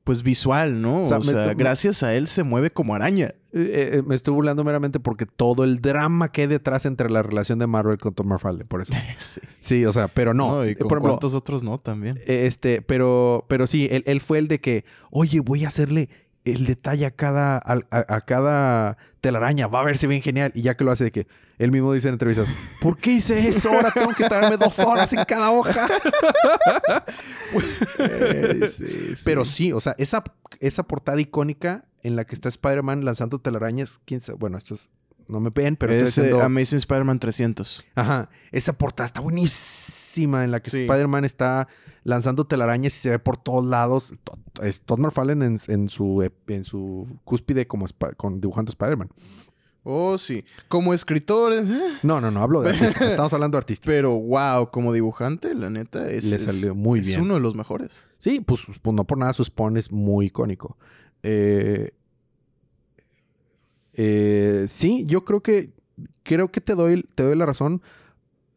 pues 0.04 0.22
visual, 0.22 0.80
¿no? 0.80 1.02
O 1.02 1.16
O 1.16 1.20
sea, 1.20 1.54
gracias 1.54 2.02
a 2.02 2.14
él 2.14 2.26
se 2.26 2.42
mueve 2.42 2.70
como 2.70 2.94
araña. 2.94 3.34
Eh, 3.52 3.96
eh, 3.98 4.02
me 4.06 4.14
estoy 4.14 4.32
burlando 4.32 4.62
meramente 4.64 5.00
porque 5.00 5.26
todo 5.26 5.64
el 5.64 5.80
drama 5.80 6.30
que 6.30 6.42
hay 6.42 6.46
detrás 6.46 6.86
entre 6.86 7.10
la 7.10 7.22
relación 7.22 7.58
de 7.58 7.66
Marvel 7.66 7.98
con 7.98 8.14
Tom 8.14 8.28
McFarlane, 8.28 8.64
por 8.64 8.80
eso. 8.80 8.92
sí. 9.18 9.40
Sí, 9.60 9.84
o 9.84 9.92
sea, 9.92 10.08
pero 10.08 10.34
no. 10.34 10.64
y 10.64 10.70
Eh, 10.70 10.76
con 10.76 10.88
por 10.88 10.98
ejemplo, 10.98 11.10
cuántos 11.12 11.34
otros 11.34 11.62
no 11.62 11.78
también. 11.78 12.16
eh, 12.26 12.46
Este, 12.46 12.80
pero, 12.82 13.44
pero 13.48 13.66
sí, 13.66 13.88
él, 13.90 14.02
él 14.06 14.20
fue 14.20 14.38
el 14.38 14.48
de 14.48 14.60
que, 14.60 14.84
oye, 15.10 15.40
voy 15.40 15.64
a 15.64 15.68
hacerle 15.68 16.08
el 16.44 16.66
detalle 16.66 17.06
a 17.06 17.10
cada, 17.10 17.58
a, 17.58 17.80
a 17.90 18.20
cada 18.22 18.96
telaraña, 19.20 19.66
va 19.66 19.80
a 19.80 19.84
verse 19.84 20.06
bien 20.06 20.22
genial. 20.22 20.52
Y 20.54 20.62
ya 20.62 20.76
que 20.76 20.84
lo 20.84 20.92
hace 20.92 21.04
de 21.04 21.12
que 21.12 21.26
él 21.58 21.70
mismo 21.70 21.92
dice 21.92 22.08
en 22.08 22.14
entrevistas, 22.14 22.48
¿por 22.80 22.96
qué 22.96 23.12
hice 23.12 23.48
eso? 23.48 23.70
Ahora 23.70 23.90
tengo 23.90 24.14
que 24.14 24.26
tardarme 24.26 24.56
dos 24.56 24.78
horas 24.78 25.12
en 25.12 25.24
cada 25.24 25.50
hoja. 25.50 25.88
Eh, 27.98 28.70
sí, 28.70 28.86
sí. 29.16 29.22
Pero 29.24 29.44
sí, 29.44 29.72
o 29.72 29.80
sea, 29.80 29.96
esa, 29.98 30.22
esa 30.60 30.84
portada 30.84 31.20
icónica 31.20 31.84
en 32.04 32.14
la 32.14 32.24
que 32.24 32.36
está 32.36 32.48
Spider-Man 32.48 33.04
lanzando 33.04 33.40
telarañas, 33.40 34.00
quién 34.04 34.20
sabe, 34.20 34.38
bueno, 34.38 34.56
esto 34.56 34.74
es, 34.74 34.88
no 35.26 35.40
me 35.40 35.50
ven, 35.50 35.74
pero 35.74 35.92
estoy 35.92 36.06
es 36.06 36.18
eh, 36.18 36.20
haciendo... 36.20 36.42
Amazing 36.44 36.78
Spider-Man 36.78 37.18
300. 37.18 37.84
Ajá, 37.96 38.30
esa 38.52 38.72
portada 38.72 39.06
está 39.08 39.20
buenísima 39.20 39.79
en 40.44 40.50
la 40.50 40.60
que 40.60 40.70
Sí. 40.70 40.82
Spider-Man 40.82 41.24
está 41.24 41.68
lanzando 42.04 42.46
telarañas 42.46 42.94
y 42.94 42.98
se 42.98 43.10
ve 43.10 43.18
por 43.18 43.36
todos 43.36 43.64
lados. 43.64 44.14
Es 44.62 44.80
Todd 44.82 44.98
McFarlane 44.98 45.44
en, 45.46 45.58
en 45.68 45.88
su, 45.88 46.16
ep- 46.22 46.32
en 46.54 46.64
su 46.64 47.06
cúspide 47.24 47.66
como 47.66 47.86
con 48.16 48.40
dibujando 48.40 48.70
Spider-Man. 48.70 49.10
Oh, 49.82 50.18
sí. 50.18 50.44
Como 50.68 50.92
escritor, 50.92 51.54
eh, 51.54 51.64
No, 52.02 52.20
no, 52.20 52.30
no, 52.30 52.42
hablo 52.42 52.60
de 52.60 52.70
artistas. 52.70 53.00
Estamos 53.10 53.32
hablando 53.32 53.56
de 53.56 53.60
artistas. 53.60 53.86
pero 53.86 54.12
wow, 54.18 54.70
como 54.70 54.92
dibujante, 54.92 55.54
la 55.54 55.70
neta, 55.70 56.10
es, 56.10 56.24
Le 56.24 56.38
salió 56.38 56.74
muy 56.74 57.00
es 57.00 57.06
bien. 57.06 57.22
uno 57.22 57.34
de 57.34 57.40
los 57.40 57.54
mejores. 57.54 58.06
Sí, 58.18 58.40
pues, 58.40 58.60
pues 58.82 58.94
no 58.94 59.04
por 59.06 59.16
nada 59.16 59.32
su 59.32 59.42
Spawn 59.44 59.76
es 59.78 59.90
muy 59.90 60.26
icónico. 60.26 60.76
Eh, 61.22 61.92
eh, 63.94 64.66
sí, 64.68 65.04
yo 65.06 65.24
creo 65.24 65.42
que 65.42 65.72
creo 66.22 66.50
que 66.50 66.60
te 66.60 66.74
doy, 66.74 67.02
te 67.14 67.22
doy 67.22 67.36
la 67.36 67.46
razón. 67.46 67.82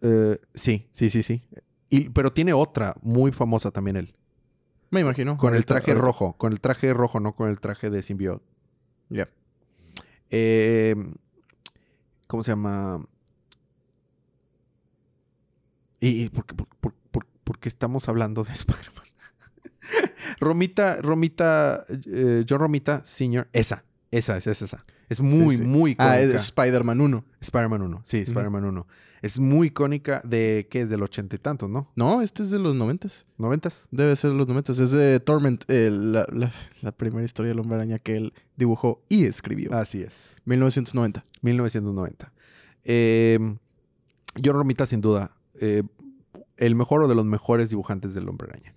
Eh, 0.03 0.39
sí, 0.53 0.87
sí, 0.91 1.09
sí, 1.09 1.23
sí. 1.23 1.43
Y, 1.89 2.09
pero 2.09 2.31
tiene 2.33 2.53
otra 2.53 2.95
muy 3.01 3.31
famosa 3.31 3.71
también 3.71 3.95
él. 3.97 4.15
Me 4.91 4.99
imagino. 5.01 5.37
Con 5.37 5.55
el 5.55 5.65
traje 5.65 5.93
rojo. 5.95 6.37
Con 6.37 6.51
el 6.53 6.59
traje 6.61 6.93
rojo, 6.93 7.19
no 7.19 7.33
con 7.33 7.49
el 7.49 7.59
traje 7.59 7.89
de 7.89 8.01
simbiote. 8.03 8.45
Ya. 9.09 9.27
Eh, 10.29 10.95
¿Cómo 12.27 12.43
se 12.43 12.51
llama? 12.51 13.03
¿Y, 15.99 16.23
y 16.23 16.29
por, 16.29 16.45
qué, 16.45 16.53
por, 16.55 16.67
por- 16.67 16.93
por- 17.11 17.25
por 17.43 17.59
qué 17.59 17.69
estamos 17.69 18.09
hablando 18.09 18.43
de 18.43 18.51
Spider-Man? 18.53 19.03
Romita, 20.39 20.97
Romita, 20.97 21.85
eh, 21.89 22.43
John 22.47 22.59
Romita 22.59 23.03
Sr. 23.03 23.47
Esa, 23.53 23.83
esa, 24.11 24.37
es 24.37 24.47
esa. 24.47 24.85
Es 25.09 25.19
muy, 25.21 25.55
Sí, 25.57 25.61
sí. 25.61 25.67
muy 25.67 25.91
icónica. 25.91 26.11
Ah, 26.13 26.19
es 26.21 26.33
Spider-Man 26.35 27.01
1. 27.01 27.23
Spider-Man 27.41 27.81
1. 27.81 28.01
Sí, 28.05 28.17
Spider-Man 28.19 28.63
1. 28.65 28.87
Es 29.21 29.39
muy 29.39 29.67
icónica 29.67 30.21
de, 30.25 30.67
¿qué 30.69 30.81
es? 30.81 30.89
Del 30.89 31.01
ochenta 31.03 31.35
y 31.35 31.39
tantos, 31.39 31.69
¿no? 31.69 31.89
No, 31.95 32.21
este 32.21 32.43
es 32.43 32.51
de 32.51 32.59
los 32.59 32.75
noventas. 32.75 33.25
¿Noventas? 33.37 33.87
Debe 33.91 34.15
ser 34.17 34.31
de 34.31 34.37
los 34.37 34.47
noventas. 34.47 34.79
Es 34.79 34.91
de 34.91 35.19
Torment, 35.21 35.63
la- 35.69 36.51
la 36.81 36.91
primera 36.91 37.23
historia 37.23 37.49
del 37.49 37.59
hombre 37.59 37.75
araña 37.75 37.99
que 37.99 38.15
él 38.15 38.33
dibujó 38.57 39.01
y 39.07 39.25
escribió. 39.25 39.73
Así 39.73 40.01
es. 40.01 40.35
1990. 40.45 41.23
1990. 41.41 42.33
Eh, 42.83 43.39
John 44.43 44.55
Romita, 44.55 44.85
sin 44.85 44.99
duda, 44.99 45.31
eh, 45.59 45.83
el 46.57 46.75
mejor 46.75 47.03
o 47.03 47.07
de 47.07 47.15
los 47.15 47.25
mejores 47.25 47.69
dibujantes 47.69 48.13
del 48.13 48.27
Hombre 48.27 48.49
Araña. 48.51 48.73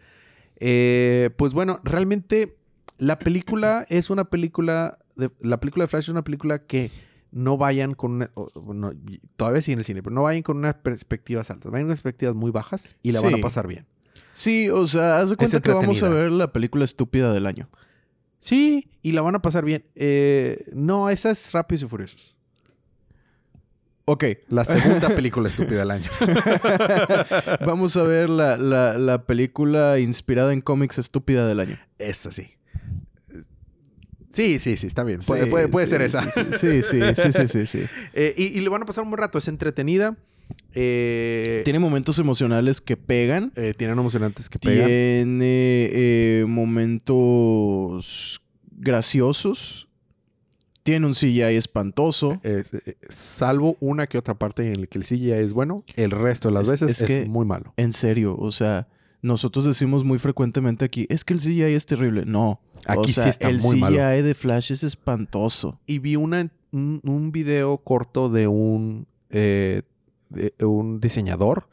Eh, 0.60 1.30
pues 1.36 1.52
bueno, 1.54 1.80
realmente 1.82 2.56
la 2.98 3.18
película 3.18 3.84
es 3.88 4.10
una 4.10 4.24
película. 4.24 4.98
De, 5.16 5.30
la 5.40 5.58
película 5.60 5.84
de 5.84 5.88
Flash 5.88 6.04
es 6.04 6.08
una 6.10 6.22
película 6.24 6.58
que 6.60 6.90
no 7.32 7.56
vayan 7.56 7.94
con 7.94 8.12
una. 8.12 8.30
o- 8.34 8.50
bueno, 8.60 8.92
y- 9.08 9.20
todavía 9.36 9.60
sigue 9.62 9.74
en 9.74 9.78
el 9.80 9.84
cine, 9.84 10.02
pero 10.02 10.14
no 10.14 10.22
vayan 10.22 10.42
con 10.42 10.56
unas 10.58 10.74
perspectivas 10.74 11.50
altas. 11.50 11.72
Vayan 11.72 11.86
con 11.86 11.92
perspectivas 11.92 12.34
muy 12.34 12.50
bajas 12.50 12.96
y 13.02 13.12
la 13.12 13.20
van 13.20 13.34
a 13.34 13.36
Sí. 13.36 13.42
pasar 13.42 13.66
bien. 13.66 13.86
Sí, 14.32 14.68
o 14.70 14.86
sea, 14.86 15.18
haz 15.20 15.30
de 15.30 15.36
cuenta 15.36 15.60
que 15.60 15.72
vamos 15.72 16.02
a 16.02 16.08
ver 16.10 16.30
la 16.30 16.52
película 16.52 16.84
estúpida 16.84 17.32
del 17.32 17.46
año. 17.46 17.68
Sí, 18.38 18.90
y 19.02 19.12
la 19.12 19.22
van 19.22 19.34
a 19.34 19.42
pasar 19.42 19.64
bien. 19.64 19.84
Eh, 19.94 20.64
no, 20.74 21.08
esa 21.10 21.30
es 21.30 21.52
Rápidos 21.52 21.82
y 21.82 21.86
Furiosos. 21.86 22.36
Ok. 24.04 24.24
La 24.48 24.64
segunda 24.64 25.08
película 25.08 25.48
estúpida 25.48 25.80
del 25.80 25.90
año. 25.90 26.10
Vamos 27.66 27.96
a 27.96 28.02
ver 28.04 28.28
la, 28.30 28.56
la- 28.56 28.98
la 28.98 29.24
película 29.26 29.98
inspirada 29.98 30.52
en 30.52 30.60
cómics 30.60 30.98
estúpida 30.98 31.48
del 31.48 31.60
año. 31.60 31.76
Esa 31.98 32.30
sí. 32.30 32.50
Sí, 34.36 34.58
sí, 34.60 34.76
sí, 34.76 34.86
está 34.86 35.02
bien. 35.02 35.20
Puede, 35.26 35.44
Sí, 35.44 35.50
puede- 35.50 35.68
puede 35.68 35.86
sí, 35.86 35.90
ser 35.90 36.02
esa. 36.02 36.22
Sí, 36.30 36.82
sí, 36.82 36.82
sí, 36.82 37.32
sí, 37.32 37.48
sí, 37.48 37.66
sí. 37.66 37.82
Eh, 38.14 38.34
y, 38.36 38.44
y 38.58 38.60
le 38.60 38.68
van 38.68 38.82
a 38.82 38.86
pasar 38.86 39.02
un 39.04 39.10
buen 39.10 39.18
rato. 39.18 39.38
Es 39.38 39.48
entretenida. 39.48 40.14
Eh, 40.74 41.62
Tiene 41.64 41.78
momentos 41.78 42.18
emocionales 42.18 42.80
que 42.82 42.96
pegan. 42.96 43.50
eh, 43.56 43.72
tienen 43.76 43.98
emocionantes 43.98 44.48
que 44.50 44.58
pegan. 44.58 44.86
Tiene 44.86 46.44
momentos 46.46 48.40
graciosos. 48.78 49.88
Tiene 50.82 51.06
un 51.06 51.14
CGI 51.14 51.56
espantoso. 51.56 52.38
Es- 52.44 52.70
salvo 53.08 53.76
una 53.80 54.06
que 54.06 54.18
otra 54.18 54.34
parte 54.34 54.70
en 54.70 54.82
la 54.82 54.86
que 54.86 54.98
el 54.98 55.04
CGI 55.04 55.32
es 55.32 55.52
bueno, 55.52 55.78
el 55.96 56.10
resto 56.12 56.48
de 56.48 56.54
las 56.54 56.68
Es- 56.68 56.80
veces 56.80 56.90
es 56.90 57.00
es, 57.02 57.06
que- 57.22 57.24
muy 57.28 57.44
malo. 57.44 57.72
En 57.76 57.92
serio, 57.92 58.36
o 58.38 58.50
sea, 58.52 58.86
nosotros 59.26 59.64
decimos 59.64 60.04
muy 60.04 60.18
frecuentemente 60.18 60.84
aquí, 60.84 61.06
es 61.10 61.24
que 61.24 61.34
el 61.34 61.40
CGI 61.40 61.62
es 61.74 61.86
terrible. 61.86 62.24
No. 62.24 62.60
Aquí 62.86 63.10
o 63.10 63.14
sea, 63.14 63.24
sí 63.24 63.30
está 63.30 63.48
el 63.48 63.60
muy 63.60 63.72
CGI 63.74 63.80
malo. 63.80 63.96
de 64.22 64.34
Flash 64.34 64.72
es 64.72 64.82
espantoso. 64.84 65.80
Y 65.86 65.98
vi 65.98 66.16
una, 66.16 66.50
un, 66.72 67.00
un 67.04 67.32
video 67.32 67.78
corto 67.78 68.28
de 68.28 68.46
un, 68.46 69.06
eh, 69.30 69.82
de 70.30 70.52
un 70.64 71.00
diseñador 71.00 71.68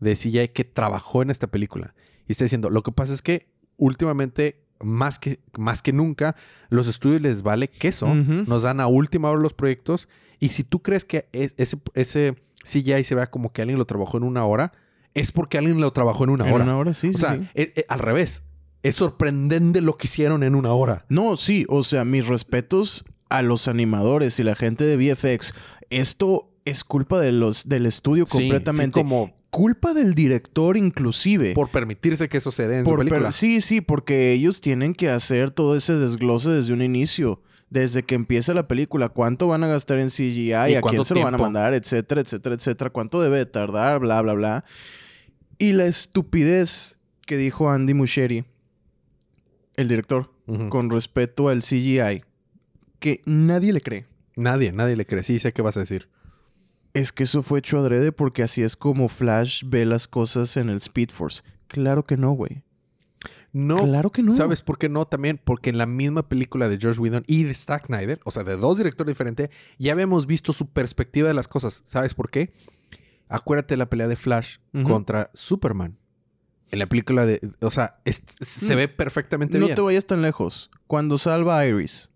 de 0.00 0.14
CGI 0.16 0.48
que 0.48 0.64
trabajó 0.64 1.22
en 1.22 1.30
esta 1.30 1.46
película. 1.46 1.94
Y 2.26 2.32
está 2.32 2.44
diciendo, 2.44 2.70
lo 2.70 2.82
que 2.82 2.92
pasa 2.92 3.12
es 3.12 3.22
que 3.22 3.48
últimamente, 3.76 4.62
más 4.80 5.18
que, 5.18 5.40
más 5.58 5.82
que 5.82 5.92
nunca, 5.92 6.36
los 6.70 6.86
estudios 6.86 7.20
les 7.22 7.42
vale 7.42 7.68
queso. 7.68 8.14
Nos 8.14 8.62
dan 8.62 8.80
a 8.80 8.86
última 8.86 9.30
hora 9.30 9.40
los 9.40 9.54
proyectos. 9.54 10.08
Y 10.40 10.48
si 10.50 10.64
tú 10.64 10.80
crees 10.82 11.04
que 11.04 11.28
es- 11.32 11.54
ese, 11.58 11.78
ese 11.94 12.34
CGI 12.64 13.04
se 13.04 13.14
vea 13.14 13.30
como 13.30 13.52
que 13.52 13.62
alguien 13.62 13.78
lo 13.78 13.84
trabajó 13.84 14.16
en 14.16 14.24
una 14.24 14.44
hora, 14.46 14.72
es 15.14 15.32
porque 15.32 15.58
alguien 15.58 15.80
lo 15.80 15.92
trabajó 15.92 16.24
en 16.24 16.30
una 16.30 16.46
En 16.48 16.54
hora. 16.54 16.64
una 16.64 16.76
hora, 16.76 16.94
sí, 16.94 17.08
o 17.08 17.12
sí, 17.12 17.18
sea, 17.20 17.34
sí. 17.36 17.48
eh, 17.54 17.72
eh, 17.76 17.84
al 17.88 17.98
revés. 18.00 18.42
Es 18.82 18.96
sorprendente 18.96 19.80
lo 19.80 19.96
que 19.96 20.06
hicieron 20.06 20.42
en 20.42 20.54
una 20.54 20.72
hora. 20.74 21.06
No, 21.08 21.36
sí, 21.36 21.64
o 21.68 21.82
sea, 21.84 22.04
mis 22.04 22.26
respetos 22.26 23.04
a 23.30 23.40
los 23.42 23.66
animadores 23.68 24.38
y 24.38 24.42
la 24.42 24.54
gente 24.54 24.84
de 24.84 24.96
VFX. 24.96 25.54
Esto 25.90 26.50
es 26.64 26.84
culpa 26.84 27.18
de 27.20 27.32
los, 27.32 27.68
del 27.68 27.86
estudio 27.86 28.26
Sí, 28.26 28.32
sí, 28.36 28.42
completamente. 28.44 29.00
como 29.00 29.32
Culpa 29.50 29.94
del 29.94 30.14
director 30.14 30.76
inclusive. 30.76 31.54
por 31.54 31.68
permitirse 31.70 32.28
que 32.28 32.38
eso 32.38 32.50
se 32.50 32.66
dé 32.66 32.78
en 32.78 32.84
Por 32.84 32.94
su 32.94 33.06
película. 33.06 33.30
sí, 33.30 33.60
sí, 33.60 33.80
porque 33.80 34.32
ellos 34.32 34.60
tienen 34.60 34.94
que 34.94 35.08
hacer 35.10 35.52
todo 35.52 35.76
ese 35.76 35.94
desglose 35.94 36.50
desde 36.50 36.72
un 36.72 36.82
inicio. 36.82 37.40
Desde 37.70 38.02
que 38.02 38.14
empieza 38.16 38.52
la 38.52 38.68
película, 38.68 39.08
cuánto 39.08 39.46
van 39.48 39.62
a 39.64 39.68
gastar 39.68 39.98
en 40.00 40.08
CGI, 40.10 40.52
a 40.52 40.80
quién 40.82 41.04
se 41.04 41.14
lo 41.14 41.22
van 41.22 41.34
a 41.34 41.38
mandar, 41.38 41.72
etcétera, 41.74 42.20
etcétera, 42.20 42.54
etcétera, 42.56 42.90
cuánto 42.90 43.20
debe 43.22 43.38
de 43.38 43.46
tardar, 43.46 44.00
bla, 44.00 44.20
bla, 44.22 44.34
bla. 44.34 44.64
Y 45.58 45.72
la 45.72 45.86
estupidez 45.86 46.98
que 47.26 47.36
dijo 47.36 47.70
Andy 47.70 47.94
Muschietti, 47.94 48.44
el 49.74 49.88
director, 49.88 50.30
con 50.68 50.90
respecto 50.90 51.48
al 51.48 51.62
CGI, 51.62 52.22
que 52.98 53.22
nadie 53.24 53.72
le 53.72 53.80
cree. 53.80 54.06
Nadie, 54.36 54.72
nadie 54.72 54.96
le 54.96 55.06
cree. 55.06 55.22
Sí, 55.22 55.38
sé 55.38 55.52
qué 55.52 55.62
vas 55.62 55.76
a 55.76 55.80
decir. 55.80 56.08
Es 56.92 57.12
que 57.12 57.24
eso 57.24 57.42
fue 57.42 57.58
hecho 57.58 57.78
adrede 57.78 58.12
porque 58.12 58.42
así 58.42 58.62
es 58.62 58.76
como 58.76 59.08
Flash 59.08 59.64
ve 59.66 59.84
las 59.84 60.06
cosas 60.06 60.56
en 60.56 60.68
el 60.68 60.76
Speed 60.76 61.10
Force. 61.10 61.42
Claro 61.66 62.04
que 62.04 62.16
no, 62.16 62.32
güey. 62.32 62.62
No, 63.52 63.84
Claro 63.84 64.10
que 64.10 64.22
no. 64.22 64.32
¿Sabes 64.32 64.62
por 64.62 64.78
qué 64.78 64.88
no? 64.88 65.06
También 65.06 65.40
porque 65.42 65.70
en 65.70 65.78
la 65.78 65.86
misma 65.86 66.28
película 66.28 66.68
de 66.68 66.76
George 66.76 67.00
Whedon 67.00 67.24
y 67.28 67.44
de 67.44 67.54
Zack 67.54 67.86
Snyder, 67.86 68.20
o 68.24 68.30
sea, 68.32 68.42
de 68.42 68.56
dos 68.56 68.78
directores 68.78 69.12
diferentes, 69.12 69.50
ya 69.78 69.92
habíamos 69.92 70.26
visto 70.26 70.52
su 70.52 70.66
perspectiva 70.66 71.28
de 71.28 71.34
las 71.34 71.46
cosas. 71.46 71.82
¿Sabes 71.84 72.14
por 72.14 72.30
qué? 72.30 72.52
Acuérdate 73.34 73.74
de 73.74 73.78
la 73.78 73.90
pelea 73.90 74.08
de 74.08 74.16
Flash 74.16 74.58
contra 74.84 75.30
Superman. 75.34 75.96
En 76.70 76.78
la 76.78 76.86
película 76.86 77.24
de... 77.26 77.40
O 77.60 77.70
sea, 77.70 78.00
es- 78.04 78.22
se 78.40 78.74
Mm. 78.74 78.78
ve 78.78 78.88
perfectamente 78.88 79.58
No 79.58 79.66
bien. 79.66 79.76
te 79.76 79.82
vayas 79.82 80.06
tan 80.06 80.22
lejos. 80.22 80.70
Cuando 80.86 81.18
salva 81.18 81.58
a 81.58 81.66
Iris. 81.66 82.10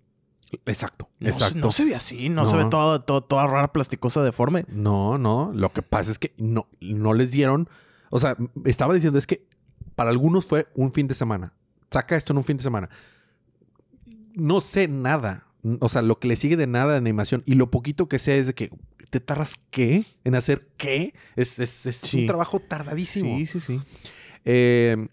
Exacto, 0.66 1.10
No, 1.20 1.26
se- 1.28 1.34
exacto. 1.34 1.58
no 1.58 1.70
se 1.72 1.84
ve 1.84 1.94
así, 1.94 2.28
no, 2.28 2.46
se 2.46 2.56
No. 2.56 2.64
ve 2.64 2.70
toda, 2.70 3.04
toda, 3.04 3.20
toda 3.20 3.46
rara, 3.46 3.72
plasticosa, 3.72 4.22
deforme. 4.22 4.64
No, 4.68 5.18
no. 5.18 5.52
Lo 5.54 5.70
que 5.70 5.82
pasa 5.82 6.10
es 6.10 6.18
que 6.18 6.32
no, 6.38 6.68
no 6.80 7.12
les 7.14 7.30
dieron. 7.32 7.68
O 8.10 8.18
sea, 8.18 8.36
estaba 8.64 8.94
diciendo 8.94 9.18
es 9.18 9.26
que 9.26 9.46
para 9.94 10.10
algunos 10.10 10.46
fue 10.46 10.66
un 10.74 10.92
fin 10.92 11.06
de 11.06 11.14
semana. 11.14 11.52
Saca 11.90 12.16
esto 12.16 12.32
en 12.32 12.38
un 12.38 12.44
fin 12.44 12.56
de 12.56 12.62
semana. 12.62 12.88
No 14.34 14.60
sé 14.60 14.88
nada. 14.88 15.46
O 15.80 15.88
sea, 15.88 16.02
lo 16.02 16.18
que 16.18 16.28
le 16.28 16.36
sigue 16.36 16.56
de 16.56 16.66
nada 16.66 16.92
de 16.92 16.98
animación 16.98 17.42
y 17.44 17.54
lo 17.54 17.70
poquito 17.70 18.08
que 18.08 18.18
sé 18.18 18.38
es 18.38 18.46
de 18.46 18.54
que 18.54 18.70
te 19.10 19.20
tardas 19.20 19.54
qué 19.70 20.04
en 20.24 20.34
hacer 20.34 20.68
qué. 20.76 21.14
Es, 21.36 21.58
es- 21.58 21.86
es 21.86 21.96
Sí. 21.96 22.20
un 22.20 22.26
trabajo 22.26 22.60
tardadísimo. 22.60 23.36
Sí, 23.38 23.46
sí, 23.46 23.60
sí. 23.60 23.80
Eh, 24.44 25.08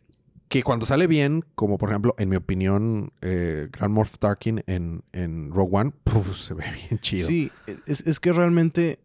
que 0.47 0.61
cuando 0.63 0.85
sale 0.85 1.07
bien, 1.07 1.43
como 1.55 1.77
por 1.77 1.89
ejemplo, 1.89 2.13
en 2.19 2.29
mi 2.29 2.35
opinión, 2.35 3.11
eh, 3.21 3.67
Grand 3.71 3.93
Moff 3.93 4.17
Tarkin 4.19 4.63
en, 4.67 5.03
en 5.11 5.51
Rogue 5.51 5.75
One, 5.77 5.91
puf, 6.03 6.37
se 6.37 6.53
ve 6.53 6.63
bien 6.89 6.99
chido. 7.01 7.27
Sí, 7.27 7.51
es, 7.87 8.01
es 8.05 8.19
que 8.19 8.31
realmente 8.31 8.99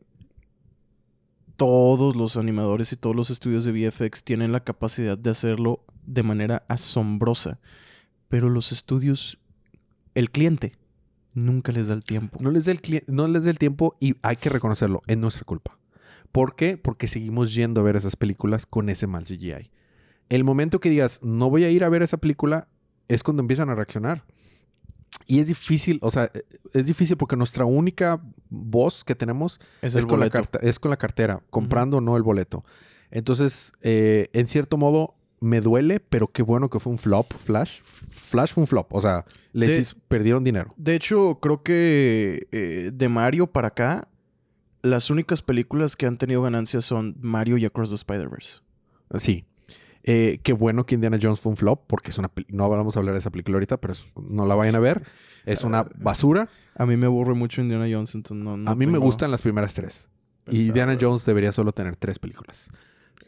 todos 1.57 2.17
los 2.17 2.37
animadores 2.37 2.93
y 2.93 2.97
todos 2.97 3.15
los 3.15 3.31
estudios 3.31 3.65
de 3.65 3.73
VFX 3.73 4.25
tienen 4.25 4.53
la 4.53 4.65
capacidad 4.65 5.19
de 5.19 5.31
hacerlo 5.31 5.85
de 6.07 6.23
manera 6.23 6.65
asombrosa. 6.69 7.61
Pero 8.29 8.49
los 8.49 8.73
estudios, 8.73 9.39
el 10.15 10.31
cliente, 10.31 10.73
nunca 11.35 11.73
les 11.73 11.89
da 11.89 11.95
el 11.95 12.05
tiempo. 12.05 12.39
No 12.41 12.51
les 12.51 12.65
dé 12.65 12.73
el, 12.73 13.05
no 13.07 13.29
les 13.29 13.45
dé 13.45 13.51
el 13.51 13.59
tiempo 13.59 13.97
y 14.01 14.17
hay 14.23 14.37
que 14.37 14.49
reconocerlo, 14.49 15.03
es 15.07 15.17
nuestra 15.17 15.45
culpa. 15.45 15.79
¿Por 16.33 16.55
qué? 16.55 16.77
Porque 16.77 17.09
seguimos 17.09 17.55
yendo 17.55 17.81
a 17.81 17.85
ver 17.85 17.97
esas 17.97 18.17
películas 18.17 18.67
con 18.67 18.89
ese 18.89 19.07
mal 19.07 19.25
CGI. 19.25 19.71
El 20.29 20.45
momento 20.45 20.81
que 20.81 20.91
digas, 20.91 21.21
no 21.23 21.51
voy 21.51 21.65
a 21.65 21.71
ir 21.71 21.83
a 21.83 21.89
ver 21.89 22.03
esa 22.03 22.19
película, 22.19 22.69
es 23.09 23.23
cuando 23.23 23.43
empiezan 23.43 23.69
a 23.69 23.75
reaccionar. 23.75 24.25
Y 25.27 25.41
es 25.41 25.49
difícil, 25.49 25.99
o 26.03 26.11
sea, 26.11 26.31
es 26.73 26.87
difícil 26.87 27.17
porque 27.17 27.37
nuestra 27.37 27.65
única 27.65 28.23
voz 28.49 29.05
que 29.05 29.15
tenemos 29.15 29.61
Es 29.83 30.07
con 30.07 30.21
la, 30.21 30.31
es 30.63 30.79
con 30.79 30.91
la 30.91 30.97
cartera, 30.97 31.43
comprando 31.51 31.99
o 31.99 32.01
no 32.01 32.17
el 32.17 32.23
boleto. 32.23 32.65
Entonces, 33.11 33.73
eh, 33.83 34.29
en 34.33 34.47
cierto 34.47 34.77
modo, 34.77 35.17
me 35.41 35.61
duele, 35.61 36.01
pero 36.01 36.29
qué 36.29 36.43
bueno 36.43 36.69
que 36.69 36.79
fue 36.81 36.93
un 36.93 36.99
flop, 36.99 37.33
Flash. 37.33 37.81
Flash 37.83 38.53
fue 38.53 38.63
un 38.63 38.67
flop, 38.67 38.93
o 38.95 39.01
sea, 39.01 39.25
les 39.53 39.71
De- 39.71 39.79
hizo- 39.81 39.97
perdieron 40.09 40.45
dinero. 40.45 40.73
De 40.77 40.95
hecho, 40.95 41.39
creo 41.41 41.63
que 41.63 42.47
eh, 42.53 42.91
de 42.93 43.09
Mario 43.09 43.47
para 43.47 43.69
acá, 43.69 44.09
las 44.83 45.11
únicas 45.11 45.43
películas 45.43 45.97
que 45.97 46.07
han 46.07 46.19
tenido 46.19 46.43
ganancias 46.43 46.85
son 46.85 47.17
Mario 47.21 47.57
y 47.59 47.65
Across 47.65 47.91
the 47.91 47.95
Spider-Verse. 47.97 48.61
Sí. 49.19 49.45
Eh, 50.03 50.41
qué 50.43 50.53
bueno 50.55 50.87
que 50.87 50.95
Indiana 50.95 51.19
Jones 51.21 51.41
fue 51.41 51.51
un 51.51 51.57
flop, 51.57 51.83
porque 51.87 52.11
es 52.11 52.19
una 52.19 52.31
no 52.49 52.69
vamos 52.71 52.97
a 52.97 53.01
hablar 53.01 53.15
de 53.15 53.21
esa 53.21 53.31
película 53.31 53.57
ahorita, 53.57 53.79
pero 53.79 53.93
es- 53.93 54.07
no 54.17 54.47
la 54.47 54.55
vayan 54.55 54.75
a 54.77 54.81
ver. 54.81 55.03
Es 55.47 55.65
una 55.65 55.85
basura. 55.99 56.49
A 56.75 56.87
mí 56.87 56.97
me 56.97 57.07
aburre 57.07 57.35
mucho 57.35 57.61
Indiana 57.61 57.87
Jones, 57.91 58.15
entonces 58.15 58.45
no. 58.45 58.57
no 58.57 58.71
a 58.71 58.75
mí 58.75 58.87
me 58.87 58.99
gustan 58.99 59.31
las 59.31 59.43
primeras 59.43 59.75
tres. 59.75 60.09
Y. 60.51 60.69
Indiana 60.69 60.97
Jones 61.01 61.25
debería 61.27 61.53
solo 61.53 61.73
tener 61.73 61.97
tres 61.97 62.19
películas. 62.19 62.71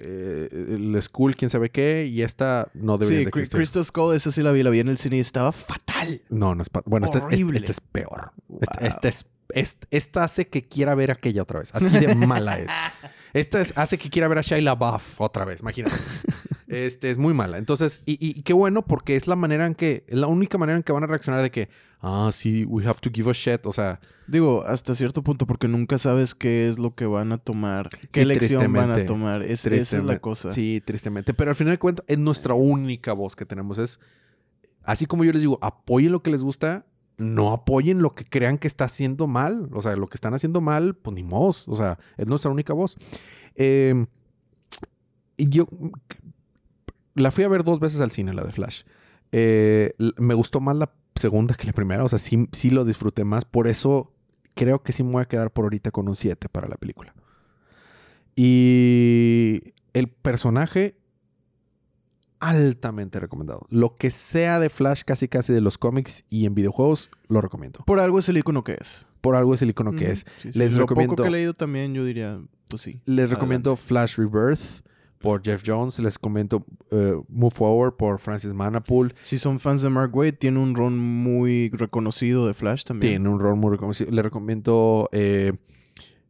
Eh, 0.05 0.49
el 0.51 1.01
School, 1.01 1.37
quién 1.37 1.49
sabe 1.49 1.71
qué, 1.71 2.07
y 2.07 2.23
esta 2.23 2.69
no 2.75 2.99
debería 2.99 3.21
Sí, 3.21 3.25
de 3.25 3.29
existir. 3.29 3.57
Crystal 3.57 3.85
Skull, 3.85 4.17
esa 4.17 4.33
sí 4.33 4.43
la 4.43 4.51
vi, 4.51 4.63
la 4.65 4.71
vi 4.71 4.81
en 4.81 4.89
el 4.89 4.99
cine 4.99 5.17
y 5.19 5.21
estaba 5.21 5.53
fatal. 5.53 6.21
No, 6.29 6.55
no 6.57 6.63
es 6.63 6.69
Bueno, 6.87 7.07
esta, 7.07 7.25
Horrible. 7.25 7.57
esta 7.59 7.71
es 7.73 7.81
peor. 7.81 8.33
Esta, 8.61 8.79
Wow. 8.81 8.89
esta 8.89 9.09
es, 9.09 9.25
esta 9.91 10.25
hace 10.25 10.49
que 10.49 10.63
quiera 10.63 10.95
ver 10.97 11.11
aquella 11.13 11.43
otra 11.43 11.61
vez. 11.61 11.71
Así 11.73 11.87
de 11.89 12.15
mala 12.15 12.59
es. 12.59 12.71
Esta 13.35 13.63
es- 13.63 13.73
hace 13.77 13.97
que 13.97 14.11
quiera 14.11 14.29
ver 14.29 14.37
a 14.39 14.41
Shia 14.43 14.61
LaBeouf 14.61 15.19
otra 15.19 15.47
vez, 15.47 15.61
imagínate. 15.61 15.97
Este 16.73 17.11
es 17.11 17.19
muy 17.19 17.35
mala. 17.35 17.59
Entonces, 17.59 18.03
y, 18.07 18.17
y 18.21 18.43
qué 18.43 18.53
bueno 18.53 18.83
porque 18.87 19.17
es 19.17 19.27
la 19.27 19.37
manera 19.37 19.67
en 19.67 19.75
que, 19.75 20.05
es 20.09 20.17
la 20.19 20.27
única 20.27 20.59
manera 20.59 20.77
en 20.77 20.83
que 20.83 20.93
van 20.93 21.05
a 21.05 21.07
reaccionar 21.07 21.43
de 21.43 21.51
que, 21.51 21.69
ah, 22.01 22.31
sí, 22.33 22.65
we 22.65 22.85
have 22.87 22.99
to 23.01 23.11
give 23.13 23.29
a 23.31 23.33
shit. 23.35 23.65
O 23.67 23.73
sea, 23.73 24.01
Digo, 24.27 24.65
hasta 24.65 24.95
cierto 24.95 25.23
punto, 25.23 25.47
porque 25.47 25.69
nunca 25.69 25.99
sabes 25.99 26.35
qué 26.35 26.69
es 26.69 26.79
lo 26.79 26.95
que 26.95 27.05
van 27.05 27.33
a 27.33 27.39
tomar, 27.39 27.91
qué 27.91 28.09
Sí, 28.13 28.21
elección 28.21 28.73
van 28.73 28.91
a 28.91 29.05
tomar. 29.05 29.43
Es- 29.43 29.67
esa 29.67 29.99
es 29.99 30.05
la 30.05 30.19
cosa. 30.21 30.51
Sí, 30.53 30.83
tristemente. 30.85 31.35
Pero 31.35 31.51
al 31.51 31.55
final 31.57 31.75
de 31.75 31.79
cuentas, 31.79 32.05
es 32.09 32.19
nuestra 32.19 32.55
única 32.55 33.13
voz 33.13 33.37
que 33.37 33.45
tenemos. 33.45 33.77
Es 33.79 34.01
así 34.85 35.05
como 35.07 35.25
yo 35.25 35.33
les 35.33 35.43
digo, 35.43 35.59
apoyen 35.61 36.13
lo 36.13 36.23
que 36.23 36.31
les 36.31 36.43
gusta, 36.43 36.87
no 37.19 37.53
apoyen 37.53 38.01
lo 38.01 38.15
que 38.15 38.25
crean 38.25 38.57
que 38.57 38.69
está 38.69 38.85
haciendo 38.87 39.27
mal. 39.27 39.69
O 39.73 39.83
sea, 39.83 39.95
lo 39.97 40.07
que 40.07 40.15
están 40.17 40.33
haciendo 40.33 40.61
mal, 40.63 40.95
pues 40.95 41.15
ni 41.15 41.23
modo. 41.23 41.55
O 41.67 41.77
sea, 41.77 41.99
es 42.17 42.27
nuestra 42.27 42.51
única 42.51 42.73
voz. 42.73 42.97
Eh, 43.57 44.07
y 45.37 45.49
yo 45.49 45.67
la 47.15 47.31
fui 47.31 47.45
a 47.45 47.49
ver 47.49 47.65
dos 47.65 47.81
veces 47.81 48.01
al 48.01 48.11
cine, 48.11 48.33
la 48.35 48.45
de 48.45 48.53
Flash. 48.53 48.83
Eh, 49.33 49.95
me 50.19 50.35
gustó 50.35 50.61
más 50.61 50.77
la 50.77 50.93
segunda 51.15 51.55
que 51.55 51.67
la 51.67 51.73
primera. 51.73 52.05
O 52.05 52.09
sea, 52.09 52.19
sí, 52.19 52.49
sí 52.53 52.71
lo 52.71 52.85
disfruté 52.85 53.25
más. 53.25 53.45
Por 53.45 53.67
eso 53.69 54.13
creo 54.55 54.83
que 54.83 54.93
sí 54.93 55.03
me 55.03 55.13
voy 55.13 55.23
a 55.23 55.27
quedar 55.27 55.51
por 55.53 55.65
ahorita 55.65 55.91
con 55.91 56.09
un 56.09 56.17
7 56.17 56.49
para 56.49 56.69
la 56.69 56.77
película. 56.77 57.15
Y 58.37 59.75
el 59.93 60.09
personaje 60.09 60.97
altamente 62.41 63.21
recomendado. 63.21 63.67
Lo 63.71 63.97
que 63.97 64.11
sea 64.11 64.59
de 64.59 64.69
Flash, 64.69 65.03
casi 65.05 65.29
casi 65.29 65.53
de 65.53 65.61
los 65.61 65.79
cómics 65.79 66.25
y 66.29 66.45
en 66.47 66.55
videojuegos, 66.55 67.09
lo 67.29 67.41
recomiendo. 67.41 67.81
Por 67.87 68.01
algo 68.01 68.19
es 68.19 68.29
el 68.29 68.37
icono 68.39 68.65
que 68.65 68.77
es. 68.81 69.07
Por 69.21 69.37
algo 69.37 69.55
es 69.55 69.63
el 69.63 69.71
icono 69.71 69.93
que 69.93 70.11
es. 70.11 70.27
Sí, 70.41 70.53
sí. 70.53 70.59
Les 70.59 70.75
Lo 70.75 70.81
recomiendo- 70.81 71.13
poco 71.15 71.23
que 71.23 71.29
he 71.29 71.33
leído 71.33 71.55
también, 71.55 71.95
yo 71.95 72.05
diría, 72.05 72.41
pues 72.69 72.83
sí. 72.83 73.01
Les 73.05 73.31
recomiendo 73.31 73.77
Flash 73.77 74.17
Rebirth 74.17 74.83
por 75.23 75.43
Jeff 75.43 75.63
Jones. 75.65 75.99
Les 76.01 76.19
comento 76.19 76.65
eh, 76.91 77.15
Move 77.29 77.55
Forward 77.55 77.95
por 77.97 78.19
Francis 78.19 78.53
Manapool. 78.53 79.15
Si 79.23 79.39
son 79.39 79.59
fans 79.59 79.81
de 79.81 79.89
Mark 79.89 80.15
Waid, 80.15 80.35
tiene 80.35 80.59
un 80.59 80.75
ron 80.75 80.99
muy 80.99 81.71
reconocido 81.71 82.47
de 82.47 82.55
Flash 82.55 82.85
también. 82.85 83.13
Tiene 83.13 83.29
un 83.29 83.41
rol 83.41 83.57
muy 83.57 83.71
reconocido. 83.71 84.11
Le 84.11 84.21
recomiendo 84.21 85.09
eh, 85.13 85.55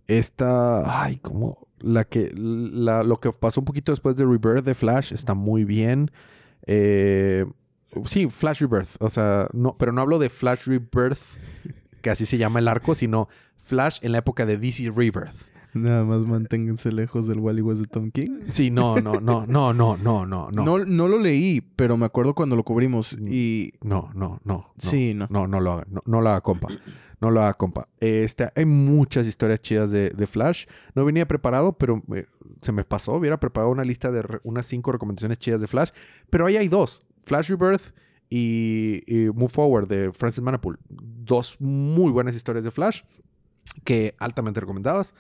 esta. 0.06 1.02
Ay, 1.02 1.16
¿cómo? 1.16 1.66
La 1.80 2.04
que. 2.04 2.30
La, 2.34 3.02
lo 3.02 3.18
que 3.18 3.32
pasó 3.32 3.60
un 3.60 3.64
poquito 3.64 3.90
después 3.90 4.14
de 4.14 4.24
Rebirth 4.24 4.64
de 4.64 4.74
Flash 4.74 5.12
está 5.12 5.34
muy 5.34 5.64
bien. 5.64 6.10
Eh, 6.66 7.46
sí, 8.04 8.28
Flash 8.30 8.60
Rebirth. 8.60 8.90
O 9.00 9.10
sea, 9.10 9.48
no, 9.52 9.76
pero 9.76 9.92
no 9.92 10.00
hablo 10.00 10.18
de 10.18 10.28
Flash 10.28 10.66
Rebirth, 10.66 11.18
que 12.02 12.10
así 12.10 12.26
se 12.26 12.38
llama 12.38 12.60
el 12.60 12.68
arco, 12.68 12.94
sino 12.94 13.28
Flash 13.58 13.98
en 14.02 14.12
la 14.12 14.18
época 14.18 14.46
de 14.46 14.58
DC 14.58 14.90
Rebirth. 14.94 15.51
Nada 15.74 16.04
más 16.04 16.26
manténganse 16.26 16.92
lejos 16.92 17.26
del 17.26 17.38
Wally 17.38 17.62
West 17.62 17.80
de 17.80 17.86
Tom 17.86 18.10
King. 18.10 18.40
Sí, 18.48 18.70
no, 18.70 18.96
no, 18.96 19.20
no, 19.20 19.46
no, 19.46 19.72
no, 19.72 19.96
no, 19.96 20.26
no, 20.26 20.50
no. 20.50 20.64
No, 20.64 20.84
no 20.84 21.08
lo 21.08 21.18
leí, 21.18 21.62
pero 21.62 21.96
me 21.96 22.04
acuerdo 22.04 22.34
cuando 22.34 22.56
lo 22.56 22.62
cubrimos 22.62 23.14
y... 23.14 23.72
No, 23.80 24.10
no, 24.14 24.40
no. 24.44 24.70
no. 24.74 24.74
Sí, 24.78 25.14
no. 25.14 25.26
No, 25.30 25.46
no 25.46 25.60
lo 25.60 25.72
haga. 25.72 25.86
No, 25.90 26.02
no 26.04 26.20
lo 26.20 26.28
haga, 26.28 26.42
compa. 26.42 26.68
No 27.22 27.30
lo 27.30 27.40
haga, 27.40 27.54
compa. 27.54 27.88
Este, 28.00 28.50
hay 28.54 28.66
muchas 28.66 29.26
historias 29.26 29.60
chidas 29.62 29.90
de, 29.90 30.10
de 30.10 30.26
Flash. 30.26 30.66
No 30.94 31.04
venía 31.06 31.26
preparado, 31.26 31.72
pero 31.72 32.02
eh, 32.14 32.26
se 32.60 32.72
me 32.72 32.84
pasó. 32.84 33.14
Hubiera 33.14 33.40
preparado 33.40 33.70
una 33.72 33.84
lista 33.84 34.10
de 34.10 34.22
re- 34.22 34.40
unas 34.44 34.66
cinco 34.66 34.92
recomendaciones 34.92 35.38
chidas 35.38 35.60
de 35.62 35.68
Flash. 35.68 35.90
Pero 36.28 36.44
ahí 36.46 36.56
hay 36.56 36.68
dos. 36.68 37.00
Flash 37.24 37.48
Rebirth 37.48 37.94
y, 38.28 39.02
y 39.06 39.30
Move 39.30 39.48
Forward 39.48 39.88
de 39.88 40.12
Francis 40.12 40.42
Manapool. 40.42 40.78
Dos 40.90 41.56
muy 41.60 42.10
buenas 42.10 42.34
historias 42.36 42.64
de 42.64 42.70
Flash 42.70 43.02
que 43.84 44.14
altamente 44.18 44.60
recomendadas. 44.60 45.14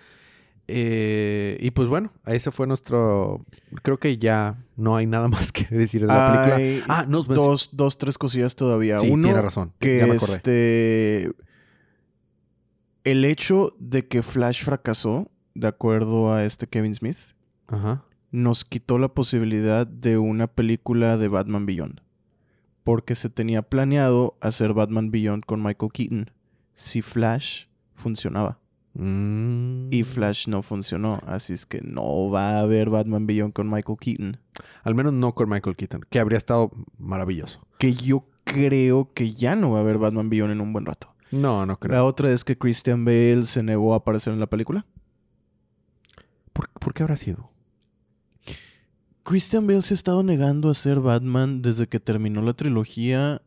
Eh, 0.74 1.58
y 1.60 1.70
pues 1.72 1.86
bueno, 1.88 2.10
ese 2.24 2.50
fue 2.50 2.66
nuestro... 2.66 3.44
Creo 3.82 3.98
que 3.98 4.16
ya 4.16 4.64
no 4.76 4.96
hay 4.96 5.04
nada 5.06 5.28
más 5.28 5.52
que 5.52 5.66
decir 5.66 6.00
de 6.00 6.06
la 6.06 6.44
película. 6.56 6.84
Ah, 6.88 7.04
no, 7.06 7.22
dos, 7.22 7.70
dos, 7.72 7.98
tres 7.98 8.16
cosillas 8.16 8.56
todavía. 8.56 8.98
sí, 8.98 9.10
Uno, 9.10 9.24
tiene 9.28 9.42
razón. 9.42 9.72
que 9.78 9.98
ya 9.98 10.06
me 10.06 10.14
acordé. 10.16 10.32
este... 10.32 11.32
El 13.04 13.24
hecho 13.24 13.74
de 13.78 14.06
que 14.06 14.22
Flash 14.22 14.64
fracasó, 14.64 15.30
de 15.54 15.66
acuerdo 15.68 16.32
a 16.32 16.44
este 16.44 16.66
Kevin 16.68 16.94
Smith, 16.94 17.18
Ajá. 17.66 18.04
nos 18.30 18.64
quitó 18.64 18.96
la 18.98 19.08
posibilidad 19.08 19.86
de 19.86 20.16
una 20.18 20.46
película 20.46 21.18
de 21.18 21.28
Batman 21.28 21.66
Beyond. 21.66 22.00
Porque 22.84 23.14
se 23.14 23.28
tenía 23.28 23.60
planeado 23.62 24.38
hacer 24.40 24.72
Batman 24.72 25.10
Beyond 25.10 25.44
con 25.44 25.62
Michael 25.62 25.92
Keaton 25.92 26.30
si 26.74 27.02
Flash 27.02 27.66
funcionaba. 27.94 28.58
Mm. 28.94 29.88
Y 29.90 30.02
Flash 30.02 30.48
no 30.48 30.62
funcionó. 30.62 31.20
Así 31.26 31.52
es 31.52 31.66
que 31.66 31.80
no 31.80 32.30
va 32.30 32.50
a 32.50 32.60
haber 32.60 32.90
Batman 32.90 33.26
Beyond 33.26 33.52
con 33.52 33.70
Michael 33.70 33.98
Keaton. 33.98 34.38
Al 34.82 34.94
menos 34.94 35.12
no 35.12 35.34
con 35.34 35.48
Michael 35.48 35.76
Keaton, 35.76 36.04
que 36.08 36.18
habría 36.18 36.38
estado 36.38 36.70
maravilloso. 36.98 37.66
Que 37.78 37.94
yo 37.94 38.26
creo 38.44 39.12
que 39.14 39.32
ya 39.32 39.56
no 39.56 39.70
va 39.70 39.78
a 39.78 39.82
haber 39.82 39.98
Batman 39.98 40.28
Beyond 40.28 40.52
en 40.52 40.60
un 40.60 40.72
buen 40.72 40.86
rato. 40.86 41.14
No, 41.30 41.64
no 41.64 41.78
creo. 41.78 41.94
La 41.94 42.04
otra 42.04 42.30
es 42.30 42.44
que 42.44 42.58
Christian 42.58 43.04
Bale 43.04 43.44
se 43.44 43.62
negó 43.62 43.94
a 43.94 43.98
aparecer 43.98 44.32
en 44.32 44.40
la 44.40 44.48
película. 44.48 44.84
¿Por, 46.52 46.68
por 46.68 46.92
qué 46.92 47.02
habrá 47.02 47.16
sido? 47.16 47.50
Christian 49.22 49.66
Bale 49.66 49.82
se 49.82 49.94
ha 49.94 49.96
estado 49.96 50.22
negando 50.22 50.68
a 50.68 50.74
ser 50.74 51.00
Batman 51.00 51.62
desde 51.62 51.86
que 51.86 52.00
terminó 52.00 52.42
la 52.42 52.52
trilogía 52.52 53.40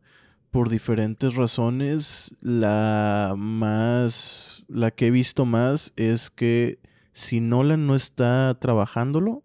por 0.56 0.70
diferentes 0.70 1.36
razones. 1.36 2.34
La 2.40 3.36
más. 3.38 4.64
La 4.70 4.92
que 4.92 5.08
he 5.08 5.12
visto 5.12 5.46
más 5.46 5.92
es 5.98 6.30
que 6.30 6.80
si 7.12 7.42
Nolan 7.42 7.86
no 7.88 7.94
está 7.94 8.58
trabajándolo, 8.58 9.44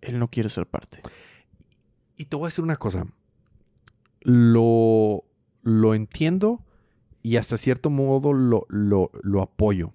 él 0.00 0.18
no 0.18 0.28
quiere 0.28 0.48
ser 0.48 0.66
parte. 0.66 1.00
Y 2.16 2.24
te 2.24 2.34
voy 2.34 2.46
a 2.46 2.48
decir 2.48 2.64
una 2.64 2.74
cosa. 2.74 3.06
Lo, 4.22 5.22
lo 5.62 5.94
entiendo 5.94 6.64
y 7.22 7.36
hasta 7.36 7.56
cierto 7.56 7.88
modo 7.88 8.32
lo, 8.32 8.66
lo, 8.68 9.12
lo 9.22 9.42
apoyo. 9.42 9.92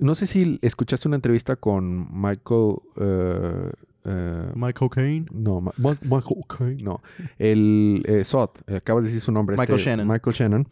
No 0.00 0.16
sé 0.16 0.26
si 0.26 0.58
escuchaste 0.62 1.06
una 1.06 1.16
entrevista 1.16 1.54
con 1.54 2.08
Michael. 2.10 2.74
eh, 2.96 3.70
eh, 4.04 4.50
Michael 4.54 4.90
Caine. 4.90 5.26
no, 5.32 5.60
Ma- 5.60 5.72
Ma- 5.78 5.98
Michael 6.02 6.40
Caine, 6.48 6.82
no. 6.82 7.02
El 7.38 8.02
eh, 8.06 8.24
Sot, 8.24 8.62
eh, 8.66 8.76
acabas 8.76 9.02
de 9.04 9.08
decir 9.08 9.20
su 9.22 9.32
nombre. 9.32 9.56
Michael 9.56 9.78
Shannon. 9.78 10.06
Michael 10.08 10.34
Shannon. 10.36 10.68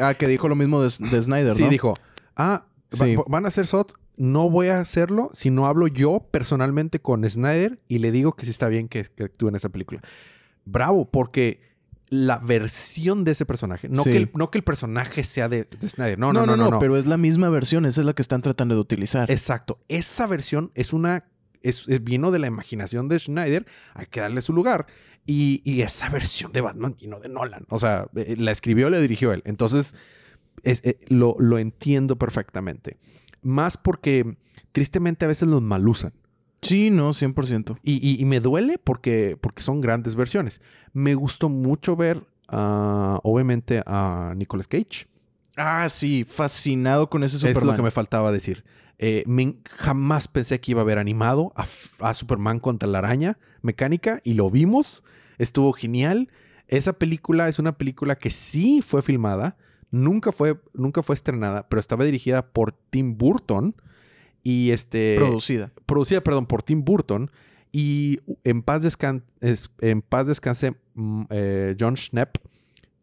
Ah, 0.00 0.14
que 0.14 0.26
dijo 0.26 0.48
lo 0.48 0.54
mismo 0.56 0.80
de, 0.82 0.88
de 1.10 1.22
Snyder, 1.22 1.54
Sí, 1.54 1.62
¿no? 1.64 1.68
dijo, 1.68 1.94
ah, 2.36 2.66
Sí. 2.90 3.16
va- 3.16 3.24
van 3.28 3.44
a 3.44 3.48
hacer 3.48 3.66
SOT, 3.66 3.92
no 4.16 4.48
voy 4.50 4.68
a 4.68 4.80
hacerlo 4.80 5.30
si 5.34 5.50
no 5.50 5.66
hablo 5.66 5.86
yo 5.88 6.26
personalmente 6.30 7.00
con 7.00 7.28
Snyder 7.28 7.80
y 7.88 7.98
le 7.98 8.12
digo 8.12 8.32
que 8.34 8.44
sí 8.44 8.50
está 8.50 8.68
bien 8.68 8.88
que, 8.88 9.04
que 9.04 9.24
actúe 9.24 9.48
en 9.48 9.56
esa 9.56 9.68
película. 9.68 10.00
Bravo, 10.64 11.04
porque 11.10 11.60
la 12.08 12.38
versión 12.38 13.24
de 13.24 13.32
ese 13.32 13.44
personaje, 13.44 13.88
no, 13.88 14.02
Sí. 14.04 14.10
que, 14.12 14.16
el, 14.18 14.30
no 14.34 14.50
que 14.50 14.58
el 14.58 14.64
personaje 14.64 15.24
sea 15.24 15.48
de, 15.48 15.64
de 15.64 15.88
Snyder, 15.88 16.18
no 16.18 16.32
No 16.32 16.46
no 16.46 16.56
no, 16.56 16.70
no, 16.70 16.78
pero 16.78 16.96
es 16.96 17.06
la 17.06 17.16
misma 17.16 17.48
versión, 17.50 17.86
esa 17.86 18.02
es 18.02 18.06
la 18.06 18.12
que 18.14 18.22
están 18.22 18.40
tratando 18.42 18.74
de 18.76 18.80
utilizar. 18.80 19.30
Exacto, 19.30 19.78
esa 19.88 20.26
versión 20.28 20.70
es 20.74 20.92
una, 20.92 21.24
es, 21.64 21.84
es- 21.88 22.04
vino 22.04 22.30
de 22.30 22.38
la 22.38 22.46
imaginación 22.46 23.08
de 23.08 23.18
Schneider, 23.18 23.66
hay 23.94 24.06
que 24.06 24.20
darle 24.20 24.40
su 24.42 24.52
lugar. 24.52 24.86
Y, 25.26 25.62
y 25.64 25.80
esa 25.82 26.08
versión 26.10 26.52
de 26.52 26.60
Batman 26.60 26.94
vino 27.00 27.18
de 27.18 27.28
Nolan. 27.28 27.64
O 27.70 27.78
sea, 27.78 28.06
eh, 28.14 28.36
la 28.38 28.50
escribió, 28.52 28.90
la 28.90 28.98
dirigió 29.00 29.32
él. 29.32 29.42
Entonces, 29.46 29.94
es- 30.62 30.80
eh, 30.84 30.98
lo, 31.08 31.34
lo 31.38 31.58
entiendo 31.58 32.16
perfectamente. 32.16 32.98
Más 33.42 33.76
porque 33.76 34.36
tristemente 34.72 35.24
a 35.24 35.28
veces 35.28 35.48
los 35.48 35.62
malusan. 35.62 36.12
Sí, 36.62 36.88
no, 36.90 37.10
100%. 37.12 37.76
Y, 37.82 37.94
y- 38.06 38.20
y 38.20 38.24
me 38.24 38.40
duele 38.40 38.78
porque, 38.78 39.36
porque 39.40 39.62
son 39.62 39.80
grandes 39.80 40.14
versiones. 40.14 40.60
Me 40.94 41.14
gustó 41.14 41.48
mucho 41.50 41.94
ver, 41.96 42.22
ah, 42.48 43.20
obviamente, 43.22 43.82
a 43.86 44.32
Nicolas 44.36 44.66
Cage. 44.68 45.06
Ah, 45.56 45.88
sí, 45.90 46.24
fascinado 46.28 47.08
con 47.10 47.22
ese 47.22 47.36
Es 47.36 47.40
Superman. 47.42 47.66
lo 47.68 47.76
que 47.76 47.82
me 47.82 47.90
faltaba 47.90 48.32
decir. 48.32 48.64
Eh, 48.98 49.24
me- 49.26 49.56
jamás 49.68 50.28
pensé 50.28 50.60
que 50.60 50.70
iba 50.72 50.80
a 50.80 50.84
ver 50.84 50.98
animado 50.98 51.52
a, 52.00 52.14
Superman 52.14 52.60
contra 52.60 52.88
la 52.88 52.98
araña 52.98 53.38
mecánica 53.62 54.20
y 54.24 54.34
lo 54.34 54.50
vimos. 54.50 55.02
Estuvo 55.38 55.72
genial. 55.72 56.28
Esa 56.68 56.92
película 56.94 57.48
es 57.48 57.58
una 57.58 57.76
película 57.76 58.16
que 58.16 58.30
sí 58.30 58.80
fue 58.82 59.02
filmada, 59.02 59.56
nunca 59.90 60.32
fue, 60.32 60.60
nunca 60.72 61.02
fue 61.02 61.14
estrenada, 61.14 61.68
pero 61.68 61.80
estaba 61.80 62.04
dirigida 62.04 62.46
por 62.52 62.72
Tim 62.90 63.16
Burton 63.18 63.74
y 64.42 64.70
este 64.70 65.16
Producida. 65.16 65.72
producida, 65.86 66.22
perdón, 66.22 66.46
por 66.46 66.62
Tim 66.62 66.84
Burton 66.84 67.30
y 67.72 68.20
en 68.44 68.62
paz, 68.62 68.82
descan- 68.84 69.24
es- 69.40 69.70
en 69.80 70.00
paz 70.02 70.26
descanse 70.26 70.74
mm, 70.94 71.22
eh, 71.30 71.76
John 71.78 71.96
Schnepp 71.96 72.36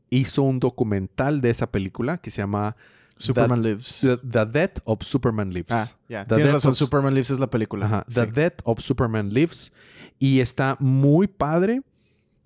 hizo 0.09 0.41
un 0.43 0.59
documental 0.59 1.41
de 1.41 1.49
esa 1.49 1.71
película 1.71 2.17
que 2.17 2.31
se 2.31 2.41
llama 2.41 2.75
Superman 3.21 3.61
Lives. 3.63 3.99
The, 4.01 4.17
The 4.17 4.45
Death 4.45 4.77
of 4.85 5.03
Superman 5.03 5.53
Lives. 5.53 5.71
ah, 5.71 5.87
ya. 6.09 6.25
Tienes 6.25 6.51
razón, 6.53 6.71
of- 6.71 6.77
Superman 6.77 7.13
Lives 7.13 7.31
es 7.31 7.39
la 7.39 7.49
película. 7.49 7.85
Ajá, 7.85 8.05
Sí. 8.07 8.15
The 8.15 8.25
Death 8.27 8.59
of 8.63 8.79
Superman 8.81 9.29
Lives. 9.33 9.71
Y 10.19 10.39
está 10.39 10.77
muy 10.79 11.27
padre. 11.27 11.81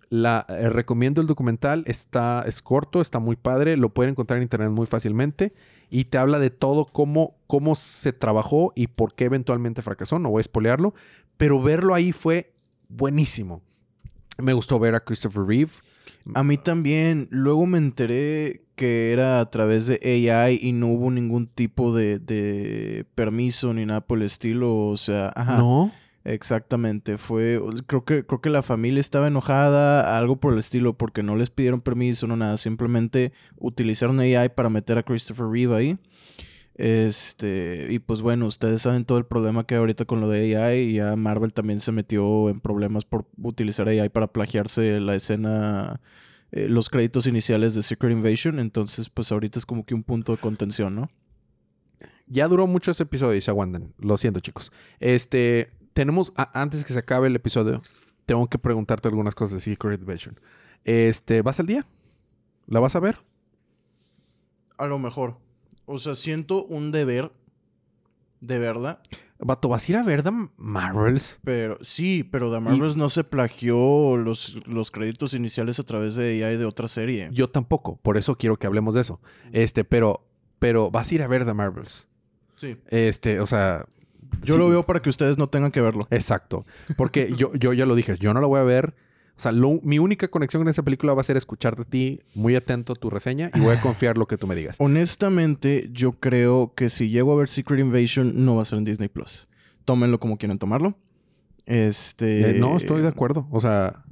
La, 0.10 0.46
eh, 0.50 0.70
recomiendo 0.70 1.20
el 1.20 1.28
documental. 1.28 1.84
Está, 1.88 2.44
es 2.48 2.62
corto, 2.62 3.02
está 3.02 3.20
muy 3.20 3.36
padre. 3.36 3.76
Lo 3.76 3.90
pueden 3.90 4.12
encontrar 4.12 4.38
en 4.38 4.44
internet 4.44 4.70
muy 4.70 4.86
fácilmente. 4.86 5.54
Y 5.90 6.06
te 6.06 6.18
habla 6.18 6.40
de 6.40 6.50
todo, 6.52 6.86
cómo, 6.86 7.36
cómo 7.48 7.76
se 7.76 8.14
trabajó 8.14 8.72
y 8.76 8.88
por 8.88 9.14
qué 9.16 9.26
eventualmente 9.26 9.82
fracasó. 9.82 10.20
No 10.20 10.30
voy 10.30 10.40
a 10.40 10.42
espolearlo. 10.42 10.94
Pero 11.38 11.62
verlo 11.62 11.94
ahí 11.94 12.12
fue 12.12 12.54
buenísimo. 12.88 13.62
Me 14.38 14.54
gustó 14.54 14.80
ver 14.80 14.96
a 14.96 15.00
Christopher 15.04 15.44
Reeve. 15.44 15.72
A 16.34 16.44
mí 16.44 16.58
también. 16.58 17.28
Luego 17.30 17.66
me 17.66 17.78
enteré 17.78 18.64
que 18.76 19.12
era 19.12 19.40
a 19.40 19.50
través 19.50 19.88
de 19.88 20.00
AI 20.04 20.60
y 20.62 20.72
no 20.72 20.88
hubo 20.88 21.12
ningún 21.12 21.48
tipo 21.48 21.96
de, 21.96 22.20
de 22.20 23.06
permiso 23.16 23.74
ni 23.74 23.86
nada 23.86 24.02
por 24.02 24.18
el 24.18 24.24
estilo. 24.26 24.76
O 24.88 24.98
sea, 24.98 25.32
ajá. 25.36 25.58
No. 25.58 25.92
Exactamente, 26.26 27.20
fue, 27.20 27.62
creo 27.86 28.04
que, 28.04 28.26
creo 28.26 28.42
que 28.42 28.50
la 28.50 28.64
familia 28.64 29.00
estaba 29.00 29.28
enojada, 29.28 30.18
algo 30.18 30.38
por 30.38 30.54
el 30.54 30.60
estilo, 30.60 30.98
porque 30.98 31.22
no 31.22 31.36
les 31.36 31.52
pidieron 31.52 31.82
permiso, 31.82 32.26
no 32.26 32.36
nada, 32.36 32.58
simplemente 32.58 33.32
utilizaron 33.60 34.20
AI 34.20 34.50
para 34.50 34.72
meter 34.72 34.98
a 34.98 35.04
Christopher 35.04 35.46
Reeve 35.46 35.76
ahí. 35.76 35.98
Este, 36.76 37.88
y 37.90 38.00
pues 38.00 38.22
bueno, 38.22 38.48
ustedes 38.48 38.82
saben 38.82 39.06
todo 39.06 39.18
el 39.18 39.26
problema 39.26 39.66
que 39.66 39.76
hay 39.76 39.80
ahorita 39.80 40.04
con 40.06 40.20
lo 40.20 40.28
de 40.28 40.58
AI 40.58 40.78
y 40.90 40.94
ya 40.96 41.16
Marvel 41.16 41.54
también 41.54 41.80
se 41.80 41.92
metió 41.94 42.50
en 42.50 42.60
problemas 42.60 43.06
por 43.06 43.26
utilizar 43.42 43.88
AI 43.88 44.10
para 44.10 44.28
plagiarse 44.28 45.00
la 45.00 45.16
escena, 45.16 46.02
eh, 46.52 46.68
los 46.68 46.90
créditos 46.90 47.28
iniciales 47.28 47.76
de 47.76 47.82
Secret 47.84 48.12
Invasion, 48.12 48.60
entonces 48.60 49.10
pues 49.10 49.32
ahorita 49.32 49.58
es 49.58 49.66
como 49.66 49.86
que 49.86 49.96
un 49.96 50.04
punto 50.04 50.34
de 50.34 50.38
contención, 50.38 50.96
¿no? 50.96 51.10
Ya 52.28 52.48
duró 52.48 52.68
mucho 52.68 52.92
ese 52.92 53.04
episodio 53.04 53.36
y 53.38 53.42
se 53.42 53.52
aguantan. 53.52 53.94
Lo 54.00 54.18
siento, 54.18 54.40
chicos. 54.42 54.72
Este, 55.00 55.72
tenemos, 55.94 56.34
a- 56.36 56.60
antes 56.60 56.84
que 56.84 56.92
se 56.92 57.00
acabe 57.00 57.28
el 57.28 57.36
episodio, 57.36 57.82
tengo 58.26 58.48
que 58.48 58.58
preguntarte 58.58 59.08
algunas 59.08 59.36
cosas 59.36 59.54
de 59.54 59.60
Secret 59.62 60.02
Invasion. 60.02 60.40
Este, 60.84 61.42
¿vas 61.42 61.60
al 61.60 61.68
día? 61.68 61.86
¿La 62.68 62.80
vas 62.80 62.96
a 62.96 63.00
ver? 63.00 63.20
A 64.78 64.88
lo 64.88 65.00
mejor. 65.00 65.38
O 65.86 66.00
sea, 66.00 66.16
siento 66.16 66.66
un 66.66 66.92
deber 66.92 67.32
de 68.42 68.60
verla. 68.60 69.02
Vato, 69.38 69.68
¿vas 69.68 69.88
a 69.88 69.92
ir 69.92 69.98
a 69.98 70.04
ver 70.04 70.24
The 70.24 70.32
Marvels? 70.58 71.40
Pero 71.44 71.78
sí, 71.82 72.24
pero 72.24 72.52
The 72.52 72.60
Marvels 72.60 72.96
no 72.96 73.10
se 73.10 73.24
plagió 73.24 74.16
los, 74.16 74.66
los 74.66 74.92
créditos 74.92 75.34
iniciales 75.34 75.78
a 75.80 75.84
través 75.84 76.16
de 76.16 76.44
AI 76.44 76.58
de 76.58 76.66
otra 76.66 76.88
serie. 76.88 77.30
Yo 77.32 77.50
tampoco, 77.50 77.98
por 77.98 78.18
eso 78.18 78.38
quiero 78.38 78.58
que 78.58 78.66
hablemos 78.66 78.94
de 78.96 79.02
eso. 79.02 79.20
Este, 79.52 79.84
pero, 79.84 80.26
pero 80.60 80.90
vas 80.90 81.12
a 81.12 81.16
ir 81.16 81.22
a 81.22 81.28
ver 81.28 81.46
The 81.46 81.54
Marvels. 81.54 82.08
Sí. 82.56 82.78
Este, 82.88 83.40
o 83.40 83.46
sea. 83.48 83.86
Yo 84.42 84.56
sí, 84.56 84.60
lo 84.60 84.70
veo 84.70 84.84
para 84.84 85.02
que 85.02 85.10
ustedes 85.10 85.38
no 85.38 85.48
tengan 85.48 85.72
que 85.72 85.82
verlo. 85.82 86.08
Exacto. 86.12 86.66
Porque 86.98 87.34
yo, 87.38 87.54
yo 87.54 87.74
ya 87.74 87.86
lo 87.86 87.96
dije, 87.96 88.18
yo 88.18 88.34
no 88.34 88.42
la 88.42 88.48
voy 88.48 88.60
a 88.60 88.64
ver. 88.64 88.96
O 89.38 89.42
sea, 89.42 89.52
lo- 89.52 89.80
mi 89.84 90.00
única 90.00 90.28
conexión 90.30 90.62
con 90.62 90.70
esa 90.70 90.82
película 90.84 91.14
va 91.14 91.22
a 91.22 91.24
ser 91.24 91.36
escucharte 91.36 91.82
a 91.82 91.86
ti 91.86 92.22
muy 92.36 92.56
atento 92.56 92.94
a 92.94 92.96
tu 92.96 93.10
reseña 93.10 93.52
y 93.54 93.60
voy 93.60 93.76
a 93.76 93.82
confiar 93.82 94.18
lo 94.18 94.28
que 94.28 94.38
tú 94.38 94.48
me 94.48 94.56
digas. 94.56 94.78
Honestamente, 94.80 95.90
yo 95.92 96.14
creo 96.14 96.74
que 96.76 96.90
si 96.90 97.10
llego 97.10 97.34
a 97.34 97.36
ver 97.36 97.50
Secret 97.50 97.80
Invasion, 97.82 98.46
no 98.46 98.56
va 98.56 98.62
a 98.62 98.66
ser 98.66 98.78
en 98.78 98.86
Disney 98.86 99.10
Plus. 99.10 99.48
Tómenlo 99.84 100.20
como 100.20 100.38
quieran 100.38 100.58
tomarlo. 100.58 100.96
Este. 101.66 102.52
Eh, 102.52 102.60
no, 102.60 102.78
estoy 102.78 103.02
de 103.02 103.08
acuerdo. 103.08 103.48
O 103.52 103.60
sea, 103.60 104.04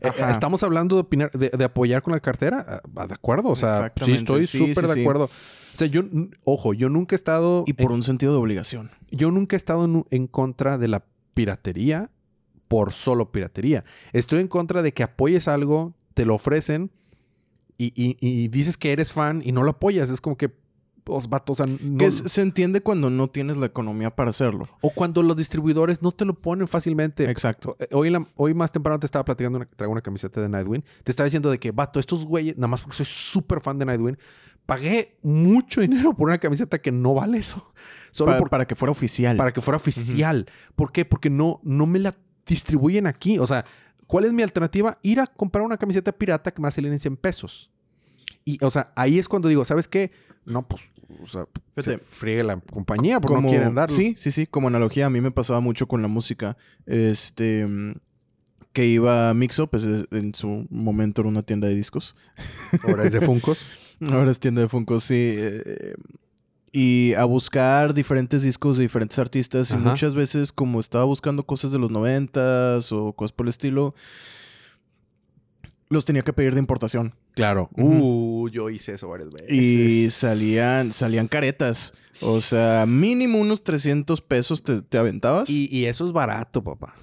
eh, 0.00 0.10
estamos 0.30 0.62
hablando 0.62 0.96
de, 0.96 1.00
opinar, 1.02 1.30
de, 1.32 1.50
de 1.50 1.64
apoyar 1.64 2.02
con 2.02 2.12
la 2.12 2.20
cartera. 2.20 2.80
Ah, 2.96 3.06
De 3.06 3.14
acuerdo. 3.14 3.48
O 3.50 3.56
sea, 3.56 3.92
sí, 4.04 4.12
estoy 4.12 4.46
súper 4.46 4.86
sí, 4.88 4.94
de 4.94 5.00
acuerdo. 5.02 5.24
O 5.24 5.76
sea, 5.76 5.86
yo, 5.88 6.02
ojo, 6.44 6.72
yo 6.74 6.88
nunca 6.88 7.14
he 7.14 7.18
estado. 7.18 7.64
Y 7.66 7.74
por 7.74 7.92
un 7.92 8.02
sentido 8.02 8.32
de 8.32 8.38
obligación. 8.38 8.90
yo 9.10 9.30
nunca 9.30 9.56
he 9.56 9.58
estado 9.58 9.84
en, 9.84 10.04
en 10.10 10.26
contra 10.26 10.78
de 10.78 10.88
la 10.88 11.04
piratería 11.34 12.10
por 12.74 12.92
solo 12.92 13.30
piratería. 13.30 13.84
Estoy 14.12 14.40
en 14.40 14.48
contra 14.48 14.82
de 14.82 14.92
que 14.92 15.04
apoyes 15.04 15.46
algo, 15.46 15.94
te 16.14 16.24
lo 16.24 16.34
ofrecen 16.34 16.90
y, 17.78 17.92
y- 17.94 18.16
y 18.20 18.48
dices 18.48 18.76
que 18.76 18.90
eres 18.90 19.12
fan 19.12 19.42
y 19.44 19.52
no 19.52 19.62
lo 19.62 19.70
apoyas. 19.70 20.10
Es 20.10 20.20
como 20.20 20.36
que, 20.36 20.50
pues, 21.04 21.28
vato, 21.28 21.52
o 21.52 21.54
sea, 21.54 21.66
no- 21.66 21.98
Que 21.98 22.10
se 22.10 22.42
entiende 22.42 22.80
cuando 22.80 23.10
no 23.10 23.28
tienes 23.28 23.58
la 23.58 23.66
economía 23.66 24.10
para 24.16 24.30
hacerlo. 24.30 24.68
o 24.80 24.90
cuando 24.90 25.22
los 25.22 25.36
distribuidores 25.36 26.02
no 26.02 26.10
te 26.10 26.24
lo 26.24 26.34
ponen 26.34 26.66
fácilmente. 26.66 27.30
Exacto. 27.30 27.76
Eh, 27.78 27.86
Hoy, 27.92 28.08
en 28.08 28.14
la- 28.14 28.26
hoy 28.34 28.54
más 28.54 28.72
temprano 28.72 28.98
te 28.98 29.06
estaba 29.06 29.24
platicando, 29.24 29.58
una, 29.58 29.66
traigo 29.66 29.92
una 29.92 30.00
camiseta 30.02 30.40
de 30.40 30.48
Nightwing. 30.48 30.82
Te 31.04 31.12
estaba 31.12 31.26
diciendo 31.26 31.50
de 31.52 31.58
que, 31.60 31.70
vato, 31.70 32.00
estos 32.00 32.24
güeyes, 32.24 32.56
nada 32.56 32.66
más 32.68 32.80
porque 32.82 32.96
soy 32.96 33.06
súper 33.06 33.60
fan 33.60 33.78
de 33.78 33.84
Nightwing, 33.84 34.18
pagué 34.66 35.16
mucho 35.22 35.80
dinero 35.80 36.14
por 36.14 36.26
una 36.28 36.38
camiseta 36.38 36.80
que 36.80 36.90
no 36.90 37.14
vale 37.14 37.38
eso. 37.38 37.72
Solo 38.10 38.36
por- 38.38 38.50
para 38.50 38.66
que 38.66 38.74
fuera 38.74 38.90
oficial. 38.90 39.36
para 39.36 39.52
que 39.52 39.60
fuera 39.60 39.76
oficial. 39.76 40.46
¿Por 40.74 40.90
qué? 40.90 41.04
Porque 41.04 41.30
no, 41.30 41.60
no 41.64 41.86
me 41.86 41.98
la 42.00 42.14
distribuyen 42.46 43.06
aquí. 43.06 43.38
O 43.38 43.46
sea, 43.46 43.64
¿cuál 44.06 44.24
es 44.24 44.32
mi 44.32 44.42
alternativa? 44.42 44.98
Ir 45.02 45.20
a 45.20 45.26
comprar 45.26 45.64
una 45.64 45.76
camiseta 45.76 46.12
pirata 46.12 46.50
que 46.50 46.60
me 46.60 46.64
va 46.64 46.68
a 46.68 46.72
salir 46.72 46.90
en 46.92 46.98
100 46.98 47.16
pesos. 47.16 47.70
Y, 48.44 48.62
o 48.62 48.70
sea, 48.70 48.92
ahí 48.96 49.18
es 49.18 49.28
cuando 49.28 49.48
digo, 49.48 49.64
¿sabes 49.64 49.88
qué? 49.88 50.10
No, 50.44 50.66
pues, 50.68 50.82
o 51.22 51.26
sea, 51.26 51.46
se 51.78 51.96
friegue 51.98 52.42
la 52.44 52.60
compañía 52.60 53.18
porque 53.20 53.40
no 53.40 53.48
quieren 53.48 53.74
darlo. 53.74 53.96
Sí, 53.96 54.14
sí, 54.18 54.30
sí. 54.30 54.46
Como 54.46 54.68
analogía, 54.68 55.06
a 55.06 55.10
mí 55.10 55.20
me 55.22 55.30
pasaba 55.30 55.60
mucho 55.60 55.86
con 55.88 56.02
la 56.02 56.08
música. 56.08 56.56
Este. 56.86 57.66
Que 58.74 58.86
iba 58.86 59.30
a 59.30 59.34
Mixup, 59.34 59.70
pues, 59.70 59.84
es- 59.84 60.06
en 60.10 60.34
su 60.34 60.66
momento 60.68 61.22
era 61.22 61.28
una 61.28 61.42
tienda 61.44 61.68
de 61.68 61.74
discos. 61.76 62.16
Ahora 62.82 63.04
es 63.04 63.12
de 63.12 63.20
Funcos. 63.26 63.66
Ahora 64.00 64.30
es 64.32 64.40
tienda 64.40 64.60
de 64.62 64.68
Funko, 64.68 64.98
sí. 65.00 65.14
eh, 65.16 65.94
y 66.76 67.14
a 67.14 67.24
buscar 67.24 67.94
diferentes 67.94 68.42
discos 68.42 68.76
de 68.76 68.82
diferentes 68.82 69.20
artistas. 69.20 69.70
Y 69.70 69.76
muchas 69.76 70.16
veces, 70.16 70.50
como 70.50 70.80
estaba 70.80 71.04
buscando 71.04 71.46
cosas 71.46 71.70
de 71.70 71.78
los 71.78 71.92
noventas 71.92 72.90
o 72.90 73.12
cosas 73.12 73.30
por 73.30 73.46
el 73.46 73.50
estilo, 73.50 73.94
los 75.88 76.04
tenía 76.04 76.22
que 76.22 76.32
pedir 76.32 76.54
de 76.54 76.58
importación. 76.58 77.14
Claro. 77.36 77.70
Uh, 77.76 78.48
yo 78.48 78.70
hice 78.70 78.94
eso 78.94 79.08
varias 79.08 79.30
veces. 79.30 79.52
Y 79.52 80.10
salían, 80.10 80.92
salían 80.92 81.28
caretas. 81.28 81.94
O 82.20 82.40
sea, 82.40 82.86
mínimo 82.88 83.38
unos 83.38 83.62
300 83.62 84.20
pesos 84.20 84.64
te, 84.64 84.82
te 84.82 84.98
aventabas. 84.98 85.48
Y, 85.48 85.68
y 85.70 85.84
eso 85.84 86.04
es 86.04 86.10
barato, 86.10 86.64
papá. 86.64 86.96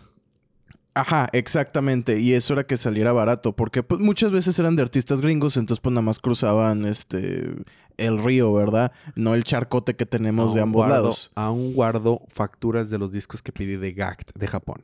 Ajá, 0.93 1.29
exactamente. 1.31 2.19
Y 2.19 2.33
eso 2.33 2.53
era 2.53 2.65
que 2.65 2.75
saliera 2.77 3.11
barato. 3.13 3.53
Porque 3.55 3.81
pues, 3.83 4.01
muchas 4.01 4.31
veces 4.31 4.57
eran 4.59 4.75
de 4.75 4.81
artistas 4.83 5.21
gringos, 5.21 5.55
entonces 5.57 5.81
pues 5.81 5.93
nada 5.93 6.01
más 6.01 6.19
cruzaban 6.19 6.85
este 6.85 7.53
el 7.97 8.23
río, 8.23 8.51
¿verdad? 8.53 8.91
No 9.15 9.35
el 9.35 9.43
charcote 9.43 9.95
que 9.95 10.05
tenemos 10.05 10.53
de 10.55 10.61
ambos 10.61 10.79
guardo- 10.85 10.93
lados. 10.95 11.31
Aún 11.35 11.73
guardo 11.73 12.21
facturas 12.29 12.89
de 12.89 12.97
los 12.97 13.11
discos 13.11 13.41
que 13.41 13.51
pedí 13.51 13.75
de 13.75 13.93
GACT 13.93 14.31
de 14.35 14.47
Japón. 14.47 14.83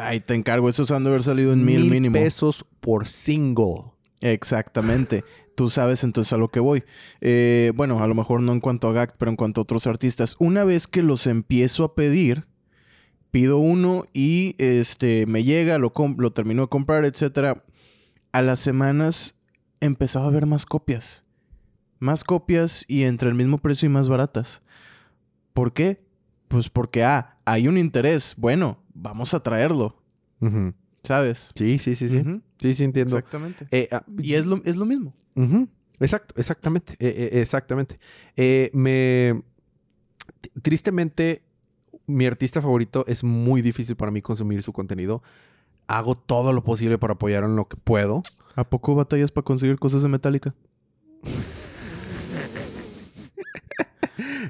Ahí 0.00 0.20
te 0.20 0.34
encargo, 0.34 0.68
esos 0.68 0.90
han 0.92 1.02
de 1.02 1.10
haber 1.10 1.24
salido 1.24 1.52
en 1.52 1.64
mil, 1.64 1.90
mínimo. 1.90 2.12
pesos 2.14 2.64
por 2.80 3.08
single. 3.08 3.82
Exactamente. 4.20 5.24
Tú 5.56 5.68
sabes 5.68 6.02
entonces 6.04 6.32
a 6.32 6.36
lo 6.38 6.48
que 6.48 6.60
voy. 6.60 6.84
Eh, 7.20 7.72
bueno, 7.74 8.02
a 8.02 8.06
lo 8.06 8.14
mejor 8.14 8.40
no 8.40 8.52
en 8.52 8.60
cuanto 8.60 8.88
a 8.88 8.92
GACT, 8.92 9.16
pero 9.18 9.30
en 9.30 9.36
cuanto 9.36 9.60
a 9.60 9.64
otros 9.64 9.86
artistas. 9.86 10.36
Una 10.38 10.64
vez 10.64 10.86
que 10.86 11.02
los 11.02 11.26
empiezo 11.26 11.84
a 11.84 11.94
pedir, 11.94 12.46
pido 13.32 13.58
uno 13.58 14.04
y 14.12 14.54
este 14.58 15.26
me 15.26 15.42
llega, 15.42 15.78
lo, 15.78 15.92
com- 15.92 16.16
lo 16.18 16.32
termino 16.32 16.62
de 16.62 16.68
comprar, 16.68 17.04
etcétera. 17.04 17.64
A 18.30 18.42
las 18.42 18.60
semanas 18.60 19.34
empezaba 19.80 20.26
a 20.26 20.28
haber 20.28 20.46
más 20.46 20.64
copias. 20.66 21.24
Más 21.98 22.22
copias 22.24 22.84
y 22.88 23.02
entre 23.02 23.28
el 23.28 23.34
mismo 23.34 23.58
precio 23.58 23.86
y 23.86 23.88
más 23.88 24.08
baratas. 24.08 24.62
¿Por 25.54 25.72
qué? 25.72 26.00
Pues 26.48 26.68
porque, 26.68 27.02
ah, 27.04 27.36
hay 27.44 27.66
un 27.68 27.78
interés. 27.78 28.34
Bueno, 28.36 28.78
vamos 28.94 29.34
a 29.34 29.40
traerlo. 29.42 29.96
¿Sabes? 31.02 31.50
Sí, 31.56 31.78
sí, 31.78 31.94
sí, 31.94 32.08
sí. 32.08 32.22
Sí, 32.58 32.74
sí, 32.74 32.84
entiendo. 32.84 33.16
Exactamente. 33.16 33.66
Eh, 33.70 33.88
ah, 33.92 34.04
Y 34.20 34.34
es 34.34 34.46
lo, 34.46 34.60
es 34.64 34.76
lo 34.76 34.84
mismo. 34.84 35.14
Exacto, 36.00 36.34
exactamente. 36.36 36.94
eh, 36.98 37.30
eh, 37.32 37.40
exactamente. 37.40 37.98
Eh, 38.36 38.70
me. 38.74 39.42
Tristemente, 40.62 41.42
mi 42.06 42.26
artista 42.26 42.60
favorito 42.60 43.04
es 43.06 43.24
muy 43.24 43.62
difícil 43.62 43.96
para 43.96 44.10
mí 44.10 44.22
consumir 44.22 44.62
su 44.62 44.72
contenido. 44.72 45.22
Hago 45.86 46.14
todo 46.14 46.52
lo 46.52 46.64
posible 46.64 46.98
para 46.98 47.14
apoyar 47.14 47.44
en 47.44 47.56
lo 47.56 47.68
que 47.68 47.76
puedo. 47.76 48.22
¿A 48.54 48.64
poco 48.64 48.94
batallas 48.94 49.30
para 49.30 49.44
conseguir 49.44 49.78
cosas 49.78 50.02
de 50.02 50.08
Metallica? 50.08 50.54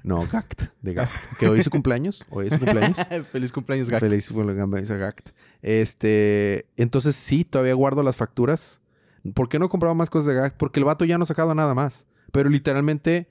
No, 0.02 0.26
Gact, 0.26 0.64
de 0.80 0.94
Gact. 0.94 1.38
Que 1.38 1.48
hoy 1.48 1.60
es 1.60 1.64
su 1.64 1.70
cumpleaños. 1.70 2.24
Hoy 2.30 2.48
es 2.48 2.54
su 2.54 2.58
cumpleaños. 2.58 2.98
Feliz 3.32 3.52
cumpleaños, 3.52 3.88
Gact. 3.88 4.00
Feliz 4.00 4.28
cumpleaños 4.28 4.90
a 4.90 4.96
Gact. 4.96 5.30
Este, 5.62 6.66
entonces 6.76 7.14
sí, 7.14 7.44
todavía 7.44 7.74
guardo 7.74 8.02
las 8.02 8.16
facturas. 8.16 8.80
¿Por 9.34 9.48
qué 9.48 9.58
no 9.58 9.68
compraba 9.68 9.94
más 9.94 10.10
cosas 10.10 10.26
de 10.26 10.34
Gact? 10.34 10.56
Porque 10.56 10.80
el 10.80 10.84
vato 10.84 11.04
ya 11.04 11.18
no 11.18 11.24
ha 11.24 11.26
sacado 11.26 11.54
nada 11.54 11.74
más. 11.74 12.04
Pero 12.32 12.50
literalmente 12.50 13.28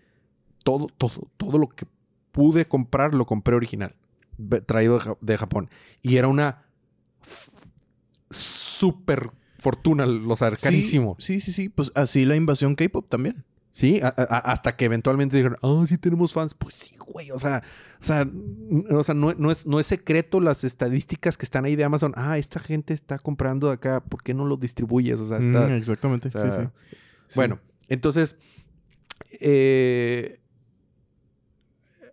todo, 0.63 0.87
todo, 0.97 1.27
todo 1.37 1.57
lo 1.57 1.67
que 1.67 1.85
pude 2.31 2.65
comprar 2.65 3.13
lo 3.13 3.25
compré 3.25 3.55
original. 3.55 3.95
Traído 4.65 4.95
de, 4.95 4.99
Ja- 5.01 5.17
de 5.21 5.37
Japón. 5.37 5.69
Y 6.01 6.17
era 6.17 6.27
una 6.27 6.63
súper 8.29 9.31
fortuna, 9.59 10.05
o 10.05 10.35
sea, 10.35 10.55
Sí, 10.55 10.61
carísimo. 10.63 11.15
Sí, 11.19 11.39
sí, 11.39 11.51
sí. 11.51 11.69
Pues 11.69 11.91
así 11.95 12.25
la 12.25 12.35
invasión 12.35 12.75
K-pop 12.75 13.07
también. 13.09 13.43
Sí, 13.73 14.01
a- 14.03 14.07
a- 14.17 14.51
hasta 14.51 14.75
que 14.75 14.83
eventualmente 14.85 15.37
dijeron, 15.37 15.57
ah, 15.61 15.85
sí 15.87 15.97
tenemos 15.97 16.33
fans. 16.33 16.53
Pues 16.53 16.75
sí, 16.75 16.95
güey. 16.97 17.31
O 17.31 17.39
sea, 17.39 17.63
o 18.01 18.03
sea, 18.03 18.27
o 18.89 19.03
sea 19.03 19.15
no, 19.15 19.33
no 19.37 19.49
es, 19.51 19.65
no 19.65 19.79
es 19.79 19.85
secreto 19.85 20.41
las 20.41 20.63
estadísticas 20.65 21.37
que 21.37 21.45
están 21.45 21.63
ahí 21.63 21.77
de 21.77 21.83
Amazon. 21.85 22.11
Ah, 22.17 22.37
esta 22.37 22.59
gente 22.59 22.93
está 22.93 23.17
comprando 23.17 23.67
de 23.67 23.73
acá. 23.75 24.01
¿Por 24.03 24.23
qué 24.23 24.33
no 24.33 24.43
lo 24.45 24.57
distribuyes? 24.57 25.19
O 25.21 25.27
sea, 25.27 25.37
está... 25.37 25.67
Mm, 25.67 25.73
exactamente. 25.73 26.27
o 26.27 26.31
sea, 26.31 26.51
sí, 26.51 26.61
sí. 26.61 26.67
Sí. 27.29 27.35
Bueno, 27.35 27.59
entonces, 27.87 28.35
eh, 29.39 30.40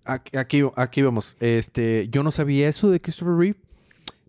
aquí, 0.08 0.62
aquí, 0.76 1.02
vamos. 1.02 1.36
Este, 1.40 2.08
yo 2.10 2.22
no 2.22 2.30
sabía 2.30 2.68
eso 2.68 2.90
de 2.90 3.00
Christopher 3.00 3.34
Reeve. 3.34 3.56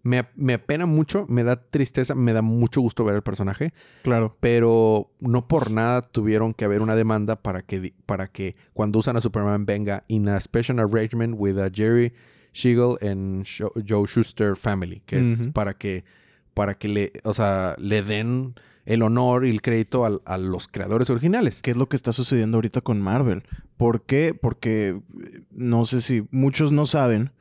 Me, 0.02 0.26
me 0.36 0.54
apena 0.54 0.86
mucho, 0.86 1.26
me 1.28 1.44
da 1.44 1.58
tristeza, 1.62 2.16
me 2.16 2.32
da 2.32 2.42
mucho 2.42 2.80
gusto 2.80 3.04
ver 3.04 3.16
el 3.16 3.22
personaje 3.22 3.74
Claro. 4.02 4.38
pero 4.40 5.12
no 5.20 5.50
por 5.50 5.72
nada 5.72 6.02
tuvieron 6.04 6.54
que 6.54 6.64
haber 6.64 6.82
una 6.82 6.96
demanda 6.96 7.36
para 7.36 7.62
que, 7.62 7.94
para 8.06 8.28
que 8.28 8.56
cuando 8.74 9.00
usan 9.00 9.18
a 9.18 9.22
Superman 9.22 9.66
venga 9.66 10.06
in 10.08 10.30
a 10.30 10.40
special 10.40 10.80
arrangement 10.80 11.36
with 11.38 11.58
a 11.60 11.70
Jerry 11.70 12.14
Siegel 12.54 12.98
and 13.02 13.46
Joe 13.46 14.08
Schuster 14.08 14.56
family, 14.56 15.02
que 15.06 15.20
es 15.20 15.48
para 15.48 15.74
que 15.74 16.06
para 16.54 16.76
que 16.76 16.88
le, 16.88 17.12
o 17.26 17.34
sea, 17.34 17.76
le 17.78 18.02
den 18.02 18.56
el 18.90 19.04
honor 19.04 19.46
y 19.46 19.50
el 19.52 19.62
crédito 19.62 20.04
al- 20.06 20.22
a, 20.26 20.38
los 20.38 20.68
creadores 20.68 21.10
originales. 21.10 21.62
¿Qué 21.62 21.72
es 21.72 21.78
lo 21.78 21.88
que 21.88 21.96
está 21.96 22.12
sucediendo 22.12 22.58
ahorita 22.58 22.82
con 22.82 23.00
Marvel? 23.02 23.44
¿Por 23.78 24.02
qué? 24.06 24.34
Porque 24.40 25.00
eh, 25.24 25.42
no 25.52 25.86
sé 25.86 26.02
si 26.02 26.26
muchos 26.32 26.72
no 26.72 26.86
saben. 26.88 27.32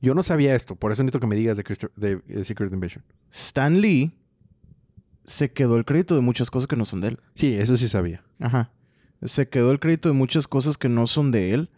Yo 0.00 0.14
no 0.14 0.22
sabía 0.22 0.54
esto, 0.54 0.76
por 0.76 0.92
eso 0.92 1.02
necesito 1.02 1.20
que 1.20 1.26
me 1.26 1.36
digas 1.36 1.56
de, 1.56 1.64
Christo- 1.64 1.90
de 1.96 2.20
eh, 2.28 2.44
Secret 2.44 2.72
Invasion. 2.72 3.04
Stan 3.32 3.80
Lee 3.80 4.12
se 5.24 5.52
quedó 5.52 5.76
el 5.76 5.84
crédito 5.84 6.14
de 6.14 6.20
muchas 6.20 6.50
cosas 6.50 6.66
que 6.66 6.76
no 6.76 6.84
son 6.84 7.00
de 7.00 7.08
él. 7.08 7.18
Sí, 7.34 7.54
eso 7.54 7.76
sí 7.76 7.88
sabía. 7.88 8.22
Ajá. 8.40 8.70
Se 9.22 9.48
quedó 9.48 9.72
el 9.72 9.80
crédito 9.80 10.08
de 10.08 10.14
muchas 10.14 10.46
cosas 10.48 10.78
que 10.78 10.88
no 10.88 11.06
son 11.06 11.30
de 11.32 11.52
él. 11.52 11.70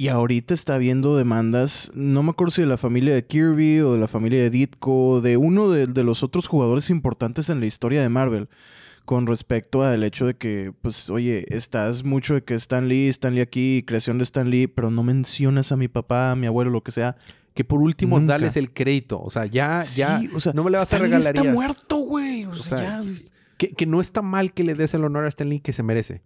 Y 0.00 0.06
ahorita 0.06 0.54
está 0.54 0.76
habiendo 0.76 1.16
demandas, 1.16 1.90
no 1.92 2.22
me 2.22 2.30
acuerdo 2.30 2.52
si 2.52 2.62
de 2.62 2.68
la 2.68 2.76
familia 2.76 3.12
de 3.16 3.26
Kirby 3.26 3.80
o 3.80 3.94
de 3.94 3.98
la 3.98 4.06
familia 4.06 4.38
de 4.40 4.48
Ditko, 4.48 5.20
de 5.20 5.36
uno 5.36 5.68
de, 5.70 5.88
de 5.88 6.04
los 6.04 6.22
otros 6.22 6.46
jugadores 6.46 6.88
importantes 6.88 7.50
en 7.50 7.58
la 7.58 7.66
historia 7.66 8.00
de 8.00 8.08
Marvel, 8.08 8.48
con 9.04 9.26
respecto 9.26 9.82
al 9.82 10.04
hecho 10.04 10.26
de 10.26 10.34
que, 10.36 10.72
pues, 10.82 11.10
oye, 11.10 11.46
estás 11.48 12.04
mucho 12.04 12.34
de 12.34 12.44
que 12.44 12.54
Stan 12.54 12.86
Lee, 12.88 13.08
Stan 13.08 13.34
Lee 13.34 13.40
aquí, 13.40 13.82
creación 13.84 14.18
de 14.18 14.22
Stan 14.22 14.48
Lee, 14.48 14.68
pero 14.68 14.92
no 14.92 15.02
mencionas 15.02 15.72
a 15.72 15.76
mi 15.76 15.88
papá, 15.88 16.30
a 16.30 16.36
mi 16.36 16.46
abuelo, 16.46 16.70
lo 16.70 16.84
que 16.84 16.92
sea. 16.92 17.16
Que 17.52 17.64
por 17.64 17.82
último, 17.82 18.20
Nunca. 18.20 18.34
dales 18.34 18.56
el 18.56 18.72
crédito. 18.72 19.20
O 19.20 19.30
sea, 19.30 19.46
ya, 19.46 19.82
ya. 19.96 20.20
Sí, 20.20 20.30
o 20.32 20.38
sea, 20.38 20.52
no 20.52 20.62
me 20.62 20.70
le 20.70 20.76
vas 20.78 20.92
a 20.92 20.96
Stan 20.96 21.02
Lee 21.02 21.16
regalar. 21.16 21.36
está 21.36 21.52
muerto, 21.52 21.96
güey. 21.96 22.44
O, 22.44 22.50
O 22.50 22.54
sea, 22.54 22.78
sea, 22.78 23.02
ya, 23.02 23.10
que, 23.56 23.70
que 23.72 23.84
no 23.86 24.00
está 24.00 24.22
mal 24.22 24.52
que 24.52 24.62
le 24.62 24.76
des 24.76 24.94
el 24.94 25.02
honor 25.02 25.24
a 25.24 25.28
Stan 25.28 25.48
Lee 25.48 25.58
que 25.58 25.72
se 25.72 25.82
merece. 25.82 26.22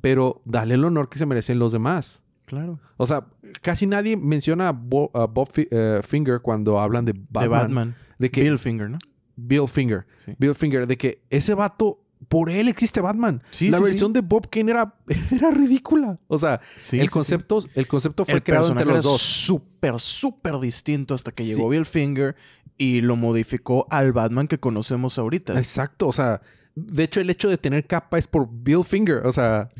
Pero 0.00 0.40
dale 0.46 0.72
el 0.72 0.84
honor 0.86 1.10
que 1.10 1.18
se 1.18 1.26
merecen 1.26 1.58
los 1.58 1.72
demás. 1.72 2.22
Claro. 2.50 2.80
O 2.96 3.06
sea, 3.06 3.26
casi 3.62 3.86
nadie 3.86 4.16
menciona 4.16 4.68
a, 4.68 4.72
Bo- 4.72 5.10
a 5.14 5.26
Bob 5.26 5.48
eh, 5.56 6.00
Finger 6.02 6.40
cuando 6.40 6.80
hablan 6.80 7.04
de 7.04 7.12
Batman. 7.12 7.42
de 7.42 7.48
Batman. 7.48 7.96
De 8.18 8.30
que 8.30 8.42
Bill 8.42 8.58
Finger, 8.58 8.90
¿no? 8.90 8.98
Bill 9.36 9.68
Finger. 9.68 10.04
Sí. 10.24 10.34
Bill 10.36 10.54
Finger. 10.56 10.86
De 10.86 10.98
que 10.98 11.22
ese 11.30 11.54
vato, 11.54 12.02
por 12.28 12.50
él 12.50 12.68
existe 12.68 13.00
Batman. 13.00 13.42
Sí, 13.52 13.70
La 13.70 13.78
sí, 13.78 13.84
versión 13.84 14.12
de 14.12 14.20
Bob 14.20 14.50
Kane 14.50 14.72
era, 14.72 14.94
era 15.30 15.50
ridícula. 15.52 16.18
O 16.26 16.36
sea, 16.36 16.60
el, 16.92 17.08
concepto, 17.10 17.64
el 17.74 17.86
concepto 17.86 18.24
fue 18.24 18.34
el 18.34 18.42
creado 18.42 18.68
entre 18.68 18.84
los 18.84 19.04
dos. 19.04 19.20
súper, 19.22 19.98
súper 20.00 20.58
distinto 20.58 21.14
hasta 21.14 21.30
que 21.32 21.44
llegó 21.44 21.68
Bill 21.68 21.86
Finger 21.86 22.34
y 22.76 23.00
lo 23.00 23.14
modificó 23.16 23.86
al 23.90 24.12
Batman 24.12 24.48
que 24.48 24.58
conocemos 24.58 25.18
ahorita. 25.18 25.56
Exacto, 25.56 26.08
o 26.08 26.12
sea, 26.12 26.40
de 26.74 27.04
hecho 27.04 27.20
el 27.20 27.30
hecho 27.30 27.48
de 27.48 27.56
tener 27.58 27.86
capa 27.86 28.18
es 28.18 28.26
por 28.26 28.48
Bill 28.50 28.84
Finger, 28.84 29.26
o 29.26 29.32
sea, 29.32 29.70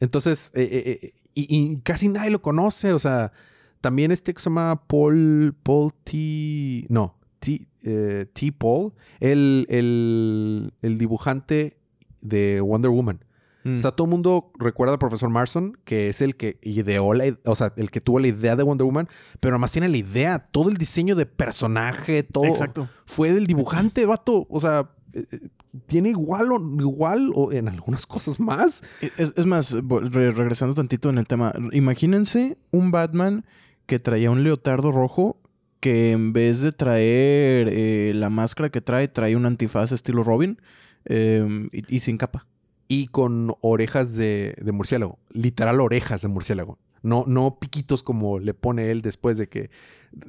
entonces, 0.00 0.50
eh, 0.54 0.98
eh, 1.02 1.14
y, 1.34 1.46
y 1.48 1.76
casi 1.78 2.08
nadie 2.08 2.30
lo 2.30 2.42
conoce, 2.42 2.92
o 2.92 2.98
sea, 2.98 3.32
también 3.80 4.12
este 4.12 4.32
que 4.32 4.40
se 4.40 4.48
llama 4.48 4.82
Paul, 4.86 5.54
Paul 5.62 5.92
T, 6.04 6.86
no, 6.88 7.16
T, 7.40 7.66
eh, 7.82 8.26
T. 8.32 8.52
Paul, 8.52 8.92
el, 9.20 9.66
el, 9.68 10.72
el 10.82 10.98
dibujante 10.98 11.76
de 12.20 12.60
Wonder 12.60 12.90
Woman. 12.90 13.24
Mm. 13.64 13.78
O 13.78 13.80
sea, 13.80 13.92
todo 13.92 14.06
el 14.06 14.10
mundo 14.10 14.52
recuerda 14.58 14.94
al 14.94 14.98
profesor 14.98 15.28
Marson, 15.30 15.76
que 15.84 16.08
es 16.08 16.20
el 16.20 16.36
que 16.36 16.58
ideó 16.62 17.12
la, 17.14 17.36
o 17.44 17.54
sea, 17.54 17.72
el 17.76 17.90
que 17.90 18.00
tuvo 18.00 18.18
la 18.18 18.28
idea 18.28 18.56
de 18.56 18.62
Wonder 18.62 18.84
Woman, 18.84 19.08
pero 19.40 19.54
además 19.54 19.72
tiene 19.72 19.88
la 19.88 19.96
idea, 19.96 20.38
todo 20.50 20.68
el 20.68 20.76
diseño 20.76 21.14
de 21.14 21.26
personaje, 21.26 22.22
todo 22.22 22.44
Exacto. 22.44 22.88
fue 23.04 23.32
del 23.32 23.46
dibujante, 23.46 24.06
vato. 24.06 24.46
O 24.48 24.60
sea, 24.60 24.90
eh, 25.12 25.24
eh, 25.30 25.48
tiene 25.86 26.10
igual 26.10 26.52
o 26.52 26.60
igual 26.80 27.32
o 27.34 27.52
en 27.52 27.68
algunas 27.68 28.06
cosas 28.06 28.38
más. 28.40 28.82
Es, 29.16 29.32
es 29.36 29.46
más, 29.46 29.72
re- 29.72 30.30
regresando 30.30 30.74
tantito 30.74 31.08
en 31.10 31.18
el 31.18 31.26
tema, 31.26 31.52
imagínense 31.72 32.58
un 32.70 32.90
Batman 32.90 33.44
que 33.86 33.98
traía 33.98 34.30
un 34.30 34.44
leotardo 34.44 34.92
rojo 34.92 35.40
que 35.80 36.12
en 36.12 36.32
vez 36.32 36.60
de 36.62 36.72
traer 36.72 37.68
eh, 37.70 38.12
la 38.14 38.30
máscara 38.30 38.70
que 38.70 38.80
trae, 38.80 39.08
trae 39.08 39.34
un 39.34 39.46
antifaz 39.46 39.92
estilo 39.92 40.22
Robin 40.22 40.60
eh, 41.06 41.44
y, 41.72 41.96
y 41.96 42.00
sin 42.00 42.18
capa. 42.18 42.46
Y 42.86 43.06
con 43.08 43.54
orejas 43.62 44.14
de, 44.14 44.54
de 44.62 44.72
murciélago. 44.72 45.18
Literal 45.30 45.80
orejas 45.80 46.22
de 46.22 46.28
murciélago. 46.28 46.78
No, 47.02 47.24
no 47.26 47.58
piquitos 47.58 48.02
como 48.02 48.38
le 48.38 48.54
pone 48.54 48.90
él 48.90 49.02
después 49.02 49.38
de 49.38 49.48
que 49.48 49.70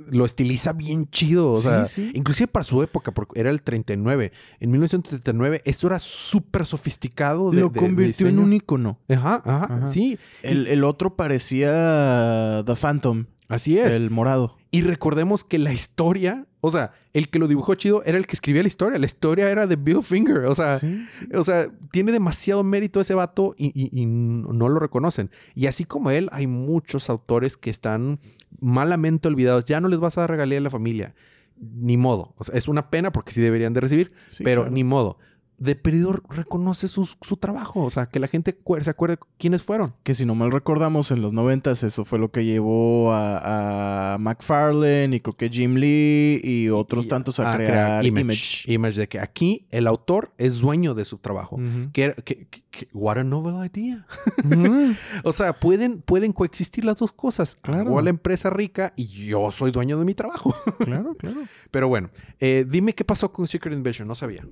lo 0.10 0.26
estiliza 0.26 0.73
bien 0.73 1.10
chido. 1.10 1.51
O 1.51 1.55
Sí, 1.57 1.64
sea, 1.64 1.85
sí. 1.85 2.11
inclusive 2.14 2.47
para 2.47 2.64
su 2.64 2.81
época, 2.84 3.11
porque 3.11 3.39
era 3.39 3.49
el 3.49 3.61
39. 3.61 4.31
En 4.60 4.72
1939, 4.72 5.61
esto 5.65 5.88
era 5.88 5.99
súper 5.99 6.65
sofisticado. 6.65 7.51
De, 7.51 7.61
Lo 7.61 7.68
de- 7.69 7.73
de 7.73 7.80
convirtió 7.80 8.27
en 8.27 8.39
un 8.39 8.53
icono. 8.53 8.99
Ajá, 9.10 9.41
ajá, 9.45 9.65
Ajá. 9.65 9.88
sí. 9.88 10.18
El, 10.41 10.68
el 10.68 10.84
otro 10.84 11.15
parecía 11.15 12.64
The 12.65 12.76
Phantom, 12.76 13.26
Así 13.47 13.77
es. 13.77 13.95
el 13.95 14.10
morado. 14.10 14.57
Y 14.72 14.81
recordemos 14.81 15.43
que 15.43 15.60
la 15.60 15.72
historia, 15.72 16.47
o 16.61 16.72
sea, 16.72 16.93
el 17.14 17.30
que 17.30 17.38
lo 17.38 17.47
dibujó 17.47 17.76
chido 17.76 18.01
era 18.05 18.18
el 18.18 18.26
que 18.26 18.34
escribía 18.35 18.64
la 18.64 18.68
historia. 18.68 18.97
La 18.97 19.05
historia 19.05 19.51
era 19.51 19.68
de 19.68 19.76
Bill 19.76 20.01
Finger. 20.01 20.45
O 20.45 20.55
sea, 20.55 20.80
Sí, 20.80 21.05
o 21.35 21.43
sea 21.43 21.68
tiene 21.91 22.11
demasiado 22.11 22.64
mérito 22.64 22.99
ese 22.99 23.14
vato 23.14 23.53
y, 23.57 23.68
y- 23.80 23.91
y 24.01 24.05
no 24.07 24.68
lo 24.69 24.80
reconocen. 24.80 25.30
Y 25.53 25.68
así 25.68 25.85
como 25.85 26.10
él, 26.10 26.27
hay 26.31 26.47
muchos 26.47 27.10
autores 27.11 27.55
que 27.55 27.69
están 27.69 28.19
malamente 28.59 29.27
olvidados. 29.27 29.65
Ya 29.65 29.81
no 29.81 29.88
les 29.88 29.99
vas 29.99 30.17
a 30.17 30.21
dar 30.21 30.31
regalía 30.31 30.57
a 30.57 30.61
la 30.61 30.69
familia. 30.69 31.13
Ni 31.59 31.97
modo. 31.97 32.34
O 32.38 32.43
sea, 32.43 32.57
es 32.57 32.67
una 32.67 32.89
pena 32.89 33.11
porque 33.11 33.31
sí 33.31 33.41
deberían 33.41 33.73
de 33.73 33.81
recibir, 33.81 34.11
sí, 34.27 34.43
pero 34.43 34.61
claro. 34.61 34.73
ni 34.73 34.84
modo. 34.84 35.17
De 35.59 35.75
perdido 35.75 36.13
reconoce 36.30 36.88
su, 36.88 37.09
su 37.21 37.38
trabajo. 37.38 37.84
O 37.84 37.89
sea, 37.89 38.07
que 38.07 38.19
la 38.19 38.27
gente 38.27 38.57
se 38.81 38.89
acuerde 38.89 39.17
quiénes 39.38 39.63
fueron. 39.63 39.93
Que 40.03 40.13
si 40.13 40.25
no 40.25 40.35
mal 40.35 40.51
recordamos, 40.51 41.11
en 41.11 41.21
los 41.21 41.31
noventas 41.31 41.84
eso 41.84 42.03
fue 42.05 42.19
lo 42.19 42.31
que 42.31 42.43
llevó 42.43 43.13
a, 43.13 44.15
a 44.15 44.17
McFarlane 44.17 45.15
y 45.15 45.19
creo 45.21 45.38
que 45.38 45.49
Jim 45.49 45.75
Lee 45.75 46.41
y 46.43 46.69
otros 46.69 47.05
Y- 47.05 47.07
tantos 47.09 47.39
a, 47.39 47.53
a 47.53 47.55
crear, 47.55 48.05
Image. 48.05 48.21
Image. 48.23 48.73
Image 48.73 48.99
de 48.99 49.07
que 49.07 49.19
aquí 49.19 49.65
el 49.71 49.88
autor 49.88 50.34
es 50.38 50.59
dueño 50.59 50.93
de 50.95 51.05
su 51.05 51.17
trabajo. 51.19 51.57
Que, 51.93 52.03
era- 52.03 52.13
que- 52.15 52.47
que- 52.47 52.63
que- 52.69 52.88
what 52.93 53.17
a 53.17 53.23
novel 53.23 53.55
idea. 53.73 54.05
O 55.23 55.31
sea, 55.31 55.53
pueden, 55.53 56.01
pueden 56.01 56.34
coexistir 56.34 56.84
las 56.85 56.97
dos 56.97 57.11
cosas. 57.11 57.57
Claro. 57.61 57.81
Hago 57.89 57.99
a 57.99 58.01
la 58.01 58.09
empresa 58.09 58.49
rica 58.49 58.93
y 58.95 59.05
yo 59.07 59.51
soy 59.51 59.71
dueño 59.71 59.97
de 59.97 60.05
mi 60.05 60.13
trabajo. 60.13 60.53
claro, 60.80 61.15
claro. 61.15 61.41
Pero 61.71 61.88
bueno, 61.88 62.09
eh, 62.39 62.65
dime 62.67 62.93
qué 62.93 63.03
pasó 63.05 63.31
con 63.31 63.47
Secret 63.47 63.73
Invasion. 63.75 64.07
No 64.07 64.15
sabía. 64.15 64.45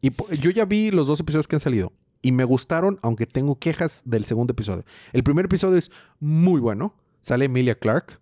Y 0.00 0.10
yo 0.40 0.50
ya 0.50 0.64
vi 0.64 0.90
los 0.90 1.06
dos 1.06 1.20
episodios 1.20 1.48
que 1.48 1.56
han 1.56 1.60
salido. 1.60 1.92
Y 2.22 2.32
me 2.32 2.44
gustaron, 2.44 2.98
aunque 3.02 3.26
tengo 3.26 3.58
quejas 3.58 4.02
del 4.04 4.24
segundo 4.24 4.52
episodio. 4.52 4.84
El 5.12 5.22
primer 5.22 5.44
episodio 5.44 5.76
es 5.78 5.90
muy 6.20 6.60
bueno. 6.60 6.94
Sale 7.20 7.44
Emilia 7.46 7.74
Clark. 7.76 8.20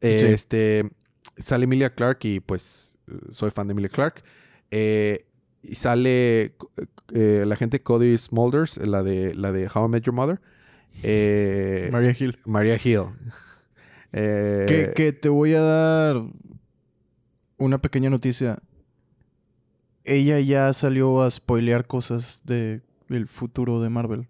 Eh, 0.00 0.20
Sí. 0.26 0.32
Este. 0.32 0.90
Sale 1.36 1.64
Emilia 1.64 1.94
Clark 1.94 2.18
y 2.24 2.40
pues 2.40 2.98
eh, 3.08 3.14
soy 3.30 3.50
fan 3.50 3.66
de 3.68 3.72
Emilia 3.72 3.88
Clark. 3.88 4.22
Eh, 4.70 5.26
y 5.62 5.74
sale 5.74 6.54
eh, 7.12 7.44
la 7.46 7.56
gente 7.56 7.82
Cody 7.82 8.16
Smulders, 8.16 8.76
la 8.78 9.02
de, 9.02 9.34
la 9.34 9.52
de 9.52 9.68
How 9.72 9.86
I 9.86 9.88
Met 9.90 10.04
Your 10.04 10.14
Mother. 10.14 10.40
Eh, 11.02 11.88
Maria 11.92 12.14
Hill. 12.18 12.38
Maria 12.44 12.78
Hill. 12.82 13.02
Eh, 14.12 14.64
Que, 14.68 14.92
que 14.94 15.12
te 15.12 15.28
voy 15.28 15.54
a 15.54 15.60
dar 15.62 16.22
una 17.58 17.80
pequeña 17.80 18.10
noticia. 18.10 18.58
Ella 20.10 20.40
ya 20.40 20.72
salió 20.72 21.22
a 21.22 21.30
spoilear 21.30 21.86
cosas 21.86 22.42
de 22.44 22.82
el 23.08 23.26
futuro 23.28 23.80
de 23.80 23.88
Marvel. 23.90 24.28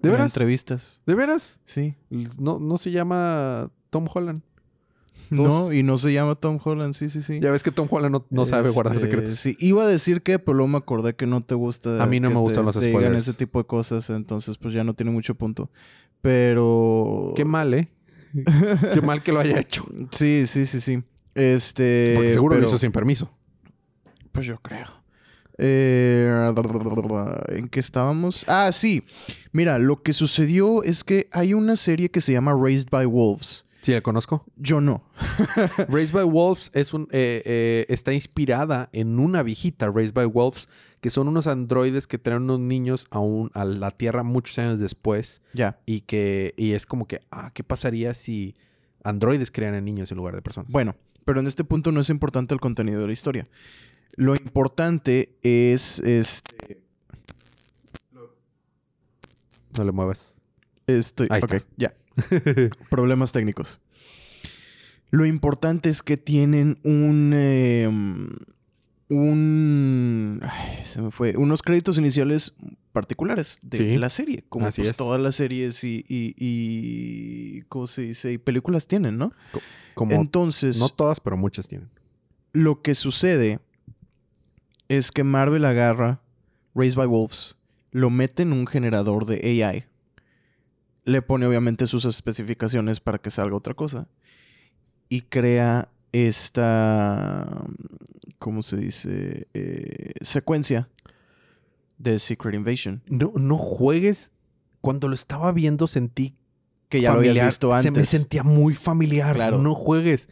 ¿De 0.00 0.08
En 0.08 0.12
veras? 0.12 0.32
entrevistas. 0.32 1.00
¿De 1.06 1.14
veras? 1.14 1.60
Sí. 1.64 1.94
No, 2.38 2.58
no 2.58 2.76
se 2.78 2.90
llama 2.90 3.70
Tom 3.90 4.06
Holland. 4.12 4.42
Dos. 5.30 5.48
No, 5.48 5.72
y 5.72 5.82
no 5.82 5.96
se 5.96 6.12
llama 6.12 6.34
Tom 6.34 6.58
Holland, 6.62 6.92
sí, 6.94 7.08
sí, 7.08 7.22
sí. 7.22 7.38
Ya 7.40 7.50
ves 7.50 7.62
que 7.62 7.70
Tom 7.70 7.86
Holland 7.90 8.12
no, 8.12 8.26
no 8.30 8.44
sabe 8.46 8.68
guardar 8.70 8.96
Este, 8.96 9.06
secretos. 9.08 9.34
Sí, 9.36 9.56
iba 9.60 9.84
a 9.84 9.86
decir 9.86 10.22
que, 10.22 10.38
pero 10.38 10.54
luego 10.58 10.68
me 10.68 10.78
acordé 10.78 11.14
que 11.14 11.26
no 11.26 11.40
te 11.42 11.54
gusta. 11.54 12.02
A 12.02 12.06
mí 12.06 12.20
no 12.20 12.28
que 12.28 12.34
me 12.34 12.40
te- 12.40 12.44
gustan 12.44 12.64
los 12.66 12.74
te 12.78 12.86
digan 12.86 13.02
spoilers. 13.02 13.28
ese 13.28 13.38
tipo 13.38 13.58
de 13.60 13.64
cosas, 13.66 14.10
entonces 14.10 14.58
pues 14.58 14.74
ya 14.74 14.84
no 14.84 14.92
tiene 14.94 15.10
mucho 15.12 15.34
punto. 15.36 15.70
Pero. 16.20 17.32
Qué 17.36 17.44
mal, 17.44 17.72
¿eh? 17.74 17.88
Qué 18.94 19.00
mal 19.02 19.22
que 19.22 19.32
lo 19.32 19.40
haya 19.40 19.58
hecho. 19.60 19.84
Sí, 20.10 20.44
sí, 20.46 20.66
sí, 20.66 20.80
sí. 20.80 21.02
Este. 21.34 22.12
Porque 22.16 22.32
seguro 22.32 22.54
pero- 22.54 22.62
lo 22.62 22.68
hizo 22.68 22.78
sin 22.78 22.92
permiso. 22.92 23.30
Pues 24.32 24.46
yo 24.46 24.58
creo. 24.58 24.86
Eh, 25.58 26.52
¿En 27.48 27.68
qué 27.68 27.80
estábamos? 27.80 28.44
Ah, 28.48 28.70
sí. 28.72 29.04
Mira, 29.52 29.78
lo 29.78 30.02
que 30.02 30.12
sucedió 30.12 30.82
es 30.82 31.04
que 31.04 31.28
hay 31.32 31.54
una 31.54 31.76
serie 31.76 32.10
que 32.10 32.20
se 32.20 32.32
llama 32.32 32.54
Raised 32.54 32.88
by 32.90 33.06
Wolves. 33.06 33.66
Sí, 33.82 33.92
la 33.92 34.00
conozco. 34.00 34.44
Yo 34.56 34.80
no. 34.80 35.02
Raised 35.88 36.12
by 36.14 36.24
Wolves 36.24 36.70
es 36.72 36.94
un, 36.94 37.08
eh, 37.10 37.42
eh, 37.44 37.86
está 37.88 38.12
inspirada 38.12 38.88
en 38.92 39.18
una 39.18 39.42
viejita, 39.42 39.90
Raised 39.90 40.14
by 40.14 40.26
Wolves, 40.26 40.68
que 41.00 41.10
son 41.10 41.26
unos 41.26 41.48
androides 41.48 42.06
que 42.06 42.16
traen 42.18 42.42
unos 42.42 42.60
niños 42.60 43.06
a, 43.10 43.18
un- 43.18 43.50
a 43.54 43.64
la 43.64 43.90
Tierra 43.90 44.22
muchos 44.22 44.56
años 44.58 44.78
después 44.78 45.42
Ya. 45.52 45.80
y 45.84 46.02
que 46.02 46.54
y 46.56 46.72
es 46.72 46.86
como 46.86 47.06
que, 47.08 47.20
ah, 47.32 47.50
¿qué 47.52 47.64
pasaría 47.64 48.14
si 48.14 48.54
androides 49.02 49.50
crean 49.50 49.74
a 49.74 49.80
niños 49.80 50.12
en 50.12 50.16
lugar 50.18 50.36
de 50.36 50.42
personas? 50.42 50.70
Bueno, 50.70 50.94
pero 51.24 51.40
en 51.40 51.48
este 51.48 51.64
punto 51.64 51.90
no 51.90 52.00
es 52.00 52.08
importante 52.08 52.54
el 52.54 52.60
contenido 52.60 53.00
de 53.00 53.08
la 53.08 53.12
historia. 53.12 53.46
Lo 54.16 54.34
importante 54.34 55.36
es 55.42 55.98
este. 56.00 56.82
No 59.76 59.84
le 59.84 59.92
muevas. 59.92 60.34
Estoy. 60.86 61.28
Ahí 61.30 61.40
ok, 61.42 61.52
está. 61.54 61.68
ya. 61.76 61.94
Problemas 62.90 63.32
técnicos. 63.32 63.80
Lo 65.10 65.24
importante 65.26 65.88
es 65.90 66.02
que 66.02 66.16
tienen 66.16 66.78
un. 66.84 67.32
eh, 67.34 67.88
un. 69.08 70.40
ay, 70.42 70.84
se 70.84 71.00
me 71.00 71.10
fue. 71.10 71.36
Unos 71.36 71.62
créditos 71.62 71.96
iniciales 71.98 72.54
particulares 72.92 73.58
de 73.62 73.78
Sí. 73.78 73.96
la 73.98 74.10
serie. 74.10 74.44
Como 74.48 74.66
Así 74.66 74.82
pues, 74.82 74.90
es. 74.92 74.96
todas 74.96 75.20
las 75.20 75.36
series 75.36 75.82
y, 75.84 76.04
y, 76.08 76.34
y. 76.38 77.62
¿Cómo 77.68 77.86
se 77.86 78.02
dice? 78.02 78.32
Y 78.32 78.38
películas 78.38 78.86
tienen, 78.86 79.16
¿no? 79.16 79.32
Como, 79.94 80.12
Entonces. 80.12 80.78
no 80.78 80.88
todas, 80.90 81.20
pero 81.20 81.36
muchas 81.36 81.68
tienen. 81.68 81.88
Lo 82.52 82.82
que 82.82 82.94
sucede 82.94 83.60
es 84.88 85.10
que 85.12 85.24
Marvel 85.24 85.64
agarra 85.64 86.20
Raised 86.74 86.96
by 86.96 87.06
Wolves, 87.06 87.56
lo 87.90 88.10
mete 88.10 88.42
en 88.42 88.52
un 88.52 88.66
generador 88.66 89.26
de 89.26 89.62
AI, 89.64 89.84
le 91.04 91.20
pone 91.22 91.46
obviamente 91.46 91.86
sus 91.86 92.04
especificaciones 92.04 93.00
para 93.00 93.18
que 93.18 93.30
salga 93.30 93.56
otra 93.56 93.74
cosa 93.74 94.06
y 95.08 95.22
crea 95.22 95.88
esta, 96.12 97.64
¿cómo 98.38 98.62
se 98.62 98.76
dice? 98.76 99.48
Eh, 99.54 100.12
secuencia 100.20 100.88
de 101.98 102.18
Secret 102.18 102.54
Invasion. 102.54 103.02
No, 103.06 103.32
no 103.36 103.56
juegues. 103.58 104.30
Cuando 104.80 105.06
lo 105.08 105.14
estaba 105.14 105.52
viendo 105.52 105.86
sentí 105.86 106.34
Que 106.88 107.00
ya 107.00 107.10
lo 107.10 107.14
familiar. 107.16 107.32
habías 107.44 107.46
visto 107.54 107.68
Se 107.80 107.90
me 107.90 107.98
antes. 107.98 108.08
sentía 108.08 108.42
muy 108.42 108.74
familiar. 108.74 109.34
Claro. 109.36 109.58
No 109.58 109.74
juegues. 109.74 110.28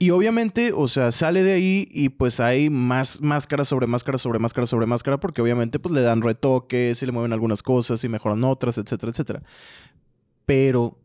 Y 0.00 0.10
obviamente, 0.10 0.72
o 0.72 0.86
sea, 0.86 1.10
sale 1.10 1.42
de 1.42 1.54
ahí 1.54 1.88
y 1.90 2.10
pues 2.10 2.38
hay 2.38 2.70
más 2.70 3.20
máscara 3.20 3.64
sobre 3.64 3.88
máscara 3.88 4.16
sobre 4.16 4.38
máscara 4.38 4.66
sobre 4.66 4.86
máscara 4.86 5.18
porque 5.18 5.42
obviamente 5.42 5.80
pues 5.80 5.92
le 5.92 6.02
dan 6.02 6.22
retoques 6.22 7.02
y 7.02 7.06
le 7.06 7.10
mueven 7.10 7.32
algunas 7.32 7.64
cosas 7.64 8.04
y 8.04 8.08
mejoran 8.08 8.44
otras, 8.44 8.78
etcétera, 8.78 9.10
etcétera. 9.10 9.42
Pero 10.46 10.98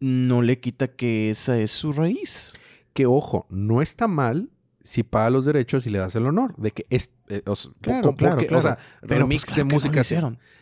no 0.00 0.40
le 0.40 0.60
quita 0.60 0.88
que 0.88 1.28
esa 1.28 1.58
es 1.58 1.70
su 1.70 1.92
raíz. 1.92 2.54
Que 2.94 3.04
ojo, 3.04 3.46
no 3.50 3.82
está 3.82 4.08
mal 4.08 4.48
si 4.82 5.02
paga 5.02 5.28
los 5.30 5.44
derechos 5.44 5.86
y 5.86 5.90
le 5.90 5.98
das 5.98 6.14
el 6.16 6.26
honor 6.26 6.56
de 6.56 6.70
que 6.70 6.86
es. 6.90 7.10
eh, 7.28 7.42
Claro, 7.80 8.10
po- 8.10 8.16
claro, 8.16 8.34
porque, 8.36 8.46
claro. 8.46 8.58
O 8.58 8.60
sea, 8.60 8.78
remix 9.02 9.44
pues, 9.44 9.54
claro 9.54 9.58
de 9.58 9.68
no 9.68 9.74
música. 9.74 10.02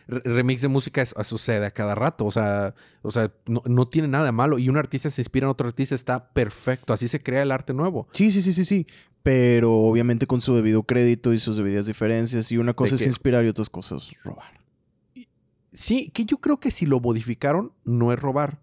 re- 0.08 0.20
remix 0.24 0.62
de 0.62 0.68
música 0.68 1.02
es- 1.02 1.14
sucede 1.22 1.64
a 1.66 1.70
cada 1.70 1.94
rato. 1.94 2.24
O 2.26 2.30
sea, 2.30 2.74
o 3.02 3.10
sea 3.12 3.32
no, 3.46 3.62
no 3.66 3.86
tiene 3.88 4.08
nada 4.08 4.24
de 4.24 4.32
malo. 4.32 4.58
Y 4.58 4.68
un 4.68 4.76
artista 4.76 5.08
se 5.10 5.20
inspira 5.20 5.46
en 5.46 5.50
otro 5.50 5.66
artista, 5.68 5.94
está 5.94 6.30
perfecto. 6.32 6.92
Así 6.92 7.06
se 7.08 7.22
crea 7.22 7.42
el 7.42 7.52
arte 7.52 7.72
nuevo. 7.74 8.08
Sí, 8.12 8.30
sí, 8.32 8.42
sí, 8.42 8.52
sí, 8.52 8.64
sí. 8.64 8.86
Pero 9.22 9.72
obviamente 9.74 10.26
con 10.26 10.40
su 10.40 10.54
debido 10.54 10.82
crédito 10.84 11.32
y 11.32 11.38
sus 11.38 11.56
debidas 11.56 11.86
diferencias. 11.86 12.50
Y 12.50 12.56
una 12.58 12.74
cosa 12.74 12.94
es 12.96 13.02
que- 13.02 13.06
inspirar 13.06 13.44
y 13.44 13.48
otras 13.48 13.70
cosas 13.70 14.10
robar. 14.24 14.58
Sí, 15.72 16.10
que 16.12 16.24
yo 16.24 16.38
creo 16.38 16.58
que 16.58 16.70
si 16.70 16.86
lo 16.86 16.98
modificaron, 17.00 17.72
no 17.84 18.12
es 18.12 18.18
robar. 18.18 18.60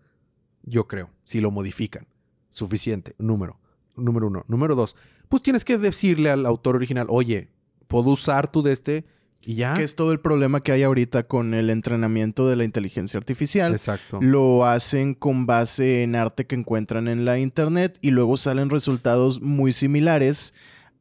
Yo 0.64 0.88
creo. 0.88 1.10
Si 1.24 1.40
lo 1.40 1.52
modifican. 1.52 2.08
Suficiente. 2.50 3.16
Número. 3.20 3.60
Número 3.96 4.28
uno. 4.28 4.44
Número 4.48 4.76
dos. 4.76 4.96
Pues 5.30 5.42
tienes 5.44 5.66
que 5.66 5.78
decirle 5.78 6.30
al 6.30 6.46
autor 6.46 6.76
original, 6.76 7.08
oye, 7.10 7.50
puedo 7.88 8.10
usar 8.10 8.52
tu 8.52 8.62
de 8.64 8.74
este 8.74 9.06
y 9.42 9.56
ya. 9.56 9.76
Que 9.76 9.84
es 9.84 9.96
todo 9.96 10.12
el 10.12 10.20
problema 10.20 10.62
que 10.62 10.72
hay 10.72 10.82
ahorita 10.84 11.24
con 11.28 11.54
el 11.54 11.70
entrenamiento 11.70 12.48
de 12.50 12.56
la 12.56 12.64
inteligencia 12.64 13.18
artificial. 13.20 13.74
Exacto. 13.74 14.20
Lo 14.22 14.66
hacen 14.66 15.14
con 15.14 15.46
base 15.46 16.02
en 16.04 16.16
arte 16.16 16.46
que 16.48 16.56
encuentran 16.56 17.08
en 17.08 17.26
la 17.26 17.38
internet 17.38 17.98
y 18.02 18.10
luego 18.12 18.38
salen 18.38 18.70
resultados 18.72 19.42
muy 19.42 19.72
similares 19.72 20.54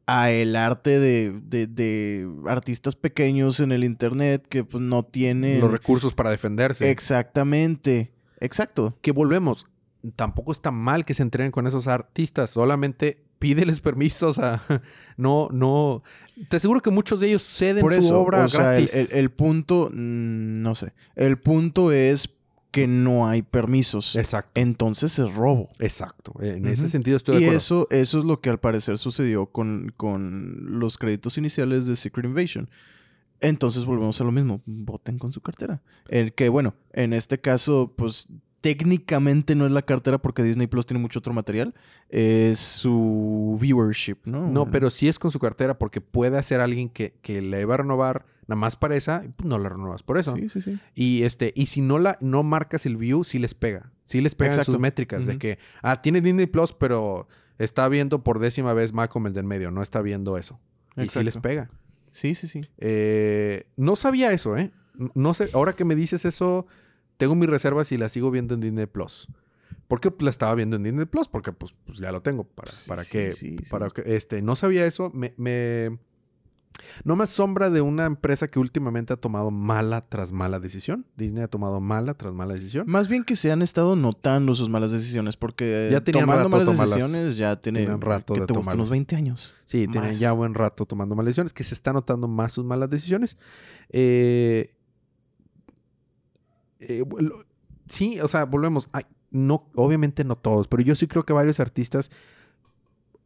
a 0.07 0.29
el 0.29 0.55
arte 0.55 0.99
de, 0.99 1.31
de- 1.43 1.65
de 1.65 2.29
artistas 2.45 2.95
pequeños 2.95 3.59
en 3.59 3.71
el 3.71 3.83
internet 3.83 4.45
que 4.47 4.63
pues 4.63 4.83
no 4.83 5.01
tienen... 5.03 5.59
Los 5.59 5.71
recursos 5.71 6.13
para 6.13 6.29
defenderse. 6.29 6.91
Exactamente. 6.91 8.11
Exacto. 8.39 8.95
que 9.01 9.11
volvemos. 9.11 9.65
Tampoco 10.15 10.51
está 10.51 10.69
mal 10.69 11.03
que 11.05 11.15
se 11.15 11.23
entrenen 11.23 11.51
con 11.51 11.65
esos 11.65 11.87
artistas. 11.87 12.51
Solamente 12.51 13.24
pídeles 13.39 13.81
permisos 13.81 14.39
a... 14.39 14.61
No, 15.17 15.47
no... 15.51 16.03
Te 16.49 16.57
aseguro 16.57 16.81
que 16.81 16.89
muchos 16.91 17.21
de 17.21 17.27
ellos 17.27 17.43
ceden 17.47 17.79
Por 17.81 18.01
su 18.01 18.13
obra 18.13 18.43
o 18.43 18.49
sea, 18.49 18.77
el, 18.77 18.87
gratis. 18.87 19.11
el- 19.13 19.17
el 19.19 19.29
punto, 19.31 19.89
mm, 19.89 20.61
no 20.61 20.75
sé, 20.75 20.91
el 21.15 21.37
punto 21.37 21.93
es 21.93 22.35
que 22.71 22.87
no 22.87 23.25
hay 23.25 23.41
permisos. 23.41 24.17
Exacto. 24.17 24.51
Entonces 24.59 25.17
es 25.17 25.33
robo. 25.33 25.69
Exacto. 25.79 26.33
En 26.41 26.67
ese 26.67 26.89
sentido 26.89 27.15
estoy 27.15 27.35
de 27.35 27.41
Y 27.41 27.43
acuerdo. 27.45 27.57
eso, 27.57 27.87
eso 27.89 28.19
es 28.19 28.25
lo 28.25 28.41
que 28.41 28.49
al 28.49 28.59
parecer 28.59 28.97
sucedió 28.97 29.45
con, 29.45 29.93
con 29.95 30.77
los 30.79 30.97
créditos 30.97 31.37
iniciales 31.37 31.85
de 31.85 31.95
Secret 31.95 32.25
Invasion. 32.25 32.69
Entonces 33.39 33.85
volvemos 33.85 34.19
a 34.19 34.25
lo 34.25 34.33
mismo. 34.33 34.61
Voten 34.65 35.17
con 35.19 35.31
su 35.31 35.39
cartera. 35.39 35.81
El 36.09 36.33
que, 36.33 36.49
bueno, 36.49 36.73
en 36.91 37.13
este 37.13 37.39
caso, 37.39 37.93
pues 37.95 38.27
técnicamente 38.65 39.53
no 39.53 39.67
es 39.67 39.71
la 39.71 39.83
cartera 39.83 40.17
porque 40.17 40.41
Disney 40.41 40.65
Plus 40.65 40.87
tiene 40.87 40.99
mucho 40.99 41.19
otro 41.19 41.33
material. 41.33 41.75
Es 42.09 42.57
su 42.57 43.59
viewership, 43.61 44.15
¿no? 44.25 44.47
No, 44.47 44.71
pero 44.71 44.89
sí 44.89 45.07
es 45.07 45.19
con 45.19 45.29
su 45.29 45.37
cartera 45.37 45.77
porque 45.77 46.01
puede 46.01 46.39
hacer 46.39 46.61
alguien 46.61 46.89
que, 46.89 47.13
que 47.21 47.43
le 47.43 47.63
va 47.65 47.75
a 47.75 47.77
renovar 47.77 48.25
nada 48.47 48.59
más 48.59 48.75
para 48.75 48.95
esa, 48.95 49.21
pues, 49.37 49.47
no 49.47 49.59
la 49.59 49.69
renuevas 49.69 50.01
por 50.01 50.17
eso. 50.17 50.33
Sí, 50.35 50.49
sí, 50.49 50.61
sí. 50.61 50.79
Y 50.95 51.21
este, 51.25 51.53
y 51.55 51.67
si 51.67 51.81
no 51.81 51.99
la, 51.99 52.17
no 52.21 52.41
marcas 52.41 52.87
el 52.87 52.97
view, 52.97 53.23
sí 53.23 53.37
les 53.37 53.53
pega. 53.53 53.91
Sí 54.03 54.19
les 54.19 54.33
pega 54.33 54.53
sus 54.53 54.61
Exacto. 54.61 54.79
métricas 54.79 55.27
de 55.27 55.37
que, 55.37 55.59
ah, 55.83 56.01
tiene 56.01 56.19
Disney 56.21 56.47
Plus, 56.47 56.73
pero 56.73 57.27
está 57.59 57.87
viendo 57.87 58.23
por 58.23 58.39
décima 58.39 58.73
vez 58.73 58.93
Malcolm 58.93 59.27
el 59.27 59.33
del 59.33 59.45
medio, 59.45 59.69
no 59.69 59.83
está 59.83 60.01
viendo 60.01 60.39
eso. 60.39 60.59
Y 60.97 61.09
sí 61.09 61.19
les 61.19 61.35
Exacto. 61.35 61.41
pega. 61.41 61.69
Sí, 62.09 62.33
sí, 62.33 62.47
sí. 62.47 62.65
Eh, 62.79 63.67
no 63.77 63.95
sabía 63.95 64.31
eso, 64.31 64.57
¿eh? 64.57 64.71
No 65.13 65.35
sé, 65.35 65.49
ahora 65.53 65.73
que 65.73 65.85
me 65.85 65.93
dices 65.93 66.25
eso, 66.25 66.65
tengo 67.17 67.35
mis 67.35 67.49
reservas 67.49 67.91
y 67.91 67.97
la 67.97 68.09
sigo 68.09 68.31
viendo 68.31 68.53
en 68.53 68.61
Disney 68.61 68.85
Plus. 68.85 69.27
¿Por 69.87 69.99
qué 70.01 70.11
la 70.19 70.29
estaba 70.31 70.55
viendo 70.55 70.75
en 70.77 70.83
Disney 70.83 71.05
Plus? 71.05 71.27
Porque 71.27 71.51
pues, 71.53 71.75
pues 71.85 71.99
ya 71.99 72.11
lo 72.11 72.21
tengo. 72.21 72.43
¿Para, 72.43 72.71
Sí, 72.71 72.89
para 72.89 73.03
sí, 73.03 73.09
qué? 73.11 73.31
sí, 73.33 73.57
sí. 73.59 73.69
Para 73.69 73.89
que, 73.89 74.15
este, 74.15 74.41
no 74.41 74.55
sabía 74.55 74.85
eso. 74.85 75.11
Me, 75.13 75.33
me- 75.37 75.99
No 77.05 77.15
me 77.15 77.23
asombra 77.23 77.69
de 77.69 77.79
una 77.81 78.05
empresa 78.05 78.49
que 78.49 78.59
últimamente 78.59 79.13
ha 79.13 79.15
tomado 79.15 79.49
mala 79.51 80.01
tras 80.09 80.31
mala 80.31 80.59
decisión. 80.59 81.05
Disney 81.15 81.43
ha 81.43 81.47
tomado 81.47 81.79
mala 81.79 82.15
tras 82.15 82.33
mala 82.33 82.53
decisión. 82.55 82.85
Más 82.87 83.07
bien 83.07 83.23
que 83.23 83.35
se 83.35 83.51
han 83.51 83.61
estado 83.61 83.95
notando 83.95 84.53
sus 84.55 84.69
malas 84.69 84.91
decisiones, 84.91 85.37
porque 85.37 85.87
Ya 85.91 86.01
tomando 86.03 86.49
rato 86.49 86.73
malas 86.73 86.89
decisiones 86.89 87.37
ya 87.37 87.55
tiene 87.61 87.79
Tenían 87.81 88.01
rato 88.01 88.33
que 88.33 88.41
de 88.41 88.45
te 88.47 88.53
unos 88.53 88.89
20 88.89 89.15
años. 89.15 89.55
Sí, 89.65 89.87
tienen 89.87 90.11
Más. 90.11 90.19
ya 90.19 90.31
buen 90.33 90.53
rato 90.53 90.85
tomando 90.85 91.15
malas 91.15 91.27
decisiones, 91.27 91.53
que 91.53 91.63
se 91.63 91.75
está 91.75 91.93
notando 91.93 92.27
más 92.27 92.51
sus 92.53 92.65
malas 92.65 92.89
decisiones. 92.89 93.37
Eh, 93.89 94.75
eh, 96.79 97.03
lo- 97.19 97.45
sí, 97.87 98.19
o 98.21 98.27
sea, 98.27 98.45
volvemos. 98.45 98.89
Ay, 98.91 99.03
no, 99.31 99.67
obviamente 99.75 100.23
no 100.23 100.35
todos, 100.37 100.67
pero 100.67 100.81
yo 100.83 100.95
sí 100.95 101.07
creo 101.07 101.23
que 101.23 101.33
varios 101.33 101.59
artistas 101.59 102.09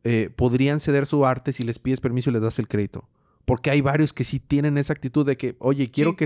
eh, 0.03 0.30
podrían 0.35 0.80
ceder 0.80 1.05
su 1.05 1.26
arte 1.26 1.51
si 1.53 1.63
les 1.63 1.77
pides 1.80 1.99
permiso 1.99 2.30
y 2.30 2.34
les 2.34 2.41
das 2.41 2.59
el 2.59 2.67
crédito. 2.67 3.07
Porque 3.45 3.71
hay 3.71 3.81
varios 3.81 4.13
que 4.13 4.23
sí 4.23 4.39
tienen 4.39 4.77
esa 4.77 4.93
actitud 4.93 5.26
de 5.26 5.35
que, 5.35 5.55
oye, 5.59 5.89
quiero 5.89 6.11
Sí. 6.11 6.15
que... 6.17 6.26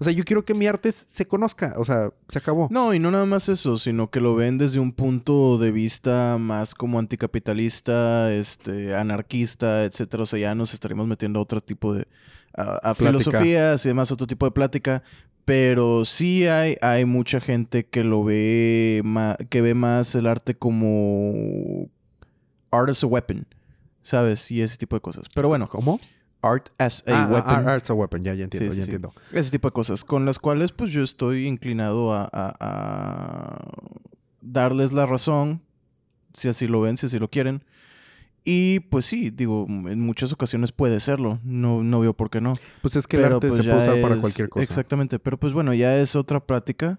O 0.00 0.04
sea, 0.04 0.12
yo 0.12 0.24
quiero 0.24 0.44
que 0.44 0.54
mi 0.54 0.66
arte 0.66 0.90
se 0.90 1.24
conozca. 1.24 1.74
O 1.76 1.84
sea, 1.84 2.10
se 2.28 2.38
acabó. 2.40 2.66
No, 2.70 2.92
y 2.92 2.98
no 2.98 3.12
nada 3.12 3.26
más 3.26 3.48
eso, 3.48 3.78
sino 3.78 4.10
que 4.10 4.18
lo 4.20 4.34
ven 4.34 4.58
desde 4.58 4.80
un 4.80 4.92
punto 4.92 5.56
de 5.58 5.70
vista 5.70 6.36
más 6.40 6.74
como 6.74 6.98
anticapitalista, 6.98 8.32
este, 8.34 8.92
anarquista, 8.96 9.84
etcétera. 9.84 10.24
O 10.24 10.26
sea, 10.26 10.38
ya 10.40 10.54
nos 10.56 10.74
estaríamos 10.74 11.06
metiendo 11.06 11.38
a 11.38 11.42
otro 11.42 11.60
tipo 11.60 11.94
de 11.94 12.08
a, 12.56 12.62
a 12.76 12.94
Plática. 12.94 13.06
filosofías 13.30 13.86
y 13.86 13.88
demás, 13.90 14.10
otro 14.10 14.26
tipo 14.26 14.44
de 14.46 14.50
plática. 14.52 15.02
Pero 15.44 16.04
sí 16.06 16.46
hay, 16.46 16.76
hay 16.80 17.04
mucha 17.04 17.40
gente 17.40 17.84
que 17.84 18.02
lo 18.02 18.24
ve 18.24 19.02
que 19.50 19.60
ve 19.60 19.74
más 19.74 20.14
el 20.14 20.26
arte 20.26 20.54
como 20.54 21.88
art 22.70 22.88
as 22.88 23.04
a 23.04 23.06
weapon, 23.06 23.46
¿sabes? 24.02 24.50
Y 24.50 24.62
ese 24.62 24.76
tipo 24.78 24.96
de 24.96 25.00
cosas. 25.00 25.26
Pero 25.34 25.48
bueno, 25.48 25.68
¿Cómo? 25.68 26.00
art 26.40 26.68
as 26.78 27.02
a 27.06 27.24
Ah, 27.24 27.28
weapon. 27.30 27.68
ah, 27.68 27.72
art's 27.74 27.90
a 27.90 27.94
weapon. 27.94 28.24
Ya, 28.24 28.32
ya 28.34 28.44
entiendo, 28.44 28.70
Sí, 28.72 28.78
ya 28.80 28.84
sí. 28.86 28.90
entiendo. 28.90 29.12
Ese 29.32 29.50
tipo 29.50 29.68
de 29.68 29.72
cosas 29.72 30.02
con 30.04 30.24
las 30.24 30.38
cuales 30.38 30.72
pues 30.72 30.90
yo 30.92 31.02
estoy 31.02 31.46
inclinado 31.46 32.14
a, 32.14 32.24
a- 32.32 32.56
a 32.60 33.68
darles 34.40 34.92
la 34.92 35.04
razón, 35.06 35.60
si 36.32 36.48
así 36.48 36.66
lo 36.66 36.80
ven, 36.80 36.96
si 36.96 37.06
así 37.06 37.18
lo 37.18 37.28
quieren. 37.28 37.62
Y 38.46 38.80
pues 38.80 39.06
sí, 39.06 39.30
digo, 39.30 39.64
en 39.68 40.00
muchas 40.00 40.30
ocasiones 40.32 40.70
puede 40.70 41.00
serlo, 41.00 41.38
no, 41.44 41.82
no 41.82 42.00
veo 42.00 42.12
por 42.14 42.28
qué 42.28 42.42
no. 42.42 42.54
Pues 42.82 42.94
es 42.96 43.06
que 43.06 43.16
el 43.16 43.24
arte 43.24 43.48
pues, 43.48 43.56
se 43.56 43.64
puede 43.64 43.82
usar 43.82 44.00
para 44.02 44.16
cualquier 44.20 44.48
cosa. 44.50 44.62
Exactamente, 44.62 45.18
pero 45.18 45.38
pues 45.38 45.54
bueno, 45.54 45.72
ya 45.72 45.96
es 45.98 46.14
otra 46.14 46.40
práctica. 46.40 46.98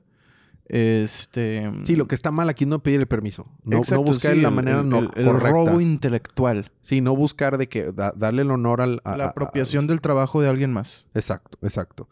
Este... 0.68 1.72
Sí, 1.84 1.96
lo 1.96 2.08
que 2.08 2.16
está 2.16 2.32
mal 2.32 2.50
aquí 2.50 2.64
es 2.64 2.68
no 2.70 2.80
pedir 2.82 3.00
el 3.00 3.08
permiso. 3.08 3.44
No, 3.64 3.76
no 3.76 3.78
Exacto, 3.78 4.04
buscar 4.04 4.34
sí, 4.34 4.42
la 4.42 4.50
el- 4.50 4.56
manera 4.56 4.80
el, 4.82 4.90
no 4.90 5.00
el- 5.00 5.10
el 5.16 5.26
correcta. 5.26 5.50
robo 5.52 5.80
intelectual, 5.82 6.72
Sí, 6.82 7.02
no 7.02 7.16
buscar 7.16 7.60
de 7.60 7.70
que 7.70 7.92
da- 7.92 8.14
darle 8.16 8.42
el 8.42 8.50
honor 8.50 8.82
al... 8.82 9.02
a- 9.04 9.16
la 9.16 9.26
a- 9.26 9.28
a- 9.28 9.30
apropiación 9.30 9.86
del 9.86 10.02
trabajo 10.02 10.42
de 10.42 10.50
alguien 10.50 10.74
más. 10.74 11.08
exacto, 11.14 11.60
exacto. 11.62 12.10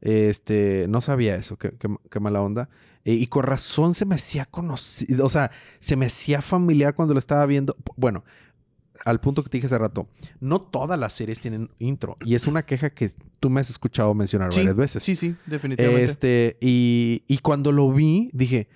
Este, 0.00 0.86
no 0.88 1.00
sabía 1.00 1.34
eso, 1.34 1.56
qué, 1.56 1.72
qué- 1.76 1.92
qué 2.08 2.20
mala 2.20 2.40
onda. 2.40 2.68
Eh, 3.04 3.14
y 3.14 3.26
con 3.26 3.42
razón 3.42 3.94
se 3.94 4.04
me 4.04 4.14
hacía 4.14 4.44
conocido, 4.44 5.26
o 5.26 5.28
sea, 5.28 5.50
se 5.80 5.96
me 5.96 6.06
hacía 6.06 6.40
familiar 6.40 6.94
cuando 6.94 7.14
lo 7.14 7.18
estaba 7.18 7.44
viendo. 7.46 7.76
Bueno, 7.96 8.22
al 9.04 9.20
punto 9.20 9.42
que 9.42 9.48
te 9.50 9.58
dije 9.58 9.66
hace 9.66 9.78
rato, 9.78 10.08
no 10.40 10.60
todas 10.60 10.98
las 10.98 11.12
series 11.12 11.40
tienen 11.40 11.70
intro. 11.78 12.16
Y 12.24 12.34
es 12.34 12.46
una 12.46 12.64
queja 12.64 12.90
que 12.90 13.10
tú 13.40 13.50
me 13.50 13.60
has 13.60 13.70
escuchado 13.70 14.14
mencionar 14.14 14.52
Sí, 14.52 14.60
varias 14.60 14.76
veces. 14.76 15.02
sí, 15.02 15.14
sí, 15.14 15.34
definitivamente. 15.46 16.04
Este, 16.04 16.56
y, 16.60 17.22
y 17.28 17.38
cuando 17.38 17.72
lo 17.72 17.92
vi, 17.92 18.30
dije, 18.32 18.68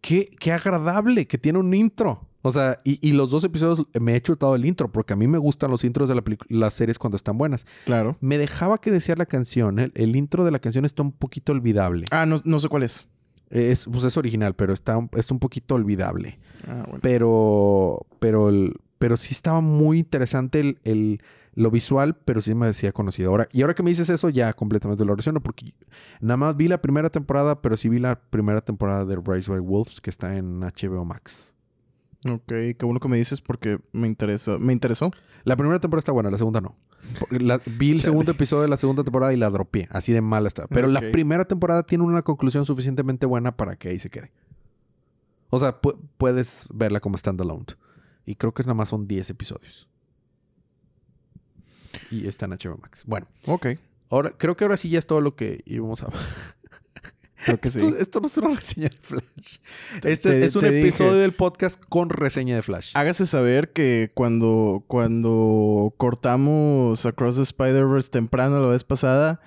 qué, 0.00 0.28
qué 0.38 0.52
agradable 0.52 1.26
que 1.26 1.38
tiene 1.38 1.58
un 1.58 1.72
intro. 1.74 2.28
O 2.44 2.50
sea, 2.50 2.76
y, 2.82 2.98
y 3.08 3.12
los 3.12 3.30
dos 3.30 3.44
episodios 3.44 3.86
me 4.00 4.16
he 4.16 4.20
chutado 4.20 4.56
el 4.56 4.64
intro, 4.64 4.90
porque 4.90 5.12
a 5.12 5.16
mí 5.16 5.28
me 5.28 5.38
gustan 5.38 5.70
los 5.70 5.84
intros 5.84 6.08
de 6.08 6.16
la 6.16 6.24
las 6.48 6.74
series 6.74 6.98
cuando 6.98 7.16
están 7.16 7.38
buenas. 7.38 7.66
Claro. 7.84 8.16
Me 8.20 8.36
dejaba 8.36 8.78
que 8.78 8.90
desear 8.90 9.16
la 9.16 9.26
canción. 9.26 9.78
El, 9.78 9.92
el 9.94 10.16
intro 10.16 10.44
de 10.44 10.50
la 10.50 10.58
canción 10.58 10.84
está 10.84 11.02
un 11.02 11.12
poquito 11.12 11.52
olvidable. 11.52 12.06
Ah, 12.10 12.26
no, 12.26 12.40
no 12.44 12.58
sé 12.58 12.68
cuál 12.68 12.82
es. 12.82 13.08
Es, 13.48 13.84
pues 13.84 14.02
es 14.04 14.16
original, 14.16 14.56
pero 14.56 14.72
está, 14.72 14.96
un- 14.96 15.08
está 15.12 15.32
un 15.34 15.38
poquito 15.38 15.76
olvidable. 15.76 16.40
Ah, 16.66 16.82
bueno. 16.86 16.98
Pero, 17.00 18.06
pero, 18.18 18.48
el- 18.48 18.74
pero 19.02 19.16
sí 19.16 19.34
estaba 19.34 19.60
muy 19.60 19.98
interesante 19.98 20.60
el, 20.60 20.78
el- 20.84 21.20
lo 21.54 21.72
visual, 21.72 22.14
pero 22.24 22.40
sí 22.40 22.54
me 22.54 22.66
decía 22.66 22.92
conocido. 22.92 23.30
Ahora, 23.30 23.48
y 23.52 23.62
ahora 23.62 23.74
que 23.74 23.82
me 23.82 23.90
dices 23.90 24.08
eso, 24.08 24.28
ya 24.30 24.52
completamente 24.52 25.04
lo 25.04 25.12
relaciono, 25.12 25.40
porque 25.42 25.74
nada 26.20 26.36
más 26.36 26.56
vi 26.56 26.68
la 26.68 26.80
primera 26.80 27.10
temporada, 27.10 27.60
pero 27.60 27.76
sí 27.76 27.88
vi 27.88 27.98
la 27.98 28.20
primera 28.30 28.60
temporada 28.60 29.04
de 29.04 29.16
Rise 29.16 29.50
by 29.50 29.58
Wolves, 29.60 30.00
que 30.00 30.08
está 30.08 30.36
en 30.36 30.60
HBO 30.60 31.04
Max. 31.04 31.54
Ok, 32.30 32.46
qué 32.46 32.76
bueno 32.84 33.00
que 33.00 33.08
me 33.08 33.16
dices 33.18 33.40
porque 33.40 33.80
me 33.92 34.06
interesa. 34.06 34.56
Me 34.58 34.72
interesó. 34.72 35.10
La 35.42 35.56
primera 35.56 35.80
temporada 35.80 35.98
está 36.02 36.12
buena, 36.12 36.30
la 36.30 36.38
segunda 36.38 36.60
no. 36.60 36.76
La- 37.30 37.60
vi 37.66 37.90
el 37.90 38.00
segundo 38.02 38.30
episodio 38.30 38.62
de 38.62 38.68
la 38.68 38.76
segunda 38.76 39.02
temporada 39.02 39.32
y 39.34 39.36
la 39.36 39.50
dropeé. 39.50 39.88
Así 39.90 40.12
de 40.12 40.20
mala 40.20 40.46
está. 40.46 40.68
Pero 40.68 40.86
la 40.86 41.00
primera 41.12 41.44
temporada 41.44 41.82
tiene 41.82 42.04
una 42.04 42.22
conclusión 42.22 42.64
suficientemente 42.64 43.26
buena 43.26 43.56
para 43.56 43.74
que 43.74 43.88
ahí 43.88 43.98
se 43.98 44.10
quede. 44.10 44.30
O 45.50 45.58
sea, 45.58 45.82
pu- 45.82 45.98
puedes 46.16 46.66
verla 46.72 47.00
como 47.00 47.18
standalone. 47.18 47.66
Y 48.26 48.36
creo 48.36 48.52
que 48.52 48.62
nada 48.62 48.74
más 48.74 48.88
son 48.90 49.06
10 49.08 49.30
episodios. 49.30 49.88
Y 52.10 52.26
está 52.26 52.46
en 52.46 52.52
HBO 52.52 52.78
Max. 52.80 53.02
Bueno, 53.06 53.26
Ok, 53.46 53.66
ahora, 54.10 54.30
creo 54.36 54.56
que 54.56 54.64
ahora 54.64 54.76
sí 54.76 54.88
ya 54.88 54.98
es 54.98 55.06
todo 55.06 55.20
lo 55.20 55.34
que 55.36 55.62
íbamos 55.66 56.02
a 56.02 56.08
creo 57.44 57.60
que 57.60 57.70
sí. 57.70 57.78
esto, 57.78 57.96
esto 57.98 58.20
no 58.20 58.26
es 58.28 58.36
una 58.38 58.54
reseña 58.54 58.88
de 58.88 58.96
Flash. 58.96 59.58
Este 60.04 60.30
te- 60.30 60.44
es, 60.44 60.54
un 60.56 60.62
dije. 60.62 60.80
episodio 60.80 61.14
del 61.14 61.32
podcast 61.34 61.82
con 61.88 62.08
reseña 62.08 62.54
de 62.54 62.62
Flash. 62.62 62.92
Hágase 62.94 63.26
saber 63.26 63.72
que 63.72 64.10
cuando, 64.14 64.84
cuando 64.86 65.92
cortamos 65.96 67.04
Across 67.04 67.36
the 67.36 67.42
Spider-Verse 67.42 68.10
temprano 68.10 68.60
la 68.60 68.68
vez 68.68 68.84
pasada, 68.84 69.40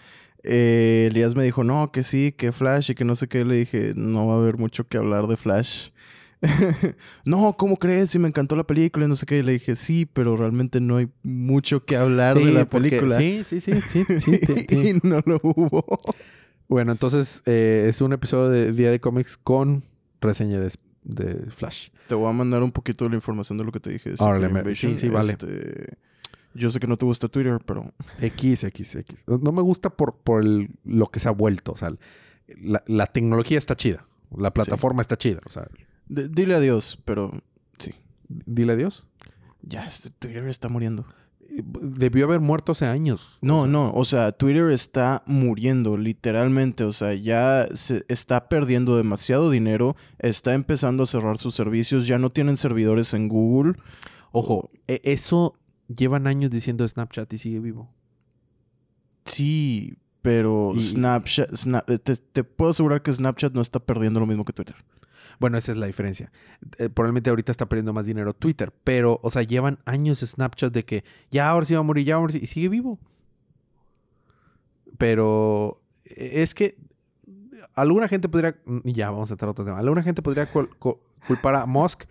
eh, 0.44 1.08
Elías 1.10 1.36
me 1.36 1.44
dijo, 1.44 1.64
no, 1.64 1.92
que 1.92 2.04
sí, 2.04 2.32
que 2.34 2.52
Flash 2.52 2.92
y 2.92 2.96
que 2.96 3.06
no 3.06 3.16
sé 3.16 3.28
qué. 3.28 3.46
Le 3.46 3.56
dije, 3.56 3.94
no 3.96 4.28
va 4.28 4.34
a 4.36 4.38
haber 4.38 4.58
mucho 4.58 4.88
que 4.88 4.98
hablar 4.98 5.28
de 5.28 5.38
Flash. 5.38 5.90
no, 7.26 7.56
¿cómo 7.57 7.78
crees? 7.78 8.10
Si 8.12 8.20
me 8.20 8.28
encantó 8.28 8.56
la 8.56 8.64
película 8.66 9.06
y 9.06 9.07
no 9.10 9.16
sé 9.16 9.26
qué. 9.26 9.40
Y 9.40 9.44
le 9.44 9.53
dije, 9.53 9.76
sí, 9.76 10.06
pero 10.06 10.36
realmente 10.38 10.80
no 10.80 10.98
hay 10.98 11.10
mucho 11.24 11.86
que 11.86 11.95
hablar 11.95 12.38
de 12.38 12.52
la 12.52 12.66
porque- 12.66 12.90
película. 12.90 13.18
Sí, 13.18 13.44
sí, 13.48 13.62
sí, 13.62 13.82
sí. 13.82 14.03
sí, 14.20 14.40
y 14.70 15.07
no 15.07 15.22
lo 15.26 15.40
hubo. 15.44 15.86
Bueno, 16.68 16.91
entonces 16.91 17.41
eh, 17.45 17.86
es 17.90 18.02
un 18.02 18.14
episodio 18.14 18.49
de 18.49 18.72
Día 18.74 18.91
de 18.91 18.99
Cómics 18.99 19.38
con 19.38 19.84
reseña 20.22 20.60
de, 20.60 20.72
de 21.03 21.52
Flash. 21.52 21.90
Te 22.07 22.16
voy 22.16 22.30
a 22.30 22.34
mandar 22.34 22.62
un 22.64 22.72
poquito 22.72 23.06
de 23.06 23.10
la 23.12 23.16
información 23.16 23.57
de 23.57 23.64
lo 23.64 23.72
que 23.72 23.80
te 23.80 23.90
dije. 23.91 24.14
Órale, 24.20 24.49
me- 24.49 24.76
sí, 24.76 24.98
sí, 24.98 25.07
vale. 25.10 25.34
Este, 25.34 25.98
yo 26.53 26.70
sé 26.72 26.80
que 26.80 26.88
no 26.88 26.98
te 26.98 27.06
gusta 27.06 27.28
Twitter, 27.28 27.60
pero 27.66 27.94
X, 28.22 28.64
X, 28.64 28.95
X. 28.95 29.24
No 29.28 29.52
me 29.52 29.62
gusta 29.62 29.90
por, 29.90 30.16
por 30.18 30.44
el- 30.44 30.70
lo 30.84 31.07
que 31.07 31.20
se 31.20 31.28
ha 31.28 31.32
vuelto. 31.32 31.72
O 31.72 31.76
sea, 31.76 31.94
la, 32.62 32.84
la 32.88 33.07
tecnología 33.07 33.57
está 33.57 33.76
chida. 33.76 34.06
La 34.36 34.52
plataforma 34.53 35.02
está 35.02 35.18
chida. 35.18 35.40
O 35.45 35.49
sea, 35.49 35.68
d- 36.07 36.27
dile 36.30 36.56
adiós, 36.56 36.99
pero 37.06 37.41
sí. 37.77 37.94
dile 38.27 38.73
adiós. 38.73 39.06
Ya, 39.61 39.86
este 39.86 40.10
Twitter 40.10 40.48
está 40.48 40.69
muriendo. 40.69 41.06
Debió 41.48 42.26
haber 42.26 42.40
muerto 42.41 42.73
hace 42.73 42.86
años. 42.86 43.38
No, 43.41 43.60
O 43.60 43.61
sea, 43.64 43.72
no, 43.72 43.91
o 43.94 44.06
sea, 44.06 44.32
Twitter 44.34 44.69
está 44.72 45.23
muriendo, 45.26 45.95
literalmente. 45.95 46.84
O 46.84 46.91
sea, 46.91 47.14
ya 47.14 47.68
se 47.73 48.03
está 48.10 48.49
perdiendo 48.49 48.98
demasiado 48.98 49.49
dinero, 49.49 49.95
está 50.19 50.53
empezando 50.53 51.03
a 51.03 51.07
cerrar 51.07 51.38
sus 51.38 51.56
servicios, 51.56 52.07
ya 52.07 52.18
no 52.19 52.30
tienen 52.32 52.57
servidores 52.57 53.14
en 53.14 53.30
Google. 53.30 53.73
Ojo, 54.32 54.69
e- 54.88 55.02
eso 55.06 55.56
llevan 55.88 56.27
años 56.27 56.52
diciendo 56.52 56.86
Snapchat 56.88 57.32
y 57.34 57.38
sigue 57.38 57.60
vivo. 57.60 57.90
Sí, 59.26 59.95
Pero 60.22 60.72
Y- 60.76 60.82
Snapchat, 60.82 61.52
Snap- 61.52 61.88
eh, 61.88 61.99
te, 61.99 62.15
te 62.15 62.44
puedo 62.44 62.72
asegurar 62.72 63.03
que 63.03 63.14
Snapchat 63.14 63.53
no 63.53 63.61
está 63.61 63.80
perdiendo 63.80 64.19
lo 64.19 64.26
mismo 64.26 64.44
que 64.44 64.53
Twitter. 64.53 64.76
Bueno, 65.40 65.57
esa 65.57 65.72
es 65.72 65.78
la 65.78 65.86
diferencia. 65.88 66.32
Eh, 66.78 66.90
probablemente 66.90 67.30
ahorita 67.30 67.52
está 67.52 67.68
perdiendo 67.68 67.94
más 67.94 68.06
dinero 68.06 68.34
Twitter, 68.34 68.72
pero, 68.84 69.20
o 69.24 69.30
sea, 69.30 69.44
llevan 69.44 69.80
años 69.86 70.20
Snapchat 70.20 70.74
de 70.74 70.84
que 70.86 71.03
ya 71.32 71.49
ahora 71.49 71.66
sí 71.66 71.74
va 71.74 71.82
a 71.82 71.84
morir, 71.84 72.06
ya 72.06 72.16
ahora 72.16 72.32
sí, 72.34 72.40
y 72.41 72.48
sigue 72.48 72.70
vivo. 72.70 72.99
Pero 74.98 75.82
eh, 76.06 76.44
es 76.44 76.53
que 76.56 76.78
alguna 77.74 78.07
gente 78.07 78.30
podría, 78.30 78.56
mm, 78.66 78.80
ya 78.90 79.10
vamos 79.12 79.30
a 79.32 79.34
entrar 79.34 79.49
otro 79.49 79.66
tema, 79.66 79.80
alguna 79.80 80.03
gente 80.03 80.22
podría 80.22 80.52
cul- 80.52 80.70
cu- 80.80 80.99
culpar 81.28 81.56
a 81.56 81.66
Musk 81.66 82.03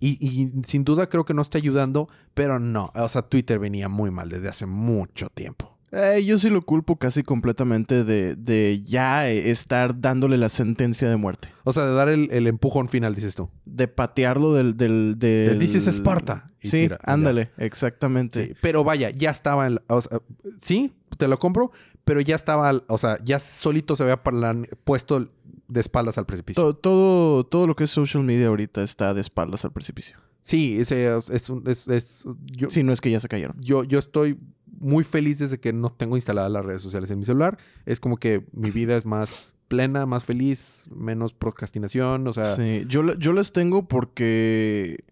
y, 0.00 0.18
y 0.26 0.52
sin 0.66 0.84
duda 0.84 1.08
creo 1.08 1.24
que 1.24 1.34
no 1.34 1.42
está 1.42 1.58
ayudando, 1.58 2.08
pero 2.34 2.58
no, 2.58 2.90
o 2.94 3.08
sea, 3.08 3.22
Twitter 3.22 3.58
venía 3.58 3.88
muy 3.88 4.10
mal 4.10 4.28
desde 4.28 4.48
hace 4.48 4.66
mucho 4.66 5.28
tiempo. 5.28 5.76
Eh, 5.92 6.24
yo 6.24 6.38
sí 6.38 6.48
lo 6.48 6.62
culpo 6.62 6.96
casi 6.96 7.22
completamente 7.22 8.02
de, 8.02 8.34
de 8.34 8.80
ya 8.82 9.28
eh, 9.28 9.50
estar 9.50 10.00
dándole 10.00 10.38
la 10.38 10.48
sentencia 10.48 11.08
de 11.10 11.16
muerte. 11.16 11.48
O 11.64 11.72
sea, 11.74 11.84
de 11.84 11.92
dar 11.92 12.08
el, 12.08 12.30
el 12.32 12.46
empujón 12.46 12.88
final, 12.88 13.14
dices 13.14 13.34
tú. 13.34 13.50
De 13.66 13.88
patearlo 13.88 14.54
del... 14.54 14.76
del, 14.76 15.16
del- 15.18 15.58
This 15.58 15.74
is 15.74 15.86
Sparta. 15.88 16.46
Y 16.62 16.68
Sí, 16.68 16.80
tira, 16.82 16.98
ya. 17.06 17.12
ándale, 17.12 17.50
exactamente. 17.58 18.46
Sí, 18.46 18.54
pero 18.62 18.84
vaya, 18.84 19.10
ya 19.10 19.30
estaba 19.30 19.66
en 19.66 19.74
la- 19.74 19.82
o 19.88 20.00
sea, 20.00 20.18
sí, 20.60 20.92
te 21.18 21.28
lo 21.28 21.38
compro, 21.38 21.72
pero 22.04 22.20
ya 22.22 22.36
estaba, 22.36 22.82
o 22.88 22.96
sea, 22.96 23.18
ya 23.22 23.38
solito 23.38 23.94
se 23.94 24.02
había 24.04 24.22
parlan- 24.22 24.66
puesto 24.84 25.28
de 25.68 25.80
espaldas 25.80 26.16
al 26.16 26.24
precipicio. 26.24 26.62
To- 26.62 26.74
todo, 26.74 27.44
todo 27.44 27.66
lo 27.66 27.76
que 27.76 27.84
es 27.84 27.90
social 27.90 28.22
media 28.24 28.46
ahorita 28.46 28.82
está 28.82 29.12
de 29.12 29.20
espaldas 29.20 29.64
al 29.66 29.72
precipicio. 29.72 30.16
Sí, 30.40 30.78
ese 30.80 31.14
es, 31.16 31.28
es 31.30 31.50
un- 31.50 31.68
es- 31.68 31.86
es- 31.88 32.24
yo, 32.46 32.70
Si 32.70 32.82
no 32.82 32.92
es 32.94 33.00
que 33.02 33.10
ya 33.10 33.20
se 33.20 33.28
cayeron. 33.28 33.56
yo, 33.60 33.84
yo 33.84 33.98
estoy 33.98 34.38
muy 34.78 35.04
feliz 35.04 35.38
desde 35.38 35.60
que 35.60 35.72
no 35.72 35.90
tengo 35.90 36.16
instaladas 36.16 36.50
las 36.50 36.64
redes 36.64 36.82
sociales 36.82 37.10
en 37.10 37.18
mi 37.18 37.24
celular. 37.24 37.58
Es 37.86 38.00
como 38.00 38.16
que 38.16 38.44
mi 38.52 38.70
vida 38.70 38.96
es 38.96 39.04
más 39.04 39.54
plena, 39.68 40.04
más 40.04 40.24
feliz, 40.24 40.84
menos 40.94 41.32
procrastinación, 41.32 42.26
o 42.28 42.32
sea, 42.32 42.44
Sí, 42.44 42.84
yo, 42.88 43.14
yo 43.14 43.32
las 43.32 43.52
tengo 43.52 43.88
porque 43.88 45.04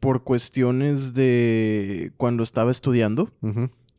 por 0.00 0.24
cuestiones 0.24 1.14
de 1.14 2.12
cuando 2.16 2.42
estaba 2.42 2.70
estudiando, 2.70 3.30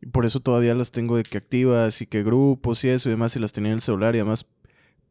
y 0.02 0.06
por 0.06 0.26
eso 0.26 0.40
todavía 0.40 0.74
las 0.74 0.90
tengo 0.90 1.16
de 1.16 1.22
que 1.22 1.38
activas 1.38 2.02
y 2.02 2.06
que 2.06 2.22
grupos 2.22 2.84
y 2.84 2.88
eso 2.88 3.08
y 3.08 3.12
demás, 3.12 3.34
y 3.36 3.40
las 3.40 3.52
tenía 3.52 3.70
en 3.70 3.76
el 3.76 3.80
celular 3.80 4.14
y 4.14 4.18
demás. 4.18 4.46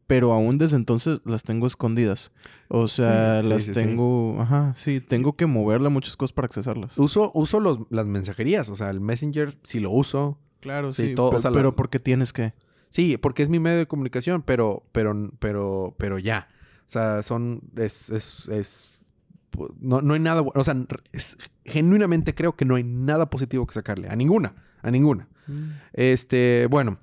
Pero 0.06 0.32
aún 0.32 0.56
desde 0.58 0.76
entonces 0.76 1.20
las 1.24 1.42
tengo 1.42 1.66
escondidas. 1.66 2.30
O 2.68 2.86
sea, 2.86 3.42
Sí, 3.42 3.48
las 3.48 3.62
sí, 3.64 3.74
sí. 3.74 3.80
tengo, 3.80 4.36
ajá, 4.40 4.72
sí, 4.76 5.00
tengo 5.00 5.34
que 5.36 5.46
moverle 5.46 5.88
muchas 5.88 6.16
cosas 6.16 6.32
para 6.32 6.46
accesarlas. 6.46 6.96
uso, 6.98 7.32
uso 7.34 7.58
los, 7.60 7.80
las 7.90 8.06
mensajerías, 8.06 8.68
o 8.68 8.76
sea, 8.76 8.90
el 8.90 9.00
Messenger 9.00 9.58
sí 9.64 9.80
lo 9.80 9.90
uso. 9.90 10.38
Claro, 10.60 10.92
sí, 10.92 11.14
todo, 11.14 11.30
o 11.30 11.40
la- 11.40 11.50
pero 11.52 11.74
porque 11.76 11.98
tienes 12.00 12.32
que. 12.32 12.54
Sí, 12.88 13.16
porque 13.16 13.42
es 13.42 13.48
mi 13.48 13.58
medio 13.58 13.78
de 13.78 13.86
comunicación, 13.86 14.42
pero, 14.42 14.84
pero, 14.92 15.30
pero, 15.40 15.94
pero 15.98 16.18
ya. 16.20 16.48
O 16.86 16.88
sea, 16.88 17.22
son, 17.24 17.60
es, 17.76 18.10
es, 18.10 18.48
es, 18.48 18.88
no, 19.80 20.02
no 20.02 20.14
hay 20.14 20.20
nada, 20.20 20.42
o 20.42 20.64
sea, 20.64 20.76
es- 21.12 21.36
genuinamente 21.64 22.32
creo 22.34 22.54
que 22.54 22.64
no 22.64 22.76
hay 22.76 22.84
nada 22.84 23.28
positivo 23.28 23.66
que 23.66 23.74
sacarle, 23.74 24.08
a 24.08 24.14
ninguna, 24.14 24.54
a 24.82 24.90
ninguna. 24.92 25.28
Este, 25.92 26.66
bueno, 26.70 26.98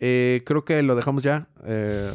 eh, 0.00 0.42
creo 0.46 0.64
que 0.64 0.82
lo 0.82 0.94
dejamos 0.96 1.22
ya 1.22 1.48
eh, 1.64 2.12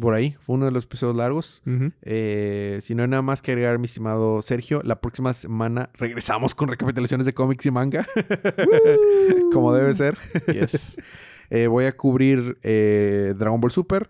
por 0.00 0.14
ahí, 0.14 0.36
fue 0.40 0.56
uno 0.56 0.64
de 0.64 0.72
los 0.72 0.84
episodios 0.84 1.16
largos. 1.16 1.62
Eh, 2.02 2.80
si 2.82 2.94
no 2.94 3.02
hay 3.02 3.08
nada 3.08 3.22
más 3.22 3.42
que 3.42 3.52
agregar, 3.52 3.78
mi 3.78 3.84
estimado 3.84 4.42
Sergio, 4.42 4.82
la 4.82 5.00
próxima 5.00 5.32
semana 5.32 5.90
regresamos 5.94 6.54
con 6.54 6.68
recapitulaciones 6.68 7.26
de 7.26 7.32
cómics 7.32 7.66
y 7.66 7.70
manga, 7.70 8.06
como 9.52 9.72
debe 9.72 9.94
ser. 9.94 10.18
Yes. 10.52 10.96
Eh, 11.52 11.66
voy 11.66 11.86
a 11.86 11.96
cubrir 11.96 12.58
eh, 12.62 13.34
Dragon 13.36 13.60
Ball 13.60 13.72
Super, 13.72 14.08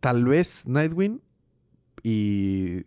tal 0.00 0.24
vez 0.24 0.66
Nightwing 0.66 1.20
y 2.02 2.86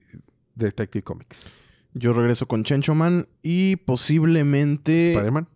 Detective 0.56 1.04
Comics. 1.04 1.72
Yo 1.94 2.12
regreso 2.12 2.48
con 2.48 2.64
Chencho 2.64 2.96
Man 2.96 3.28
y 3.44 3.76
posiblemente. 3.76 5.12
Spider-Man. 5.12 5.48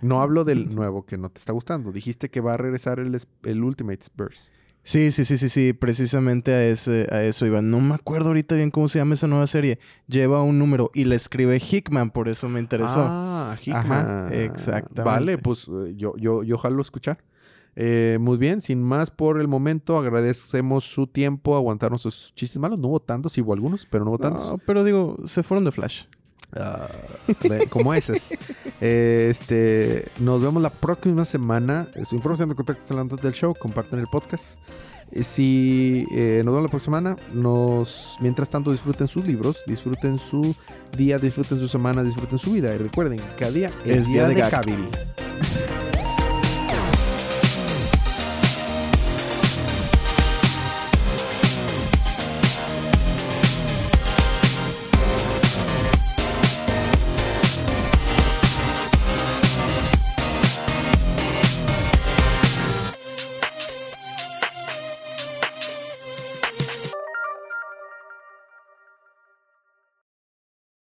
No 0.00 0.22
hablo 0.22 0.44
del 0.44 0.74
nuevo 0.74 1.04
que 1.04 1.18
no 1.18 1.28
te 1.28 1.38
está 1.38 1.52
gustando. 1.52 1.92
Dijiste 1.92 2.30
que 2.30 2.40
va 2.40 2.54
a 2.54 2.56
regresar 2.56 2.98
el, 2.98 3.14
el 3.42 3.62
Ultimate 3.62 4.06
Burst. 4.16 4.50
Sí, 4.82 5.10
sí, 5.10 5.24
sí, 5.24 5.36
sí, 5.36 5.48
sí. 5.48 5.72
Precisamente 5.72 6.52
a, 6.52 6.64
ese, 6.64 7.06
a 7.10 7.22
eso 7.22 7.46
iba. 7.46 7.62
No 7.62 7.80
me 7.80 7.94
acuerdo 7.94 8.28
ahorita 8.28 8.54
bien 8.54 8.70
cómo 8.70 8.88
se 8.88 8.98
llama 8.98 9.14
esa 9.14 9.26
nueva 9.26 9.46
serie. 9.46 9.78
Lleva 10.06 10.42
un 10.42 10.58
número 10.58 10.90
y 10.94 11.04
le 11.04 11.16
escribe 11.16 11.58
Hickman, 11.58 12.10
por 12.10 12.28
eso 12.28 12.48
me 12.48 12.60
interesó. 12.60 13.04
Ah, 13.06 13.56
Hickman. 13.60 13.84
Ajá, 13.86 14.28
exactamente. 14.34 15.02
Vale, 15.02 15.38
pues 15.38 15.68
eh, 15.68 15.94
yo, 15.96 16.14
yo, 16.16 16.42
yo 16.42 16.58
jalo 16.58 16.80
escuchar. 16.80 17.22
Eh, 17.76 18.18
muy 18.20 18.36
bien, 18.36 18.60
sin 18.62 18.82
más 18.82 19.10
por 19.10 19.40
el 19.40 19.46
momento, 19.46 19.96
agradecemos 19.96 20.84
su 20.84 21.06
tiempo, 21.06 21.56
aguantar 21.56 21.90
nuestros 21.90 22.32
chistes 22.34 22.58
malos. 22.58 22.78
No 22.80 22.88
hubo 22.88 23.00
tantos, 23.00 23.32
sí 23.32 23.42
hubo 23.42 23.52
algunos, 23.52 23.86
pero 23.86 24.04
no 24.04 24.10
hubo 24.10 24.18
tantos. 24.18 24.50
No, 24.52 24.58
pero 24.58 24.82
digo, 24.82 25.16
se 25.26 25.42
fueron 25.42 25.64
de 25.64 25.72
Flash. 25.72 26.04
Ve- 26.52 27.66
como 27.68 27.94
esas. 27.94 28.30
Eh, 28.80 29.28
este, 29.30 30.06
nos 30.18 30.42
vemos 30.42 30.62
la 30.62 30.70
próxima 30.70 31.24
semana. 31.24 31.86
Su 32.08 32.14
información 32.16 32.48
de 32.48 32.54
contacto 32.54 32.82
en 32.82 32.88
del 33.20 33.32
show. 33.34 33.54
Comparten 33.58 33.98
el 34.00 34.06
podcast. 34.06 34.58
Eh, 35.12 35.24
Si 35.24 36.04
eh, 36.12 36.42
nos 36.44 36.52
vemos 36.54 36.62
la 36.64 36.70
próxima 36.70 36.98
semana, 36.98 37.16
nos, 37.32 38.16
mientras 38.20 38.48
tanto 38.48 38.70
disfruten 38.72 39.06
sus 39.08 39.24
libros, 39.26 39.58
disfruten 39.66 40.18
su 40.18 40.54
día, 40.96 41.18
disfruten 41.18 41.58
su 41.58 41.68
semana, 41.68 42.02
disfruten 42.02 42.38
su 42.38 42.52
vida. 42.52 42.74
Y 42.74 42.78
recuerden, 42.78 43.20
cada 43.38 43.50
día 43.50 43.70
es, 43.84 43.98
Es 43.98 44.06
día, 44.06 44.26
día 44.26 44.28
de 44.28 44.34
de. 44.50 44.88